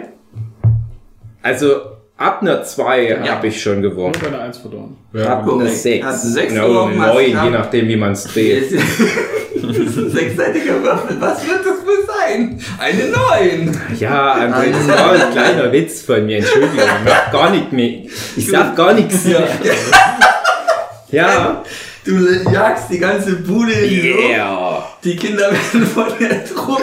Also 1.43 1.77
ab 2.17 2.39
einer 2.41 2.63
2 2.65 3.03
Ja. 3.25 3.29
habe 3.37 3.49
ich 3.49 3.61
schon 3.61 3.83
gewonnen. 3.83 4.15
Und 4.15 4.27
eine 4.27 4.39
Eins 4.41 4.59
verloren. 4.59 4.97
Ab 5.15 5.21
einer 5.21 5.43
Korrekt. 5.43 5.77
6. 5.77 6.07
Hast 6.07 6.25
du 6.25 6.29
sechs 6.31 6.53
Genau, 6.55 6.69
gewonnen, 6.69 7.01
hast 7.03 7.15
9, 7.15 7.31
knapp. 7.33 7.45
je 7.45 7.51
nachdem 7.51 7.89
wie 7.89 7.97
man 7.97 8.13
es 8.13 8.25
dreht. 8.25 8.73
Das 9.63 9.77
ist 9.77 9.97
ein 9.97 10.11
sechsseitiger 10.11 10.83
Würfel. 10.83 11.17
Was 11.21 11.47
wird 11.47 11.61
das 11.65 11.82
wohl 11.93 12.07
sein? 12.07 12.59
Eine 12.79 13.05
9. 13.07 13.81
Ja, 13.99 14.35
ein 14.35 14.53
kleiner 15.33 15.73
Witz 15.73 16.03
von 16.03 16.25
mir, 16.27 16.39
Entschuldigung. 16.39 16.79
Ich 16.79 17.05
mach 17.05 17.33
gar 17.33 17.51
nicht 17.51 17.73
mehr. 17.73 18.01
Ich 18.37 18.49
sag 18.49 18.77
gar 18.77 18.93
nichts 18.93 19.25
mehr. 19.25 19.49
Ja. 21.11 21.63
Du 22.05 22.19
jagst 22.53 22.91
die 22.91 22.99
ganze 22.99 23.37
Bude 23.37 23.73
in 23.73 23.89
die 23.89 24.09
Luft. 24.09 24.29
Yeah. 24.29 24.89
Die 25.05 25.15
Kinder 25.15 25.53
werden 25.53 25.87
von 25.87 26.07
der 26.19 26.45
Truppe 26.45 26.83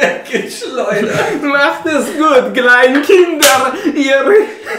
weggeschleudert. 0.00 1.42
Macht 1.42 1.86
es 1.86 2.06
gut, 2.16 2.52
kleinen 2.52 3.02
Kinder. 3.02 3.72
Ihr 3.94 4.24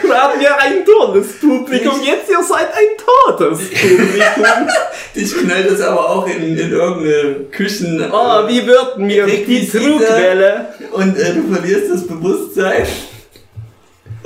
habt 0.10 0.42
ja 0.42 0.58
ein 0.58 0.86
tolles 0.86 1.40
Publikum. 1.40 2.02
Jetzt 2.04 2.30
ihr 2.30 2.44
seid 2.44 2.68
ein 2.74 2.98
totes 2.98 3.60
Publikum. 3.70 4.68
Dich 5.16 5.38
knallt 5.38 5.72
es 5.72 5.82
aber 5.82 6.10
auch 6.10 6.28
in, 6.28 6.58
in 6.58 6.72
irgendeine 6.72 7.36
Küchen. 7.50 8.12
Oh, 8.12 8.48
wie 8.48 8.68
wird 8.68 8.98
mir 8.98 9.26
die. 9.26 9.68
Trugwelle? 9.70 10.74
Und 10.92 11.18
äh, 11.18 11.34
du 11.34 11.54
verlierst 11.54 11.92
das 11.92 12.08
Bewusstsein. 12.08 12.86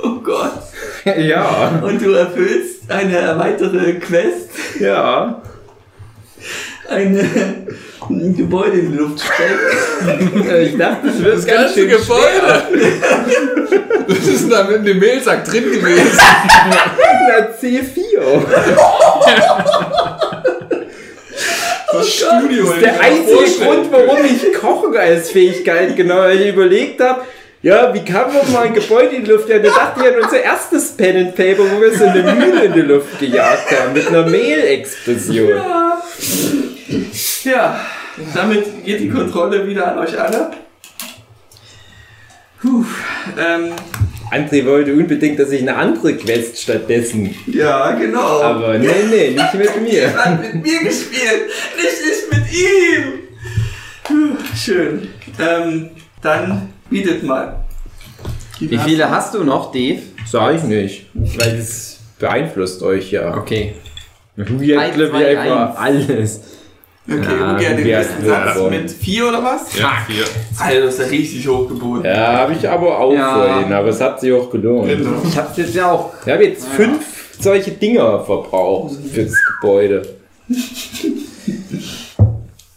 Oh 0.02 0.16
Gott. 0.22 0.65
Ja, 1.18 1.80
Und 1.84 2.02
du 2.04 2.12
erfüllst 2.12 2.90
eine 2.90 3.38
weitere 3.38 3.94
Quest. 3.94 4.50
ja. 4.80 5.40
Eine, 6.88 7.18
ein 8.08 8.36
Gebäude 8.36 8.78
in 8.78 8.92
die 8.92 8.98
Luft 8.98 9.20
steckt. 9.20 10.52
Ich 10.62 10.76
dachte, 10.78 11.08
das 11.08 11.22
wird 11.22 11.36
Das 11.36 11.46
ganz 11.46 11.74
ganze 11.74 11.74
schön 11.74 11.88
Gebäude. 11.88 12.62
Was 14.06 14.18
ist 14.18 14.42
denn 14.42 14.50
da 14.50 14.64
mit 14.64 14.86
dem 14.86 15.00
Mehlsack 15.00 15.44
drin 15.44 15.64
gewesen? 15.64 16.18
Na, 16.68 17.48
C4. 17.60 18.20
Das 21.92 22.08
Studio. 22.08 22.64
Das 22.66 22.74
ist 22.76 22.82
der 22.82 23.00
einzige 23.00 23.64
Grund, 23.64 23.90
warum 23.90 24.24
ich 24.24 24.52
Kochen 24.52 24.96
als 24.96 25.30
Fähigkeit 25.30 25.96
genau 25.96 26.28
überlegt 26.30 27.00
habe. 27.00 27.22
Ja, 27.66 27.92
wie 27.92 28.04
kann 28.04 28.32
man 28.32 28.52
mal 28.52 28.66
ein 28.66 28.74
Gebäude 28.74 29.16
in 29.16 29.24
die 29.24 29.30
Luft 29.32 29.48
jagen? 29.48 29.64
Da 29.64 29.70
dachte 29.70 30.00
ich 30.00 30.14
an 30.14 30.22
unser 30.22 30.40
erstes 30.40 30.92
Pen 30.92 31.16
and 31.16 31.34
Paper, 31.34 31.64
wo 31.68 31.80
wir 31.80 31.98
so 31.98 32.04
eine 32.04 32.22
Mühle 32.22 32.66
in 32.66 32.72
die 32.74 32.82
Luft 32.82 33.18
gejagt 33.18 33.72
haben 33.72 33.92
mit 33.92 34.06
einer 34.06 34.24
Mehlexplosion. 34.24 35.60
Ja, 37.42 37.80
damit 38.32 38.84
geht 38.84 39.00
die 39.00 39.08
Kontrolle 39.08 39.66
wieder 39.66 39.90
an 39.90 39.98
euch 39.98 40.16
alle. 40.16 40.52
Puh, 42.62 42.84
ähm, 43.36 43.72
André 44.30 44.64
wollte 44.64 44.92
unbedingt, 44.92 45.40
dass 45.40 45.50
ich 45.50 45.62
eine 45.62 45.74
andere 45.74 46.16
Quest 46.16 46.62
stattdessen. 46.62 47.34
ja, 47.48 47.90
genau. 47.96 48.42
Aber 48.42 48.78
nee, 48.78 48.90
nee, 49.10 49.30
nicht 49.30 49.54
mit 49.54 49.82
mir. 49.82 50.02
Er 50.02 50.24
hat 50.24 50.40
mit 50.40 50.54
mir 50.62 50.84
gespielt, 50.84 51.50
nicht 51.76 52.30
ich 52.30 52.38
mit 52.38 52.52
ihm. 52.52 53.12
Puh, 54.04 54.36
schön. 54.54 55.08
Ähm, 55.40 55.90
dann 56.22 56.75
bietet 56.90 57.22
mal. 57.22 57.56
Wie 58.58 58.78
viele 58.78 59.10
hast 59.10 59.34
du 59.34 59.44
noch, 59.44 59.70
Dave? 59.72 60.00
Sag 60.26 60.56
ich 60.56 60.62
nicht, 60.62 61.06
weil 61.14 61.56
das 61.58 61.98
beeinflusst 62.18 62.82
euch 62.82 63.10
ja. 63.12 63.36
Okay. 63.36 63.74
Glaube 64.36 64.64
ich, 64.64 65.10
zwei, 65.10 65.38
einfach 65.38 65.78
alles. 65.80 66.40
Okay, 67.08 67.20
Ja, 67.38 67.54
okay, 67.54 67.64
den 67.68 67.78
Hugi 67.78 67.90
hat 67.92 67.98
nächsten 68.06 68.26
Satz 68.26 68.54
gewonnen. 68.54 68.82
mit 68.82 68.90
vier 68.90 69.28
oder 69.28 69.42
was? 69.44 69.78
Ja, 69.78 69.92
vier. 70.06 70.24
Alter, 70.58 70.80
das 70.86 70.94
ist 70.94 71.00
ja 71.00 71.06
richtig 71.06 71.46
hochgeboten. 71.48 72.04
Ja, 72.04 72.32
habe 72.38 72.54
ich 72.54 72.68
aber 72.68 72.98
auch 72.98 73.12
Ja. 73.12 73.34
vorhin, 73.34 73.72
aber 73.72 73.88
es 73.88 74.00
hat 74.00 74.20
sich 74.20 74.32
auch 74.32 74.50
gelohnt. 74.50 74.88
Genau. 74.88 75.22
Ich 75.24 75.36
hab's 75.38 75.56
jetzt 75.56 75.74
ja 75.74 75.92
auch. 75.92 76.12
Ich 76.26 76.32
habe 76.32 76.44
jetzt 76.44 76.66
fünf 76.66 77.04
solche 77.38 77.70
Dinger 77.70 78.24
verbraucht 78.24 78.96
fürs 79.12 79.34
Gebäude. 79.60 80.02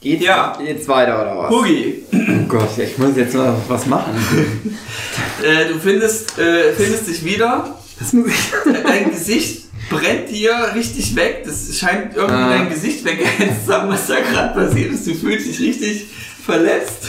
Geht 0.02 0.22
Ja. 0.22 0.58
jetzt 0.66 0.88
weiter 0.88 1.22
oder 1.22 1.38
was? 1.38 1.50
Hugi, 1.52 2.04
Oh 2.14 2.48
Gott, 2.48 2.70
ich 2.78 2.98
muss 2.98 3.16
jetzt 3.18 3.36
mal 3.36 3.54
was 3.68 3.86
machen. 3.86 4.14
äh, 5.44 5.68
du 5.68 5.80
findest, 5.80 6.38
äh, 6.40 6.72
findest 6.74 7.08
dich 7.08 7.24
wieder. 7.26 7.78
Das 8.00 8.14
muss 8.14 8.28
ich. 8.28 8.74
Dein 8.84 9.12
Gesicht 9.12 9.66
brennt 9.90 10.30
dir 10.30 10.54
richtig 10.74 11.16
weg. 11.18 11.44
Das 11.46 11.78
scheint 11.78 12.16
irgendwie 12.16 12.34
Ah. 12.42 12.50
dein 12.58 12.70
Gesicht 12.70 13.04
weggehetzt 13.04 13.66
zu 13.66 13.74
haben, 13.74 13.90
was 13.90 14.08
da 14.08 14.16
gerade 14.22 14.54
passiert 14.68 14.94
ist. 14.94 15.06
Du 15.06 15.14
fühlst 15.16 15.48
dich 15.48 15.60
richtig 15.60 16.06
verletzt. 16.46 17.08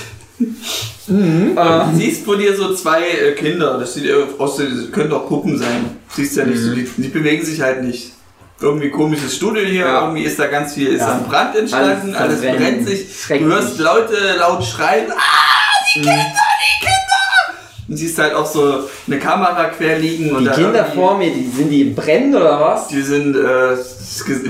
Mhm. 1.07 1.57
Und 1.57 1.97
siehst 1.97 2.25
vor 2.25 2.37
dir 2.39 2.57
so 2.57 2.75
zwei 2.75 3.03
äh, 3.09 3.33
Kinder. 3.37 3.79
Das 3.79 3.95
sieht 3.95 4.05
eher 4.07 4.27
aus, 4.39 4.57
das 4.57 4.91
können 4.91 5.11
doch 5.11 5.29
Puppen 5.29 5.57
sein. 5.57 5.97
Siehst 6.09 6.37
ja 6.37 6.45
nicht, 6.45 6.59
so, 6.61 6.75
die, 6.75 6.89
die 6.97 7.09
bewegen 7.09 7.45
sich 7.45 7.61
halt 7.61 7.85
nicht. 7.85 8.13
Irgendwie 8.63 8.91
komisches 8.91 9.37
Studio 9.37 9.63
hier, 9.65 9.87
Mhm. 9.87 9.91
Ja. 9.93 10.01
irgendwie 10.03 10.23
ist 10.25 10.39
da 10.39 10.47
ganz 10.47 10.75
viel, 10.75 10.89
ist 10.89 11.01
Ja. 11.01 11.13
an 11.13 11.25
Brand 11.25 11.57
entstanden, 11.57 12.15
Alles 12.15 12.41
alles, 12.43 12.57
brennt 12.57 12.87
sich. 12.87 13.07
Du 13.29 13.45
hörst 13.47 13.79
Leute 13.79 14.35
laut 14.39 14.63
schreien, 14.65 15.11
ah, 15.11 15.17
die 15.95 16.01
Kinder, 16.03 16.13
die 16.13 16.85
Kinder! 16.87 17.00
Und 17.91 17.97
siehst 17.97 18.17
halt 18.21 18.35
auch 18.35 18.47
so 18.47 18.85
eine 19.09 19.19
Kamera 19.19 19.65
quer 19.77 19.99
liegen 19.99 20.31
und 20.31 20.43
Die 20.45 20.47
da 20.47 20.53
Kinder 20.55 20.85
vor 20.95 21.19
mir, 21.19 21.29
die 21.33 21.51
sind 21.51 21.71
die 21.71 21.81
im 21.83 21.95
Brennen 21.97 22.33
oder 22.33 22.61
was? 22.61 22.87
die 22.87 23.03
sind, 23.03 23.35
äh, 23.35 23.41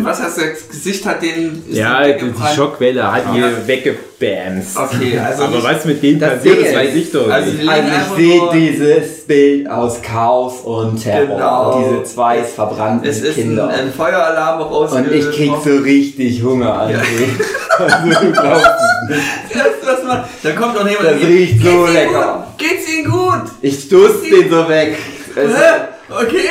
was 0.04 0.22
heißt 0.22 0.36
das 0.38 0.68
Gesicht 0.68 1.06
hat 1.06 1.22
den. 1.22 1.62
ist 1.66 1.74
Ja, 1.78 2.02
den 2.06 2.34
die. 2.34 2.54
Schockwelle 2.54 3.10
hat 3.10 3.22
Ja. 3.34 3.48
ihr 3.48 3.66
weggebamst. 3.66 4.76
Okay, 4.76 5.18
also 5.18 5.44
aber 5.44 5.64
was 5.64 5.84
mit 5.86 6.02
denen 6.02 6.20
das 6.20 6.34
passiert, 6.34 6.58
ich. 6.66 6.76
weiß 6.76 6.94
ich 6.94 7.10
doch 7.12 7.30
Also 7.30 7.50
nicht. 7.50 7.62
die 7.62 7.68
Also 7.70 7.82
einfach 7.90 8.18
ich 8.18 8.24
sehe 8.26 8.40
dieses 8.52 9.20
Bild 9.26 9.70
aus 9.70 10.02
Chaos 10.02 10.54
und 10.62 11.02
Terror. 11.02 11.36
Genau. 11.36 11.82
Diese 11.82 12.04
zwei 12.04 12.42
verbrannten 12.44 13.08
Es 13.08 13.22
ist 13.22 13.38
ein, 13.38 13.42
Kinder. 13.44 13.68
ein 13.68 13.90
Feueralarm 13.90 14.60
auch 14.60 14.92
und 14.92 15.10
ich 15.12 15.30
krieg 15.30 15.52
so 15.64 15.76
richtig 15.78 16.42
Hunger 16.42 16.74
an. 16.80 16.90
Ja. 16.90 16.98
Also 17.80 17.96
du 18.26 18.32
glaubst 18.32 18.66
es 19.08 19.16
nicht. 19.16 19.79
Mal, 20.10 20.24
dann 20.42 20.56
kommt 20.56 20.74
noch 20.74 20.88
jemand. 20.88 21.06
Das 21.10 21.20
riecht 21.28 21.62
so 21.62 21.64
"Geht's 21.64 21.74
Ihnen 21.74 21.92
lecker." 21.94 22.46
Gut? 22.48 22.58
Geht's 22.58 22.88
Ihnen 22.92 23.10
gut? 23.10 23.42
Ich 23.62 23.80
stoß 23.84 24.10
den 24.22 24.50
so 24.50 24.68
weg. 24.68 24.98
Also? 25.36 25.54
Okay. 26.10 26.48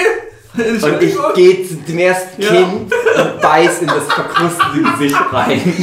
und 0.57 1.01
ich 1.03 1.15
gehe 1.35 1.67
zu 1.67 1.75
dem 1.75 1.99
ersten 1.99 2.41
Ja. 2.41 2.49
Kind 2.49 2.91
und 2.91 3.41
beiß 3.41 3.81
in 3.81 3.87
das 3.87 4.03
verkrustete 4.13 4.81
Gesicht 4.97 5.19
rein. 5.31 5.61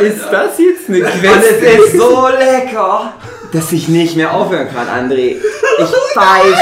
Ist 0.00 0.24
das 0.30 0.58
jetzt 0.58 0.88
eine 0.88 0.98
Und 0.98 1.20
Quest? 1.20 1.62
es 1.62 1.84
ist 1.86 1.96
so 1.98 2.28
lecker, 2.28 3.14
dass 3.52 3.72
ich 3.72 3.88
nicht 3.88 4.16
mehr 4.16 4.32
aufhören 4.32 4.68
kann, 4.72 4.86
André. 4.88 5.36
Ich 5.78 6.14
beiß, 6.14 6.58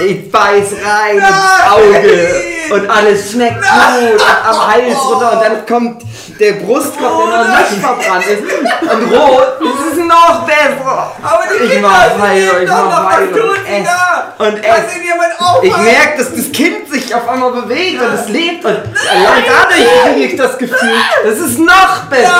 ich 0.00 0.30
beiß 0.30 0.72
rein 0.84 1.18
ins 1.18 1.70
Auge 1.70 2.42
und 2.70 2.90
alles 2.90 3.32
schmeckt 3.32 3.60
gut 3.60 4.22
am 4.48 4.72
Hals 4.72 4.96
runter 5.08 5.32
und 5.32 5.42
dann 5.42 5.66
kommt 5.66 6.02
der 6.40 6.52
Brustkorb, 6.52 7.30
der 7.30 7.44
noch 7.44 7.60
nicht 7.60 7.80
verbrannt 7.80 8.26
ist 8.26 8.42
und 8.82 9.12
rot. 9.12 9.60
Es 9.60 9.92
ist 9.92 10.04
noch 10.04 10.46
besser. 10.46 11.12
Aber 11.22 11.42
die 11.52 11.74
Ich 11.74 11.80
mach 11.80 12.18
weiter, 12.18 12.62
ich 12.62 12.68
mach 12.68 13.18
tun 13.18 13.50
Und 13.50 13.66
ess. 13.68 13.88
Und 14.38 14.64
ess. 14.64 14.84
Ich 15.62 15.76
merke, 15.76 16.18
dass 16.18 16.34
das 16.34 16.52
Kind 16.52 16.90
sich 16.90 17.14
auf 17.14 17.28
einmal 17.28 17.52
bewegt 17.52 18.00
und 18.00 18.14
es 18.14 18.28
lebt 18.28 18.64
und 18.64 18.72
allein 18.74 19.44
dadurch 19.46 20.14
kriege 20.14 20.26
ich 20.26 20.36
das 20.36 20.58
Gefühl, 20.58 20.96
das 21.24 21.38
ist 21.38 21.58
noch 21.58 22.04
besser. 22.06 22.32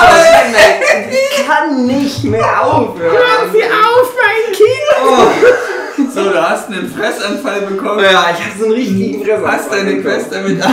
Nein. 0.51 1.09
Ich 1.11 1.47
kann 1.47 1.85
nicht 1.85 2.23
mehr 2.23 2.61
aufhören. 2.61 3.51
Sie 3.51 3.63
auf, 3.63 4.09
mein 4.17 4.53
Kind! 4.53 5.82
So, 6.13 6.23
du 6.29 6.49
hast 6.49 6.69
einen 6.69 6.91
Fressanfall 6.91 7.61
bekommen. 7.61 8.03
Ja, 8.03 8.27
ich 8.31 8.45
habe 8.45 8.57
so 8.57 8.65
einen 8.65 8.73
richtigen 8.73 9.23
Fresser. 9.23 9.51
Hast 9.51 9.71
deine 9.71 10.01
Quest 10.01 10.27
damit 10.31 10.61
ab. 10.61 10.71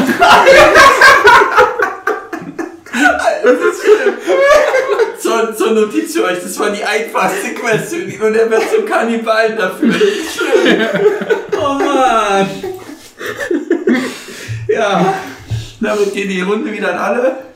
zur, 5.19 5.57
zur 5.57 5.71
Notiz 5.73 6.15
für 6.15 6.25
euch, 6.25 6.43
das 6.43 6.59
war 6.59 6.71
die 6.71 6.85
einfachste 6.85 7.55
Quest 7.55 7.93
und 7.93 8.35
er 8.35 8.51
wird 8.51 8.63
zum 8.75 8.85
Kannibalen 8.85 9.57
dafür. 9.57 9.93
Schön. 9.95 10.87
Oh 11.61 11.75
Mann. 11.75 12.49
Ja. 14.69 15.15
Damit 15.81 16.13
geht 16.13 16.31
die 16.31 16.43
Runde 16.43 16.73
wieder 16.73 16.93
an 16.93 16.99
alle. 16.99 17.50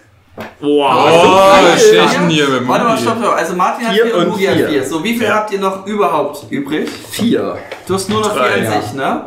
Wow. 0.60 1.10
Oh, 1.12 1.76
stechen 1.78 2.28
hier 2.28 2.48
mit 2.48 2.60
dem 2.60 2.68
Warte 2.68 2.84
mal, 2.84 2.98
stopp, 2.98 3.18
stopp. 3.18 3.34
Also 3.36 3.54
Martin 3.54 3.86
hat 3.86 3.94
Vier 3.94 4.06
4 4.06 4.16
und 4.16 4.28
Mugi 4.30 4.44
hat 4.46 4.56
vier. 4.56 4.68
4. 4.68 4.84
So, 4.84 5.04
wie 5.04 5.16
viel 5.18 5.28
habt 5.32 5.52
ihr 5.52 5.60
noch 5.60 5.86
überhaupt 5.86 6.46
übrig? 6.50 6.88
Vier. 7.10 7.56
Du 7.86 7.94
hast 7.94 8.08
nur 8.08 8.20
noch 8.20 8.32
4 8.32 8.40
Drei, 8.42 8.54
an 8.54 8.64
ja. 8.64 8.80
sich, 8.82 8.92
ne? 8.94 9.24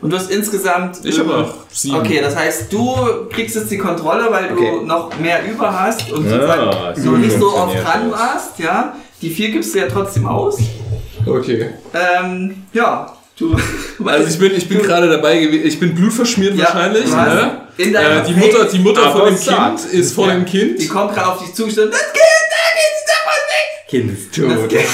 Und 0.00 0.10
du 0.12 0.16
hast 0.16 0.30
insgesamt. 0.30 1.04
Ich 1.04 1.18
habe 1.18 1.28
noch 1.30 1.54
sieben. 1.70 1.96
Okay, 1.96 2.20
das 2.20 2.36
heißt, 2.36 2.72
du 2.72 2.94
kriegst 3.30 3.56
jetzt 3.56 3.70
die 3.70 3.78
Kontrolle, 3.78 4.26
weil 4.30 4.48
du 4.48 4.54
Okay. 4.54 4.84
noch 4.84 5.18
mehr 5.18 5.40
über 5.50 5.80
hast 5.80 6.12
und 6.12 6.24
Ja, 6.24 6.30
sozusagen 6.32 7.00
so 7.02 7.10
noch 7.12 7.18
nicht 7.18 7.38
so 7.38 7.56
oft 7.56 7.74
dran 7.82 8.12
warst, 8.12 8.58
ja. 8.58 8.94
Die 9.22 9.30
vier 9.30 9.50
gibst 9.50 9.74
du 9.74 9.78
ja 9.78 9.86
trotzdem 9.88 10.26
aus. 10.26 10.58
Okay. 11.26 11.70
Ähm, 11.94 12.64
ja, 12.74 13.13
du. 13.38 13.56
Also 14.04 14.28
ich 14.28 14.38
bin, 14.38 14.54
ich 14.56 14.68
bin 14.68 14.82
gerade 14.82 15.08
dabei 15.08 15.38
gewesen, 15.38 15.64
ich 15.66 15.78
bin 15.80 15.94
blutverschmiert 15.94 16.56
Ja, 16.56 16.64
wahrscheinlich. 16.64 17.06
Ne? 17.06 17.60
Äh, 17.78 18.22
die 18.26 18.34
Mutter, 18.34 18.64
die 18.66 18.78
Mutter 18.80 19.10
von 19.12 19.24
dem. 19.26 19.38
Kind 19.40 19.84
ist 19.92 20.14
vor 20.14 20.26
Ja. 20.28 20.34
dem 20.34 20.44
Kind. 20.44 20.78
Die 20.80 20.88
kommt 20.88 21.14
gerade 21.14 21.28
auf 21.28 21.38
dich 21.38 21.54
zugestimmt. 21.54 21.92
Das 21.94 22.00
Kind, 22.00 22.12
da 22.50 22.56
geht's 22.74 23.04
davon 23.06 23.38
weg! 23.48 23.86
Kind 23.88 24.12
ist 24.12 24.36
Das 24.36 24.44
tot. 24.60 24.68
Kind. 24.68 24.88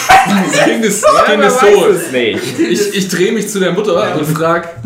Das 0.52 0.64
Kind 0.64 0.84
ist, 0.84 1.02
das 1.04 1.24
Kind 1.24 1.42
ist 1.44 1.62
weiß 1.62 1.74
tot. 1.74 1.88
es 1.90 2.10
nicht. 2.12 2.58
Ich, 2.60 2.94
ich 2.96 3.08
drehe 3.08 3.32
mich 3.32 3.48
zu 3.48 3.58
der 3.58 3.72
Mutter 3.72 4.14
und 4.16 4.26
frag, 4.36 4.68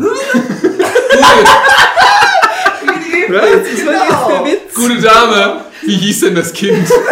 ist 3.27 3.87
der 3.87 4.45
Witz? 4.45 4.73
gute 4.75 4.99
Dame, 5.01 5.61
wie 5.83 5.97
hieß 5.97 6.21
denn 6.21 6.35
das 6.35 6.53
Kind? 6.53 6.87
Was 6.89 6.97
sind 6.97 7.03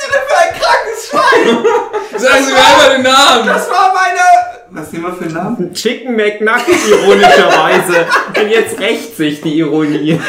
Sie 0.00 0.08
denn 0.12 0.22
für 0.28 0.38
ein 0.38 0.52
krankes 0.60 1.00
Schwein? 1.08 1.46
Sagen 2.20 2.44
Sie 2.46 2.52
mir 2.52 2.64
einmal 2.64 2.90
den 2.96 3.02
Namen. 3.02 3.46
Das 3.48 3.68
war 3.68 3.92
meine. 3.92 4.20
Was 4.74 4.90
nehmen 4.90 5.04
wir 5.04 5.12
für 5.12 5.24
einen 5.26 5.34
Namen? 5.34 5.72
Chicken 5.72 6.16
McNugget 6.16 6.88
ironischerweise. 6.90 8.06
Und 8.36 8.50
jetzt 8.50 8.80
rächt 8.80 9.16
sich 9.16 9.40
die 9.40 9.58
Ironie. 9.60 10.18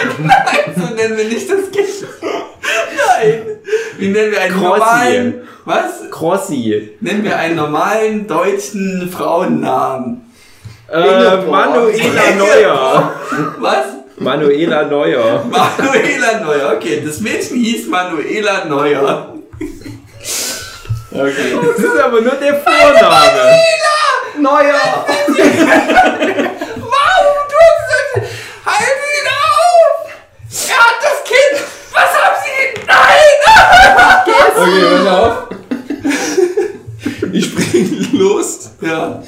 So 0.77 0.93
nennen 0.93 1.17
wir 1.17 1.23
nicht 1.25 1.49
das 1.49 1.71
Kind. 1.71 1.87
Nein. 2.21 3.41
Wie 3.97 4.07
nennen 4.09 4.31
wir 4.31 4.41
einen 4.41 4.53
Crossi. 4.53 4.79
normalen. 4.79 5.47
Was? 5.63 6.11
Crossi. 6.11 6.97
Nennen 6.99 7.23
wir 7.23 7.37
einen 7.37 7.55
normalen 7.55 8.27
deutschen 8.27 9.09
Frauennamen. 9.11 10.21
Äh. 10.91 11.37
Manuela 11.49 12.35
Neuer. 12.37 13.11
Was? 13.59 13.85
Manuela 14.17 14.83
Neuer. 14.83 15.45
Manuela 15.49 16.39
Neuer. 16.45 16.73
Okay, 16.75 17.01
das 17.05 17.19
Mädchen 17.21 17.57
hieß 17.57 17.87
Manuela 17.87 18.65
Neuer. 18.65 19.33
Okay. 21.11 21.57
Das 21.61 21.79
ist 21.79 21.99
aber 21.99 22.21
nur 22.21 22.35
der 22.35 22.55
Vorname. 22.55 23.55
Neuer. 24.41 25.05
Warum 25.27 25.47
tun 27.51 27.73
Sie 27.79 27.89
das? 27.91 28.29
Halten 28.65 28.99
Sie 29.01 29.15
ihn 29.21 29.29
auf! 29.31 29.95
Er 30.69 30.77
hat 30.77 30.99
das 31.01 31.19
Kind! 31.23 31.57
Was 31.93 32.11
haben 32.21 32.37
Sie? 32.43 32.59
Nein! 32.87 33.35
Okay, 34.57 34.83
pass 34.95 35.07
auf. 35.07 35.33
Ich 37.33 37.45
spring 37.45 38.07
los, 38.13 38.71
Ja, 38.81 39.21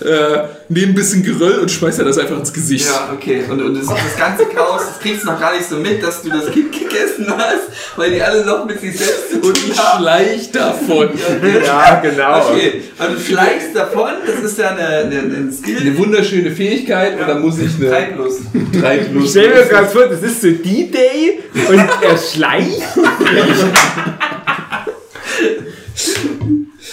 äh, 0.00 0.38
nehme 0.68 0.92
ein 0.92 0.94
bisschen 0.94 1.22
Geröll 1.22 1.58
und 1.60 1.70
schmeiße 1.70 2.04
das 2.04 2.18
einfach 2.18 2.38
ins 2.38 2.52
Gesicht. 2.52 2.86
ja, 2.86 3.10
okay. 3.12 3.42
Und, 3.48 3.62
und 3.62 3.74
das, 3.74 3.86
das 3.86 4.16
ganze 4.16 4.46
Chaos, 4.46 4.82
das 4.86 4.98
kriegst 5.00 5.22
du 5.22 5.26
noch 5.26 5.38
gar 5.38 5.54
nicht 5.54 5.68
so 5.68 5.76
mit, 5.76 6.02
dass 6.02 6.22
du 6.22 6.30
das 6.30 6.50
Kind 6.50 6.72
gegessen 6.72 7.26
hast, 7.28 7.96
weil 7.96 8.10
die 8.12 8.22
alle 8.22 8.44
noch 8.44 8.64
mit 8.64 8.80
sich 8.80 8.96
selbst 8.98 9.30
zu 9.30 9.36
Und 9.36 9.54
tun 9.56 9.70
ich 9.70 9.78
haben. 9.78 10.00
schleich 10.02 10.50
davon. 10.52 11.08
Ja, 11.64 12.00
genau. 12.00 12.48
Okay, 12.50 12.82
also 12.98 13.14
du 13.14 13.20
schleichst 13.20 13.74
davon, 13.74 14.10
das 14.26 14.50
ist 14.50 14.58
ja 14.58 14.70
eine, 14.70 14.86
eine, 14.86 15.18
ein 15.18 15.52
Skill. 15.52 15.78
Eine 15.80 15.96
wunderschöne 15.98 16.50
Fähigkeit 16.50 17.20
und 17.20 17.28
dann 17.28 17.40
muss 17.40 17.58
ich 17.58 17.74
eine 17.80 17.90
Treiblos. 17.90 18.38
Treiblos. 18.80 19.24
Ich 19.24 19.30
stell 19.30 19.48
mir 19.50 19.64
gerade 19.66 19.88
vor, 19.88 20.06
das 20.06 20.22
ist 20.22 20.42
so 20.42 20.48
D-Day 20.50 21.40
und 21.68 21.78
er 21.78 22.18
schleicht. 22.18 22.82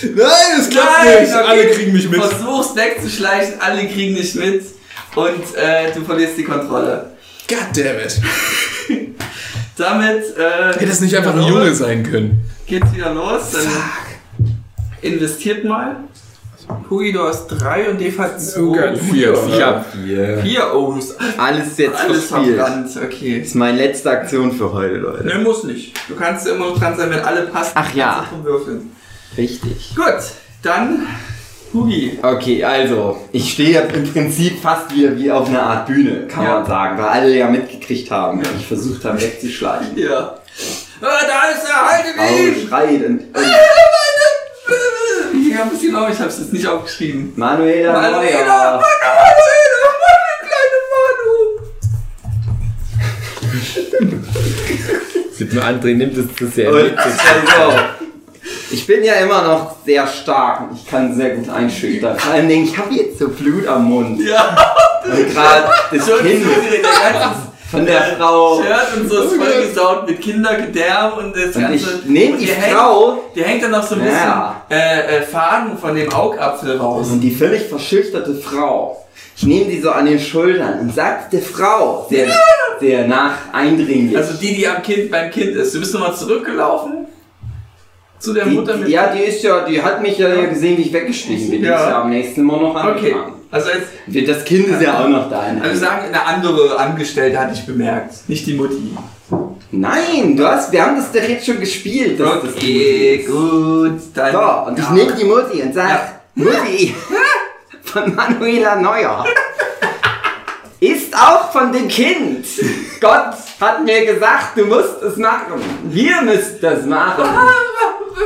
Nein, 0.03 0.59
es 0.59 0.69
klappt 0.69 0.89
Nein, 1.03 1.23
nicht. 1.23 1.33
okay. 1.33 1.43
Alle 1.47 1.67
kriegen 1.69 1.93
mich 1.93 2.09
mit. 2.09 2.19
Du 2.19 2.23
versuchst 2.23 2.75
wegzuschleichen, 2.75 3.55
alle 3.59 3.87
kriegen 3.87 4.15
dich 4.15 4.35
mit 4.35 4.63
und 5.15 5.55
äh, 5.55 5.91
du 5.93 6.03
verlierst 6.03 6.37
die 6.37 6.43
Kontrolle. 6.43 7.11
God 7.47 7.57
damn 7.75 7.99
it. 7.99 8.19
Damit 9.77 10.23
äh, 10.37 10.73
Hätte 10.79 10.91
es 10.91 11.01
nicht 11.01 11.15
einfach 11.15 11.33
ein. 11.35 11.41
Junge 11.43 11.73
sein 11.73 12.03
können. 12.03 12.43
Geht's 12.67 12.93
wieder 12.93 13.13
los, 13.13 13.51
dann 13.51 13.67
investiert 15.01 15.63
mal. 15.63 15.95
Hugi, 16.89 17.11
du 17.11 17.23
hast 17.23 17.47
drei 17.47 17.89
und 17.89 17.99
Dave 17.99 18.15
hat 18.19 18.39
zwei. 18.39 18.61
Oh 18.61 18.71
Gott. 18.73 18.97
Vier. 19.11 19.33
Ich 19.47 19.61
hab 19.61 19.91
vier. 19.91 20.37
Vier 20.43 20.73
O's. 20.75 21.15
Alles 21.37 21.77
jetzt 21.77 21.95
Alles 21.97 22.25
verspielt. 22.25 22.57
verbrannt, 22.57 22.89
okay. 23.03 23.39
Das 23.39 23.47
ist 23.47 23.55
meine 23.55 23.77
letzte 23.77 24.11
Aktion 24.11 24.51
für 24.51 24.71
heute, 24.71 24.95
Leute. 24.97 25.23
Ne, 25.25 25.39
muss 25.39 25.63
nicht. 25.63 25.97
Du 26.07 26.15
kannst 26.15 26.45
immer 26.47 26.67
noch 26.67 26.77
dran 26.79 26.95
sein, 26.95 27.09
wenn 27.09 27.21
alle 27.21 27.47
passen. 27.47 27.71
Ach 27.73 27.93
ja. 27.95 28.17
kannst 28.17 28.31
du 28.31 28.35
drum 28.35 28.45
würfeln. 28.45 28.91
Richtig. 29.37 29.95
Gut, 29.95 30.05
dann 30.63 31.07
Hugi. 31.73 32.17
Okay, 32.21 32.63
also, 32.63 33.17
ich 33.31 33.53
stehe 33.53 33.81
im 33.81 34.11
Prinzip 34.11 34.59
fast 34.61 34.93
wieder 34.93 35.15
wie 35.17 35.31
auf 35.31 35.47
einer 35.47 35.61
Art 35.63 35.85
Bühne, 35.87 36.27
kann 36.27 36.43
Ja. 36.43 36.53
man 36.59 36.65
sagen, 36.65 36.97
weil 36.97 37.05
alle 37.09 37.35
ja 37.37 37.47
mitgekriegt 37.47 38.09
haben, 38.09 38.41
wie 38.41 38.47
ich 38.59 38.65
versucht 38.67 39.05
habe 39.05 39.21
wegzuschleichen. 39.21 39.95
Ja. 39.97 40.35
Ah, 41.01 41.21
da 41.27 41.49
ist 41.51 41.63
er, 41.69 41.85
haltet 41.85 42.15
Frau 42.15 42.27
ihn! 42.35 42.67
schreit 42.67 43.05
und, 43.05 43.19
und 43.19 43.35
Wie 45.33 45.55
haben 45.57 45.71
Sie 45.79 45.89
noch? 45.91 46.09
Ich 46.09 46.19
hab's 46.19 46.39
jetzt 46.39 46.51
nicht 46.53 46.67
aufgeschrieben. 46.67 47.33
Manuela 47.35 47.93
Manuela, 47.93 48.17
Neuer. 48.19 48.81
Manu, 48.81 48.83
Manuela, 49.29 49.89
Manu, 50.01 50.41
kleine 50.49 50.79
Manu. 50.91 51.35
Sieht 55.31 55.53
nur 55.53 55.63
André 55.63 55.95
nimmt 55.95 56.17
es 56.17 56.35
zu 56.35 56.47
sehr 56.47 56.69
Und 56.71 56.83
mit. 56.83 56.95
Ich 58.71 58.85
bin 58.87 59.03
ja 59.03 59.13
immer 59.15 59.41
noch 59.41 59.75
sehr 59.85 60.05
stark 60.07 60.61
und 60.61 60.75
ich 60.77 60.85
kann 60.87 61.15
sehr 61.15 61.31
gut 61.31 61.49
einschüchtern. 61.49 62.17
Vor 62.17 62.33
allem, 62.33 62.49
ich 62.49 62.77
habe 62.77 62.93
jetzt 62.93 63.19
so 63.19 63.29
Blut 63.29 63.67
am 63.67 63.85
Mund. 63.85 64.19
Ja, 64.21 64.55
Und 65.05 65.33
gerade 65.33 65.63
das 65.91 66.05
Kind 66.19 66.43
der 66.45 67.35
von 67.71 67.85
der 67.85 68.01
Frau. 68.17 68.61
Shirt 68.63 68.97
und 68.99 69.09
so 69.09 69.21
ist 69.23 69.35
vollgesaut 69.35 70.07
mit 70.07 70.19
Kindergedärm 70.21 71.13
und 71.19 71.35
das 71.35 71.55
Und 71.55 71.61
ganze. 71.61 71.75
ich 71.75 72.05
nehme 72.05 72.33
und 72.33 72.39
die 72.41 72.45
dir 72.47 72.55
hängt- 72.55 72.75
Frau 72.75 73.23
Dir 73.35 73.43
hängt 73.45 73.63
dann 73.63 73.71
noch 73.71 73.83
so 73.83 73.93
ein 73.95 74.01
bisschen 74.01 74.17
Ja. 74.17 74.61
äh, 74.71 75.17
äh, 75.17 75.21
Faden 75.21 75.77
von 75.77 75.93
dem 75.95 76.11
Augapfel 76.11 76.77
raus. 76.77 77.09
und 77.11 77.21
die 77.21 77.31
völlig 77.31 77.63
verschüchterte 77.69 78.33
Frau. 78.35 79.05
Ich 79.37 79.43
nehme 79.43 79.65
die 79.69 79.79
so 79.81 79.91
an 79.91 80.05
den 80.07 80.19
Schultern 80.19 80.79
und 80.79 80.93
sag 80.95 81.29
der 81.29 81.41
Frau, 81.41 82.07
sehr, 82.09 82.27
sehr 82.79 83.07
nach 83.07 83.33
eindringlich. 83.53 84.17
Also 84.17 84.33
die, 84.33 84.55
die 84.55 84.67
am 84.67 84.81
Kind, 84.81 85.11
beim 85.11 85.29
Kind 85.31 85.55
ist. 85.55 85.73
Du 85.75 85.79
bist 85.79 85.93
nochmal 85.93 86.15
zurückgelaufen 86.15 87.05
zu 88.19 88.33
der 88.33 88.45
die, 88.45 88.55
Mutter 88.55 88.75
mit. 88.77 88.87
die, 88.87 88.91
ja, 88.91 89.07
die 89.13 89.19
ist 89.23 89.43
ja, 89.43 89.61
die 89.61 89.81
hat 89.81 90.01
mich 90.01 90.17
ja 90.17 90.45
gesehen, 90.45 90.77
wie 90.77 90.81
ich 90.83 90.93
weggeschlichen 90.93 91.49
bin. 91.51 91.61
Die 91.61 91.67
Ja. 91.67 91.75
ist 91.83 91.89
ja 91.89 92.01
am 92.01 92.09
nächsten 92.09 92.43
Mal 92.43 92.59
noch 92.59 92.75
Okay. 92.75 93.13
angefangen. 93.13 93.33
Also 93.51 93.69
jetzt, 93.69 94.29
Das 94.29 94.45
Kind 94.45 94.67
ist 94.67 94.81
ja 94.81 94.99
auch 94.99 95.07
noch 95.07 95.29
da. 95.29 95.39
also 95.39 95.63
wir 95.63 95.75
sagen, 95.75 96.05
eine 96.07 96.23
andere 96.25 96.77
Angestellte 96.77 97.39
hatte 97.39 97.53
ich 97.55 97.65
bemerkt, 97.65 98.13
nicht 98.27 98.45
die 98.45 98.53
Mutti. 98.53 98.95
Nein, 99.71 100.35
du 100.37 100.47
hast, 100.47 100.71
wir 100.71 100.83
haben 100.85 100.97
das 100.97 101.11
doch 101.11 101.21
jetzt 101.27 101.45
schon 101.45 101.59
gespielt. 101.59 102.19
dass 102.19 102.41
das 102.43 102.55
Okay, 102.55 103.25
gut. 103.27 103.99
Dann, 104.13 104.31
So, 104.31 104.39
und 104.67 104.77
ich 104.79 104.85
ja. 104.85 104.91
nehme 104.91 105.13
die 105.13 105.23
Mutti 105.25 105.61
und 105.61 105.73
sag, 105.73 105.89
Ja. 105.89 106.11
Mutti 106.35 106.95
von 107.83 108.15
Manuela 108.15 108.75
Neuer 108.75 109.25
ist 110.79 111.13
auch 111.15 111.51
von 111.51 111.71
dem 111.71 111.87
Kind. 111.87 112.45
Gott 113.01 113.33
hat 113.59 113.83
mir 113.83 114.05
gesagt, 114.05 114.57
du 114.57 114.65
musst 114.65 115.01
es 115.03 115.17
machen. 115.17 115.61
Wir 115.85 116.21
müssen 116.21 116.57
das 116.61 116.85
machen. 116.85 117.23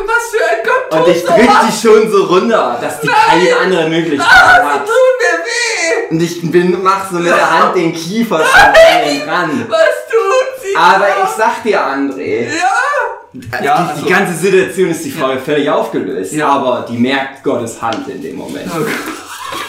Was 0.05 0.29
für 0.31 0.43
ein 0.43 0.63
Gott 0.65 0.99
Und 1.07 1.15
ich 1.15 1.23
drück 1.23 1.35
die 1.67 1.87
schon 1.87 2.11
so 2.11 2.23
runter, 2.25 2.77
dass 2.81 2.99
die 3.01 3.07
keine 3.07 3.57
andere 3.57 3.89
Möglichkeit 3.89 4.27
Ah, 4.29 4.63
hat. 4.63 4.71
sie 4.73 4.91
tun 4.91 4.95
mir 5.19 5.39
weh! 5.45 6.11
Und 6.11 6.21
ich 6.21 6.51
bin, 6.51 6.83
mach 6.83 7.09
so 7.09 7.17
mit 7.17 7.27
der 7.27 7.59
Hand 7.59 7.75
den 7.75 7.93
Kiefer 7.93 8.37
schon 8.43 8.59
an 8.61 8.73
den 8.73 9.29
ran. 9.29 9.65
Was 9.69 9.79
tut 9.79 10.63
sie? 10.63 10.75
Aber 10.75 11.07
ich 11.07 11.29
sag 11.37 11.63
dir, 11.63 11.79
André, 11.81 12.47
Ja! 12.47 12.53
Ja, 13.33 13.59
die, 13.61 13.67
also- 13.69 14.03
die 14.05 14.09
ganze 14.11 14.33
Situation 14.35 14.89
ist 14.91 15.05
die 15.05 15.11
Frau 15.11 15.35
völlig 15.43 15.67
aufgelöst, 15.69 16.33
Ja. 16.33 16.49
aber 16.49 16.85
die 16.87 16.97
merkt 16.97 17.43
Gottes 17.43 17.81
Hand 17.81 18.07
in 18.07 18.21
dem 18.21 18.35
Moment. 18.35 18.69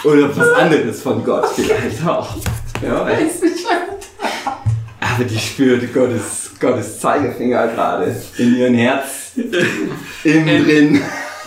Oder 0.05 0.37
was 0.37 0.51
anderes 0.53 1.01
von 1.03 1.25
Gott 1.25 1.49
vielleicht 1.55 2.07
auch. 2.07 2.29
Ja, 2.83 3.07
weiß 3.07 3.41
nicht. 3.41 3.67
Aber 5.01 5.25
die 5.25 5.39
spürt 5.39 5.95
Gottes, 5.95 6.51
Gottes 6.61 7.01
Zeigefinger 7.01 7.69
gerade 7.69 8.15
in 8.37 8.57
ihrem 8.57 8.75
Herz. 8.75 9.24
Innen 10.25 10.65
drin. 10.65 11.01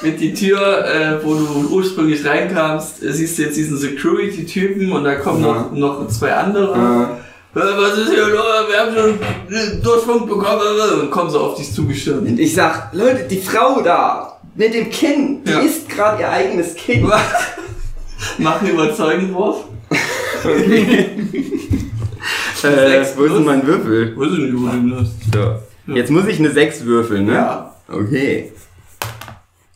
Mit 0.03 0.19
die 0.19 0.33
Tür, 0.33 0.85
äh, 0.85 1.23
wo 1.25 1.33
du 1.33 1.67
ursprünglich 1.71 2.23
reinkamst, 2.23 3.01
äh, 3.03 3.11
siehst 3.11 3.37
du 3.39 3.43
jetzt 3.43 3.57
diesen 3.57 3.77
Security-Typen 3.77 4.91
und 4.91 5.03
da 5.03 5.15
kommen 5.15 5.43
Ja. 5.43 5.69
noch, 5.71 5.99
noch 6.01 6.07
zwei 6.09 6.33
andere. 6.33 6.73
Äh, 6.75 7.59
Äh, 7.59 7.61
Was 7.63 7.97
ist 7.97 8.11
hier 8.11 8.27
los? 8.27 8.43
Wir 8.69 8.79
haben 8.79 8.93
schon 8.95 9.09
äh, 9.55 9.81
Durchfunk 9.81 10.27
bekommen 10.29 10.61
äh, 10.61 11.01
und 11.01 11.09
kommen 11.09 11.31
so 11.31 11.39
auf 11.39 11.55
dich 11.57 11.73
zugestürmt. 11.73 12.27
Und 12.29 12.39
ich 12.39 12.53
sag, 12.53 12.89
Leute, 12.93 13.23
die 13.27 13.39
Frau 13.41 13.81
da 13.81 14.37
mit 14.53 14.75
dem 14.75 14.91
Kind, 14.91 15.47
die 15.47 15.51
Ja. 15.53 15.59
ist 15.61 15.89
gerade 15.89 16.21
ihr 16.21 16.29
eigenes 16.29 16.75
Kind. 16.75 17.09
Mach 18.37 18.61
einen 18.61 18.71
Überzeugenwurf. 18.71 19.63
Äh, 22.63 22.89
Sechs 22.89 23.13
wo 23.15 23.23
ist 23.23 23.33
denn 23.33 23.45
mein 23.45 23.65
Würfel? 23.65 24.17
Weiß 24.17 24.31
ich 24.33 24.39
nicht, 24.39 24.53
wo 24.55 24.67
du 24.67 24.95
das 24.95 25.07
So. 25.87 25.93
Jetzt 25.93 26.09
muss 26.11 26.25
ich 26.27 26.39
eine 26.39 26.51
6 26.51 26.85
würfeln, 26.85 27.25
ne? 27.27 27.33
Ja. 27.33 27.73
Okay. 27.89 28.51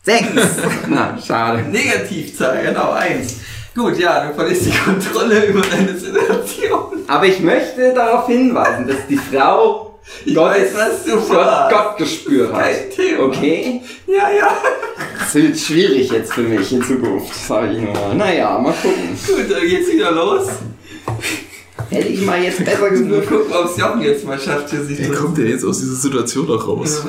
6! 0.04 0.24
Na, 0.88 1.16
schade. 1.24 1.62
Negativzahl, 1.70 2.62
genau, 2.64 2.90
eins. 2.92 3.36
Gut, 3.74 3.98
ja, 3.98 4.26
du 4.28 4.34
verlierst 4.34 4.66
die 4.66 4.70
Kontrolle 4.72 5.46
über 5.46 5.62
deine 5.62 5.96
Situation. 5.96 7.04
Aber 7.06 7.24
ich 7.26 7.40
möchte 7.40 7.94
darauf 7.94 8.26
hinweisen, 8.26 8.86
dass 8.86 9.06
die 9.08 9.16
Frau 9.16 9.98
Ich 10.24 10.36
weiß, 10.36 10.74
was 10.74 11.04
du 11.04 11.12
Gott, 11.12 11.24
vorhast. 11.26 11.72
Gottgespür 11.72 12.52
hat. 12.52 12.60
Kein 12.62 12.90
Thema. 12.90 13.24
Okay? 13.24 13.80
Ja, 14.06 14.30
ja. 14.30 14.56
Das 15.18 15.34
wird 15.34 15.58
schwierig 15.58 16.10
jetzt 16.10 16.34
für 16.34 16.42
mich 16.42 16.70
in 16.72 16.82
Zukunft, 16.82 17.34
sage 17.34 17.72
ich 17.72 17.78
nur 17.80 17.92
mal. 17.94 18.14
Naja, 18.14 18.58
mal 18.58 18.74
gucken. 18.74 19.16
Gut, 19.26 19.50
dann 19.50 19.62
geht's 19.66 19.90
wieder 19.90 20.10
los. 20.10 20.48
Hätte 21.88 22.08
ich 22.08 22.22
mal 22.26 22.42
jetzt 22.42 22.62
besser 22.64 22.90
Nur 22.90 22.90
gewürfelt. 22.90 23.28
gucken, 23.28 23.52
ob 23.54 23.70
es 23.70 23.76
Jochen 23.78 24.02
jetzt 24.02 24.24
mal 24.26 24.38
schafft, 24.38 24.70
hier 24.70 24.82
sich 24.84 24.98
Wie 24.98 25.08
kommt 25.14 25.38
der 25.38 25.46
jetzt 25.46 25.64
aus 25.64 25.78
dieser 25.78 25.94
Situation 25.94 26.46
noch 26.46 26.66
raus? 26.68 27.04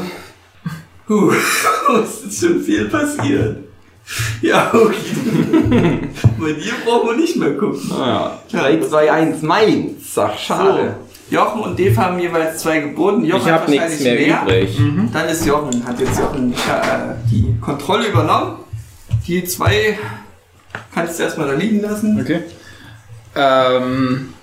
Puh, 1.07 1.31
es 2.03 2.23
ist 2.23 2.39
schon 2.39 2.61
viel 2.61 2.85
passiert. 2.85 3.57
Ja, 4.41 4.71
okay. 4.73 6.09
Bei 6.39 6.51
dir 6.53 6.73
brauchen 6.85 7.09
wir 7.09 7.17
nicht 7.17 7.37
mehr 7.37 7.55
gucken. 7.55 7.81
Naja, 7.89 8.39
3, 8.51 8.81
2, 8.81 9.11
1, 9.11 9.41
Mainz. 9.41 10.17
Ach, 10.17 10.37
schade. 10.37 10.95
So, 11.29 11.35
Jochen 11.35 11.61
und 11.61 11.79
Dave 11.79 11.97
haben 11.97 12.19
jeweils 12.19 12.61
zwei 12.61 12.79
geboten. 12.79 13.23
Jochen 13.23 13.41
Ich 13.41 13.51
hat 13.51 13.61
habe 13.61 13.71
nichts 13.71 13.91
wahrscheinlich 13.99 14.27
mehr 14.27 14.41
übrig. 14.43 14.77
Dann 15.13 15.29
ist 15.29 15.45
Jochen, 15.45 15.85
hat 15.85 15.99
jetzt 15.99 16.19
Jochen 16.19 16.53
äh, 16.53 17.15
die 17.31 17.55
Kontrolle 17.59 18.07
übernommen. 18.07 18.57
Die 19.25 19.43
zwei 19.45 19.97
kannst 20.93 21.17
du 21.17 21.23
erstmal 21.23 21.47
da 21.47 21.53
liegen 21.53 21.81
lassen. 21.81 22.19
Okay. 22.21 22.41
Ähm, 23.35 24.33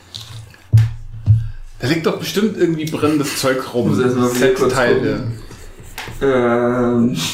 da 1.79 1.87
liegt 1.87 2.07
doch 2.07 2.19
bestimmt 2.19 2.57
irgendwie 2.57 2.87
brennendes 2.87 3.39
Zeug 3.39 3.73
rum. 3.73 3.91
Muss 3.91 4.01
erst 4.01 4.17
mal 4.17 4.35
wieder 4.35 4.49
kurz 4.49 4.75
Teile. 4.75 5.29
Ähm. 6.23 7.17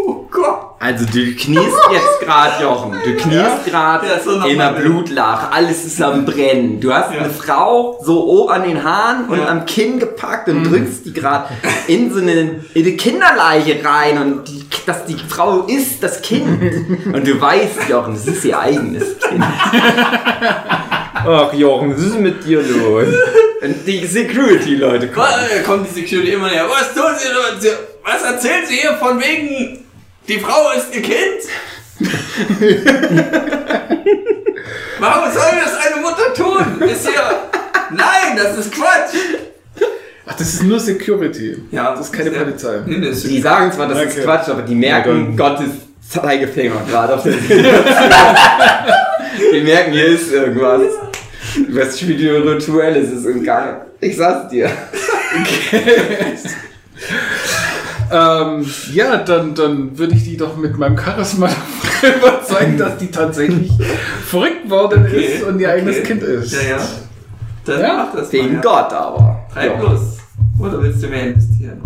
Oh 0.00 0.28
Gott. 0.30 0.76
Also 0.78 1.04
du 1.06 1.34
kniest 1.34 1.76
jetzt 1.90 2.20
gerade, 2.20 2.62
Jochen. 2.62 2.92
Du 3.04 3.16
kniest 3.16 3.64
gerade 3.66 4.06
Ja, 4.06 4.20
so 4.24 4.30
in 4.46 4.56
bitte. 4.58 4.74
Blutlache. 4.80 5.50
Alles 5.52 5.84
ist 5.84 6.00
am 6.00 6.24
Brennen. 6.24 6.80
Du 6.80 6.92
hast 6.94 7.12
Ja. 7.12 7.22
eine 7.22 7.30
Frau 7.30 7.98
so 8.04 8.24
oben 8.24 8.52
an 8.52 8.62
den 8.62 8.84
Haaren 8.84 9.24
und 9.28 9.38
Ja. 9.38 9.44
Mhm. 9.44 9.50
am 9.50 9.66
Kinn 9.66 9.98
gepackt 9.98 10.48
und 10.48 10.62
drückst 10.70 11.04
die 11.04 11.12
gerade 11.12 11.48
in 11.88 12.12
so 12.14 12.20
eine, 12.20 12.60
in 12.74 12.86
eine 12.86 12.92
Kinderleiche 12.92 13.84
rein 13.84 14.18
und 14.22 14.44
die, 14.48 14.64
dass 14.86 15.04
die 15.04 15.16
Frau 15.16 15.62
ist 15.62 16.00
das 16.00 16.22
Kind. 16.22 16.46
Und 17.12 17.26
du 17.26 17.40
weißt, 17.40 17.88
Jochen, 17.90 18.14
das 18.14 18.26
ist 18.28 18.44
ihr 18.44 18.58
eigenes 18.58 19.18
Kind. 19.18 19.44
Ach 21.14 21.52
Jochen, 21.52 21.92
was 21.94 22.02
ist 22.04 22.20
mit 22.20 22.44
dir 22.46 22.62
los? 22.62 23.06
Und 23.60 23.86
die 23.86 24.06
Security-Leute 24.06 25.08
kommen. 25.08 25.26
Was, 25.26 25.64
kommt 25.66 25.88
die 25.90 26.00
Security 26.02 26.32
immer 26.32 26.48
näher. 26.48 26.66
Was 26.70 26.94
tun 26.94 27.02
Sie 27.18 27.26
denn? 27.68 27.76
Was 28.10 28.22
erzählen 28.22 28.64
Sie 28.66 28.76
hier 28.76 28.94
von 28.94 29.20
wegen, 29.20 29.84
die 30.26 30.40
Frau 30.40 30.70
ist 30.74 30.94
Ihr 30.94 31.02
Kind? 31.02 31.42
Warum 34.98 35.30
soll 35.30 35.42
das 35.62 35.76
eine 35.86 35.96
Mutter 36.00 36.32
tun? 36.34 36.80
Ist 36.88 37.06
hier. 37.06 37.20
Nein, 37.90 38.34
das 38.36 38.56
ist 38.56 38.72
Quatsch! 38.72 39.14
Ach, 40.26 40.32
das 40.34 40.54
ist 40.54 40.62
nur 40.62 40.80
Security. 40.80 41.58
Ja, 41.70 41.90
das 41.94 42.06
ist 42.06 42.12
keine 42.14 42.30
der- 42.30 42.38
Polizei. 42.40 42.80
Nee, 42.86 43.00
das 43.06 43.18
ist 43.18 43.26
Die 43.28 43.42
sagen 43.42 43.70
zwar, 43.72 43.88
das 43.88 43.98
ist 44.00 44.12
Okay. 44.14 44.22
Quatsch, 44.24 44.48
aber 44.48 44.62
die 44.62 44.74
merken 44.74 45.36
Gottes 45.36 45.68
Zeigefinger 46.08 46.80
gerade 46.88 47.14
auf 47.14 47.22
der 47.24 47.32
Die 49.52 49.60
merken, 49.60 49.92
hier 49.92 50.06
ist 50.06 50.32
irgendwas. 50.32 50.80
Was 51.68 52.00
Spirituelles 52.00 53.10
ist 53.10 53.26
im 53.26 53.44
Gang. 53.44 53.82
Ich 54.00 54.16
sag's 54.16 54.48
dir. 54.48 54.70
Ähm, 58.10 58.66
ja, 58.92 59.16
dann, 59.18 59.54
dann 59.54 59.98
würde 59.98 60.14
ich 60.14 60.24
die 60.24 60.36
doch 60.36 60.56
mit 60.56 60.78
meinem 60.78 60.96
Charisma 60.98 61.48
überzeugen, 62.02 62.78
dass 62.78 62.96
die 62.98 63.10
tatsächlich 63.10 63.70
verrückt 64.26 64.68
worden 64.70 65.04
Okay, 65.06 65.24
ist 65.24 65.42
und 65.44 65.60
ihr 65.60 65.70
eigenes 65.70 65.96
okay. 65.98 66.06
Kind 66.06 66.22
ist. 66.22 66.52
Ja, 66.52 66.76
ja. 66.76 66.78
Dann 67.66 67.80
Ja, 67.80 68.06
mach 68.12 68.18
das 68.20 68.32
Wegen 68.32 68.54
mal. 68.54 68.60
Gott 68.62 68.92
aber. 68.92 69.40
Drei 69.52 69.66
Ja. 69.66 69.72
plus. 69.74 70.00
Oder 70.58 70.82
willst 70.82 71.02
du 71.02 71.08
mehr 71.08 71.26
investieren? 71.28 71.82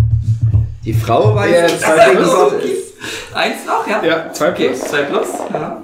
Die 0.85 0.95
Frau 0.95 1.35
weiß, 1.35 1.51
Ja, 1.73 1.79
zwei 1.79 2.11
plus. 2.15 2.53
Ist. 2.63 2.93
Eins 3.35 3.57
noch, 3.67 3.87
ja? 3.87 4.03
Ja, 4.05 4.33
zwei 4.33 4.51
Okay, 4.51 4.69
plus. 4.69 4.81
zwei 4.81 5.03
plus. 5.03 5.27
Ja. 5.53 5.83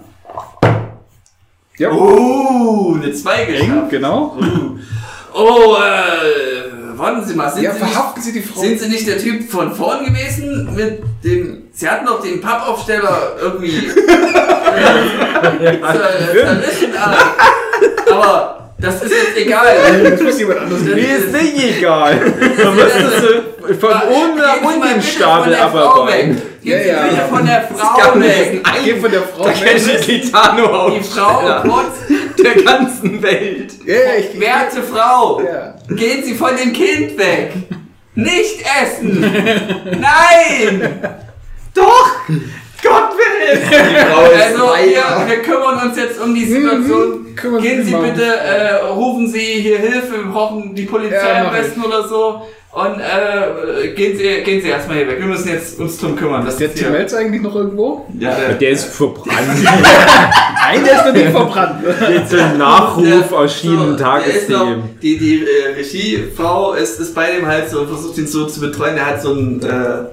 Ja, 1.78 1.90
Oh, 1.92 2.96
eine 3.00 3.12
2 3.12 3.44
geschafft. 3.44 3.90
genau. 3.90 4.36
Oh, 5.32 5.76
äh, 5.76 6.67
warten 6.98 7.24
Sie 7.26 7.34
mal, 7.34 7.50
sind, 7.50 7.62
Ja, 7.62 7.72
Sie 7.72 7.82
nicht, 7.82 7.92
verhaften 7.92 8.22
Sie 8.22 8.32
die 8.32 8.42
Frau. 8.42 8.60
sind 8.60 8.80
Sie 8.80 8.88
nicht 8.88 9.06
der 9.06 9.18
Typ 9.18 9.50
von 9.50 9.74
vorn 9.74 10.04
gewesen? 10.04 10.74
Mit 10.74 11.02
dem. 11.24 11.68
Sie 11.72 11.88
hatten 11.88 12.06
doch 12.06 12.20
den 12.22 12.40
Pappaufsteller 12.40 13.36
irgendwie. 13.40 13.88
zerrissen, 15.58 16.96
aber, 16.96 17.16
aber 18.12 18.67
das 18.78 19.02
ist 19.02 19.12
jetzt 19.12 19.36
egal. 19.36 19.66
Das 20.10 20.20
muss 20.20 20.38
jemand 20.38 20.60
anderes 20.60 20.82
Mir 20.82 21.16
ist 21.18 21.32
nicht 21.32 21.78
egal. 21.78 22.14
Ist- 22.40 22.58
ist 22.58 23.20
so 23.20 23.74
von 23.74 23.90
oben 24.08 24.38
nach 24.38 24.62
unten 24.62 25.02
Stapel 25.02 25.42
von 25.42 25.50
der 25.52 25.68
Frau 25.68 25.78
abarbeiten? 26.02 26.36
weg. 26.36 26.62
Gehen 26.62 26.72
Ja, 26.78 26.82
Sie 26.82 26.88
ja. 26.88 27.02
bitte 27.02 27.22
von 27.30 27.46
der 27.46 27.68
Frau 27.76 28.20
weg. 28.20 28.62
Geh 28.84 28.94
von 28.96 29.10
der 29.10 29.22
Frau 29.22 29.44
weg. 29.46 29.76
ich 29.76 30.06
Titano 30.06 30.90
Die 30.90 31.04
Frau 31.04 31.62
kurz, 31.62 31.96
der 32.42 32.62
ganzen 32.62 33.22
Welt. 33.22 33.72
Ja, 33.84 33.94
ich, 34.18 34.40
werte 34.40 34.82
Frau, 34.82 35.40
ja. 35.42 35.74
gehen 35.94 36.24
Sie 36.24 36.34
von 36.34 36.56
dem 36.56 36.72
Kind 36.72 37.18
weg. 37.18 37.52
Nicht 38.14 38.64
essen. 38.82 39.20
Nein. 40.00 40.98
Doch! 41.74 42.10
Es! 43.52 43.58
Die 43.60 43.94
Frau 43.96 44.24
ist 44.30 44.42
Also 44.42 44.58
wir, 44.90 45.28
wir 45.28 45.42
kümmern 45.42 45.88
uns 45.88 45.96
jetzt 45.96 46.20
um 46.20 46.34
die 46.34 46.44
Situation. 46.44 47.22
Mhm, 47.30 47.34
kümmern 47.36 47.62
Gehen 47.62 47.84
Sie 47.84 47.94
bitte, 47.94 48.24
äh, 48.24 48.74
rufen 48.86 49.28
Sie 49.28 49.38
hier 49.40 49.78
Hilfe, 49.78 50.12
wir 50.24 50.32
brauchen 50.32 50.74
die 50.74 50.84
Polizei 50.84 51.16
Ja, 51.16 51.46
am 51.46 51.52
besten 51.52 51.82
oder 51.82 52.06
so. 52.06 52.42
Und 52.70 53.00
äh, 53.00 53.88
gehen, 53.94 54.16
Sie, 54.18 54.42
gehen 54.44 54.60
Sie 54.60 54.68
erstmal 54.68 54.98
hier 54.98 55.08
weg. 55.08 55.18
Wir 55.18 55.26
müssen 55.26 55.48
jetzt 55.48 55.80
uns 55.80 55.96
drum 55.98 56.14
kümmern. 56.14 56.44
Das 56.44 56.54
Ist 56.54 56.60
der 56.60 56.68
ist 56.68 56.76
Tim 56.76 56.92
Melzer 56.92 57.18
eigentlich 57.18 57.42
noch 57.42 57.56
irgendwo? 57.56 58.06
Ja, 58.18 58.34
der, 58.36 58.54
Der 58.54 58.70
ist 58.70 58.84
verbrannt. 58.94 59.48
Nein, 59.64 60.84
der 60.84 60.92
ist 60.98 61.06
noch 61.06 61.12
nicht 61.14 61.30
verbrannt. 61.30 61.82
Jetzt 62.12 62.30
so 62.30 62.36
ein 62.36 62.58
Nachruf 62.58 63.04
Der- 63.30 63.38
aus 63.38 63.54
Schienen 63.58 63.94
ist 63.94 64.00
noch- 64.00 64.06
Tagesthemen. 64.06 64.82
Die, 65.02 65.16
die 65.18 65.44
äh, 65.44 65.74
Regiefrau 65.76 66.74
ist, 66.74 67.00
ist 67.00 67.14
bei 67.14 67.32
dem 67.32 67.46
halt 67.46 67.70
so 67.70 67.80
und 67.80 67.88
versucht 67.88 68.18
ihn 68.18 68.26
so 68.26 68.44
zu 68.46 68.60
betreuen. 68.60 68.96
Der 68.96 69.06
hat 69.06 69.22
so 69.22 69.32
einen, 69.32 69.62
äh, 69.62 70.04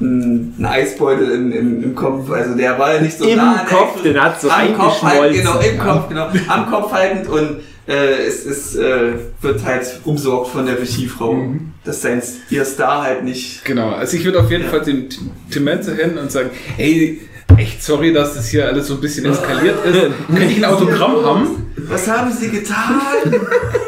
einen, 0.00 0.54
einen 0.56 0.66
Eisbeutel 0.66 1.30
im, 1.30 1.52
im, 1.52 1.82
im 1.84 1.94
Kopf. 1.94 2.30
Also 2.30 2.54
der 2.54 2.78
war 2.78 2.94
ja 2.94 3.00
nicht 3.00 3.18
so 3.18 3.24
Im 3.26 3.36
nah 3.36 3.64
Kopf, 3.68 4.02
den 4.02 4.20
hat 4.20 4.40
so 4.40 4.48
am 4.50 4.76
Kopf 4.76 5.02
haltend, 5.02 5.38
genau, 5.38 5.58
im 5.58 5.78
Kopf, 5.78 6.08
genau. 6.08 6.28
Am 6.48 6.70
Kopf 6.70 6.92
haltend 6.92 7.28
und 7.28 7.60
äh, 7.86 8.26
es, 8.26 8.46
es 8.46 8.76
äh, 8.76 9.12
wird 9.40 9.64
halt 9.64 10.00
umsorgt 10.04 10.50
von 10.50 10.66
der 10.66 10.78
Regiefrau. 10.78 11.34
Mhm. 11.34 11.72
Dass 11.84 12.02
sein 12.02 12.22
ihr 12.50 12.64
Star 12.64 13.02
halt 13.02 13.24
nicht. 13.24 13.64
Genau, 13.64 13.90
also 13.90 14.16
ich 14.16 14.24
würde 14.24 14.40
auf 14.40 14.50
jeden 14.50 14.68
Fall 14.68 14.82
den 14.82 15.08
Tim- 15.50 15.64
Melzer 15.64 15.94
hin 15.94 16.18
und 16.18 16.30
sagen, 16.30 16.50
hey, 16.76 17.20
echt 17.56 17.82
sorry, 17.82 18.12
dass 18.12 18.34
das 18.34 18.48
hier 18.48 18.66
alles 18.68 18.86
so 18.86 18.94
ein 18.94 19.00
bisschen 19.00 19.24
eskaliert 19.24 19.84
ist. 19.84 19.94
Könnte 20.28 20.44
ich 20.44 20.56
ein 20.58 20.64
Autogramm 20.66 21.24
haben? 21.24 21.72
Was 21.88 22.06
haben 22.06 22.30
Sie 22.32 22.48
getan? 22.50 23.00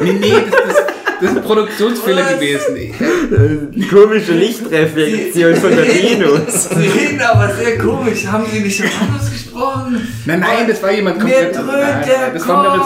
Nee, 0.01 0.13
nee, 0.13 0.33
das, 0.51 0.75
das, 0.75 0.85
das 1.23 1.31
ist 1.31 1.37
ein 1.37 1.43
Produktionsfehler 1.43 2.23
Was? 2.25 2.33
gewesen. 2.35 3.89
Komische 3.89 4.33
Lichtreflexion 4.33 5.55
von 5.55 5.69
der 5.71 5.85
Venus. 5.87 6.69
Sie 6.69 6.87
reden 6.87 7.21
aber 7.21 7.53
sehr 7.53 7.77
komisch. 7.77 8.25
Haben 8.27 8.45
Sie 8.51 8.59
nicht 8.59 8.77
schon 8.77 8.87
anders 9.01 9.31
gesprochen? 9.31 10.07
Nein, 10.25 10.39
nein, 10.39 10.67
das 10.67 10.81
war 10.83 10.91
jemand 10.91 11.17
Mir 11.17 11.21
komplett. 11.23 11.55
dröhnt 11.55 11.67
Nein, 11.67 12.05
der 12.07 12.29
das 12.33 12.47
war 12.47 12.63
Meryl. 12.63 12.81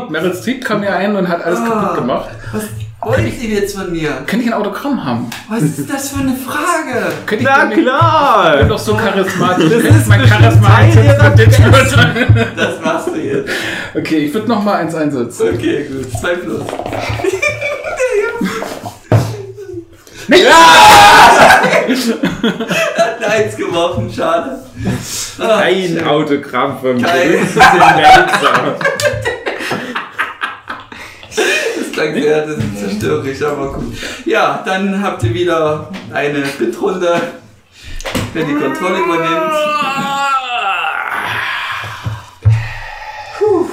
Streep. 0.00 0.10
Meryl 0.10 0.34
Streep 0.34 0.64
kam 0.64 0.82
ja 0.82 0.96
ein 0.96 1.16
und 1.16 1.28
hat 1.28 1.44
alles 1.44 1.60
Ah. 1.60 1.64
kaputt 1.68 1.94
gemacht. 1.98 2.28
Was? 2.52 2.62
wollen 3.02 3.30
Sie 3.38 3.54
jetzt 3.54 3.76
von 3.78 3.92
mir? 3.92 4.08
Kann 4.26 4.40
ich 4.40 4.46
ein 4.48 4.52
Autogramm 4.54 5.04
haben? 5.04 5.30
Was 5.48 5.62
ist 5.62 5.88
das 5.88 6.08
für 6.10 6.18
eine 6.20 6.34
Frage? 6.34 7.12
Könnte 7.24 7.44
ich 7.44 7.48
Na 7.48 7.58
denn 7.60 7.68
nicht- 7.68 7.78
Ich 7.78 7.84
bin 7.84 7.92
klar! 7.94 8.64
doch 8.64 8.78
so 8.80 8.94
charismatisch. 8.96 9.70
Das 9.70 9.96
ist 9.96 10.08
mein 10.08 10.20
bestimmt 10.22 10.42
Charisma 10.42 10.68
Teil 10.68 11.04
ihrer 11.04 11.22
einsetzt. 11.22 11.60
Das 12.56 12.80
machst 12.84 13.08
du 13.08 13.16
jetzt. 13.20 13.50
Okay, 13.94 14.16
ich 14.26 14.34
würde 14.34 14.48
noch 14.48 14.64
mal 14.64 14.74
eins 14.78 14.94
einsetzen. 14.96 15.50
Okay, 15.54 15.84
gut. 15.88 16.10
Zwei 16.20 16.34
plus. 16.34 16.62
Hat 22.98 23.16
eine 23.18 23.26
Eins 23.28 23.56
geworfen, 23.56 24.12
schade. 24.14 24.58
Ah, 25.38 25.56
Ein 25.58 26.04
Autogramm 26.06 26.78
von 26.80 26.96
mir. 26.96 27.02
Kein- 27.06 27.32
Das 27.32 27.50
ist 27.50 27.60
ein 27.60 27.96
Melzer. 27.96 28.76
Das 31.78 31.92
klang 31.92 32.14
sehr 32.14 32.46
das 32.46 32.56
ist 32.58 32.78
zerstörerisch, 32.80 33.42
aber 33.42 33.72
gut. 33.74 33.94
Ja, 34.24 34.62
dann 34.64 35.02
habt 35.02 35.22
ihr 35.22 35.34
wieder 35.34 35.88
eine 36.12 36.40
Bitrunde, 36.40 37.20
wenn 38.34 38.46
die 38.48 38.54
Kontrolle 38.54 38.98
übernimmt. 38.98 39.52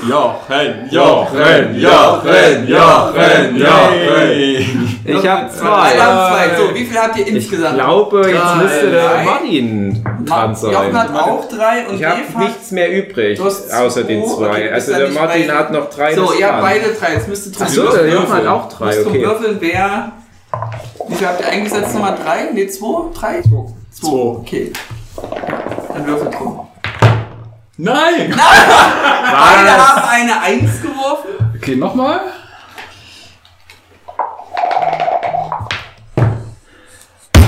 Jochen, 0.09 0.89
Jochen, 0.91 1.75
Jochen, 1.79 2.67
Jochen, 2.67 3.57
Jochen. 3.57 4.82
Ich 5.05 5.27
habe 5.27 5.49
zwei. 5.51 5.67
haben 5.99 6.33
zwei. 6.33 6.57
So, 6.57 6.73
wie 6.75 6.85
viel 6.85 6.97
habt 6.97 7.17
ihr 7.17 7.27
Ich 7.27 7.35
insgesamt? 7.35 7.75
glaube, 7.75 8.29
jetzt 8.29 8.39
Drei. 8.41 8.55
müsste 8.55 8.91
der 8.91 9.09
Drei. 9.09 9.23
Martin 9.23 10.03
dran 10.25 10.51
Jochen 10.61 10.97
hat 10.97 11.07
sein. 11.09 11.17
auch 11.17 11.47
drei 11.49 11.87
und 11.87 11.95
Ich 11.99 12.05
habe 12.05 12.19
nichts 12.39 12.71
mehr 12.71 12.91
übrig, 12.91 13.39
außer 13.41 14.03
den 14.03 14.25
zwei. 14.25 14.47
Okay, 14.49 14.69
Also 14.71 14.93
der 14.95 15.09
Martin 15.09 15.51
hat 15.51 15.71
noch 15.71 15.89
drei. 15.89 16.15
So, 16.15 16.33
ihr 16.33 16.45
habt 16.47 16.55
dran. 16.55 16.61
beide 16.61 16.93
drei. 16.93 17.13
Jetzt 17.13 17.27
müsst 17.27 17.47
ihr 17.47 17.51
drum 17.51 17.67
Achso, 17.67 17.91
der 17.91 18.07
Jochen 18.09 18.33
hat 18.33 18.47
auch 18.47 18.69
drei, 18.69 19.01
okay. 19.05 19.21
würfeln, 19.21 19.57
wer... 19.59 20.11
Wie 21.09 21.15
viel 21.15 21.27
habt 21.27 21.41
ihr 21.41 21.49
eingesetzt? 21.49 21.93
Nummer 21.95 22.11
drei? 22.13 22.51
Ne, 22.53 22.67
zwei? 22.67 23.09
Drei? 23.13 23.41
Zwei. 23.41 23.65
Zwei. 23.91 24.07
Okay. 24.11 24.71
Dann 25.93 26.07
würfelt 26.07 26.33
drum. 26.33 26.67
Nein! 27.77 28.29
Beide 28.37 29.77
haben 29.77 30.01
eine 30.09 30.41
Eins 30.41 30.81
geworfen. 30.81 31.29
Okay, 31.57 31.75
nochmal. 31.75 32.21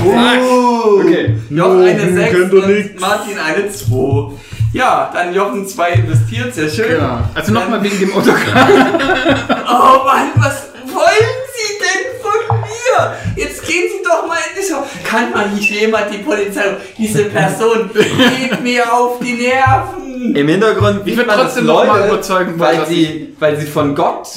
Okay. 0.08 1.36
Jochen 1.50 1.82
eine 1.82 2.12
6 2.12 2.30
kennt 2.30 2.52
doch 2.52 2.66
und. 2.66 3.00
Martin 3.00 3.38
eine 3.38 3.70
2. 3.70 4.32
Ja, 4.72 5.10
dann 5.12 5.34
Jochen 5.34 5.66
2 5.66 5.90
investiert, 5.92 6.54
sehr 6.54 6.68
schön. 6.68 7.00
Ja. 7.00 7.28
Also 7.34 7.52
nochmal 7.52 7.82
wegen 7.82 7.98
dem 7.98 8.14
Autogramm. 8.14 8.68
Oh 9.68 10.04
Mann, 10.04 10.30
was 10.36 10.68
wollen 10.84 11.34
Sie 11.54 11.78
denn 11.80 12.20
von 12.22 12.60
mir? 12.60 13.14
Jetzt 13.36 13.66
gehen 13.66 13.84
Sie 13.88 14.02
doch 14.04 14.26
mal 14.26 14.36
in 14.36 14.60
die 14.60 14.66
Show. 14.66 14.82
Kann 15.04 15.32
man 15.32 15.54
nicht 15.54 15.70
jemand 15.70 16.12
die 16.12 16.18
Polizei... 16.18 16.76
Diese 16.96 17.24
Person 17.24 17.90
geht 17.92 18.62
mir 18.62 18.92
auf 18.92 19.18
die 19.20 19.34
Nerven. 19.34 20.34
Im 20.34 20.48
Hintergrund 20.48 21.00
Ich 21.00 21.04
sieht 21.10 21.16
würd 21.16 21.26
man, 21.26 21.36
dass 21.36 21.46
trotzdem 21.46 21.66
noch 21.66 21.84
Leute, 21.84 21.88
mal 21.88 22.08
überzeugen 22.08 22.54
weil 22.58 22.76
dass 22.76 22.88
sie, 22.88 23.34
weil 23.38 23.56
sie 23.58 23.66
von 23.66 23.94
Gott. 23.94 24.28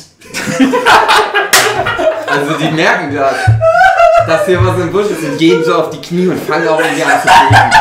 also 2.28 2.54
die 2.60 2.72
merken 2.72 3.16
das, 3.16 3.36
dass 4.30 4.46
hier 4.46 4.64
was 4.64 4.78
im 4.80 4.92
Busch 4.92 5.08
ist 5.08 5.24
und 5.24 5.38
gehen 5.38 5.64
so 5.64 5.74
auf 5.74 5.90
die 5.90 6.00
Knie 6.00 6.28
und 6.28 6.40
fangen 6.44 6.68
auch 6.68 6.80
irgendwie 6.80 7.04
an 7.04 7.20
zu 7.20 7.28
beten. 7.28 7.72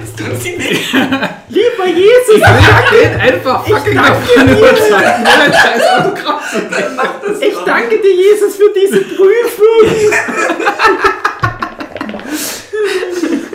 Das 0.00 0.16
tut 0.16 0.42
sie 0.42 0.56
nicht. 0.56 0.92
Lieber 1.48 1.86
Jesus, 1.86 2.36
Ich 2.36 2.92
will 2.92 3.20
einfach 3.20 3.66
fucking 3.66 3.94
davon 3.94 4.48
überzeugen, 4.48 5.26
scheiß 5.52 5.82
Autogramm 5.98 6.38
zu 6.42 6.58
ich 7.44 7.56
danke 7.64 7.98
dir, 7.98 8.14
Jesus, 8.14 8.56
für 8.56 8.72
diese 8.74 9.00
Prüfung. 9.00 10.12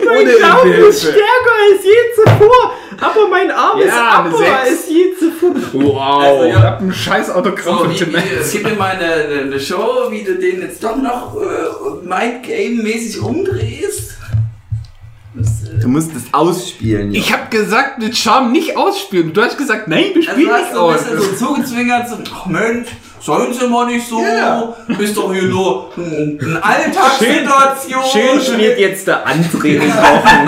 mein 0.04 0.26
Glauben 0.36 0.72
ist 0.72 1.02
stärker 1.02 1.54
als 1.70 1.84
je 1.84 2.00
zuvor, 2.14 2.74
aber 3.00 3.28
mein 3.30 3.50
Arm 3.50 3.78
ist 3.80 3.86
Ja, 3.88 4.08
abber 4.10 4.36
Sechs. 4.36 4.50
als 4.64 4.88
je 4.88 5.04
zuvor. 5.18 5.54
Wow. 5.72 6.22
Also, 6.22 6.44
Ich 6.44 6.52
ja. 6.54 6.62
hab 6.62 6.80
ein 6.80 6.92
scheiß 6.92 7.30
Autogramm 7.30 7.78
So, 7.78 7.84
von 7.84 7.90
wie, 7.90 7.96
Tim 7.96 8.08
wie, 8.08 8.12
Menz. 8.12 8.52
gib 8.52 8.64
mir 8.64 8.74
mal 8.74 8.90
eine, 8.92 9.40
eine, 9.42 9.60
Show, 9.60 10.06
wie 10.10 10.22
du 10.22 10.34
den 10.36 10.60
jetzt 10.62 10.82
doch 10.82 10.96
noch 10.96 11.36
äh, 11.36 12.06
Mindgame-mäßig 12.06 13.20
umdrehst. 13.20 14.10
Äh, 14.10 15.80
Du 15.80 15.88
musst 15.88 16.12
es 16.16 16.22
ausspielen. 16.32 17.12
Ich 17.12 17.32
hab 17.32 17.50
gesagt, 17.50 17.98
mit 17.98 18.16
Charme 18.16 18.52
nicht 18.52 18.76
ausspielen. 18.76 19.32
Du 19.32 19.42
hast 19.42 19.58
gesagt, 19.58 19.88
nein, 19.88 20.04
wir 20.14 20.28
also 20.28 20.30
spielen 20.30 20.48
du 20.48 20.54
hast 20.54 20.62
nicht 20.62 20.74
so 20.74 20.86
ein 20.88 20.94
aus. 20.94 21.04
bisschen 21.04 21.36
so 21.38 21.46
zugezwingert, 21.46 22.08
so, 22.08 22.16
ach 22.32 22.46
Mensch, 22.46 22.88
sollen 23.20 23.52
sie 23.52 23.66
mal 23.66 23.86
nicht 23.86 24.06
so, 24.08 24.20
Ja. 24.22 24.74
ist 24.98 25.16
doch 25.16 25.32
hier 25.34 25.42
nur 25.42 25.90
ein- 25.96 26.38
eine 26.40 26.62
Alltagssituation. 26.64 28.02
Schön 28.12 28.40
spielt 28.40 28.78
jetzt 28.78 29.08
der 29.08 29.26
André 29.26 29.80
Wochen. 29.80 30.46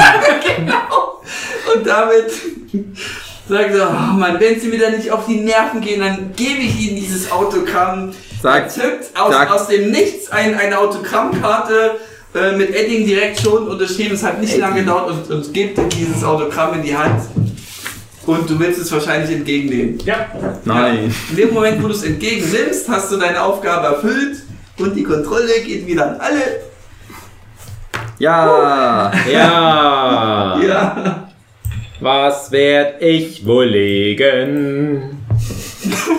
genau. 0.56 1.05
Damit 2.00 2.30
sagt 3.48 3.74
er, 3.74 3.88
oh 3.90 4.12
Mann, 4.16 4.38
wenn 4.40 4.60
sie 4.60 4.68
mir 4.68 4.78
da 4.78 4.90
nicht 4.90 5.10
auf 5.10 5.26
die 5.26 5.36
Nerven 5.40 5.80
gehen, 5.80 6.00
dann 6.00 6.32
gebe 6.36 6.60
ich 6.60 6.80
ihnen 6.80 6.96
dieses 6.96 7.30
Autogramm. 7.30 8.12
Sag- 8.42 8.64
Er 8.64 8.68
zückt 8.68 9.18
aus, 9.18 9.32
sag- 9.32 9.50
aus 9.50 9.68
dem 9.68 9.90
Nichts 9.90 10.30
ein, 10.30 10.58
eine 10.58 10.78
Autogrammkarte 10.78 11.92
äh, 12.34 12.52
mit 12.56 12.74
Edding 12.74 13.06
direkt 13.06 13.40
schon 13.40 13.66
unterschrieben. 13.68 14.14
Es 14.14 14.22
hat 14.22 14.40
nicht 14.40 14.56
lange 14.58 14.80
gedauert 14.80 15.10
und, 15.10 15.30
und 15.30 15.54
gibt 15.54 15.78
dir 15.78 15.84
dieses 15.88 16.22
Autogramm 16.22 16.74
in 16.74 16.82
die 16.82 16.96
Hand. 16.96 17.22
Und 18.26 18.50
du 18.50 18.58
willst 18.58 18.80
es 18.80 18.90
wahrscheinlich 18.90 19.30
entgegennehmen. 19.36 19.98
Ja. 20.04 20.26
Nein. 20.64 21.14
In 21.30 21.36
dem 21.36 21.54
Moment, 21.54 21.80
wo 21.82 21.86
du 21.86 21.94
es 21.94 22.02
entgegennimmst, 22.02 22.88
hast 22.88 23.12
du 23.12 23.16
deine 23.16 23.40
Aufgabe 23.40 23.86
erfüllt 23.86 24.42
und 24.78 24.94
die 24.96 25.04
Kontrolle 25.04 25.60
geht 25.64 25.86
wieder 25.86 26.08
an 26.10 26.16
alle. 26.20 26.42
Ja. 28.18 29.12
Ja. 29.30 30.60
Ja. 30.66 31.25
Was 32.00 32.52
werd 32.52 33.00
ich 33.00 33.46
wohl 33.46 33.64
legen? 33.64 35.24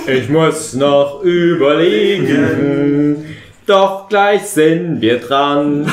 Ich 0.07 0.27
muss 0.29 0.73
noch 0.73 1.21
überlegen. 1.21 3.23
Doch 3.67 4.09
gleich 4.09 4.41
sind 4.43 5.01
wir 5.01 5.19
dran. 5.19 5.85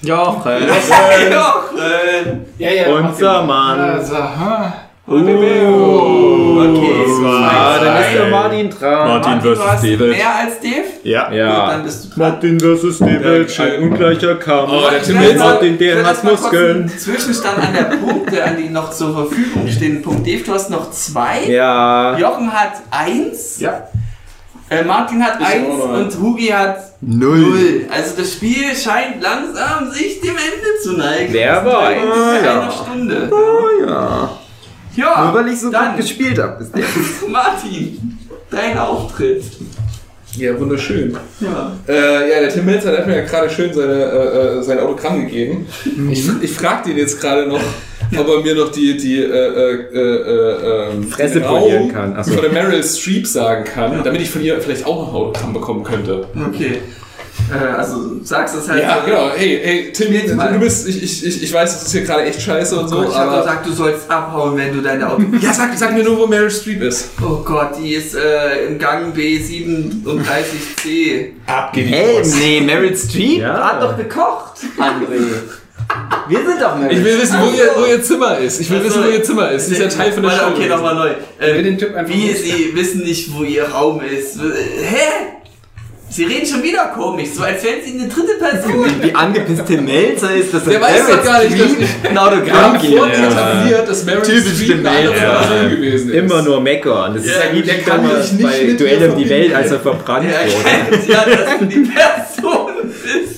Jochen. 0.00 0.62
Jochen! 1.32 2.46
Ja, 2.58 2.70
ja. 2.70 2.88
Unser 2.88 3.42
Mann. 3.42 3.80
Also, 3.80 4.16
hm. 4.16 4.72
Okay, 5.10 7.04
Ah, 7.24 7.78
dann 7.82 7.96
ist 8.02 8.14
der 8.14 8.28
Martin 8.30 8.70
dran. 8.70 9.08
Martin 9.08 9.40
versus 9.40 9.64
hast 9.66 9.82
David. 9.84 10.00
mehr 10.10 10.34
als 10.44 10.60
Dave? 10.60 10.84
Ja. 11.02 11.24
Gut, 11.28 11.34
Ja. 11.38 11.70
dann 11.70 11.82
bist 11.84 12.04
du 12.04 12.08
dran. 12.10 12.18
Martin 12.32 12.60
versus 12.60 12.98
David, 12.98 13.60
ein 13.60 13.82
ungleicher 13.84 14.34
Kampf. 14.36 14.70
Oh, 14.70 14.90
der 14.90 15.02
Tim 15.02 15.38
Martin, 15.38 15.78
der 15.78 16.04
hat 16.04 16.22
Muskeln. 16.24 16.88
Zwischenstand 16.88 17.58
an 17.58 17.72
der 17.72 17.96
Punkte, 17.96 18.44
an 18.44 18.56
die 18.58 18.68
noch 18.68 18.90
zur 18.90 19.14
Verfügung 19.14 19.66
stehen. 19.68 20.02
Punkt 20.02 20.26
Dave, 20.26 20.42
du 20.44 20.52
hast 20.52 20.68
noch 20.70 20.90
zwei. 20.90 21.44
Ja. 21.48 22.16
Jochen 22.18 22.52
hat 22.52 22.72
eins. 22.90 23.60
Ja. 23.60 23.84
Äh, 24.70 24.84
Martin 24.84 25.24
hat 25.24 25.38
eins 25.40 25.82
und 25.82 26.22
Hugi 26.22 26.48
hat 26.48 26.76
Null. 27.00 27.38
null. 27.38 27.86
Also 27.90 28.16
das 28.18 28.34
Spiel 28.34 28.74
scheint 28.76 29.22
langsam 29.22 29.90
sich 29.90 30.20
dem 30.20 30.30
Ende 30.36 30.80
zu 30.82 30.92
neigen. 30.98 31.32
Wer 31.32 31.64
weiß. 31.64 31.96
ungefähr 32.02 32.44
Ja. 32.44 32.60
einer 32.60 32.70
Stunde. 32.70 33.30
Oh 33.32 33.86
ja. 33.88 34.30
Ja, 34.98 35.26
Nur 35.26 35.34
weil 35.34 35.52
ich 35.52 35.60
so 35.60 35.70
dann 35.70 35.92
gut 35.92 36.00
gespielt 36.00 36.38
habe 36.38 36.58
bis 36.58 36.70
jetzt. 36.74 37.28
Martin, 37.28 38.18
dein 38.50 38.76
Auftritt. 38.76 39.44
Ja, 40.36 40.58
wunderschön. 40.58 41.16
Ja. 41.40 41.72
Äh, 41.88 42.30
ja, 42.30 42.40
der 42.40 42.48
Tim 42.48 42.64
Melzer 42.64 42.98
hat 42.98 43.06
mir 43.06 43.16
ja 43.16 43.24
gerade 43.24 43.48
schön 43.48 43.72
seine, 43.72 43.92
äh, 43.92 44.58
äh, 44.58 44.62
sein 44.62 44.80
Autogramm 44.80 45.22
gegeben. 45.22 45.66
Ich, 46.10 46.28
ich 46.42 46.52
fragte 46.52 46.90
ihn 46.90 46.98
jetzt 46.98 47.20
gerade 47.20 47.46
noch, 47.46 47.62
ob 48.16 48.28
er 48.28 48.42
mir 48.42 48.56
noch 48.56 48.72
die, 48.72 48.96
die 48.96 49.18
äh, 49.18 49.24
äh, 49.24 49.74
äh, 49.94 50.98
äh, 50.98 51.02
Fresse 51.08 51.40
den 51.40 51.48
polieren 51.48 51.92
kann. 51.92 52.14
Ach 52.16 52.24
so. 52.24 52.32
von 52.32 52.42
der 52.42 52.52
Meryl 52.52 52.82
Streep 52.82 53.26
sagen 53.26 53.64
kann, 53.64 54.02
damit 54.02 54.20
ich 54.20 54.30
von 54.30 54.42
ihr 54.42 54.60
vielleicht 54.60 54.84
auch 54.84 54.98
noch 54.98 55.08
ein 55.08 55.14
Autogramm 55.14 55.52
bekommen 55.52 55.84
könnte. 55.84 56.26
Okay. 56.48 56.80
Äh, 57.50 57.54
also 57.76 58.16
sagst 58.22 58.54
es 58.56 58.68
halt. 58.68 58.82
Ja, 58.82 58.98
so- 59.00 59.06
genau. 59.06 59.30
Hey, 59.34 59.60
hey, 59.62 59.92
Tim, 59.92 60.12
du 60.12 60.58
bist, 60.58 60.86
ich, 60.88 61.02
ich, 61.02 61.42
ich, 61.42 61.52
weiß, 61.52 61.72
das 61.72 61.82
ist 61.84 61.92
hier 61.92 62.02
gerade 62.02 62.24
echt 62.24 62.42
scheiße 62.42 62.78
und 62.78 62.88
so, 62.88 62.96
Gott, 62.96 63.08
ich 63.10 63.14
hab 63.14 63.28
aber... 63.28 63.38
gesagt, 63.38 63.66
du 63.66 63.72
sollst 63.72 64.10
abhauen, 64.10 64.56
wenn 64.56 64.74
du 64.74 64.82
deine 64.82 65.08
Auto. 65.08 65.22
ja, 65.40 65.52
sag, 65.52 65.70
sag 65.76 65.94
mir 65.94 66.04
nur, 66.04 66.18
wo 66.18 66.26
Meryl 66.26 66.50
Streep 66.50 66.82
ist. 66.82 67.10
Oh 67.22 67.42
Gott, 67.44 67.70
die 67.82 67.94
ist 67.94 68.14
äh, 68.14 68.66
im 68.66 68.78
Gang 68.78 69.14
B37C. 69.16 71.28
Abgeliefert. 71.46 71.98
Hey, 71.98 72.22
nee, 72.40 72.60
Meryl 72.60 72.96
Streep 72.96 73.40
Ja. 73.40 73.72
hat 73.72 73.82
doch 73.82 73.96
gekocht, 73.96 74.58
André. 74.78 75.18
Wir 76.28 76.38
sind 76.46 76.60
doch 76.60 76.76
Meryl 76.76 76.98
Ich 76.98 77.04
will 77.04 77.22
wissen, 77.22 77.38
wo 77.40 77.46
ihr, 77.46 77.70
wo 77.76 77.84
ihr 77.86 78.02
Zimmer 78.02 78.36
ist. 78.38 78.60
Ich 78.60 78.70
will 78.70 78.78
Ach 78.82 78.84
wissen, 78.84 79.04
wo 79.04 79.08
ihr 79.08 79.22
Zimmer 79.22 79.50
ist. 79.52 79.70
Das 79.70 79.78
ist 79.78 79.80
ja 79.80 79.88
Teil 79.88 80.12
von 80.12 80.22
der 80.22 80.30
Show. 80.32 80.48
Okay, 80.54 80.68
nochmal 80.68 80.94
neu. 80.94 81.08
will 81.38 81.48
Äh, 81.48 81.62
den 81.62 81.78
Typ 81.78 81.94
einfach 81.94 82.12
wie 82.12 82.26
nicht. 82.26 82.42
sie 82.42 82.72
wissen 82.74 83.02
nicht, 83.04 83.34
wo 83.34 83.42
ihr 83.42 83.64
Raum 83.68 84.02
ist. 84.02 84.36
Hä? 84.38 85.37
Sie 86.10 86.24
reden 86.24 86.46
schon 86.46 86.62
wieder 86.62 86.86
komisch, 86.86 87.28
so 87.36 87.42
als 87.42 87.62
wären 87.62 87.76
sie 87.84 87.92
eine 87.98 88.08
dritte 88.08 88.32
Person. 88.38 88.86
Wie 89.02 89.14
angepisst 89.14 89.62
Tim 89.66 89.84
Melzer 89.84 90.34
ist, 90.34 90.52
dass 90.54 90.64
Der 90.64 90.74
er 90.74 90.80
weiß 90.80 91.06
doch 91.06 91.22
gar 91.22 91.44
nicht, 91.44 91.60
dass 91.60 91.66
ich- 91.72 92.10
ein 92.10 92.16
Autogramm 92.18 92.78
gibt. 92.80 92.94
etabliert, 92.94 93.88
dass 93.88 94.04
Meryl 94.04 94.22
Typisch 94.22 94.54
Streep 94.64 94.78
eine 94.78 94.88
andere 94.88 95.12
Melzer. 95.12 95.26
Person 95.26 95.70
gewesen 95.70 96.08
ist. 96.08 96.14
Immer 96.16 96.42
nur 96.42 96.60
meckern. 96.62 97.14
Das 97.14 97.24
ist 97.24 97.30
Ja, 97.30 97.40
ja 97.44 97.52
wie 97.54 97.62
der 97.62 97.78
kann 97.82 98.02
bei 98.02 98.72
Duell 98.72 99.10
um 99.10 99.18
die. 99.22 99.28
Welt, 99.28 99.54
als 99.54 99.70
er 99.70 99.80
verbrannt 99.80 100.26
Er 100.30 100.46
wurde. 100.50 101.12
ja, 101.12 101.24
dass 101.26 101.58
du 101.58 101.64
die 101.66 101.80
Person 101.80 102.72
bist. 103.04 103.37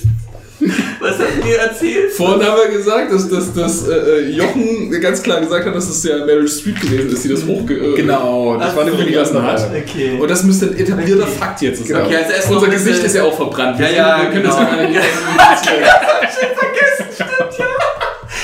Was 1.01 1.17
hast 1.17 1.37
du 1.41 1.47
mir 1.47 1.57
erzählt? 1.57 2.11
Vorhin 2.13 2.45
haben 2.47 2.57
wir 2.63 2.77
gesagt, 2.77 3.11
dass, 3.11 3.27
dass, 3.27 3.51
dass 3.53 3.87
äh, 3.87 4.19
Jochen 4.29 4.91
ganz 5.01 5.23
klar 5.23 5.39
gesagt 5.41 5.65
hat, 5.65 5.75
dass 5.75 5.89
es 5.89 6.03
ja 6.03 6.23
Meryl 6.25 6.47
Streep 6.47 6.79
gewesen 6.79 7.09
ist, 7.11 7.23
die 7.23 7.29
das 7.29 7.43
hochge... 7.45 7.73
Äh, 7.73 7.95
Genau, 7.95 8.55
das 8.57 8.69
Ach 8.71 8.75
war 8.75 8.83
eine. 8.83 8.95
Willigersten 8.97 9.41
hat. 9.41 9.67
Okay. 9.75 10.17
Und 10.19 10.29
das 10.29 10.43
müsste 10.43 10.67
ein 10.67 10.77
etablierter 10.77 11.25
Fakt 11.27 11.61
jetzt 11.61 11.87
sein. 11.87 12.03
Okay, 12.05 12.15
also 12.17 12.31
erst 12.33 12.51
Unser 12.51 12.67
Gesicht 12.67 13.03
ist 13.03 13.15
ja 13.15 13.23
auch 13.23 13.35
verbrannt. 13.35 13.79
Ja, 13.79 13.89
ja, 13.89 14.17
wir 14.21 14.29
können 14.29 14.43
genau. 14.43 14.55
das 14.55 14.63
ja 14.63 14.75
gar 14.75 14.87
nicht 14.87 14.99
vergessen, 16.59 17.05
stimmt 17.15 17.57
ja. 17.57 17.65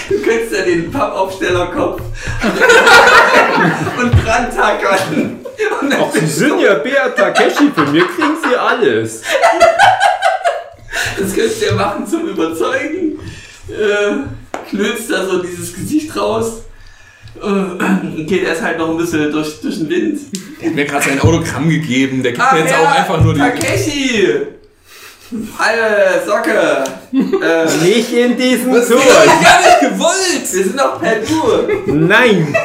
Du 0.10 0.16
könntest 0.22 0.54
ja 0.54 0.62
den 0.64 0.92
Pappaufstellerkopf 0.92 2.02
und 4.02 4.24
Brandtackern. 4.24 5.40
Und 5.82 5.90
dann 5.92 6.00
Ach, 6.02 6.12
Sie 6.14 6.26
sind 6.26 6.60
ja 6.62 6.76
Bea 6.76 7.10
Takeshi, 7.10 7.72
von 7.74 7.92
mir 7.92 8.04
kriegen 8.06 8.38
Sie 8.44 8.56
alles. 8.56 9.22
Das 11.20 11.34
könntest 11.34 11.62
du 11.62 11.66
ja 11.68 11.74
machen 11.76 12.06
zum 12.08 12.28
Überzeugen. 12.28 13.20
Äh, 13.70 14.70
knüllst 14.70 15.10
da 15.12 15.26
so 15.26 15.42
dieses 15.42 15.74
Gesicht 15.74 16.16
raus. 16.16 16.62
Äh, 17.42 18.24
geht 18.24 18.44
erst 18.44 18.62
halt 18.64 18.78
noch 18.80 18.90
ein 18.90 18.98
bisschen 18.98 19.32
durch, 19.32 19.62
durch 19.62 19.78
den 19.78 19.90
Wind. 19.90 20.20
Der 20.62 20.70
hat 20.70 20.76
mir 20.76 20.86
gerade 20.86 21.06
sein 21.06 21.20
Autogramm 21.22 21.70
gegeben. 21.70 22.24
Der 22.24 22.32
gibt 22.32 22.44
Ah, 22.44 22.54
mir 22.54 22.62
jetzt 22.62 22.72
ja, 22.72 22.80
auch 22.80 22.92
einfach 22.96 23.22
nur 23.24 23.34
die. 23.34 23.40
Takeshi! 23.40 24.28
Alle 25.58 26.22
Socke! 26.26 26.84
äh, 27.14 27.86
Nicht 27.86 28.14
in 28.14 28.38
diesen 28.38 28.74
Das 28.74 28.88
Ton. 28.88 28.98
hab 28.98 29.26
ich 29.26 29.46
gar 29.48 29.60
nicht 29.60 29.80
gewollt! 29.82 30.54
wir 30.54 30.64
sind 30.64 30.80
doch 30.80 31.00
per 31.02 31.16
Du! 31.18 31.92
Nein. 31.94 32.56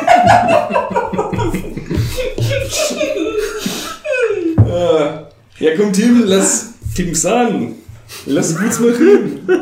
Äh, 4.58 5.04
ja, 5.64 5.70
komm, 5.76 5.92
Tim, 5.92 6.22
lass 6.24 6.70
Tim 6.94 7.14
sagen. 7.14 7.76
Lass 8.26 8.56
uns 8.56 8.80
mal 8.80 8.90
reden. 8.90 9.40
Gut, 9.46 9.58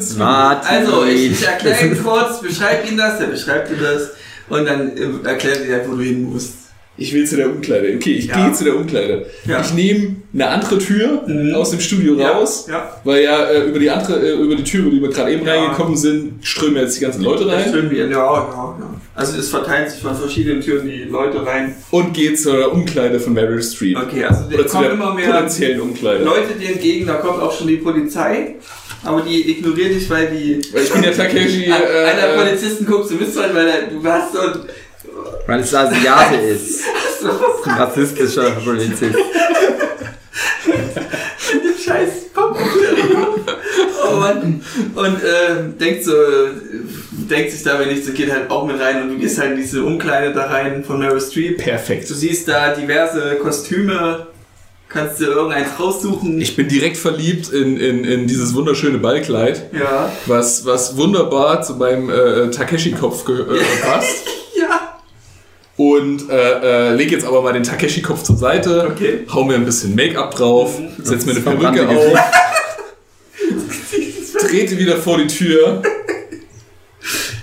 Sie 0.00 0.20
äh, 0.20 0.24
also 0.64 1.04
ich, 1.04 1.44
erkläre 1.46 1.86
ihm 1.86 2.02
kurz, 2.02 2.40
beschreib 2.40 2.88
ihm 2.90 2.96
das, 2.96 3.18
der 3.18 3.26
beschreibt 3.26 3.70
dir 3.70 3.76
das 3.76 4.10
und 4.48 4.66
dann 4.66 4.96
äh, 4.96 5.28
erklärt 5.28 5.66
dir, 5.66 5.82
wo 5.88 5.96
du 5.96 6.02
hin 6.02 6.22
musst. 6.30 6.54
Ich 6.98 7.12
will 7.14 7.26
zu 7.26 7.36
der 7.36 7.48
Umkleide. 7.50 7.94
Okay, 7.96 8.12
ich 8.12 8.26
Ja. 8.26 8.36
gehe 8.36 8.52
zu 8.52 8.64
der 8.64 8.76
Umkleide. 8.76 9.26
Ja. 9.46 9.60
Ich 9.62 9.72
nehme 9.72 10.16
eine 10.34 10.48
andere 10.48 10.78
Tür 10.78 11.22
Mhm. 11.26 11.54
aus 11.54 11.70
dem 11.70 11.80
Studio 11.80 12.14
raus. 12.22 12.66
Ja. 12.70 13.00
Weil 13.02 13.22
ja 13.24 13.44
äh, 13.46 13.64
über 13.64 13.78
die 13.78 13.90
andere, 13.90 14.20
äh, 14.20 14.34
über 14.34 14.54
die 14.54 14.62
Tür, 14.64 14.82
über 14.82 14.90
die 14.90 15.02
wir 15.02 15.08
gerade 15.08 15.32
eben 15.32 15.44
Ja. 15.46 15.54
reingekommen 15.54 15.96
sind, 15.96 16.46
strömen 16.46 16.76
jetzt 16.76 16.96
die 16.98 17.00
ganzen 17.04 17.22
Leute 17.22 17.46
rein. 17.46 17.64
stimmt, 17.68 17.92
ja, 17.92 18.04
ja, 18.04 18.10
ja. 18.10 18.76
Also 19.14 19.38
es 19.38 19.50
verteilt 19.50 19.90
sich 19.90 20.00
von 20.00 20.16
verschiedenen 20.16 20.62
Türen 20.62 20.86
die 20.88 21.04
Leute 21.04 21.44
rein. 21.44 21.74
Und 21.90 22.14
gehe 22.14 22.34
zur 22.34 22.72
Umkleide 22.72 23.20
von 23.20 23.34
Meryl 23.34 23.62
Streep. 23.62 23.98
Okay, 23.98 24.24
also 24.24 24.44
Oder 24.46 24.64
kommen 24.64 24.90
immer 24.92 25.14
mehr 25.14 25.30
potenziellen 25.30 25.80
Umkleide. 25.82 26.24
Leute 26.24 26.54
dir 26.54 26.70
entgegen, 26.70 27.06
da 27.06 27.14
kommt 27.14 27.42
auch 27.42 27.52
schon 27.56 27.66
die 27.66 27.76
Polizei. 27.76 28.56
Aber 29.04 29.20
die 29.20 29.50
ignoriert 29.50 29.94
dich, 29.94 30.08
weil 30.08 30.28
die. 30.28 30.62
Weil 30.72 30.84
ich 30.84 30.92
bin 30.92 31.02
der 31.02 31.14
Takeshi. 31.14 31.70
Einer 31.72 32.14
der 32.14 32.34
Äh, 32.34 32.38
Polizisten 32.38 32.86
guckt 32.86 33.08
so 33.08 33.14
mit 33.16 33.36
weil 33.36 33.68
er, 33.68 33.82
du 33.88 34.02
hast 34.04 34.32
so. 34.32 34.38
Weil 35.46 35.60
es 35.60 35.74
Asiate 35.74 36.36
ist. 36.54 36.84
So, 37.20 37.28
Ein 37.64 37.78
rassistischer 37.78 38.50
Polizist. 38.64 39.02
mit 39.02 39.12
dem 41.64 41.78
scheiß 41.84 42.28
Pappaufsteller. 42.32 42.91
Oh 44.12 44.20
Mann. 44.20 44.60
Und 44.94 45.16
ähm, 45.48 45.78
denkt 45.78 46.04
so, 46.04 46.12
äh, 46.12 46.50
denkt 47.30 47.50
sich 47.52 47.62
dabei 47.62 47.86
nichts, 47.86 48.06
so 48.06 48.12
geht 48.12 48.30
halt 48.30 48.50
auch 48.50 48.66
mit 48.66 48.78
rein 48.80 49.02
und 49.02 49.08
du 49.10 49.18
gehst 49.18 49.38
halt 49.38 49.52
in 49.52 49.56
diese 49.58 49.82
Umkleide 49.84 50.32
da 50.32 50.46
rein 50.46 50.84
von 50.84 50.98
Meryl 50.98 51.20
Streep. 51.20 51.58
perfekt. 51.58 52.08
Du 52.10 52.14
siehst 52.14 52.48
da 52.48 52.74
diverse 52.74 53.36
Kostüme, 53.42 54.26
kannst 54.88 55.20
dir 55.20 55.28
irgendeins 55.28 55.68
raussuchen. 55.80 56.40
Ich 56.40 56.54
bin 56.56 56.68
direkt 56.68 56.96
verliebt 56.98 57.48
in, 57.50 57.78
in, 57.78 58.04
in 58.04 58.26
dieses 58.26 58.54
wunderschöne 58.54 58.98
Ballkleid, 58.98 59.70
ja. 59.72 60.12
was, 60.26 60.66
was 60.66 60.96
wunderbar 60.96 61.62
zu 61.62 61.74
meinem 61.76 62.10
äh, 62.10 62.50
Takeshi-Kopf 62.50 63.24
ge- 63.24 63.40
äh, 63.40 63.62
passt. 63.82 64.26
Ja. 64.54 64.98
Und 65.78 66.28
äh, 66.30 66.90
äh, 66.90 66.94
leg 66.94 67.10
jetzt 67.10 67.24
aber 67.26 67.40
mal 67.42 67.52
den 67.54 67.62
Takeshi-Kopf 67.62 68.22
zur 68.22 68.36
Seite, 68.36 68.86
Okay. 68.92 69.20
hau 69.32 69.42
mir 69.44 69.54
ein 69.54 69.64
bisschen 69.64 69.94
Make-up 69.96 70.34
drauf, 70.36 70.78
setz 71.02 71.24
mir 71.24 71.32
eine 71.32 71.40
Perücke 71.40 71.88
auf, 71.88 72.18
trete 74.52 74.76
wieder 74.78 74.96
vor 74.98 75.16
die 75.18 75.26
Tür 75.26 75.82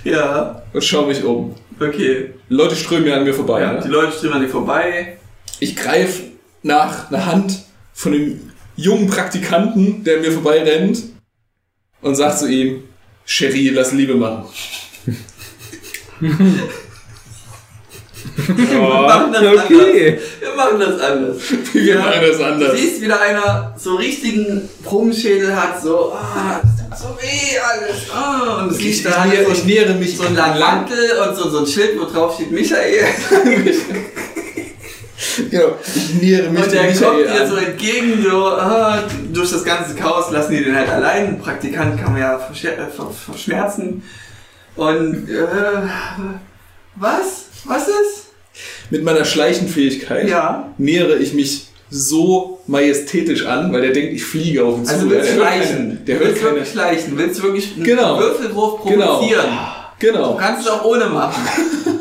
Ja. 0.04 0.62
und 0.72 0.84
schau 0.84 1.06
mich 1.06 1.22
um. 1.24 1.54
Okay. 1.80 2.34
Leute 2.48 2.76
strömen 2.76 3.06
ja 3.08 3.16
an 3.16 3.24
mir 3.24 3.34
vorbei. 3.34 3.60
Ja, 3.62 3.74
die 3.80 3.88
Ne? 3.88 3.94
Leute 3.94 4.12
strömen 4.12 4.36
an 4.36 4.42
dir 4.42 4.48
vorbei. 4.48 5.18
Ich 5.58 5.74
greife 5.76 6.22
nach 6.62 7.10
einer 7.10 7.26
Hand 7.26 7.58
von 7.92 8.12
dem 8.12 8.52
jungen 8.76 9.08
Praktikanten, 9.08 10.04
der 10.04 10.16
an 10.16 10.22
mir 10.22 10.32
vorbei 10.32 10.62
rennt 10.62 11.02
und 12.00 12.14
sag 12.14 12.38
zu 12.38 12.46
ihm, 12.48 12.84
Cherie, 13.26 13.70
lass 13.70 13.92
Liebe 13.92 14.14
machen. 14.14 14.44
Wir 18.46 18.78
machen 18.78 19.32
das 19.32 19.42
anders. 19.42 19.64
okay. 19.64 20.18
Wir 20.40 20.54
machen 20.54 20.80
das 20.80 21.00
anders. 21.00 21.36
Wir 21.72 21.98
machen 21.98 22.20
das 22.28 22.40
anders. 22.40 22.70
Du 22.72 22.76
siehst, 22.76 23.00
wie 23.02 23.08
da 23.08 23.16
einer 23.18 23.74
so 23.78 23.94
richtigen 23.96 24.68
Brummenschädel 24.82 25.54
hat, 25.56 25.80
so, 25.82 26.12
ah, 26.12 26.60
so 26.98 27.16
weh 27.20 27.58
alles. 27.58 28.10
Ah, 28.12 28.62
und 28.62 28.70
es 28.72 28.78
Ich, 28.78 28.84
liegt 28.84 28.96
ich, 28.98 29.02
da 29.04 29.24
nähere, 29.24 29.44
so, 29.46 29.52
ich 29.52 29.64
nähere 29.64 29.94
mich 29.94 30.16
so 30.16 30.24
ein 30.24 30.34
langen 30.34 30.58
Mantel 30.58 31.10
und 31.28 31.36
so, 31.36 31.48
so 31.50 31.58
ein 31.60 31.66
Schild, 31.66 31.98
wo 32.00 32.04
drauf 32.04 32.34
steht 32.34 32.50
Michael. 32.50 33.04
Genau, 35.50 35.76
ich 35.94 36.14
nähere 36.14 36.50
mich 36.50 36.62
Und 36.62 36.72
der 36.72 36.80
kommt 36.94 37.00
Michael 37.20 37.38
dir 37.40 37.46
so 37.46 37.56
entgegen, 37.56 38.22
so, 38.28 38.46
ah, 38.46 39.02
durch 39.32 39.50
das 39.50 39.62
ganze 39.64 39.94
Chaos 39.94 40.30
lassen 40.30 40.52
die 40.56 40.64
den 40.64 40.74
halt 40.74 40.88
allein. 40.88 41.26
Ein 41.28 41.38
Praktikant 41.40 42.00
kann 42.00 42.12
man 42.12 42.20
ja 42.22 42.36
äh, 42.36 42.86
ver- 42.90 43.10
verschmerzen. 43.10 44.02
Und, 44.76 45.28
äh, 45.28 45.46
was? 46.96 47.44
Was 47.64 47.88
ist? 47.88 48.28
Mit 48.90 49.04
meiner 49.04 49.24
Schleichenfähigkeit 49.26 50.28
Ja. 50.28 50.72
nähere 50.78 51.16
ich 51.16 51.34
mich 51.34 51.66
so 51.90 52.60
majestätisch 52.66 53.44
an, 53.46 53.72
weil 53.72 53.82
der 53.82 53.90
denkt, 53.92 54.12
ich 54.14 54.24
fliege 54.24 54.64
auf 54.64 54.78
ihn 54.78 54.84
zu. 54.84 54.92
Also 54.94 55.10
willst 55.10 55.30
du 55.30 55.34
schleichen? 55.34 56.04
der 56.06 56.14
du 56.18 56.20
hört 56.20 56.28
willst 56.30 56.42
keine. 56.42 56.54
wirklich 56.56 56.72
schleichen? 56.72 57.18
Willst 57.18 57.38
du 57.38 57.42
wirklich 57.42 57.74
einen 57.74 57.84
Genau. 57.84 58.18
Würfelwurf 58.18 58.84
Genau. 58.84 59.06
provozieren? 59.18 59.46
Du 59.98 60.06
Genau. 60.06 60.34
kannst 60.34 60.62
es 60.66 60.68
auch 60.72 60.84
ohne 60.84 61.06
machen. 61.06 61.42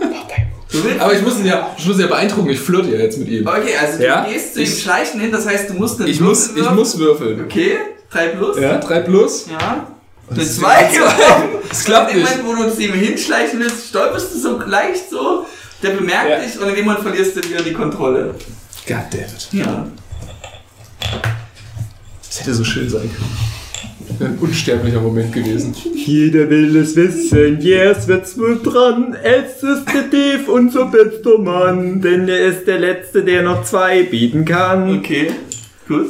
Du 0.71 0.77
Aber 0.99 1.13
ich 1.15 1.21
muss 1.23 1.39
ihn 1.39 1.47
ja, 1.47 1.71
ich 1.75 1.85
muss 1.87 1.95
ihn 1.95 2.01
ja 2.01 2.07
beeindrucken, 2.07 2.49
ich 2.51 2.59
flirte 2.59 2.91
ja 2.91 2.99
jetzt 2.99 3.17
mit 3.17 3.27
ihm. 3.27 3.47
Okay, 3.47 3.73
also 3.81 4.03
Ja? 4.03 4.21
du 4.23 4.31
gehst 4.31 4.53
zu 4.53 4.59
ihm 4.59 4.63
Ich- 4.65 4.83
Schleichen 4.83 5.19
hin, 5.19 5.31
das 5.31 5.47
heißt, 5.47 5.67
du 5.71 5.73
musst 5.73 5.99
einen 5.99 6.07
Ich 6.11 6.21
muss, 6.21 6.49
ich 6.51 6.55
Würfel 6.57 6.75
muss 6.75 6.99
würfeln. 6.99 7.37
würfeln. 7.39 7.45
Okay, 7.45 7.77
3 8.11 8.27
plus. 8.27 8.59
Ja, 8.59 8.77
3 8.77 8.99
plus. 8.99 9.45
Ja. 9.49 9.87
Eine 10.29 10.41
ist 10.43 10.57
2 10.59 10.89
Das 11.69 11.83
klappt 11.85 12.11
In 12.11 12.17
dem 12.17 12.23
nicht. 12.23 12.43
Moment, 12.43 12.59
wo 12.59 12.63
du 12.69 12.75
zu 12.75 12.83
ihm 12.83 12.93
hinschleichen 12.93 13.59
willst, 13.59 13.87
stolperst 13.89 14.35
du 14.35 14.37
so 14.39 14.59
leicht 14.63 15.09
so, 15.09 15.45
der 15.81 15.89
bemerkt 15.89 16.29
Ja. 16.29 16.39
dich 16.39 16.61
und 16.61 16.69
in 16.69 16.75
dem 16.75 16.85
Moment 16.85 17.01
verlierst 17.03 17.35
du 17.35 17.49
wieder 17.49 17.63
die 17.63 17.73
Kontrolle. 17.73 18.35
Goddammit. 18.89 19.49
Ja. 19.51 19.87
Das 22.25 22.39
hätte 22.39 22.53
so 22.53 22.63
schön 22.63 22.89
sein 22.89 23.01
können. 23.01 24.31
Ein 24.31 24.37
unsterblicher 24.39 24.99
Moment 24.99 25.31
gewesen. 25.31 25.73
Jeder 25.95 26.49
will 26.49 26.75
es 26.75 26.95
wissen, 26.95 27.61
yes, 27.61 28.07
wird's 28.07 28.37
wohl 28.37 28.59
dran. 28.61 29.15
Es 29.23 29.63
ist 29.63 29.85
Detektiv, 29.87 30.47
unser 30.49 30.85
bester 30.85 31.37
Mann, 31.37 32.01
denn 32.01 32.27
er 32.27 32.47
ist 32.47 32.65
der 32.65 32.79
Letzte, 32.79 33.23
der 33.23 33.43
noch 33.43 33.63
zwei 33.63 34.03
bieten 34.03 34.45
kann. 34.45 34.99
Okay. 34.99 35.31
Gut. 35.87 36.07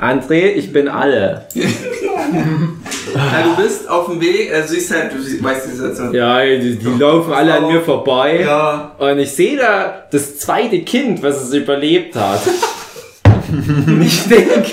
André, 0.00 0.52
ich 0.52 0.72
bin 0.72 0.88
alle. 0.88 1.46
Ja, 3.14 3.42
du 3.42 3.62
bist 3.62 3.88
auf 3.88 4.06
dem 4.06 4.20
Weg, 4.20 4.52
also 4.52 4.74
siehst 4.74 4.90
halt, 4.92 5.12
du 5.14 5.20
sie- 5.22 5.42
weißt 5.42 5.66
die 5.66 5.70
Situation. 5.76 6.12
Ja, 6.14 6.42
die, 6.44 6.76
die 6.76 6.98
laufen 6.98 7.32
alle 7.32 7.54
an 7.54 7.66
mir 7.68 7.80
vorbei. 7.82 8.40
Ja. 8.42 8.92
Und 8.98 9.18
ich 9.18 9.30
sehe 9.32 9.56
da 9.56 10.04
das 10.10 10.38
zweite 10.38 10.80
Kind, 10.82 11.22
was 11.22 11.42
es 11.44 11.52
überlebt 11.54 12.14
hat. 12.16 12.40
Und 13.48 14.02
ich 14.04 14.24
denke, 14.28 14.72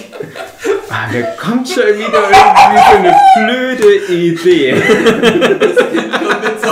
ah, 0.89 1.07
mir 1.11 1.23
kommt 1.39 1.67
schon 1.69 1.83
wieder 1.83 2.23
irgendwie 2.31 2.81
so 2.89 2.97
eine 2.97 3.15
blöde 3.45 3.95
Idee. 4.13 4.71
kommt 6.11 6.43
mit 6.43 6.61
so. 6.63 6.71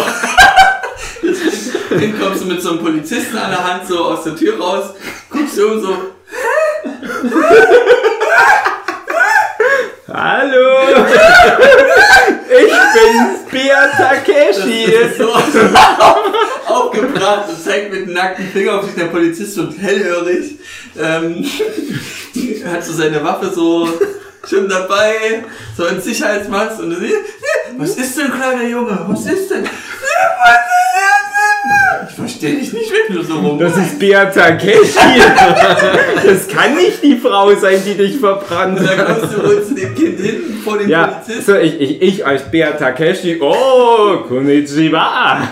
Das 1.22 2.00
Kind 2.00 2.20
kommst 2.20 2.42
du 2.42 2.46
mit 2.48 2.62
so 2.62 2.70
einem 2.72 2.80
Polizisten 2.80 3.38
an 3.38 3.52
der 3.52 3.64
Hand 3.74 3.88
so 3.88 4.00
aus 4.06 4.24
der 4.24 4.36
Tür 4.36 4.60
raus, 4.60 4.86
guckst 5.30 5.58
du 5.58 5.68
um 5.68 5.80
so, 5.82 5.96
Hallo! 10.14 11.06
Ich 12.50 12.74
bin's, 12.94 13.50
Bea 13.50 13.88
Takeshi. 13.98 14.94
so 15.18 15.32
aufgepasst 15.34 16.22
gefragt 16.92 17.50
und 17.50 17.64
zeigt 17.64 17.92
mit 17.92 18.08
nackten 18.10 18.48
Finger 18.48 18.80
auf 18.80 18.86
sich 18.86 18.96
der 18.96 19.06
Polizist 19.06 19.58
und 19.58 19.78
hellhörig. 19.80 20.58
Ähm, 21.00 21.46
hat 22.72 22.84
so 22.84 22.94
seine 22.94 23.24
Waffe 23.24 23.50
so 23.54 23.88
schon 24.48 24.68
dabei, 24.68 25.44
so 25.78 25.86
in 25.86 26.02
Sicherheitsmaß 26.02 26.80
und 26.80 26.92
du 26.92 26.96
siehst, 27.00 27.16
was 27.78 27.96
ist 27.96 28.18
denn, 28.18 28.32
kleiner 28.32 28.68
Junge, 28.68 29.06
was 29.08 29.26
ist 29.26 29.52
denn? 29.52 29.64
Ich 32.10 32.16
verstehe 32.16 32.56
dich 32.56 32.74
nicht, 32.74 32.92
wenn 33.08 33.16
du 33.16 33.24
so 33.24 33.36
rum. 33.40 33.60
Das 33.60 33.76
ist 33.78 34.00
Beata 34.00 34.52
Keshi. 34.52 35.22
Das 36.26 36.48
kann 36.48 36.76
nicht 36.76 37.02
die 37.04 37.18
Frau 37.18 37.54
sein, 37.56 37.82
die 37.86 37.96
dich 37.96 38.18
verbrannt 38.18 38.80
Und 38.80 38.88
dann 38.90 38.98
hat. 38.98 39.20
kommst 39.20 39.34
du 39.38 39.44
wohl 39.44 39.64
zu 39.64 39.74
dem 39.76 39.96
Kind 39.96 40.20
hin 40.20 40.42
vor 40.64 40.78
dem 40.78 40.90
Ja, 40.90 41.08
Polizisten. 41.08 41.52
so 41.52 41.58
ich, 41.58 41.80
ich, 41.82 42.02
ich 42.02 42.26
als 42.26 42.44
Beata 42.44 42.92
Keshi. 42.92 43.40
Oh, 43.42 44.18
konnichiwa. 44.28 45.48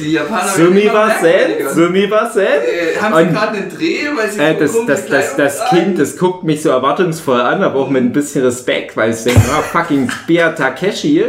Die 0.00 0.12
Japaner 0.12 0.56
merkwürdiger. 0.70 1.70
Sumiwasen. 1.74 2.42
Äh, 2.42 2.98
haben 2.98 3.28
sie 3.28 3.34
gerade 3.34 3.56
einen 3.58 3.76
Dreh, 3.76 3.98
weil 4.16 4.30
sie 4.30 4.40
Äh, 4.40 4.54
das, 4.58 4.72
das, 4.86 5.06
das, 5.06 5.36
das? 5.36 5.68
Kind, 5.68 5.98
das 5.98 6.16
guckt 6.16 6.44
mich 6.44 6.62
so 6.62 6.70
erwartungsvoll 6.70 7.40
an, 7.42 7.62
aber 7.62 7.80
auch 7.80 7.90
mit 7.90 8.02
ein 8.02 8.12
bisschen 8.12 8.42
Respekt, 8.42 8.96
weil 8.96 9.10
ich 9.10 9.22
denke, 9.22 9.40
ah, 9.52 9.60
fucking 9.60 10.10
Beata 10.26 10.70
Keshi, 10.70 11.24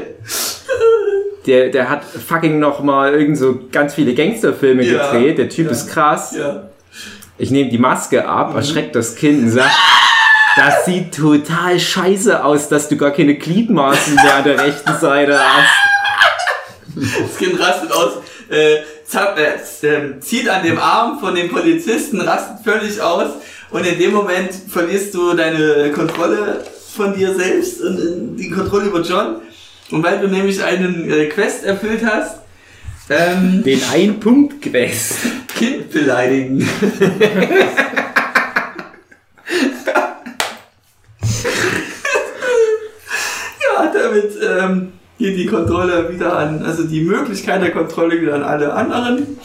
der, 1.47 1.69
der 1.69 1.89
hat 1.89 2.03
fucking 2.03 2.59
noch 2.59 2.83
mal 2.83 3.13
irgend 3.13 3.37
so 3.37 3.59
ganz 3.71 3.93
viele 3.95 4.13
Gangsterfilme 4.13 4.83
Ja, 4.83 5.11
gedreht. 5.11 5.37
Der 5.37 5.49
Typ 5.49 5.65
ja. 5.67 5.71
ist 5.71 5.89
krass. 5.89 6.35
Ja. 6.37 6.63
Ich 7.37 7.51
nehme 7.51 7.69
die 7.69 7.77
Maske 7.77 8.27
ab, 8.27 8.51
Mhm. 8.51 8.57
erschreckt 8.57 8.95
das 8.95 9.15
Kind 9.15 9.43
und 9.43 9.49
sagt, 9.51 9.71
das 10.57 10.85
sieht 10.85 11.15
total 11.15 11.79
scheiße 11.79 12.43
aus, 12.43 12.67
dass 12.67 12.89
du 12.89 12.97
gar 12.97 13.11
keine 13.11 13.35
Gliedmaßen 13.35 14.15
mehr 14.15 14.35
an 14.35 14.43
der 14.43 14.59
rechten 14.63 14.95
Seite 14.99 15.39
hast. 15.39 15.69
Das 16.95 17.37
Kind 17.37 17.59
rastet 17.59 17.91
aus, 17.91 18.13
äh, 18.49 18.77
zapp, 19.05 19.37
äh, 19.39 19.87
ähm, 19.87 20.19
zieht 20.19 20.49
an 20.49 20.63
dem 20.63 20.79
Arm 20.79 21.19
von 21.19 21.35
dem 21.35 21.49
Polizisten, 21.49 22.19
rastet 22.21 22.57
völlig 22.63 22.99
aus 22.99 23.29
und 23.69 23.85
in 23.85 23.99
dem 23.99 24.13
Moment 24.13 24.49
verlierst 24.67 25.13
du 25.13 25.33
deine 25.33 25.91
Kontrolle 25.91 26.63
von 26.95 27.13
dir 27.15 27.35
selbst 27.35 27.81
und 27.81 27.97
äh, 27.99 28.41
die 28.41 28.49
Kontrolle 28.49 28.85
über 28.85 29.01
John. 29.01 29.41
Und 29.91 30.03
weil 30.03 30.19
du 30.19 30.27
nämlich 30.27 30.63
einen 30.63 31.09
äh, 31.09 31.25
Quest 31.27 31.63
erfüllt 31.63 32.05
hast, 32.05 32.39
ähm, 33.09 33.63
Den 33.65 33.81
Ein-Punkt-Quest. 33.91 35.19
Kind 35.55 35.89
beleidigen. 35.91 36.59
ja, 43.61 43.93
damit 43.93 44.31
ähm, 44.43 44.91
geht 45.17 45.37
die 45.37 45.45
Kontrolle 45.45 46.13
wieder 46.13 46.37
an, 46.37 46.61
also 46.63 46.83
die 46.83 47.01
Möglichkeit 47.01 47.61
der 47.61 47.71
Kontrolle 47.71 48.21
wieder 48.21 48.35
an 48.35 48.43
alle 48.43 48.73
anderen. 48.73 49.39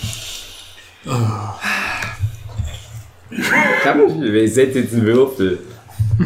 Ich 3.30 4.54
setze 4.54 4.80
jetzt 4.80 4.92
einen 4.92 5.06
Würfel. 5.06 5.60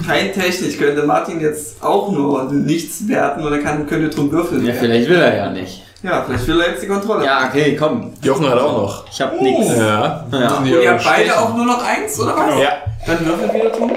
Rein 0.07 0.33
technisch 0.33 0.79
könnte 0.79 1.05
Martin 1.05 1.41
jetzt 1.41 1.83
auch 1.83 2.11
nur 2.11 2.45
nichts 2.53 3.07
werten 3.09 3.45
oder 3.45 3.59
kann, 3.59 3.87
könnte 3.87 4.09
drum 4.09 4.31
würfeln. 4.31 4.65
Ja, 4.67 4.73
vielleicht 4.75 5.09
will 5.09 5.21
er 5.21 5.37
ja 5.37 5.51
nicht. 5.51 5.83
Ja, 6.03 6.23
vielleicht 6.25 6.47
will 6.47 6.61
er 6.61 6.71
jetzt 6.71 6.83
die 6.83 6.87
Kontrolle. 6.87 7.25
Ja, 7.25 7.49
okay, 7.49 7.77
komm. 7.77 8.13
Jochen 8.23 8.49
hat 8.49 8.59
auch 8.59 8.73
noch. 8.83 9.05
Ich 9.11 9.21
hab 9.21 9.41
nix. 9.41 9.77
Ja. 9.77 10.27
Ja. 10.31 10.57
Und 10.59 10.67
ihr 10.67 10.91
habt 10.91 11.05
beide 11.05 11.39
auch 11.39 11.55
nur 11.55 11.67
noch 11.67 11.83
eins, 11.83 12.21
oder 12.21 12.37
was? 12.37 12.61
Ja. 12.61 12.73
Dann 13.07 13.27
würfeln 13.27 13.55
wieder 13.55 13.73
tun. 13.73 13.93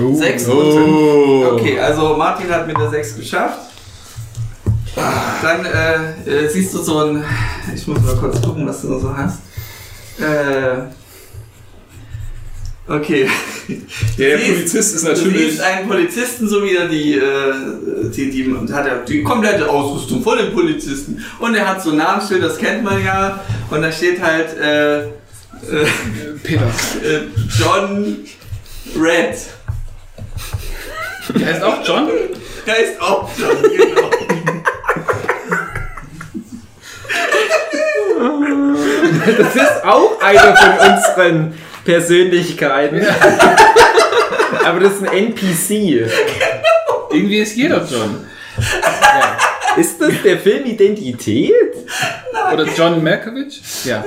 Oh. 0.00 0.14
Sechs 0.14 0.46
und 0.46 0.56
Oh. 0.56 1.52
Okay, 1.52 1.78
also 1.78 2.16
Martin 2.16 2.50
hat 2.50 2.66
mit 2.66 2.78
der 2.78 2.88
6 2.88 3.16
geschafft. 3.16 3.58
Dann 4.94 5.66
äh, 5.66 6.30
äh, 6.30 6.48
siehst 6.48 6.74
du 6.74 6.78
so 6.78 6.98
ein. 7.00 7.24
Ich 7.74 7.86
muss 7.86 8.00
mal 8.00 8.16
kurz 8.16 8.40
gucken, 8.40 8.66
was 8.66 8.82
du 8.82 8.88
noch 8.88 9.00
so 9.00 9.16
hast. 9.16 9.38
Äh, 10.18 10.88
okay. 12.88 13.28
Der 14.18 14.38
Siehst- 14.38 14.48
Polizist 14.54 14.94
ist 14.96 15.04
natürlich. 15.04 15.50
siehst 15.52 15.60
einen 15.60 15.88
Polizisten, 15.88 16.48
so 16.48 16.62
wie 16.64 16.74
er 16.76 16.88
die, 16.88 17.14
äh, 17.14 17.52
die, 18.14 18.30
die, 18.30 18.72
hat 18.72 18.86
er 18.86 18.98
die 19.04 19.22
komplette 19.22 19.68
Ausrüstung 19.68 20.22
von 20.22 20.36
dem 20.38 20.52
Polizisten. 20.52 21.24
Und 21.38 21.54
er 21.54 21.68
hat 21.68 21.82
so 21.82 21.90
ein 21.90 21.96
Namensschild, 21.98 22.42
das 22.42 22.58
kennt 22.58 22.82
man 22.84 23.04
ja. 23.04 23.40
Und 23.70 23.82
da 23.82 23.92
steht 23.92 24.20
halt 24.22 24.56
äh, 24.58 25.02
äh, 25.04 25.08
Peter. 26.42 26.64
äh, 27.04 27.20
John 27.58 28.18
Red. 28.96 29.36
Der 31.38 31.46
heißt 31.46 31.62
auch 31.62 31.86
John? 31.86 32.08
Der 32.66 32.76
ist 32.78 33.00
auch 33.00 33.30
John, 33.38 33.62
genau. 33.62 34.10
Das 39.38 39.54
ist 39.54 39.84
auch 39.84 40.20
eine 40.20 40.56
von 40.56 40.72
unseren 40.90 41.54
Persönlichkeiten. 41.84 43.04
Aber 44.64 44.80
das 44.80 44.94
ist 44.94 45.08
ein 45.08 45.12
NPC. 45.12 46.08
Irgendwie 47.10 47.38
ist 47.38 47.56
jeder 47.56 47.86
John. 47.90 48.24
Ist 49.76 50.00
das 50.00 50.12
der 50.24 50.38
Film 50.38 50.66
Identität? 50.66 51.52
Oder 52.52 52.66
John 52.76 53.02
Malkovich? 53.02 53.60
Ja. 53.84 54.04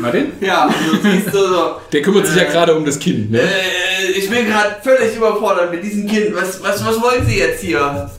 Martin? 0.00 0.32
Ja, 0.40 0.68
du 0.68 1.10
siehst 1.10 1.32
so, 1.32 1.48
so 1.48 1.76
Der 1.92 2.02
kümmert 2.02 2.26
sich 2.26 2.36
ja 2.36 2.44
gerade 2.44 2.74
um 2.74 2.84
das 2.84 2.98
Kind, 2.98 3.30
ne? 3.30 3.40
äh, 3.40 4.10
ich 4.16 4.28
bin 4.28 4.46
gerade 4.46 4.76
völlig 4.82 5.16
überfordert 5.16 5.70
mit 5.70 5.82
diesem 5.82 6.06
Kind. 6.06 6.34
Was, 6.34 6.62
was, 6.62 6.84
was 6.84 7.00
wollen 7.00 7.24
Sie 7.26 7.38
jetzt 7.38 7.62
hier? 7.62 8.10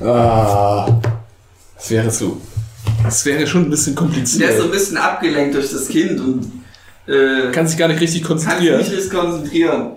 Ah. 0.00 1.00
Das 1.76 1.90
wäre 1.90 2.10
so. 2.10 2.40
Das 3.04 3.24
wäre 3.26 3.46
schon 3.46 3.62
ein 3.64 3.70
bisschen 3.70 3.94
Der 3.94 3.98
ist 3.98 3.98
so 3.98 4.04
kompliziert. 4.04 4.60
ein 4.62 4.70
bisschen 4.70 4.96
abgelenkt 4.96 5.54
durch 5.54 5.70
das 5.70 5.88
Kind 5.88 6.20
und 6.20 6.50
äh, 7.06 7.50
Kann 7.52 7.66
sich 7.66 7.76
gar 7.78 7.88
nicht 7.88 8.00
richtig 8.00 8.22
kann 8.22 8.38
sich 8.38 8.48
konzentrieren. 8.48 8.78
nicht 8.78 9.10
konzentrieren. 9.10 9.90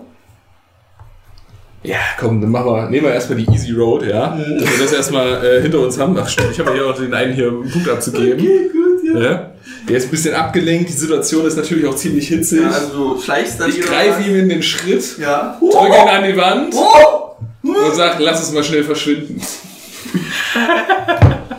Ja, 1.82 1.98
komm, 2.18 2.40
dann 2.40 2.50
machen 2.50 2.66
wir, 2.66 2.90
nehmen 2.90 3.06
wir 3.06 3.14
erstmal 3.14 3.38
die 3.38 3.48
Easy 3.52 3.72
Road, 3.72 4.02
ja. 4.04 4.34
Mhm. 4.34 4.58
Dass 4.58 4.70
wir 4.72 4.78
das 4.84 4.92
erstmal 4.92 5.44
äh, 5.44 5.62
hinter 5.62 5.80
uns 5.80 5.98
haben. 5.98 6.16
Ach 6.18 6.28
stimmt, 6.28 6.50
ich 6.52 6.58
habe 6.58 6.70
ja 6.70 6.76
hier 6.76 6.86
auch 6.86 6.96
den 6.96 7.14
einen 7.14 7.32
hier 7.32 7.48
einen 7.48 7.70
Punkt 7.70 7.88
abzugeben. 7.88 8.40
Okay, 8.40 8.70
gut, 8.72 9.14
ja. 9.14 9.20
Ja. 9.20 9.50
Der 9.88 9.96
ist 9.98 10.06
ein 10.06 10.10
bisschen 10.10 10.34
abgelenkt, 10.34 10.88
die 10.88 10.92
Situation 10.94 11.46
ist 11.46 11.56
natürlich 11.56 11.86
auch 11.86 11.94
ziemlich 11.94 12.26
hitzig. 12.26 12.60
ja 12.62 12.70
also 12.70 13.14
du 13.14 13.20
schleichst 13.22 13.60
dann 13.60 13.70
ich 13.70 13.80
greife 13.80 14.20
ihm 14.28 14.34
in 14.36 14.48
den 14.48 14.62
Schritt, 14.64 15.16
Ja. 15.18 15.58
drücke 15.60 15.86
ihn 15.86 16.08
an 16.08 16.24
die 16.24 16.36
Wand 16.36 16.74
Oh! 16.74 17.36
und 17.62 17.94
sage, 17.94 18.20
lass 18.22 18.42
es 18.42 18.52
mal 18.52 18.64
schnell 18.64 18.82
verschwinden. 18.82 19.40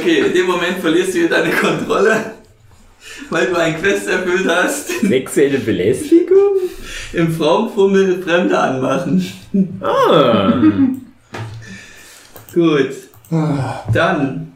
Okay, 0.00 0.26
in 0.26 0.32
dem 0.32 0.46
Moment 0.46 0.78
verlierst 0.80 1.14
du 1.14 1.18
wieder 1.18 1.40
deine 1.40 1.54
Kontrolle, 1.54 2.32
weil 3.30 3.46
du 3.46 3.56
einen 3.56 3.80
Quest 3.80 4.08
erfüllt 4.08 4.46
hast. 4.48 5.00
Sexuelle 5.00 5.58
Belästigung? 5.58 6.56
Im 7.12 7.32
Frauenfummel 7.32 8.22
Fremde 8.22 8.58
anmachen. 8.58 9.24
Ah. 9.80 10.60
Gut. 12.52 12.90
Dann 13.92 14.52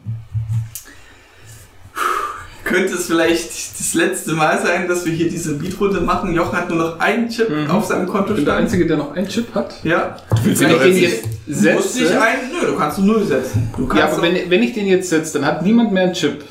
könnte 2.71 2.93
es 2.95 3.07
vielleicht 3.07 3.49
das 3.79 3.93
letzte 3.93 4.31
Mal 4.33 4.59
sein, 4.65 4.87
dass 4.87 5.05
wir 5.05 5.13
hier 5.13 5.29
diese 5.29 5.55
Beatrunde 5.55 6.01
machen. 6.01 6.33
Jochen 6.33 6.57
hat 6.57 6.69
nur 6.69 6.77
noch 6.77 6.99
einen 6.99 7.29
Chip 7.29 7.49
auf 7.69 7.85
seinem 7.85 8.07
Ich 8.07 8.35
bin 8.35 8.45
der. 8.45 8.55
Einzige, 8.55 8.85
der 8.87 8.97
noch 8.97 9.15
einen 9.15 9.27
Chip 9.27 9.53
hat. 9.53 9.75
Ja. 9.83 10.17
Du 10.29 10.45
willst 10.45 10.61
ihn 10.61 10.69
Wenn 10.69 10.75
doch 10.77 10.85
ich 10.85 10.93
den 10.93 11.03
jetzt 11.03 11.23
Du 11.47 11.71
musst 11.73 11.95
nicht 11.95 12.07
setze. 12.07 12.21
ein, 12.21 12.37
nö, 12.51 12.67
du 12.67 12.77
kannst 12.77 12.97
nur 12.99 13.15
null 13.17 13.25
setzen. 13.25 13.69
Du 13.77 13.85
kannst 13.87 13.99
Ja, 14.03 14.11
aber 14.11 14.21
wenn, 14.21 14.49
wenn 14.49 14.63
ich 14.63 14.73
den 14.73 14.87
jetzt 14.87 15.09
setze, 15.09 15.33
dann 15.39 15.45
hat 15.47 15.63
niemand 15.63 15.91
mehr 15.91 16.03
einen 16.03 16.13
Chip. 16.13 16.43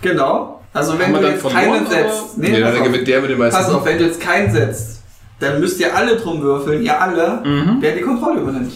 genau. 0.00 0.58
Also 0.74 0.98
wenn 0.98 1.12
du 1.12 1.20
dann 1.20 1.32
jetzt 1.32 1.46
keinen 1.50 1.86
setzt. 1.86 2.38
Nee, 2.38 2.48
Nee, 2.50 2.60
dann 2.60 2.74
auf. 2.74 2.82
gewinnt 2.84 3.06
der 3.06 3.20
mit 3.20 3.30
dem 3.30 3.38
meisten. 3.38 3.58
Pass 3.60 3.70
auf, 3.70 3.84
wenn 3.84 3.98
du 3.98 4.04
jetzt 4.04 4.18
keinen 4.20 4.50
setzt, 4.50 5.02
dann 5.38 5.60
müsst 5.60 5.78
ihr 5.80 5.94
alle 5.94 6.16
drum 6.16 6.40
würfeln, 6.40 6.82
ihr 6.82 6.98
alle, 6.98 7.42
wer 7.80 7.94
die 7.94 8.00
Kontrolle 8.00 8.40
übernimmt. 8.40 8.72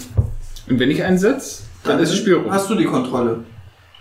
Und 0.68 0.78
wenn 0.78 0.90
ich 0.90 1.02
einen 1.02 1.16
setze, 1.16 1.62
dann 1.84 1.98
ist 2.00 2.10
das 2.12 2.18
Spiel 2.18 2.34
rum. 2.34 2.52
Hast 2.52 2.68
du 2.68 2.74
die 2.74 2.84
Kontrolle. 2.84 3.44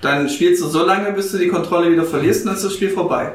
Dann 0.05 0.29
spielst 0.29 0.61
du 0.61 0.67
so 0.67 0.85
lange, 0.85 1.11
bis 1.13 1.31
du 1.31 1.37
die 1.39 1.47
Kontrolle 1.47 1.91
wieder 1.91 2.03
verlierst 2.03 2.41
und 2.41 2.47
dann 2.47 2.55
ist 2.55 2.63
das 2.63 2.73
Spiel 2.73 2.89
vorbei. 2.91 3.31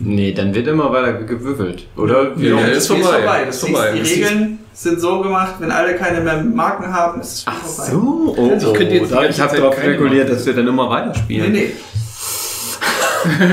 Nee, 0.00 0.32
dann 0.32 0.54
wird 0.54 0.66
immer 0.68 0.92
weiter 0.92 1.12
gewürfelt, 1.12 1.86
oder? 1.96 2.32
Ja, 2.36 2.56
das 2.68 2.78
ist 2.78 2.86
Spiel 2.88 3.02
vorbei, 3.02 3.42
Das 3.46 3.56
ist 3.56 3.60
vorbei. 3.68 3.92
Die 3.94 4.00
Regeln 4.00 4.58
sind 4.72 5.00
so 5.00 5.20
gemacht, 5.20 5.54
wenn 5.58 5.70
alle 5.72 5.96
keine 5.96 6.20
mehr 6.20 6.42
Marken 6.42 6.92
haben, 6.94 7.20
ist 7.20 7.32
das 7.32 7.40
Spiel 7.42 7.52
Ach 7.56 7.66
vorbei. 7.66 7.90
so, 7.90 8.34
oh, 8.38 8.50
Also 8.52 8.72
ich 8.72 8.78
könnte 8.78 8.94
jetzt 8.94 9.10
ganze 9.10 9.28
ich 9.30 9.40
habe 9.40 9.56
darauf 9.56 9.76
machen. 9.76 10.26
dass 10.28 10.46
wir 10.46 10.54
dann 10.54 10.66
immer 10.68 10.84
Nee, 10.84 10.90
weiterspielen. 10.90 11.52
nee. 11.52 11.70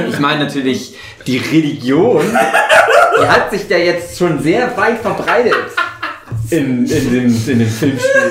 Ich 0.10 0.20
meine 0.20 0.44
natürlich, 0.46 0.96
die 1.26 1.38
Religion, 1.38 2.22
die 3.20 3.28
hat 3.28 3.52
sich 3.52 3.68
da 3.68 3.76
jetzt 3.78 4.18
schon 4.18 4.40
sehr 4.42 4.76
weit 4.78 5.00
verbreitet 5.00 5.56
in, 6.52 6.86
in, 6.86 7.12
dem, 7.12 7.26
in 7.48 7.60
dem 7.60 7.68
Filmspiel. 7.68 8.22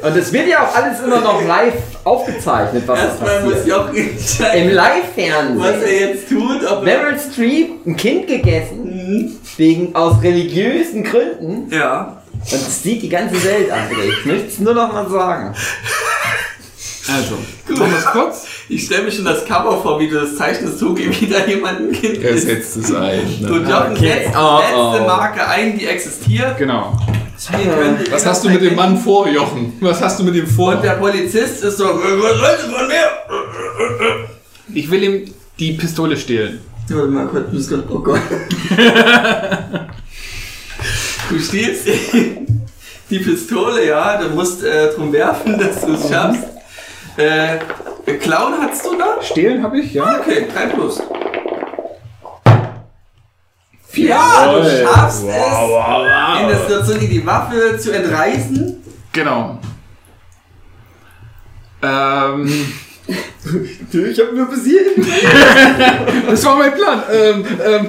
Und 0.00 0.16
es 0.16 0.32
wird 0.32 0.48
ja 0.48 0.64
auch 0.64 0.74
alles 0.74 1.00
immer 1.00 1.20
noch 1.20 1.42
live 1.44 1.74
aufgezeichnet, 2.04 2.84
was 2.86 3.00
Erstmal 3.00 3.42
muss 3.42 3.54
passiert. 3.54 3.66
Jochen 3.76 3.96
entscheiden, 3.96 4.62
Im 4.62 4.68
was 4.68 4.74
Live-Fernsehen. 4.74 5.82
er 5.82 6.00
jetzt 6.00 6.28
tut. 6.28 6.64
Ob 6.70 6.78
er, 6.78 6.82
Meryl 6.82 7.18
Streep 7.18 7.86
ein 7.86 7.96
Kind 7.96 8.26
gegessen, 8.28 9.38
wegen 9.56 9.94
aus 9.96 10.22
religiösen 10.22 11.02
Gründen. 11.04 11.68
ja. 11.74 12.14
Und 12.40 12.52
das 12.52 12.82
sieht 12.84 13.02
die 13.02 13.08
ganze 13.08 13.34
Welt, 13.44 13.68
André. 13.72 14.10
Ich 14.20 14.24
möchte 14.24 14.46
es 14.46 14.58
nur 14.60 14.72
noch 14.72 14.92
mal 14.92 15.10
sagen. 15.10 15.52
Also, 17.10 17.38
es 17.98 18.04
kurz. 18.06 18.46
Ich 18.68 18.84
stelle 18.84 19.04
mir 19.04 19.10
schon 19.12 19.24
das 19.24 19.44
Cover 19.46 19.80
vor, 19.80 19.98
wie 19.98 20.08
du 20.08 20.20
das 20.20 20.36
zeichnest, 20.36 20.78
so 20.78 20.96
wie 20.96 21.26
da 21.26 21.46
jemand 21.46 21.80
ein 21.80 21.92
Kind 21.92 22.22
Er 22.22 22.36
setzt 22.36 22.76
es 22.76 22.94
ein. 22.94 23.22
Du 23.40 23.54
Ne? 23.54 23.70
Jochen 23.70 23.92
Okay. 23.92 24.08
setzt 24.08 24.34
die 24.34 24.36
Oh, 24.36 24.58
letzte 24.58 25.02
oh. 25.02 25.06
Marke 25.06 25.48
ein, 25.48 25.78
die 25.78 25.86
existiert. 25.86 26.58
Genau. 26.58 26.98
Was 28.10 28.26
hast 28.26 28.44
du 28.44 28.50
mit 28.50 28.62
dem 28.62 28.74
Mann 28.74 28.98
vor, 28.98 29.28
Jochen? 29.28 29.74
Was 29.80 30.02
hast 30.02 30.18
du 30.18 30.24
mit 30.24 30.34
ihm 30.34 30.46
vor? 30.46 30.74
Und 30.74 30.82
der 30.82 30.94
Polizist 30.94 31.62
ist 31.62 31.78
so, 31.78 31.84
was 31.84 32.40
wollt 32.40 32.58
ihr 32.66 32.76
von 32.76 32.88
mir? 32.88 34.28
Ich 34.74 34.90
will 34.90 35.02
ihm 35.02 35.34
die 35.58 35.72
Pistole 35.72 36.16
stehlen. 36.16 36.60
Warte 36.88 37.08
mal 37.08 37.26
kurz, 37.26 37.72
oh 37.90 37.98
Gott. 38.00 38.20
Du 41.28 41.38
stiehlst 41.38 41.86
die, 41.86 42.38
die 43.10 43.18
Pistole, 43.18 43.86
ja, 43.86 44.16
du 44.16 44.30
musst 44.30 44.64
äh, 44.64 44.94
drum 44.94 45.12
werfen, 45.12 45.58
dass 45.58 45.84
du 45.84 45.92
es 45.92 46.08
schaffst. 46.08 46.44
Äh, 47.18 47.58
Clown 48.20 48.54
hast 48.60 48.84
du 48.86 48.96
da? 48.96 49.20
Stehlen 49.20 49.62
habe 49.62 49.80
ich, 49.80 49.92
ja. 49.92 50.20
Okay, 50.20 50.46
3 50.52 50.66
plus. 50.68 51.02
Ja, 53.94 54.52
du 54.52 54.58
Jawohl. 54.58 54.84
schaffst 54.84 55.22
Wow, 55.24 55.32
es, 55.34 55.70
wow, 55.70 56.06
wow. 56.06 56.40
in 56.40 56.48
der 56.48 56.58
Situation 56.60 57.00
die 57.00 57.26
Waffe 57.26 57.76
zu 57.78 57.90
entreißen. 57.92 58.76
Genau. 59.12 59.58
Ähm, 61.82 62.72
Ich 63.92 64.20
hab 64.20 64.32
nur 64.34 64.46
bis 64.50 64.64
hierhin. 64.64 65.04
das 66.28 66.44
war 66.44 66.56
mein 66.56 66.72
Plan. 66.74 67.02
Ähm, 67.10 67.44
ähm, 67.64 67.88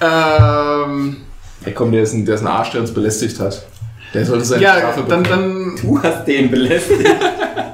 ähm, 0.00 1.16
Hey, 1.64 1.74
komm, 1.74 1.90
der 1.92 2.02
ist, 2.02 2.12
ein, 2.12 2.24
der 2.24 2.36
ist 2.36 2.42
ein 2.42 2.46
Arsch, 2.46 2.70
der 2.70 2.80
uns 2.82 2.94
belästigt 2.94 3.38
hat. 3.40 3.66
Der 4.14 4.24
sollte 4.24 4.44
seine 4.44 4.62
ja, 4.62 4.76
Strafe 4.78 5.02
dann, 5.08 5.22
bekommen. 5.24 5.76
dann 5.76 5.76
Du 5.82 6.00
hast 6.02 6.24
den 6.26 6.50
belästigt. 6.50 7.10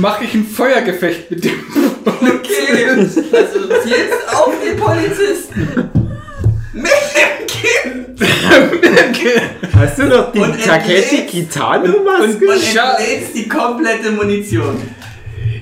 mache 0.00 0.24
ich 0.24 0.34
ein 0.34 0.46
Feuergefecht 0.46 1.30
mit 1.30 1.44
dem. 1.44 1.52
Okay, 2.04 2.84
also 3.32 3.68
zielst 3.82 4.28
auf 4.34 4.52
den 4.64 4.76
Polizisten. 4.76 5.90
Mit 6.72 6.84
dem 7.14 7.46
Kind. 9.12 9.74
Hast 9.74 9.98
du 9.98 10.04
noch 10.04 10.32
die 10.32 10.38
Und 10.38 10.62
Takeshi 10.62 11.26
Kitano-Maske? 11.26 12.46
Und 12.46 12.62
entlädst 12.62 13.34
die 13.34 13.48
komplette 13.48 14.10
Munition. 14.12 14.80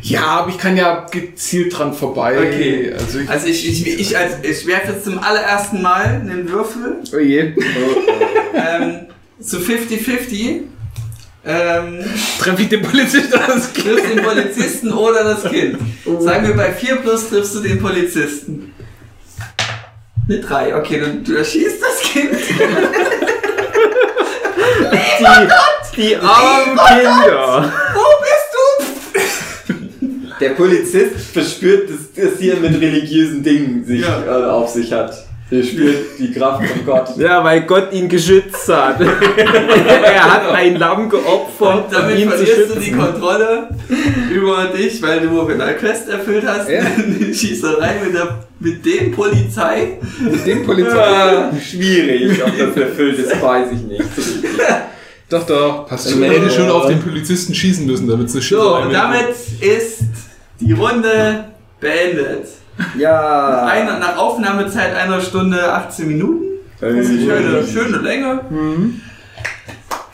Ja, 0.03 0.23
aber 0.23 0.51
ich 0.51 0.59
kann 0.59 0.77
ja 0.77 1.07
gezielt 1.11 1.79
dran 1.79 1.95
vorbei. 1.95 2.37
Okay. 2.37 2.93
Also 2.93 3.21
ich, 3.21 3.31
Also 3.31 3.47
ich, 3.47 3.69
ich, 3.69 4.01
ich, 4.01 4.19
als, 4.19 4.35
ich 4.43 4.67
werfe 4.67 4.93
jetzt 4.93 5.05
zum 5.05 5.19
allerersten 5.21 5.81
Mal 5.81 6.05
einen 6.05 6.49
Würfel 6.49 6.97
oh 7.15 7.19
je. 7.19 7.55
ähm, 8.55 9.07
zu 9.41 9.59
50-50. 9.59 10.63
Ähm, 11.45 12.05
Treffe 12.39 12.63
ich 12.63 12.69
den 12.69 12.83
Polizisten 12.83 13.33
das 13.33 13.73
triffst 13.73 14.09
den 14.09 14.23
Polizisten 14.23 14.93
oder 14.93 15.25
das 15.25 15.43
Kind. 15.45 15.77
Sagen 16.21 16.47
wir 16.47 16.55
bei 16.57 16.73
4 16.73 16.97
plus 16.97 17.29
triffst 17.29 17.55
du 17.57 17.61
den 17.61 17.81
Polizisten. 17.81 18.73
Mit 20.29 20.49
3, 20.49 20.77
okay, 20.77 21.01
du, 21.01 21.33
du 21.33 21.37
erschießt 21.39 21.83
das 21.83 22.01
Kind. 22.11 22.31
Die, 25.97 26.01
die 26.01 26.17
armen 26.17 26.79
Kinder. 26.89 27.73
Wo 27.95 28.01
bist 28.21 28.49
du? 30.01 30.35
Der 30.41 30.51
Polizist 30.51 31.17
verspürt, 31.33 31.91
dass 31.91 32.13
das 32.15 32.39
hier 32.39 32.57
mit 32.57 32.81
religiösen 32.81 33.43
Dingen 33.43 33.85
sich, 33.85 34.01
Ja. 34.01 34.23
äh, 34.25 34.51
auf 34.51 34.71
sich 34.71 34.93
hat. 34.93 35.13
Er 35.53 35.63
spürt 35.63 36.19
die 36.19 36.33
Kraft 36.33 36.67
von 36.67 36.87
Gott. 36.87 37.09
Ja, 37.19 37.45
weil 37.45 37.61
Gott 37.67 37.93
ihn 37.93 38.09
geschützt 38.09 38.67
hat. 38.69 38.99
er 39.37 40.33
hat 40.33 40.51
ein 40.51 40.77
Lamm 40.77 41.11
geopfert, 41.11 41.85
um 41.89 41.93
Damit 41.93 42.19
ihn 42.19 42.31
zu 42.31 42.37
verlierst 42.39 42.71
du 42.71 42.79
die 42.81 42.85
schützen. 42.87 42.99
Kontrolle 42.99 43.69
über 44.33 44.65
dich, 44.75 45.03
weil 45.03 45.21
du 45.21 45.29
eine 45.43 45.75
Quest 45.75 46.09
erfüllt 46.09 46.45
hast. 46.47 46.71
Ja. 46.71 46.81
Die 46.97 47.35
Schießerei 47.35 47.97
mit, 48.03 48.15
der, 48.15 48.47
mit 48.61 48.87
dem 48.87 49.13
Polizei. 49.13 49.99
Mit 50.21 50.47
dem 50.47 50.65
Polizisten. 50.65 50.99
Ah, 51.03 51.53
schwierig, 51.61 52.43
ob 52.43 52.57
das 52.59 52.77
erfüllt 52.77 53.19
ist, 53.19 53.43
weiß 53.43 53.73
ich 53.73 53.83
nicht. 53.83 54.05
Doch, 55.29 55.45
doch, 55.45 55.87
passt 55.87 56.11
schon. 56.11 56.23
hätte 56.23 56.51
schon 56.51 56.71
auf 56.71 56.87
den 56.87 57.01
Polizisten 57.03 57.55
schießen 57.55 57.85
müssen, 57.85 58.09
damit 58.09 58.29
es 58.29 58.35
eine 58.35 58.43
So, 58.43 58.57
Schießerei 58.57 58.79
und 58.85 58.91
wird. 58.91 58.95
damit 58.95 59.29
ist 59.61 60.01
die 60.61 60.73
Runde 60.73 61.45
beendet. 61.79 62.47
Ja. 62.97 63.67
Eine, 63.67 63.99
nach 63.99 64.17
Aufnahmezeit 64.17 64.95
einer 64.95 65.21
Stunde 65.21 65.73
18 65.73 66.09
Minuten. 66.09 66.45
Schöne, 66.79 67.67
schöne 67.67 67.99
Länge. 67.99 68.41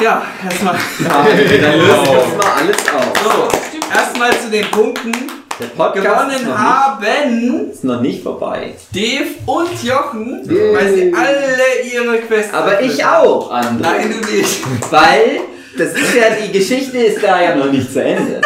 Ja, 0.01 0.23
erstmal. 0.45 0.75
Ja, 0.75 1.27
dann 1.63 1.79
das 1.79 2.37
mal 2.37 2.53
alles 2.57 2.77
auf. 2.95 3.13
So, 3.25 3.93
erstmal 3.93 4.31
zu 4.39 4.51
den 4.51 4.71
Punkten. 4.71 5.13
Der 5.59 5.67
Podcast 5.67 5.97
ist 5.97 6.05
Gewonnen 6.05 6.49
noch, 6.49 6.59
haben 6.59 7.41
nicht, 7.41 7.73
ist 7.73 7.85
noch 7.85 8.01
nicht 8.01 8.23
vorbei. 8.23 8.75
Dave 8.93 9.35
und 9.45 9.83
Jochen, 9.83 10.43
weil 10.47 10.95
sie 10.95 11.13
alle 11.13 11.83
ihre 11.93 12.19
Quests 12.19 12.55
Aber 12.55 12.81
ich 12.81 13.05
auch, 13.05 13.53
André. 13.53 13.81
Nein, 13.81 14.15
du 14.21 14.37
nicht. 14.37 14.61
Weil, 14.93 15.41
das 15.79 15.93
ist 15.93 16.15
ja, 16.15 16.25
die 16.45 16.53
Geschichte 16.59 16.99
ist 16.99 17.23
da 17.23 17.41
ja 17.41 17.55
noch 17.55 17.71
nicht 17.71 17.93
zu 17.93 18.03
Ende. 18.03 18.41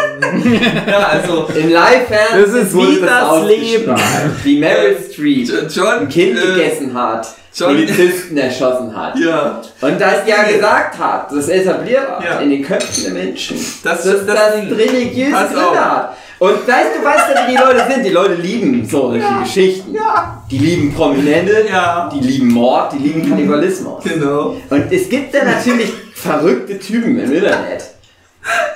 Ja, 0.86 0.98
also, 1.08 1.48
Im 1.54 1.70
Live-Fernsehen 1.70 2.42
Das 2.42 2.62
ist 2.62 2.74
wie 2.76 3.00
das 3.00 3.22
ausgestrahlt, 3.22 4.44
Wie 4.44 4.58
Meryl 4.58 4.96
Streep 5.12 5.48
John. 5.74 5.86
ein 6.00 6.08
Kind 6.08 6.38
äh, 6.38 6.46
gegessen 6.46 6.94
hat, 6.94 7.26
John- 7.54 7.68
Polizisten 7.74 8.36
erschossen 8.36 8.96
hat. 8.96 9.18
Ja, 9.18 9.60
Und 9.80 10.00
das 10.00 10.26
ja 10.26 10.42
gesagt 10.44 10.98
hat, 10.98 11.30
das 11.32 11.48
etabliert 11.48 12.08
hat 12.08 12.24
Ja. 12.24 12.38
in 12.40 12.50
den 12.50 12.62
Köpfen 12.62 13.04
der 13.04 13.12
Menschen, 13.12 13.56
Das 13.84 14.04
das 14.04 14.24
das 14.26 14.54
Ding. 14.54 14.72
religiöse 14.72 15.36
hat. 15.36 16.16
Und 16.38 16.66
weißt 16.66 16.88
du, 16.98 17.04
weißt 17.04 17.24
du, 17.28 17.46
wie 17.46 17.50
die 17.52 17.62
Leute 17.62 17.84
sind? 17.92 18.04
Die 18.04 18.10
Leute 18.10 18.34
lieben 18.34 18.84
solche 18.88 19.24
Geschichten. 19.44 19.94
Ja. 19.94 20.42
Die 20.50 20.58
lieben 20.58 20.92
Prominente, 20.94 21.66
Ja. 21.70 22.10
die 22.12 22.20
lieben 22.26 22.48
Mord, 22.48 22.92
die 22.94 22.98
lieben 22.98 23.28
Kannibalismus. 23.28 24.02
genau. 24.02 24.56
Und 24.70 24.90
es 24.92 25.08
gibt 25.08 25.32
da 25.34 25.44
natürlich 25.44 25.92
verrückte 26.22 26.78
Typen 26.78 27.18
im 27.18 27.32
Internet, 27.32 27.84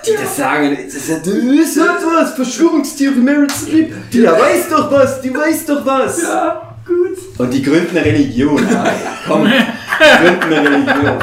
die 0.06 0.14
das 0.14 0.36
sagen, 0.36 0.76
das 0.84 0.94
ist, 0.94 1.10
das 1.10 1.26
ist 1.26 1.80
halt 1.80 2.00
was, 2.04 2.34
Verschwörungstheorie, 2.34 3.20
Meryl 3.20 3.50
Streep, 3.50 3.94
die 4.12 4.24
weiß 4.24 4.68
doch 4.70 4.90
was, 4.90 5.20
die 5.20 5.34
weiß 5.34 5.66
doch 5.66 5.86
was. 5.86 6.22
Ja, 6.22 6.76
gut. 6.84 7.16
Und 7.38 7.52
die 7.52 7.62
gründen 7.62 7.96
eine 7.96 8.06
Religion. 8.06 8.58
Alter. 8.58 8.92
Komm, 9.26 9.44
die 9.44 10.24
gründen 10.24 10.52
eine 10.52 10.70
Religion. 10.70 11.18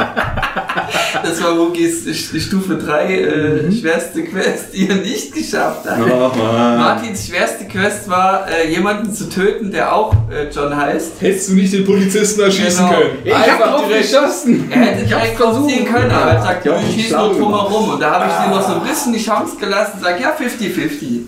Das 1.23 1.43
war 1.43 1.57
Wookies 1.57 2.05
St- 2.05 2.39
Stufe 2.39 2.75
3 2.75 3.05
äh, 3.13 3.71
schwerste 3.71 4.23
Quest, 4.23 4.73
die 4.73 4.89
er 4.89 4.95
nicht 4.95 5.33
geschafft 5.33 5.85
hat. 5.85 5.99
Oh. 6.01 6.31
Martins 6.37 7.27
schwerste 7.27 7.65
Quest 7.65 8.09
war, 8.09 8.47
äh, 8.49 8.69
jemanden 8.71 9.13
zu 9.13 9.29
töten, 9.29 9.71
der 9.71 9.93
auch 9.95 10.13
äh, 10.31 10.47
John 10.53 10.75
heißt. 10.75 11.13
Hättest 11.19 11.49
du 11.49 11.53
nicht 11.55 11.73
den 11.73 11.85
Polizisten 11.85 12.41
erschießen 12.41 12.85
Genau. 12.87 12.97
können? 12.99 13.17
Ich 13.23 13.33
hab 13.33 13.59
drauf 13.59 13.87
geschossen. 13.87 14.67
Er 14.71 14.79
hätte 14.81 15.05
direkt 15.05 15.37
versuchen 15.37 15.85
können, 15.85 16.11
aber 16.11 16.31
er 16.31 16.41
sagt, 16.41 16.65
Ja, 16.65 16.77
ich 16.79 16.95
schieße 16.95 17.07
schlau 17.09 17.27
nur 17.27 17.35
drum 17.37 17.51
gemacht. 17.51 17.69
herum. 17.69 17.89
Und 17.91 17.99
da 18.01 18.11
habe 18.11 18.25
ich 18.29 18.33
dir 18.45 18.55
noch 18.55 18.67
so 18.67 18.73
ein 18.75 18.83
bisschen 18.87 19.13
die 19.13 19.23
Chance 19.23 19.55
gelassen, 19.59 19.99
sag 20.01 20.19
ja 20.19 20.33
50-50. 20.35 21.21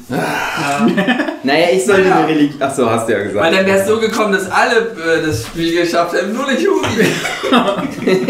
Naja, 1.43 1.67
ich 1.73 1.85
sollte 1.85 2.01
Naja. 2.03 2.15
eine 2.17 2.27
Religion. 2.27 2.61
Achso, 2.61 2.89
hast 2.89 3.07
du 3.07 3.13
ja 3.13 3.19
gesagt. 3.19 3.35
Weil 3.45 3.53
dann 3.55 3.65
wäre 3.65 3.77
es 3.79 3.87
so 3.87 3.99
gekommen, 3.99 4.33
dass 4.33 4.49
alle 4.49 4.77
äh, 4.77 5.25
das 5.25 5.43
Spiel 5.45 5.81
geschafft 5.81 6.15
haben, 6.19 6.33
nur 6.33 6.47
nicht 6.51 6.65
Hugi. 6.67 7.05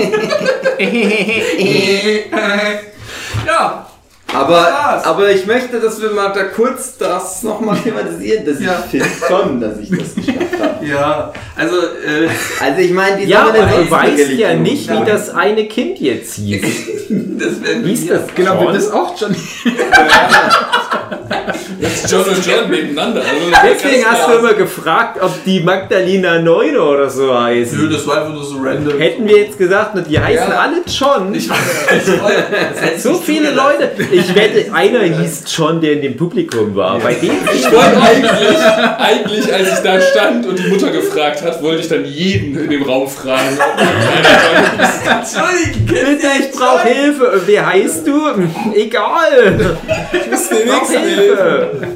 ja, 3.47 3.85
aber, 4.33 5.01
aber 5.05 5.29
ich 5.31 5.45
möchte, 5.45 5.79
dass 5.79 6.01
wir 6.01 6.09
mal 6.11 6.33
da 6.33 6.43
kurz 6.45 6.97
das 6.97 7.43
nochmal 7.43 7.77
thematisieren, 7.77 8.43
dass 8.45 8.59
Ja. 8.59 8.83
ich 8.85 8.91
finde 8.91 9.07
schon, 9.27 9.61
dass 9.61 9.77
ich 9.79 9.89
das 9.91 10.15
geschafft 10.15 10.59
habe. 10.59 10.85
ja, 10.85 11.31
also 11.55 11.75
äh, 11.77 12.27
Also 12.61 12.81
ich 12.81 12.91
meine, 12.91 13.17
die 13.17 13.25
Ja, 13.29 13.43
aber 13.43 13.53
du 13.59 13.89
weißt 13.91 14.29
ja 14.31 14.55
nicht, 14.55 14.89
wie 14.91 15.05
das 15.05 15.29
eine 15.29 15.65
Kind 15.67 15.99
jetzt 15.99 16.33
hieß. 16.35 16.61
das 17.37 17.53
Hieß 17.83 18.07
das 18.07 18.21
Genau, 18.35 18.59
wird 18.61 18.75
das 18.75 18.91
auch 18.91 19.13
Johnny. 19.19 19.37
Jetzt 21.79 22.11
John 22.11 22.23
und 22.23 22.45
John 22.45 22.69
nebeneinander. 22.69 23.21
Also 23.21 23.51
Deswegen 23.69 24.05
hast 24.05 24.27
du 24.29 24.33
immer 24.39 24.53
gefragt, 24.53 25.19
ob 25.21 25.43
die 25.43 25.59
Magdalena 25.59 26.39
Neuner 26.39 26.83
oder 26.83 27.09
so 27.09 27.37
heißt. 27.37 27.73
Nö, 27.73 27.89
das 27.89 28.05
war 28.07 28.19
einfach 28.21 28.33
nur 28.33 28.43
so 28.43 28.57
random. 28.61 28.97
Hätten 28.99 29.27
wir 29.27 29.39
jetzt 29.39 29.57
gesagt, 29.57 29.95
die 30.09 30.19
heißen 30.19 30.49
Ja. 30.49 30.59
alle 30.59 30.77
John. 30.87 31.33
Ich 31.33 31.49
weiß, 31.49 31.57
ich 32.95 32.95
so 33.01 33.15
viele. 33.15 33.51
Leute. 33.51 33.91
Ich 34.11 34.33
wette, 34.35 34.71
einer 34.73 35.01
hieß 35.03 35.43
John, 35.55 35.79
der 35.81 35.93
in 35.93 36.01
dem 36.01 36.17
Publikum 36.17 36.75
war. 36.75 36.99
Bei 36.99 37.13
dem 37.13 37.31
Ich 37.53 37.71
wollte 37.71 38.01
eigentlich, 38.01 38.59
eigentlich, 38.97 39.53
als 39.53 39.73
ich 39.73 39.79
da 39.83 40.01
stand 40.01 40.45
und 40.45 40.57
die 40.59 40.67
Mutter 40.67 40.89
gefragt 40.91 41.41
hat, 41.43 41.61
wollte 41.61 41.81
ich 41.81 41.87
dann 41.87 42.05
jeden 42.05 42.57
in 42.57 42.69
dem 42.69 42.83
Raum 42.83 43.07
fragen, 43.07 43.57
Bitte, 45.85 46.27
ich 46.39 46.51
brauche 46.51 46.87
Hilfe. 46.87 47.41
Wie 47.45 47.59
heißt 47.59 48.07
du? 48.07 48.21
Egal. 48.73 49.77
Ich 50.11 50.19
Ich 50.19 50.67
brauche 50.67 50.93
Hilfe. 51.15 51.87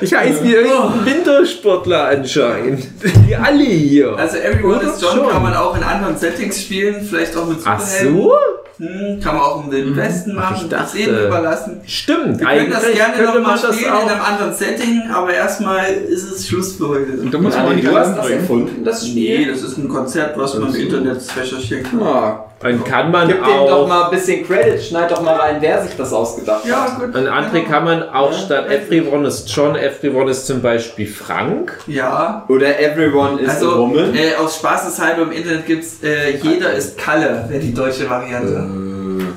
Ich 0.00 0.12
heiße 0.14 0.44
wie 0.44 0.54
irgendein 0.54 1.06
Wintersportler 1.06 2.08
anscheinend. 2.08 2.86
Die 3.26 3.34
alle 3.36 3.64
hier. 3.64 4.14
Also 4.16 4.36
Everyone 4.36 4.80
Oder 4.80 4.92
is 4.94 5.00
John 5.00 5.16
schon? 5.18 5.28
kann 5.30 5.42
man 5.42 5.54
auch 5.54 5.74
in 5.76 5.82
anderen 5.82 6.16
Settings 6.18 6.60
spielen, 6.60 7.02
vielleicht 7.08 7.34
auch 7.36 7.46
mit 7.46 7.58
Ach 7.64 7.80
Superhelden. 7.80 8.16
so? 8.22 8.32
Hm, 8.78 9.20
kann 9.22 9.36
man 9.36 9.44
auch 9.44 9.64
im 9.64 9.70
Wilden 9.70 9.96
Westen 9.96 10.34
machen, 10.34 10.56
ich 10.62 10.68
das 10.68 10.92
dachte- 10.92 10.98
eben 10.98 11.26
überlassen. 11.26 11.80
Stimmt, 11.86 12.40
Wir 12.40 12.46
können 12.46 12.70
das 12.72 12.92
gerne 12.92 13.22
nochmal 13.22 13.56
spielen 13.58 13.78
in 13.84 13.90
auch. 13.92 14.10
einem 14.10 14.20
anderen 14.20 14.54
Setting, 14.54 15.02
aber 15.12 15.32
erstmal 15.32 15.84
ist 15.92 16.24
es 16.32 16.48
Schluss 16.48 16.72
für 16.72 16.88
heute. 16.88 17.12
Da 17.30 17.38
muss 17.38 17.54
man 17.56 17.66
auch 17.66 17.72
nicht 17.72 17.86
hast 17.86 18.16
das 18.18 18.30
erfunden, 18.30 18.84
das 18.84 19.02
Nee, 19.04 19.10
Spiel. 19.10 19.52
das 19.52 19.62
ist 19.62 19.78
ein 19.78 19.88
Konzept, 19.88 20.36
was 20.38 20.58
man 20.58 20.74
im 20.74 20.80
Internet 20.80 21.18
recherchieren 21.36 21.84
kann. 21.84 22.02
Ah, 22.02 22.44
Und 22.64 22.84
kann 22.86 23.10
man 23.10 23.28
gib 23.28 23.36
dem 23.44 23.44
doch 23.44 23.82
auch. 23.82 23.88
mal 23.88 24.04
ein 24.04 24.10
bisschen 24.10 24.44
Credit, 24.46 24.82
schneid 24.82 25.10
doch 25.10 25.20
mal 25.22 25.34
rein, 25.36 25.56
wer 25.60 25.82
sich 25.82 25.94
das 25.96 26.12
ausgedacht 26.12 26.64
Ja, 26.66 26.82
hat. 26.82 26.98
gut. 26.98 27.14
Und 27.14 27.28
André 27.28 27.64
kann 27.68 27.84
man 27.84 28.02
auch 28.08 28.32
statt 28.32 28.70
Everyone 28.70 29.28
ist 29.28 29.48
John, 29.54 29.76
Everyone 29.76 30.30
ist 30.30 30.46
zum 30.46 30.62
Beispiel 30.62 31.06
Frank. 31.06 31.78
Ja. 31.86 32.44
Oder 32.48 32.80
Everyone 32.80 33.38
is 33.40 33.50
a 33.50 33.52
Also, 33.52 33.78
Woman. 33.78 34.14
äh, 34.14 34.34
aus 34.42 34.56
Spaßeshalber 34.56 35.22
im 35.22 35.32
Internet 35.32 35.66
gibt's 35.66 36.02
äh, 36.02 36.36
Jeder 36.38 36.72
ist 36.72 36.96
Kalle, 36.96 37.44
wäre 37.48 37.60
die 37.60 37.74
deutsche 37.74 38.08
Variante. 38.08 38.63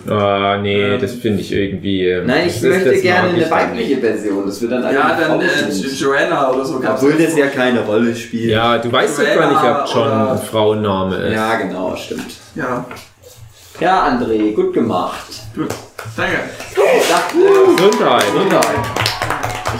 Ah, 0.09 0.57
nee, 0.61 0.97
das 0.97 1.13
finde 1.15 1.41
ich 1.41 1.51
irgendwie. 1.51 2.07
äh, 2.07 2.23
Nein, 2.25 2.47
ich 2.47 2.53
das 2.53 2.63
möchte 2.63 3.01
gerne 3.01 3.29
eine 3.29 3.51
weibliche 3.51 3.97
Version. 3.97 4.45
Das 4.45 4.61
wird 4.61 4.71
dann 4.71 4.83
Ja, 4.93 5.17
dann 5.19 5.41
äh. 5.41 5.45
Joanna 5.99 6.51
oder 6.51 6.63
so 6.65 6.77
Obwohl 6.77 7.13
das 7.13 7.35
ja 7.37 7.47
keine 7.47 7.81
Rolle 7.81 8.15
spielt. 8.15 8.51
Ja, 8.51 8.77
du 8.77 8.91
weißt 8.91 9.19
ja 9.19 9.33
Joanna 9.35 9.61
gar 9.61 9.81
nicht, 9.83 9.95
ob 9.95 9.95
John 9.95 10.11
ein 10.29 10.37
Frauenname 10.39 11.15
ist. 11.17 11.33
Ja, 11.33 11.55
genau, 11.55 11.95
stimmt. 11.95 12.25
Ja, 12.55 12.85
Ja, 13.79 14.07
André, 14.07 14.53
gut 14.53 14.73
gemacht. 14.73 15.27
gut. 15.55 15.67
Danke. 16.15 16.37
Dachte, 17.09 17.35
Gesundheit. 17.75 18.23
ich 18.23 18.96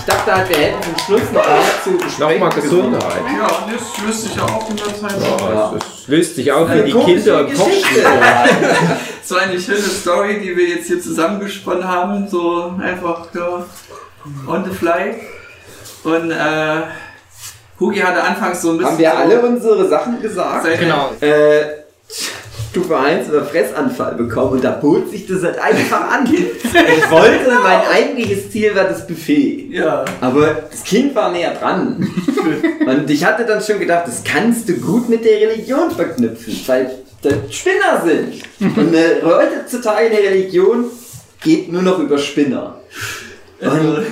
dachte 0.08 0.36
halt, 0.36 0.50
wir 0.50 0.58
hätten 0.58 0.84
zum 0.84 0.98
Schluss 1.06 1.32
noch 1.34 1.44
zu 1.84 1.92
besprechen. 1.92 2.40
Nochmal 2.40 2.62
Gesundheit. 2.62 3.22
Ja, 3.38 3.48
das 3.72 4.08
wüsste 4.08 4.28
ich 4.30 4.36
ja 4.36 4.44
auch 4.44 4.70
in 4.70 4.76
der 4.78 4.86
Zeit. 4.86 5.22
Ja. 5.22 5.74
Das 5.74 6.08
löst 6.08 6.36
sich 6.36 6.52
auf 6.52 6.70
für 6.70 6.84
die 6.84 6.94
Kinder 6.94 7.42
im 7.42 7.50
Geschichte. 7.50 8.04
Kochstuhl. 8.04 8.12
So 9.28 9.36
eine 9.36 9.60
schöne 9.60 9.80
Story, 9.80 10.40
die 10.40 10.56
wir 10.56 10.70
jetzt 10.70 10.88
hier 10.88 11.02
zusammengesponnen 11.02 11.86
haben. 11.86 12.30
So 12.30 12.74
einfach 12.82 13.28
ja, 13.36 13.66
on 14.48 14.64
the 14.64 14.72
fly. 14.74 15.16
Und 16.06 16.32
äh, 16.32 16.84
Hugi 17.78 18.00
hatte 18.00 18.24
anfangs 18.24 18.62
so 18.62 18.72
ein 18.72 18.78
bisschen. 18.78 18.94
Haben 18.94 19.00
wir 19.00 19.12
so 19.12 19.18
alle 19.18 19.42
unsere 19.42 19.90
Sachen 19.90 20.22
gesagt? 20.22 20.66
Genau. 20.80 21.12
Äh, 21.20 21.87
Stufe 22.72 22.98
1 22.98 23.30
oder 23.30 23.46
Fressanfall 23.46 24.16
bekommen 24.16 24.54
und 24.54 24.64
da 24.64 24.72
bot 24.72 25.10
sich 25.10 25.26
das 25.26 25.44
halt 25.44 25.60
einfach 25.60 26.12
an. 26.12 26.28
Ich 26.34 27.12
wollte, 27.12 27.52
mein 27.64 27.82
eigentliches 27.94 28.52
Ziel 28.52 28.76
war 28.76 28.86
das 28.86 29.08
Buffet. 29.08 29.70
Ja. 29.72 30.06
Aber 30.22 30.64
das 30.70 30.84
Kind 30.84 31.16
war 31.16 31.32
näher 31.32 31.54
dran. 31.56 32.08
Und 32.86 33.10
ich 33.10 33.26
hatte 33.26 33.46
dann 33.46 33.62
schon 33.62 33.80
gedacht, 33.80 34.08
das 34.08 34.24
kannst 34.24 34.70
du 34.70 34.74
gut 34.74 35.10
mit 35.10 35.26
der 35.26 35.42
Religion 35.42 35.92
verknüpfen, 35.92 36.60
weil 36.68 36.92
das 37.22 37.34
Spinner 37.50 38.04
sind. 38.04 38.78
Und 38.78 38.94
äh, 38.94 39.22
heutzutage 39.24 40.08
eine 40.08 40.18
Religion 40.18 40.86
geht 41.42 41.72
nur 41.72 41.82
noch 41.82 42.00
über 42.00 42.18
Spinner. 42.18 42.80
Also, 43.62 43.98
hatte 43.98 44.08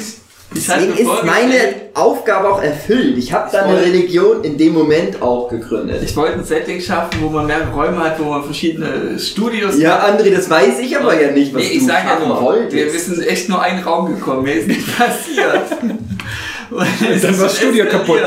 Deswegen 0.55 0.93
ist 0.93 1.23
meine 1.25 1.75
Aufgabe 1.93 2.49
auch 2.49 2.61
erfüllt. 2.61 3.17
Ich 3.17 3.33
habe 3.33 3.49
dann 3.51 3.65
eine 3.65 3.81
Religion 3.81 4.43
in 4.43 4.57
dem 4.57 4.73
Moment 4.73 5.21
auch 5.21 5.49
gegründet. 5.49 6.01
Ich 6.03 6.15
wollte 6.15 6.39
ein 6.39 6.45
Setting 6.45 6.79
schaffen, 6.79 7.19
wo 7.21 7.29
man 7.29 7.45
mehrere 7.45 7.71
Räume 7.71 7.99
hat, 7.99 8.19
wo 8.19 8.29
man 8.29 8.43
verschiedene 8.43 9.19
Studios 9.19 9.77
Ja, 9.77 10.05
André, 10.05 10.33
das 10.33 10.49
weiß 10.49 10.79
ich 10.79 10.97
aber 10.97 11.19
ja 11.19 11.31
nicht, 11.31 11.53
was 11.53 11.61
nee, 11.61 11.69
ich 11.69 11.79
du 11.79 11.85
sag 11.85 12.05
ja 12.05 12.25
nur, 12.25 12.41
wolltest. 12.41 12.93
wir, 12.93 12.99
sind 12.99 13.27
echt 13.27 13.49
nur 13.49 13.61
einen 13.61 13.83
Raum 13.83 14.15
gekommen, 14.15 14.43
mehr 14.43 14.55
ist 14.55 14.67
nicht 14.67 14.97
passiert. 14.97 15.63
Dann 16.71 17.11
ist 17.11 17.23
war 17.23 17.47
das 17.47 17.57
Studio 17.57 17.85
kaputt. 17.85 18.21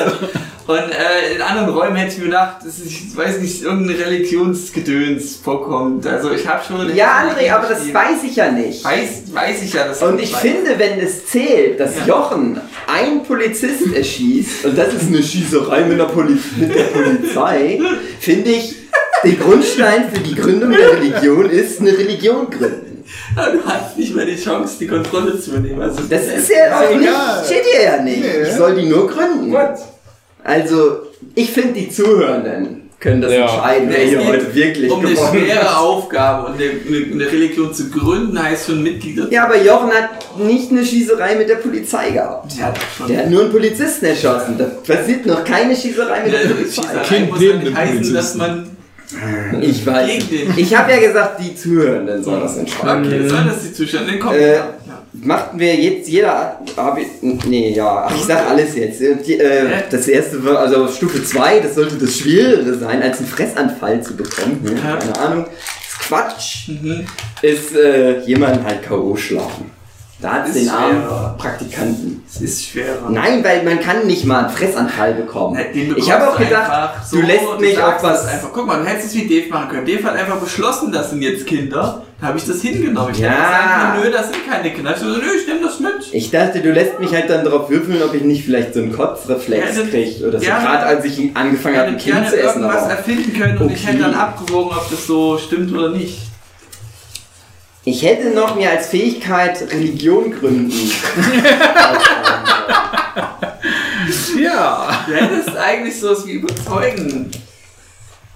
Und 0.69 0.77
äh, 0.91 1.35
in 1.35 1.41
anderen 1.41 1.71
Räumen 1.71 1.97
hätte 1.97 2.13
ich 2.13 2.19
mir 2.19 2.27
gedacht, 2.27 2.57
dass 2.63 2.79
ich 2.79 3.17
weiß 3.17 3.41
nicht, 3.41 3.63
irgendein 3.63 3.97
Religionsgedöns 3.97 5.37
vorkommt. 5.37 6.07
Also 6.07 6.31
ich 6.31 6.47
habe 6.47 6.63
schon... 6.63 6.95
ja, 6.95 7.23
André, 7.25 7.51
aber 7.51 7.69
das 7.69 7.91
weiß 7.91 8.23
ich 8.25 8.37
ja 8.37 8.53
nicht. 8.53 8.85
weiß, 8.85 9.33
weiß 9.33 9.63
ich 9.63 9.73
ja. 9.73 9.89
Das 9.89 10.03
Und 10.03 10.21
ich 10.21 10.31
weiß. 10.35 10.41
finde, 10.43 10.79
wenn 10.79 11.01
es 11.01 11.25
zählt, 11.25 11.81
dass 11.81 11.97
Ja. 11.97 12.09
Jochen 12.09 12.61
einen 12.87 13.23
Polizist 13.23 13.95
erschießt, 13.95 14.65
und 14.67 14.77
das 14.77 14.93
ist 14.93 15.07
eine 15.09 15.23
Schießerei 15.23 15.85
mit 15.85 15.99
der, 15.99 16.05
Poli 16.05 16.37
mit 16.59 16.75
der 16.75 16.85
Polizei, 16.85 17.81
finde 18.21 18.51
ich, 18.51 18.77
der 19.25 19.33
Grundstein 19.33 20.11
für 20.13 20.21
die 20.21 20.35
Gründung 20.35 20.71
der 20.73 20.93
Religion 20.93 21.49
ist 21.49 21.81
eine 21.81 21.97
Religion 21.97 22.51
gründen. 22.51 23.05
Du 23.35 23.65
hast 23.65 23.97
nicht 23.97 24.15
mehr 24.15 24.27
die 24.27 24.37
Chance, 24.37 24.77
die 24.79 24.87
Kontrolle 24.87 25.41
zu 25.41 25.53
übernehmen. 25.53 25.81
Also, 25.81 26.03
Das 26.11 26.25
ist 26.27 26.51
ja 26.51 26.79
auch 26.79 26.95
nicht, 26.95 27.09
steht 27.47 27.65
hier 27.73 27.83
ja 27.85 28.03
nicht. 28.03 28.23
Ich 28.23 28.53
soll 28.53 28.75
die 28.75 28.87
nur 28.87 29.09
gründen. 29.09 29.51
Gut. 29.51 29.79
Also, 30.49 31.03
ich 31.35 31.51
finde, 31.51 31.75
die 31.75 31.91
Zuhörenden 31.91 32.89
können 33.01 33.21
das 33.21 33.33
Ja. 33.33 33.43
entscheiden, 33.43 33.89
wer 33.91 33.99
hier 34.05 34.27
heute 34.27 34.55
wirklich 34.55 34.91
um 34.91 35.01
eine 35.05 35.15
gewonnen 35.15 35.31
schwere 35.45 35.61
hat. 35.63 35.77
Aufgabe 35.77 36.47
und 36.49 36.55
eine, 36.55 36.65
eine, 36.65 37.13
eine 37.13 37.27
Religion 37.33 37.73
zu 37.73 37.91
gründen 37.91 38.43
heißt 38.43 38.67
schon 38.67 38.83
Mitglieder 38.83 39.29
Ja, 39.31 39.45
aber 39.45 39.63
Jochen 39.63 39.91
hat 39.93 40.11
nicht 40.39 40.71
eine 40.73 40.85
Schießerei 40.85 41.37
mit 41.37 41.49
der 41.49 41.57
Polizei 41.57 42.11
gehabt. 42.11 42.53
Ja, 42.59 42.73
schon. 42.97 43.07
Der 43.09 43.19
hat 43.19 43.31
nur 43.31 43.43
einen 43.43 43.53
Polizisten 43.53 44.07
erschossen. 44.07 44.57
Da 44.59 44.65
passiert 44.65 45.27
noch 45.27 45.45
keine 45.45 45.77
Schießerei 45.77 46.25
mit 46.25 46.33
der 46.33 46.41
Eine 46.41 46.49
Polizei. 46.55 46.83
Schießerei 46.83 47.05
Kind 47.05 47.31
muss 47.31 47.41
ja 47.41 47.47
neben 47.49 47.59
nicht 47.59 47.69
dem 47.69 47.77
heißen, 47.77 47.93
Polizisten. 47.95 48.15
dass 48.17 48.35
man 48.35 48.71
Ich 49.63 49.87
weiß. 49.87 50.11
Ich 50.57 50.77
habe 50.77 50.91
ja 50.93 50.99
gesagt, 50.99 51.41
die 51.41 51.55
Zuhörenden 51.55 52.23
sollen 52.25 52.41
das 52.41 52.57
entscheiden. 52.57 53.07
Okay, 53.07 53.29
soll 53.29 53.45
das 53.47 53.63
die 53.63 53.73
Zuschauer? 53.75 54.01
Den 54.07 54.19
kommt 54.19 54.35
Äh, 54.37 54.55
ja. 54.57 54.75
Machten 55.23 55.59
wir 55.59 55.75
jetzt 55.75 56.09
jeder. 56.09 56.61
Hab 56.77 56.99
ich, 56.99 57.07
nee, 57.23 57.71
ja, 57.73 58.05
ach, 58.09 58.15
ich 58.15 58.23
sag 58.25 58.49
alles 58.51 58.77
jetzt. 58.77 59.01
Äh, 59.01 59.17
die, 59.17 59.39
äh, 59.39 59.67
das 59.91 60.07
erste 60.09 60.45
war, 60.45 60.59
also 60.59 60.87
Stufe 60.89 61.23
2, 61.25 61.61
das 61.61 61.75
sollte 61.75 61.97
das 61.97 62.17
Schwierigere 62.19 62.79
sein, 62.79 63.03
als 63.03 63.19
einen 63.19 63.27
Fressanfall 63.29 64.03
zu 64.03 64.17
bekommen. 64.17 64.61
Ja. 64.65 64.97
Keine 64.97 65.19
Ahnung. 65.19 65.45
Das 65.47 66.07
Quatsch 66.07 66.69
Mhm. 66.69 67.05
ist 67.43 67.75
äh, 67.75 68.21
jemanden 68.21 68.65
halt 68.65 68.83
K.O. 68.83 69.17
schlagen. 69.17 69.71
Da 70.21 70.33
hat 70.33 70.49
Ist 70.49 70.57
den 70.57 70.69
armen 70.69 71.01
schwerer. 71.03 71.37
Praktikanten. 71.39 72.25
Es 72.29 72.41
ist 72.41 72.65
schwerer. 72.65 73.09
Nein, 73.09 73.43
weil 73.45 73.63
man 73.63 73.79
kann 73.79 74.05
nicht 74.07 74.25
mal 74.25 74.47
einen 74.47 74.51
Fressanfall 74.51 75.15
bekommen. 75.15 75.57
Den 75.73 75.97
Ich 75.97 76.11
habe 76.11 76.29
auch 76.29 76.37
du 76.37 76.45
gedacht, 76.45 77.07
so, 77.09 77.21
du 77.21 77.23
lässt 77.27 77.61
mich 77.61 77.77
sagst 77.77 78.05
auf 78.05 78.11
was. 78.11 78.27
Einfach. 78.27 78.49
Guck 78.53 78.67
mal, 78.67 78.81
du 78.81 78.85
hättest 78.87 79.07
es 79.09 79.15
wie 79.15 79.29
Dave 79.29 79.49
machen 79.51 79.69
können. 79.69 79.87
Dave 79.87 80.03
hat 80.03 80.17
einfach 80.17 80.39
beschlossen, 80.39 80.91
das 80.91 81.11
sind 81.11 81.23
jetzt 81.23 81.47
Kinder. 81.47 82.03
Da 82.21 82.27
habe 82.29 82.39
ich 82.39 82.45
das 82.47 82.61
hingenommen. 82.63 83.13
Ich 83.15 83.21
Ja. 83.21 83.31
hätte 83.31 83.43
sagen 83.43 83.93
können, 83.93 84.05
nö, 84.05 84.11
das 84.11 84.31
sind 84.33 84.51
keine 84.51 84.73
Kinder. 84.73 84.91
Ich 84.93 84.97
so, 84.99 85.07
nö, 85.07 85.21
ich 85.41 85.47
nehme 85.47 85.61
das 85.63 85.79
mit. 85.79 85.93
Ich 86.13 86.31
dachte, 86.33 86.61
du 86.61 86.73
lässt 86.73 86.99
mich 86.99 87.13
halt 87.13 87.31
dann 87.31 87.45
darauf 87.45 87.71
würfeln, 87.71 88.03
ob 88.03 88.13
ich 88.13 88.23
nicht 88.23 88.45
vielleicht 88.45 88.75
so 88.75 88.81
einen 88.81 88.93
Kotzreflex 88.93 89.77
Ja, 89.77 89.83
kriege 89.85 90.27
oder 90.27 90.41
so. 90.41 90.45
Gerade 90.47 90.87
als 90.87 91.05
ich 91.05 91.31
angefangen 91.35 91.77
habe, 91.77 91.89
ein 91.91 91.97
Kind 91.99 92.17
gerne 92.17 92.29
zu 92.29 92.37
essen. 92.41 92.63
irgendwas 92.63 92.83
Aber 92.85 92.91
erfinden 92.93 93.33
können 93.41 93.59
und 93.59 93.71
ich 93.71 93.79
Okay. 93.85 93.93
hätte 93.93 94.03
dann 94.03 94.15
abgewogen, 94.15 94.77
ob 94.77 94.91
das 94.91 95.07
so 95.07 95.39
stimmt 95.39 95.73
oder 95.73 95.91
nicht. 95.91 96.19
ich 97.85 98.03
hätte 98.05 98.31
noch 98.31 98.57
mir 98.57 98.71
als 98.71 98.89
Fähigkeit 98.89 99.63
Religion 99.73 100.33
gründen. 100.33 100.73
Ja. 104.41 105.05
Du 105.07 105.15
hättest 105.15 105.57
eigentlich 105.57 105.99
sowas 106.01 106.27
wie 106.27 106.33
überzeugen. 106.33 107.31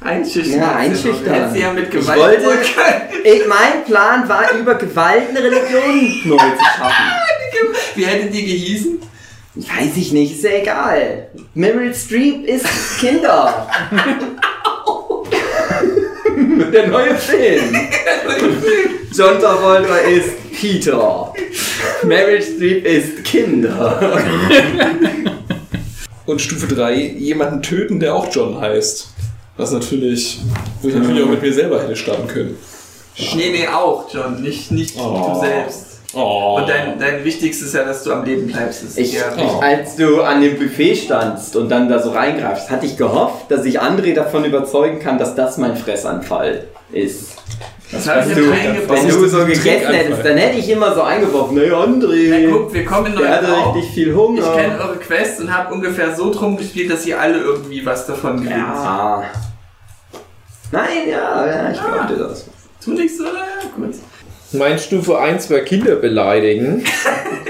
Einschüchtern. 0.04 0.60
Ja, 0.60 0.76
einschüchtern. 0.76 1.24
Du 1.24 1.30
hättest 1.32 1.54
sie 1.54 1.60
ja 1.60 1.72
mit 1.72 1.84
Ich 1.84 1.90
Gewalt 1.90 2.20
wollte- 2.20 2.46
holen 2.46 2.58
können. 2.74 3.24
ich, 3.24 3.46
mein 3.48 3.84
Plan 3.86 4.28
war, 4.28 4.44
über 4.58 4.74
Gewalt 4.74 5.30
eine 5.30 5.42
Religion 5.42 6.20
neu 6.30 6.36
zu 6.36 6.64
schaffen. 6.76 6.94
Wie 7.94 8.04
hätte 8.06 8.26
die 8.30 8.44
gehießen? 8.44 8.98
Weiß 9.54 9.96
ich 9.96 10.12
nicht, 10.12 10.34
ist 10.36 10.44
ja 10.44 10.50
egal. 10.52 11.28
Meryl 11.54 11.94
Streep 11.94 12.46
ist 12.46 12.66
Kinder. 13.00 13.68
Der 16.72 16.86
neue 16.88 17.14
Film. 17.16 17.74
John 19.14 19.38
Travolta 19.40 19.96
ist 19.98 20.30
Peter. 20.58 21.32
Meryl 22.04 22.40
Streep 22.42 22.86
ist 22.86 23.24
Kinder. 23.24 24.18
Und 26.24 26.40
Stufe 26.40 26.66
3, 26.72 26.94
jemanden 26.94 27.62
töten, 27.62 28.00
der 28.00 28.14
auch 28.14 28.32
John 28.34 28.58
heißt. 28.60 29.11
Was 29.56 29.70
natürlich, 29.70 30.40
wo 30.80 30.88
ich 30.88 30.94
natürlich 30.94 31.22
auch 31.24 31.28
mit 31.28 31.42
mir 31.42 31.52
selber 31.52 31.82
hätte 31.82 31.94
starten 31.96 32.26
können. 32.26 32.56
Nee, 33.36 33.50
nee, 33.52 33.68
auch, 33.68 34.06
John. 34.12 34.40
Nicht, 34.42 34.70
nicht 34.70 34.96
Oh. 34.98 35.32
du 35.34 35.40
selbst. 35.40 35.86
Oh. 36.14 36.56
Und 36.58 36.68
dein, 36.68 36.98
dein 36.98 37.24
Wichtigstes 37.24 37.68
ist 37.68 37.74
ja, 37.74 37.84
dass 37.84 38.02
du 38.04 38.12
am 38.12 38.24
Leben 38.24 38.46
bleibst. 38.46 38.84
Ich, 38.98 39.12
ja- 39.14 39.34
ich, 39.36 39.62
als 39.62 39.96
du 39.96 40.22
an 40.22 40.40
dem 40.42 40.58
Buffet 40.58 40.94
standst 40.96 41.56
und 41.56 41.68
dann 41.70 41.88
da 41.88 42.02
so 42.02 42.10
reingreifst, 42.10 42.70
hatte 42.70 42.86
ich 42.86 42.96
gehofft, 42.96 43.50
dass 43.50 43.64
ich 43.64 43.80
André 43.80 44.14
davon 44.14 44.44
überzeugen 44.44 44.98
kann, 44.98 45.18
dass 45.18 45.34
das 45.34 45.56
mein 45.58 45.76
Fressanfall 45.76 46.64
ist. 46.92 47.36
Das 47.92 48.00
ich 48.02 48.06
ja 48.06 48.22
du, 48.34 48.50
wenn 48.88 49.08
du 49.08 49.28
so 49.28 49.44
gegessen 49.44 49.92
hättest, 49.92 50.24
dann 50.24 50.36
hätte 50.38 50.58
ich 50.58 50.68
immer 50.70 50.94
so 50.94 51.02
eingeworfen, 51.02 51.58
hey 51.58 51.70
André, 51.70 52.40
Ja, 52.44 52.50
guck, 52.50 52.72
wir 52.72 52.84
kommen 52.84 53.12
in 53.12 53.18
der 53.18 53.28
hatte 53.28 53.52
Raum. 53.52 53.74
richtig 53.74 53.94
viel 53.94 54.08
Ich 54.08 54.14
Hunger. 54.16 54.56
kenne 54.56 54.78
eure 54.80 54.96
Quests 54.96 55.40
und 55.40 55.54
habe 55.56 55.74
ungefähr 55.74 56.14
so 56.14 56.32
drum 56.32 56.56
gespielt, 56.56 56.90
dass 56.90 57.06
ihr 57.06 57.20
alle 57.20 57.38
irgendwie 57.38 57.84
was 57.84 58.06
davon 58.06 58.36
gewinnt. 58.38 58.56
Ja. 58.56 59.24
Nein, 60.72 60.88
ja, 61.10 61.46
ja 61.46 61.70
ich 61.70 61.76
Ja. 61.76 61.84
glaubte 62.06 62.16
das. 62.16 62.46
Tu 62.82 62.92
nichts, 62.92 63.20
oder? 63.20 63.30
Gut. 63.76 63.94
Mein 64.52 64.78
Stufe 64.78 65.18
1 65.18 65.50
war 65.50 65.60
Kinder 65.60 65.96
beleidigen. 65.96 66.84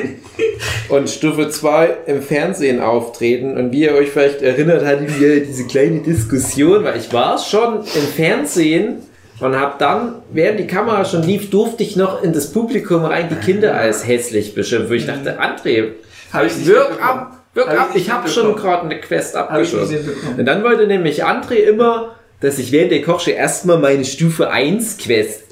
und 0.89 1.09
Stufe 1.09 1.49
2 1.49 1.97
im 2.07 2.23
Fernsehen 2.23 2.81
auftreten. 2.81 3.57
Und 3.57 3.73
wie 3.73 3.85
ihr 3.85 3.95
euch 3.95 4.11
vielleicht 4.11 4.43
erinnert, 4.43 4.85
hatten 4.85 5.07
wir 5.19 5.45
diese 5.45 5.67
kleine 5.67 6.01
Diskussion, 6.01 6.85
weil 6.85 6.99
ich 6.99 7.13
war 7.13 7.39
schon 7.39 7.77
im 7.79 8.07
Fernsehen 8.15 8.99
und 9.43 9.59
habe 9.59 9.75
dann, 9.79 10.17
während 10.33 10.61
die 10.61 10.67
Kamera 10.67 11.05
schon 11.05 11.23
lief, 11.23 11.51
durfte 11.51 11.83
ich 11.83 11.97
noch 11.97 12.23
in 12.23 12.33
das 12.33 12.53
Publikum 12.53 13.05
rein 13.05 13.29
die 13.29 13.37
Kinder 13.37 13.75
als 13.75 14.07
hässlich 14.07 14.55
beschimpfen, 14.55 14.91
wo 14.91 14.95
ich 14.95 15.07
dachte, 15.07 15.41
André, 15.41 15.93
Habe 16.33 16.47
ich 16.47 16.67
wirk 16.67 17.03
ab, 17.03 17.39
wirk 17.55 17.69
Hab 17.69 17.75
ich 17.75 17.81
ab, 17.81 17.95
nicht 17.95 18.07
ich 18.07 18.13
habe 18.13 18.29
schon 18.29 18.57
gerade 18.57 18.85
eine 18.85 19.01
Quest 19.01 19.35
Hab 19.35 19.59
ich 19.61 19.73
mitbekommen. 19.73 20.39
Und 20.39 20.47
dann 20.47 20.63
wollte 20.63 20.87
nämlich 20.87 21.25
André 21.25 21.55
immer, 21.55 22.17
dass 22.41 22.59
ich 22.59 22.73
während 22.73 22.93
der 22.93 23.03
Kochshow 23.03 23.31
erstmal 23.31 23.79
meine 23.79 24.05
Stufe 24.05 24.51
1 24.51 24.99
Quest 24.99 25.45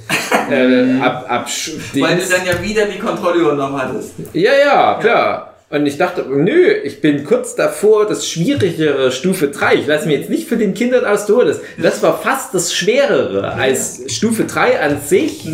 äh, 0.50 0.98
ab, 1.00 1.26
ab 1.28 1.48
Weil 1.94 2.16
du 2.16 2.28
dann 2.28 2.46
ja 2.46 2.62
wieder 2.62 2.86
die 2.86 2.98
Kontrolle 2.98 3.40
übernommen 3.40 3.80
hattest. 3.80 4.14
ja, 4.32 4.52
ja, 4.52 4.98
klar. 5.00 5.49
Und 5.72 5.86
ich 5.86 5.96
dachte, 5.98 6.24
nö, 6.28 6.66
ich 6.82 7.00
bin 7.00 7.22
kurz 7.22 7.54
davor, 7.54 8.04
das 8.04 8.28
schwierigere 8.28 9.12
Stufe 9.12 9.46
3. 9.48 9.76
Ich 9.76 9.86
lasse 9.86 10.08
mir 10.08 10.18
jetzt 10.18 10.28
nicht 10.28 10.48
für 10.48 10.56
den 10.56 10.74
Kindern 10.74 11.04
ausholen. 11.04 11.46
Das, 11.46 11.60
das 11.80 12.02
war 12.02 12.20
fast 12.20 12.52
das 12.54 12.74
Schwerere 12.74 13.52
als 13.52 14.02
Stufe 14.08 14.46
3 14.46 14.80
an 14.80 15.00
sich. 15.00 15.44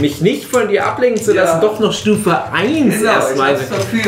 Mich 0.00 0.22
nicht 0.22 0.46
von 0.46 0.68
dir 0.68 0.86
ablenken 0.86 1.22
zu 1.22 1.34
lassen, 1.34 1.58
Mhm. 1.58 1.62
Ja. 1.62 1.68
doch 1.68 1.80
noch 1.80 1.92
Stufe 1.92 2.44
1 2.50 2.98
Genau, 2.98 3.10
erstmal. 3.12 3.56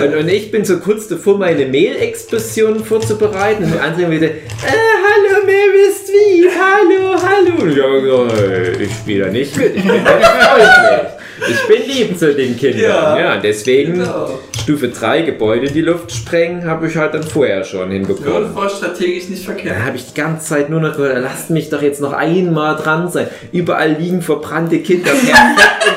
Und, 0.03 0.15
und 0.16 0.28
ich 0.28 0.51
bin 0.51 0.65
so 0.65 0.78
kurz 0.78 1.09
davor, 1.09 1.37
meine 1.37 1.66
Mail-Explosion 1.66 2.82
vorzubereiten. 2.82 3.65
Und 3.65 3.78
andere 3.78 4.11
wieder, 4.11 4.28
äh, 4.28 4.41
hallo 4.62 5.45
Mavis 5.45 6.07
Tweet, 6.07 6.51
hallo, 6.59 7.16
hallo. 7.23 7.62
Und 7.62 7.70
ich 7.77 7.82
hab 7.82 8.01
gesagt, 8.32 8.81
ich 8.81 8.91
spiele 8.95 9.24
da 9.27 9.31
nicht 9.31 9.55
mit, 9.59 9.77
ich 9.77 9.82
bin 9.82 9.93
nicht 9.93 10.07
freundlich. 10.07 11.20
Ich 11.49 11.67
bin 11.69 11.87
lieb 11.89 12.19
zu 12.19 12.35
den 12.35 12.57
Kindern. 12.57 12.83
Ja. 12.83 13.19
Ja, 13.19 13.37
deswegen 13.37 13.95
Genau. 13.95 14.39
Stufe 14.62 14.89
3 14.89 15.23
Gebäude 15.23 15.67
in 15.67 15.73
die 15.75 15.81
Luft 15.81 16.12
sprengen, 16.12 16.65
habe 16.67 16.87
ich 16.87 16.97
halt 16.97 17.15
dann 17.15 17.23
vorher 17.23 17.65
schon 17.65 17.89
Ja, 17.91 17.95
hinbekommen. 17.99 18.55
war 18.55 18.69
strategisch 18.69 19.29
nicht 19.29 19.45
verkehrt. 19.45 19.77
habe 19.85 19.97
ich 19.97 20.07
die 20.12 20.15
ganze 20.21 20.47
Zeit 20.47 20.69
nur 20.71 20.81
noch 20.81 20.97
gehört, 20.97 21.23
lasst 21.23 21.49
mich 21.51 21.71
doch 21.71 21.81
jetzt 21.83 22.01
noch 22.01 22.12
einmal 22.12 22.77
dran 22.77 23.11
sein. 23.11 23.29
Überall 23.53 23.93
liegen 23.93 24.21
verbrannte 24.23 24.81
Kinder, 24.81 25.12
um 25.15 25.19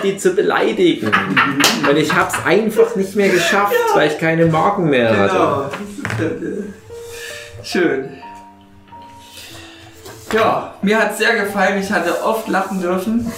die 0.04 0.18
zu 0.18 0.32
beleidigen. 0.32 1.12
Und 1.90 1.98
ich 1.98 2.14
habe 2.14 2.30
es 2.32 2.46
einfach 2.46 2.96
nicht 2.96 3.16
mehr 3.16 3.30
geschafft, 3.30 3.74
weil 3.96 4.10
ich 4.12 4.18
keine 4.18 4.46
Marken 4.46 4.90
mehr 4.90 5.16
hatte. 5.18 5.34
Genau. 5.34 5.70
Das 6.20 6.42
äh, 6.42 6.64
Schön. 7.66 8.10
Ja, 10.34 10.74
mir 10.82 10.98
hat 11.00 11.12
es 11.12 11.18
sehr 11.20 11.36
gefallen. 11.36 11.80
Ich 11.82 11.92
hatte 11.92 12.24
oft 12.24 12.48
lachen 12.48 12.82
dürfen. 12.82 13.32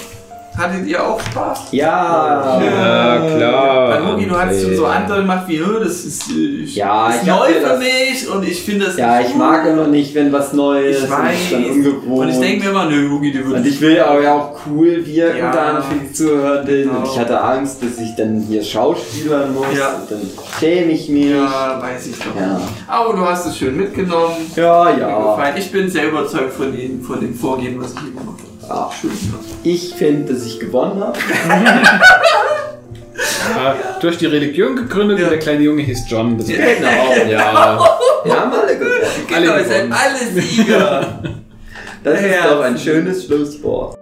Hattet 0.58 0.88
ihr 0.88 1.06
auch 1.06 1.20
Spaß? 1.20 1.60
Ja. 1.72 2.62
Ja, 2.64 3.18
klar. 3.38 3.90
Weil 3.90 4.04
Mugi, 4.04 4.26
du 4.28 4.38
hattest 4.40 4.64
schon 4.64 4.76
so 4.76 4.86
andere 4.86 5.22
gemacht 5.22 5.44
wie, 5.48 5.62
"Oh, 5.62 5.80
das 5.80 6.06
ist, 6.06 6.30
äh, 6.32 6.64
Ja, 6.66 7.10
ist 7.10 7.24
ich 7.24 7.28
neu 7.28 7.48
für 7.54 7.60
das- 7.62 7.80
mich 7.80 8.30
und 8.34 8.44
ich 8.48 8.64
finde 8.64 8.86
das 8.86 8.98
Ja, 8.98 9.20
ich 9.20 9.28
gut." 9.28 9.38
mag 9.38 9.68
immer 9.68 9.88
nicht, 9.88 10.16
wenn 10.16 10.32
was 10.32 10.54
Neues 10.54 10.98
Ich 11.00 11.04
ist 11.04 11.12
weiß. 11.12 11.36
dann 11.52 11.66
ungewohnt. 11.66 12.20
Und 12.22 12.30
ich 12.30 12.40
denke 12.40 12.64
mir 12.64 12.70
immer, 12.72 12.86
nö, 12.86 13.08
Mugi, 13.10 13.34
du 13.34 13.40
Und 13.40 13.50
würdest. 13.50 13.66
ich 13.68 13.82
will 13.82 14.00
aber 14.00 14.22
ja 14.22 14.34
auch 14.34 14.60
cool 14.68 15.06
wirken 15.06 15.38
Ja. 15.38 15.52
dann 15.52 15.84
für 15.84 15.96
die 15.96 16.14
Zuhörenden. 16.14 16.84
Genau. 16.84 17.00
Und 17.00 17.06
ich 17.08 17.20
hatte 17.20 17.42
Angst, 17.42 17.84
dass 17.84 18.00
ich 18.00 18.16
dann 18.16 18.40
hier 18.48 18.64
schauspielern 18.64 19.54
muss. 19.54 19.66
Ja. 19.78 19.90
Und 19.90 20.10
dann 20.12 20.22
schäme 20.60 20.92
ich 20.94 21.10
mich. 21.10 21.32
Ja, 21.32 21.82
weiß 21.82 22.08
ich 22.08 22.18
doch. 22.18 22.40
Ja. 22.40 22.62
Aber 22.88 23.14
du 23.14 23.26
hast 23.26 23.46
es 23.48 23.58
schön 23.58 23.76
mitgenommen. 23.76 24.36
Ja, 24.56 24.90
ja. 24.98 25.38
Ich 25.58 25.70
bin 25.72 25.90
sehr 25.90 26.08
überzeugt 26.08 26.54
von 26.54 26.72
dem, 26.76 27.02
von 27.02 27.20
dem 27.20 27.36
Vorgehen, 27.36 27.78
was 27.82 27.92
ich 27.94 28.00
hier 28.00 28.10
gemacht 28.12 28.38
habe. 28.40 28.55
Ja. 28.70 28.90
Schön. 29.00 29.12
Ich 29.64 29.94
finde, 29.96 30.34
dass 30.34 30.46
ich 30.46 30.60
gewonnen 30.60 31.02
habe. 31.04 31.18
Ah, 33.58 33.76
du 34.02 34.10
hast 34.10 34.20
die 34.20 34.26
Religion 34.26 34.76
gegründet 34.76 35.20
Ja. 35.20 35.26
und 35.26 35.32
der 35.32 35.40
kleine 35.40 35.62
Junge 35.64 35.82
hieß 35.84 36.04
John. 36.10 36.38
Das 36.38 36.50
Ja. 36.50 36.58
Genau, 36.58 37.14
ja. 37.32 37.90
Wir 38.24 38.40
haben 38.42 38.52
alle 38.54 38.78
gewonnen. 38.78 38.94
Genau, 39.28 39.56
ihr 39.58 39.66
seid 39.66 39.84
gewonnen. 39.84 39.94
alle 39.94 40.42
Sieger. 40.42 41.20
Das 42.04 42.20
ist 42.22 42.26
Ja. 42.32 42.48
doch 42.54 42.62
ein 42.62 42.78
schönes 42.78 43.26
Schlusswort. 43.26 43.95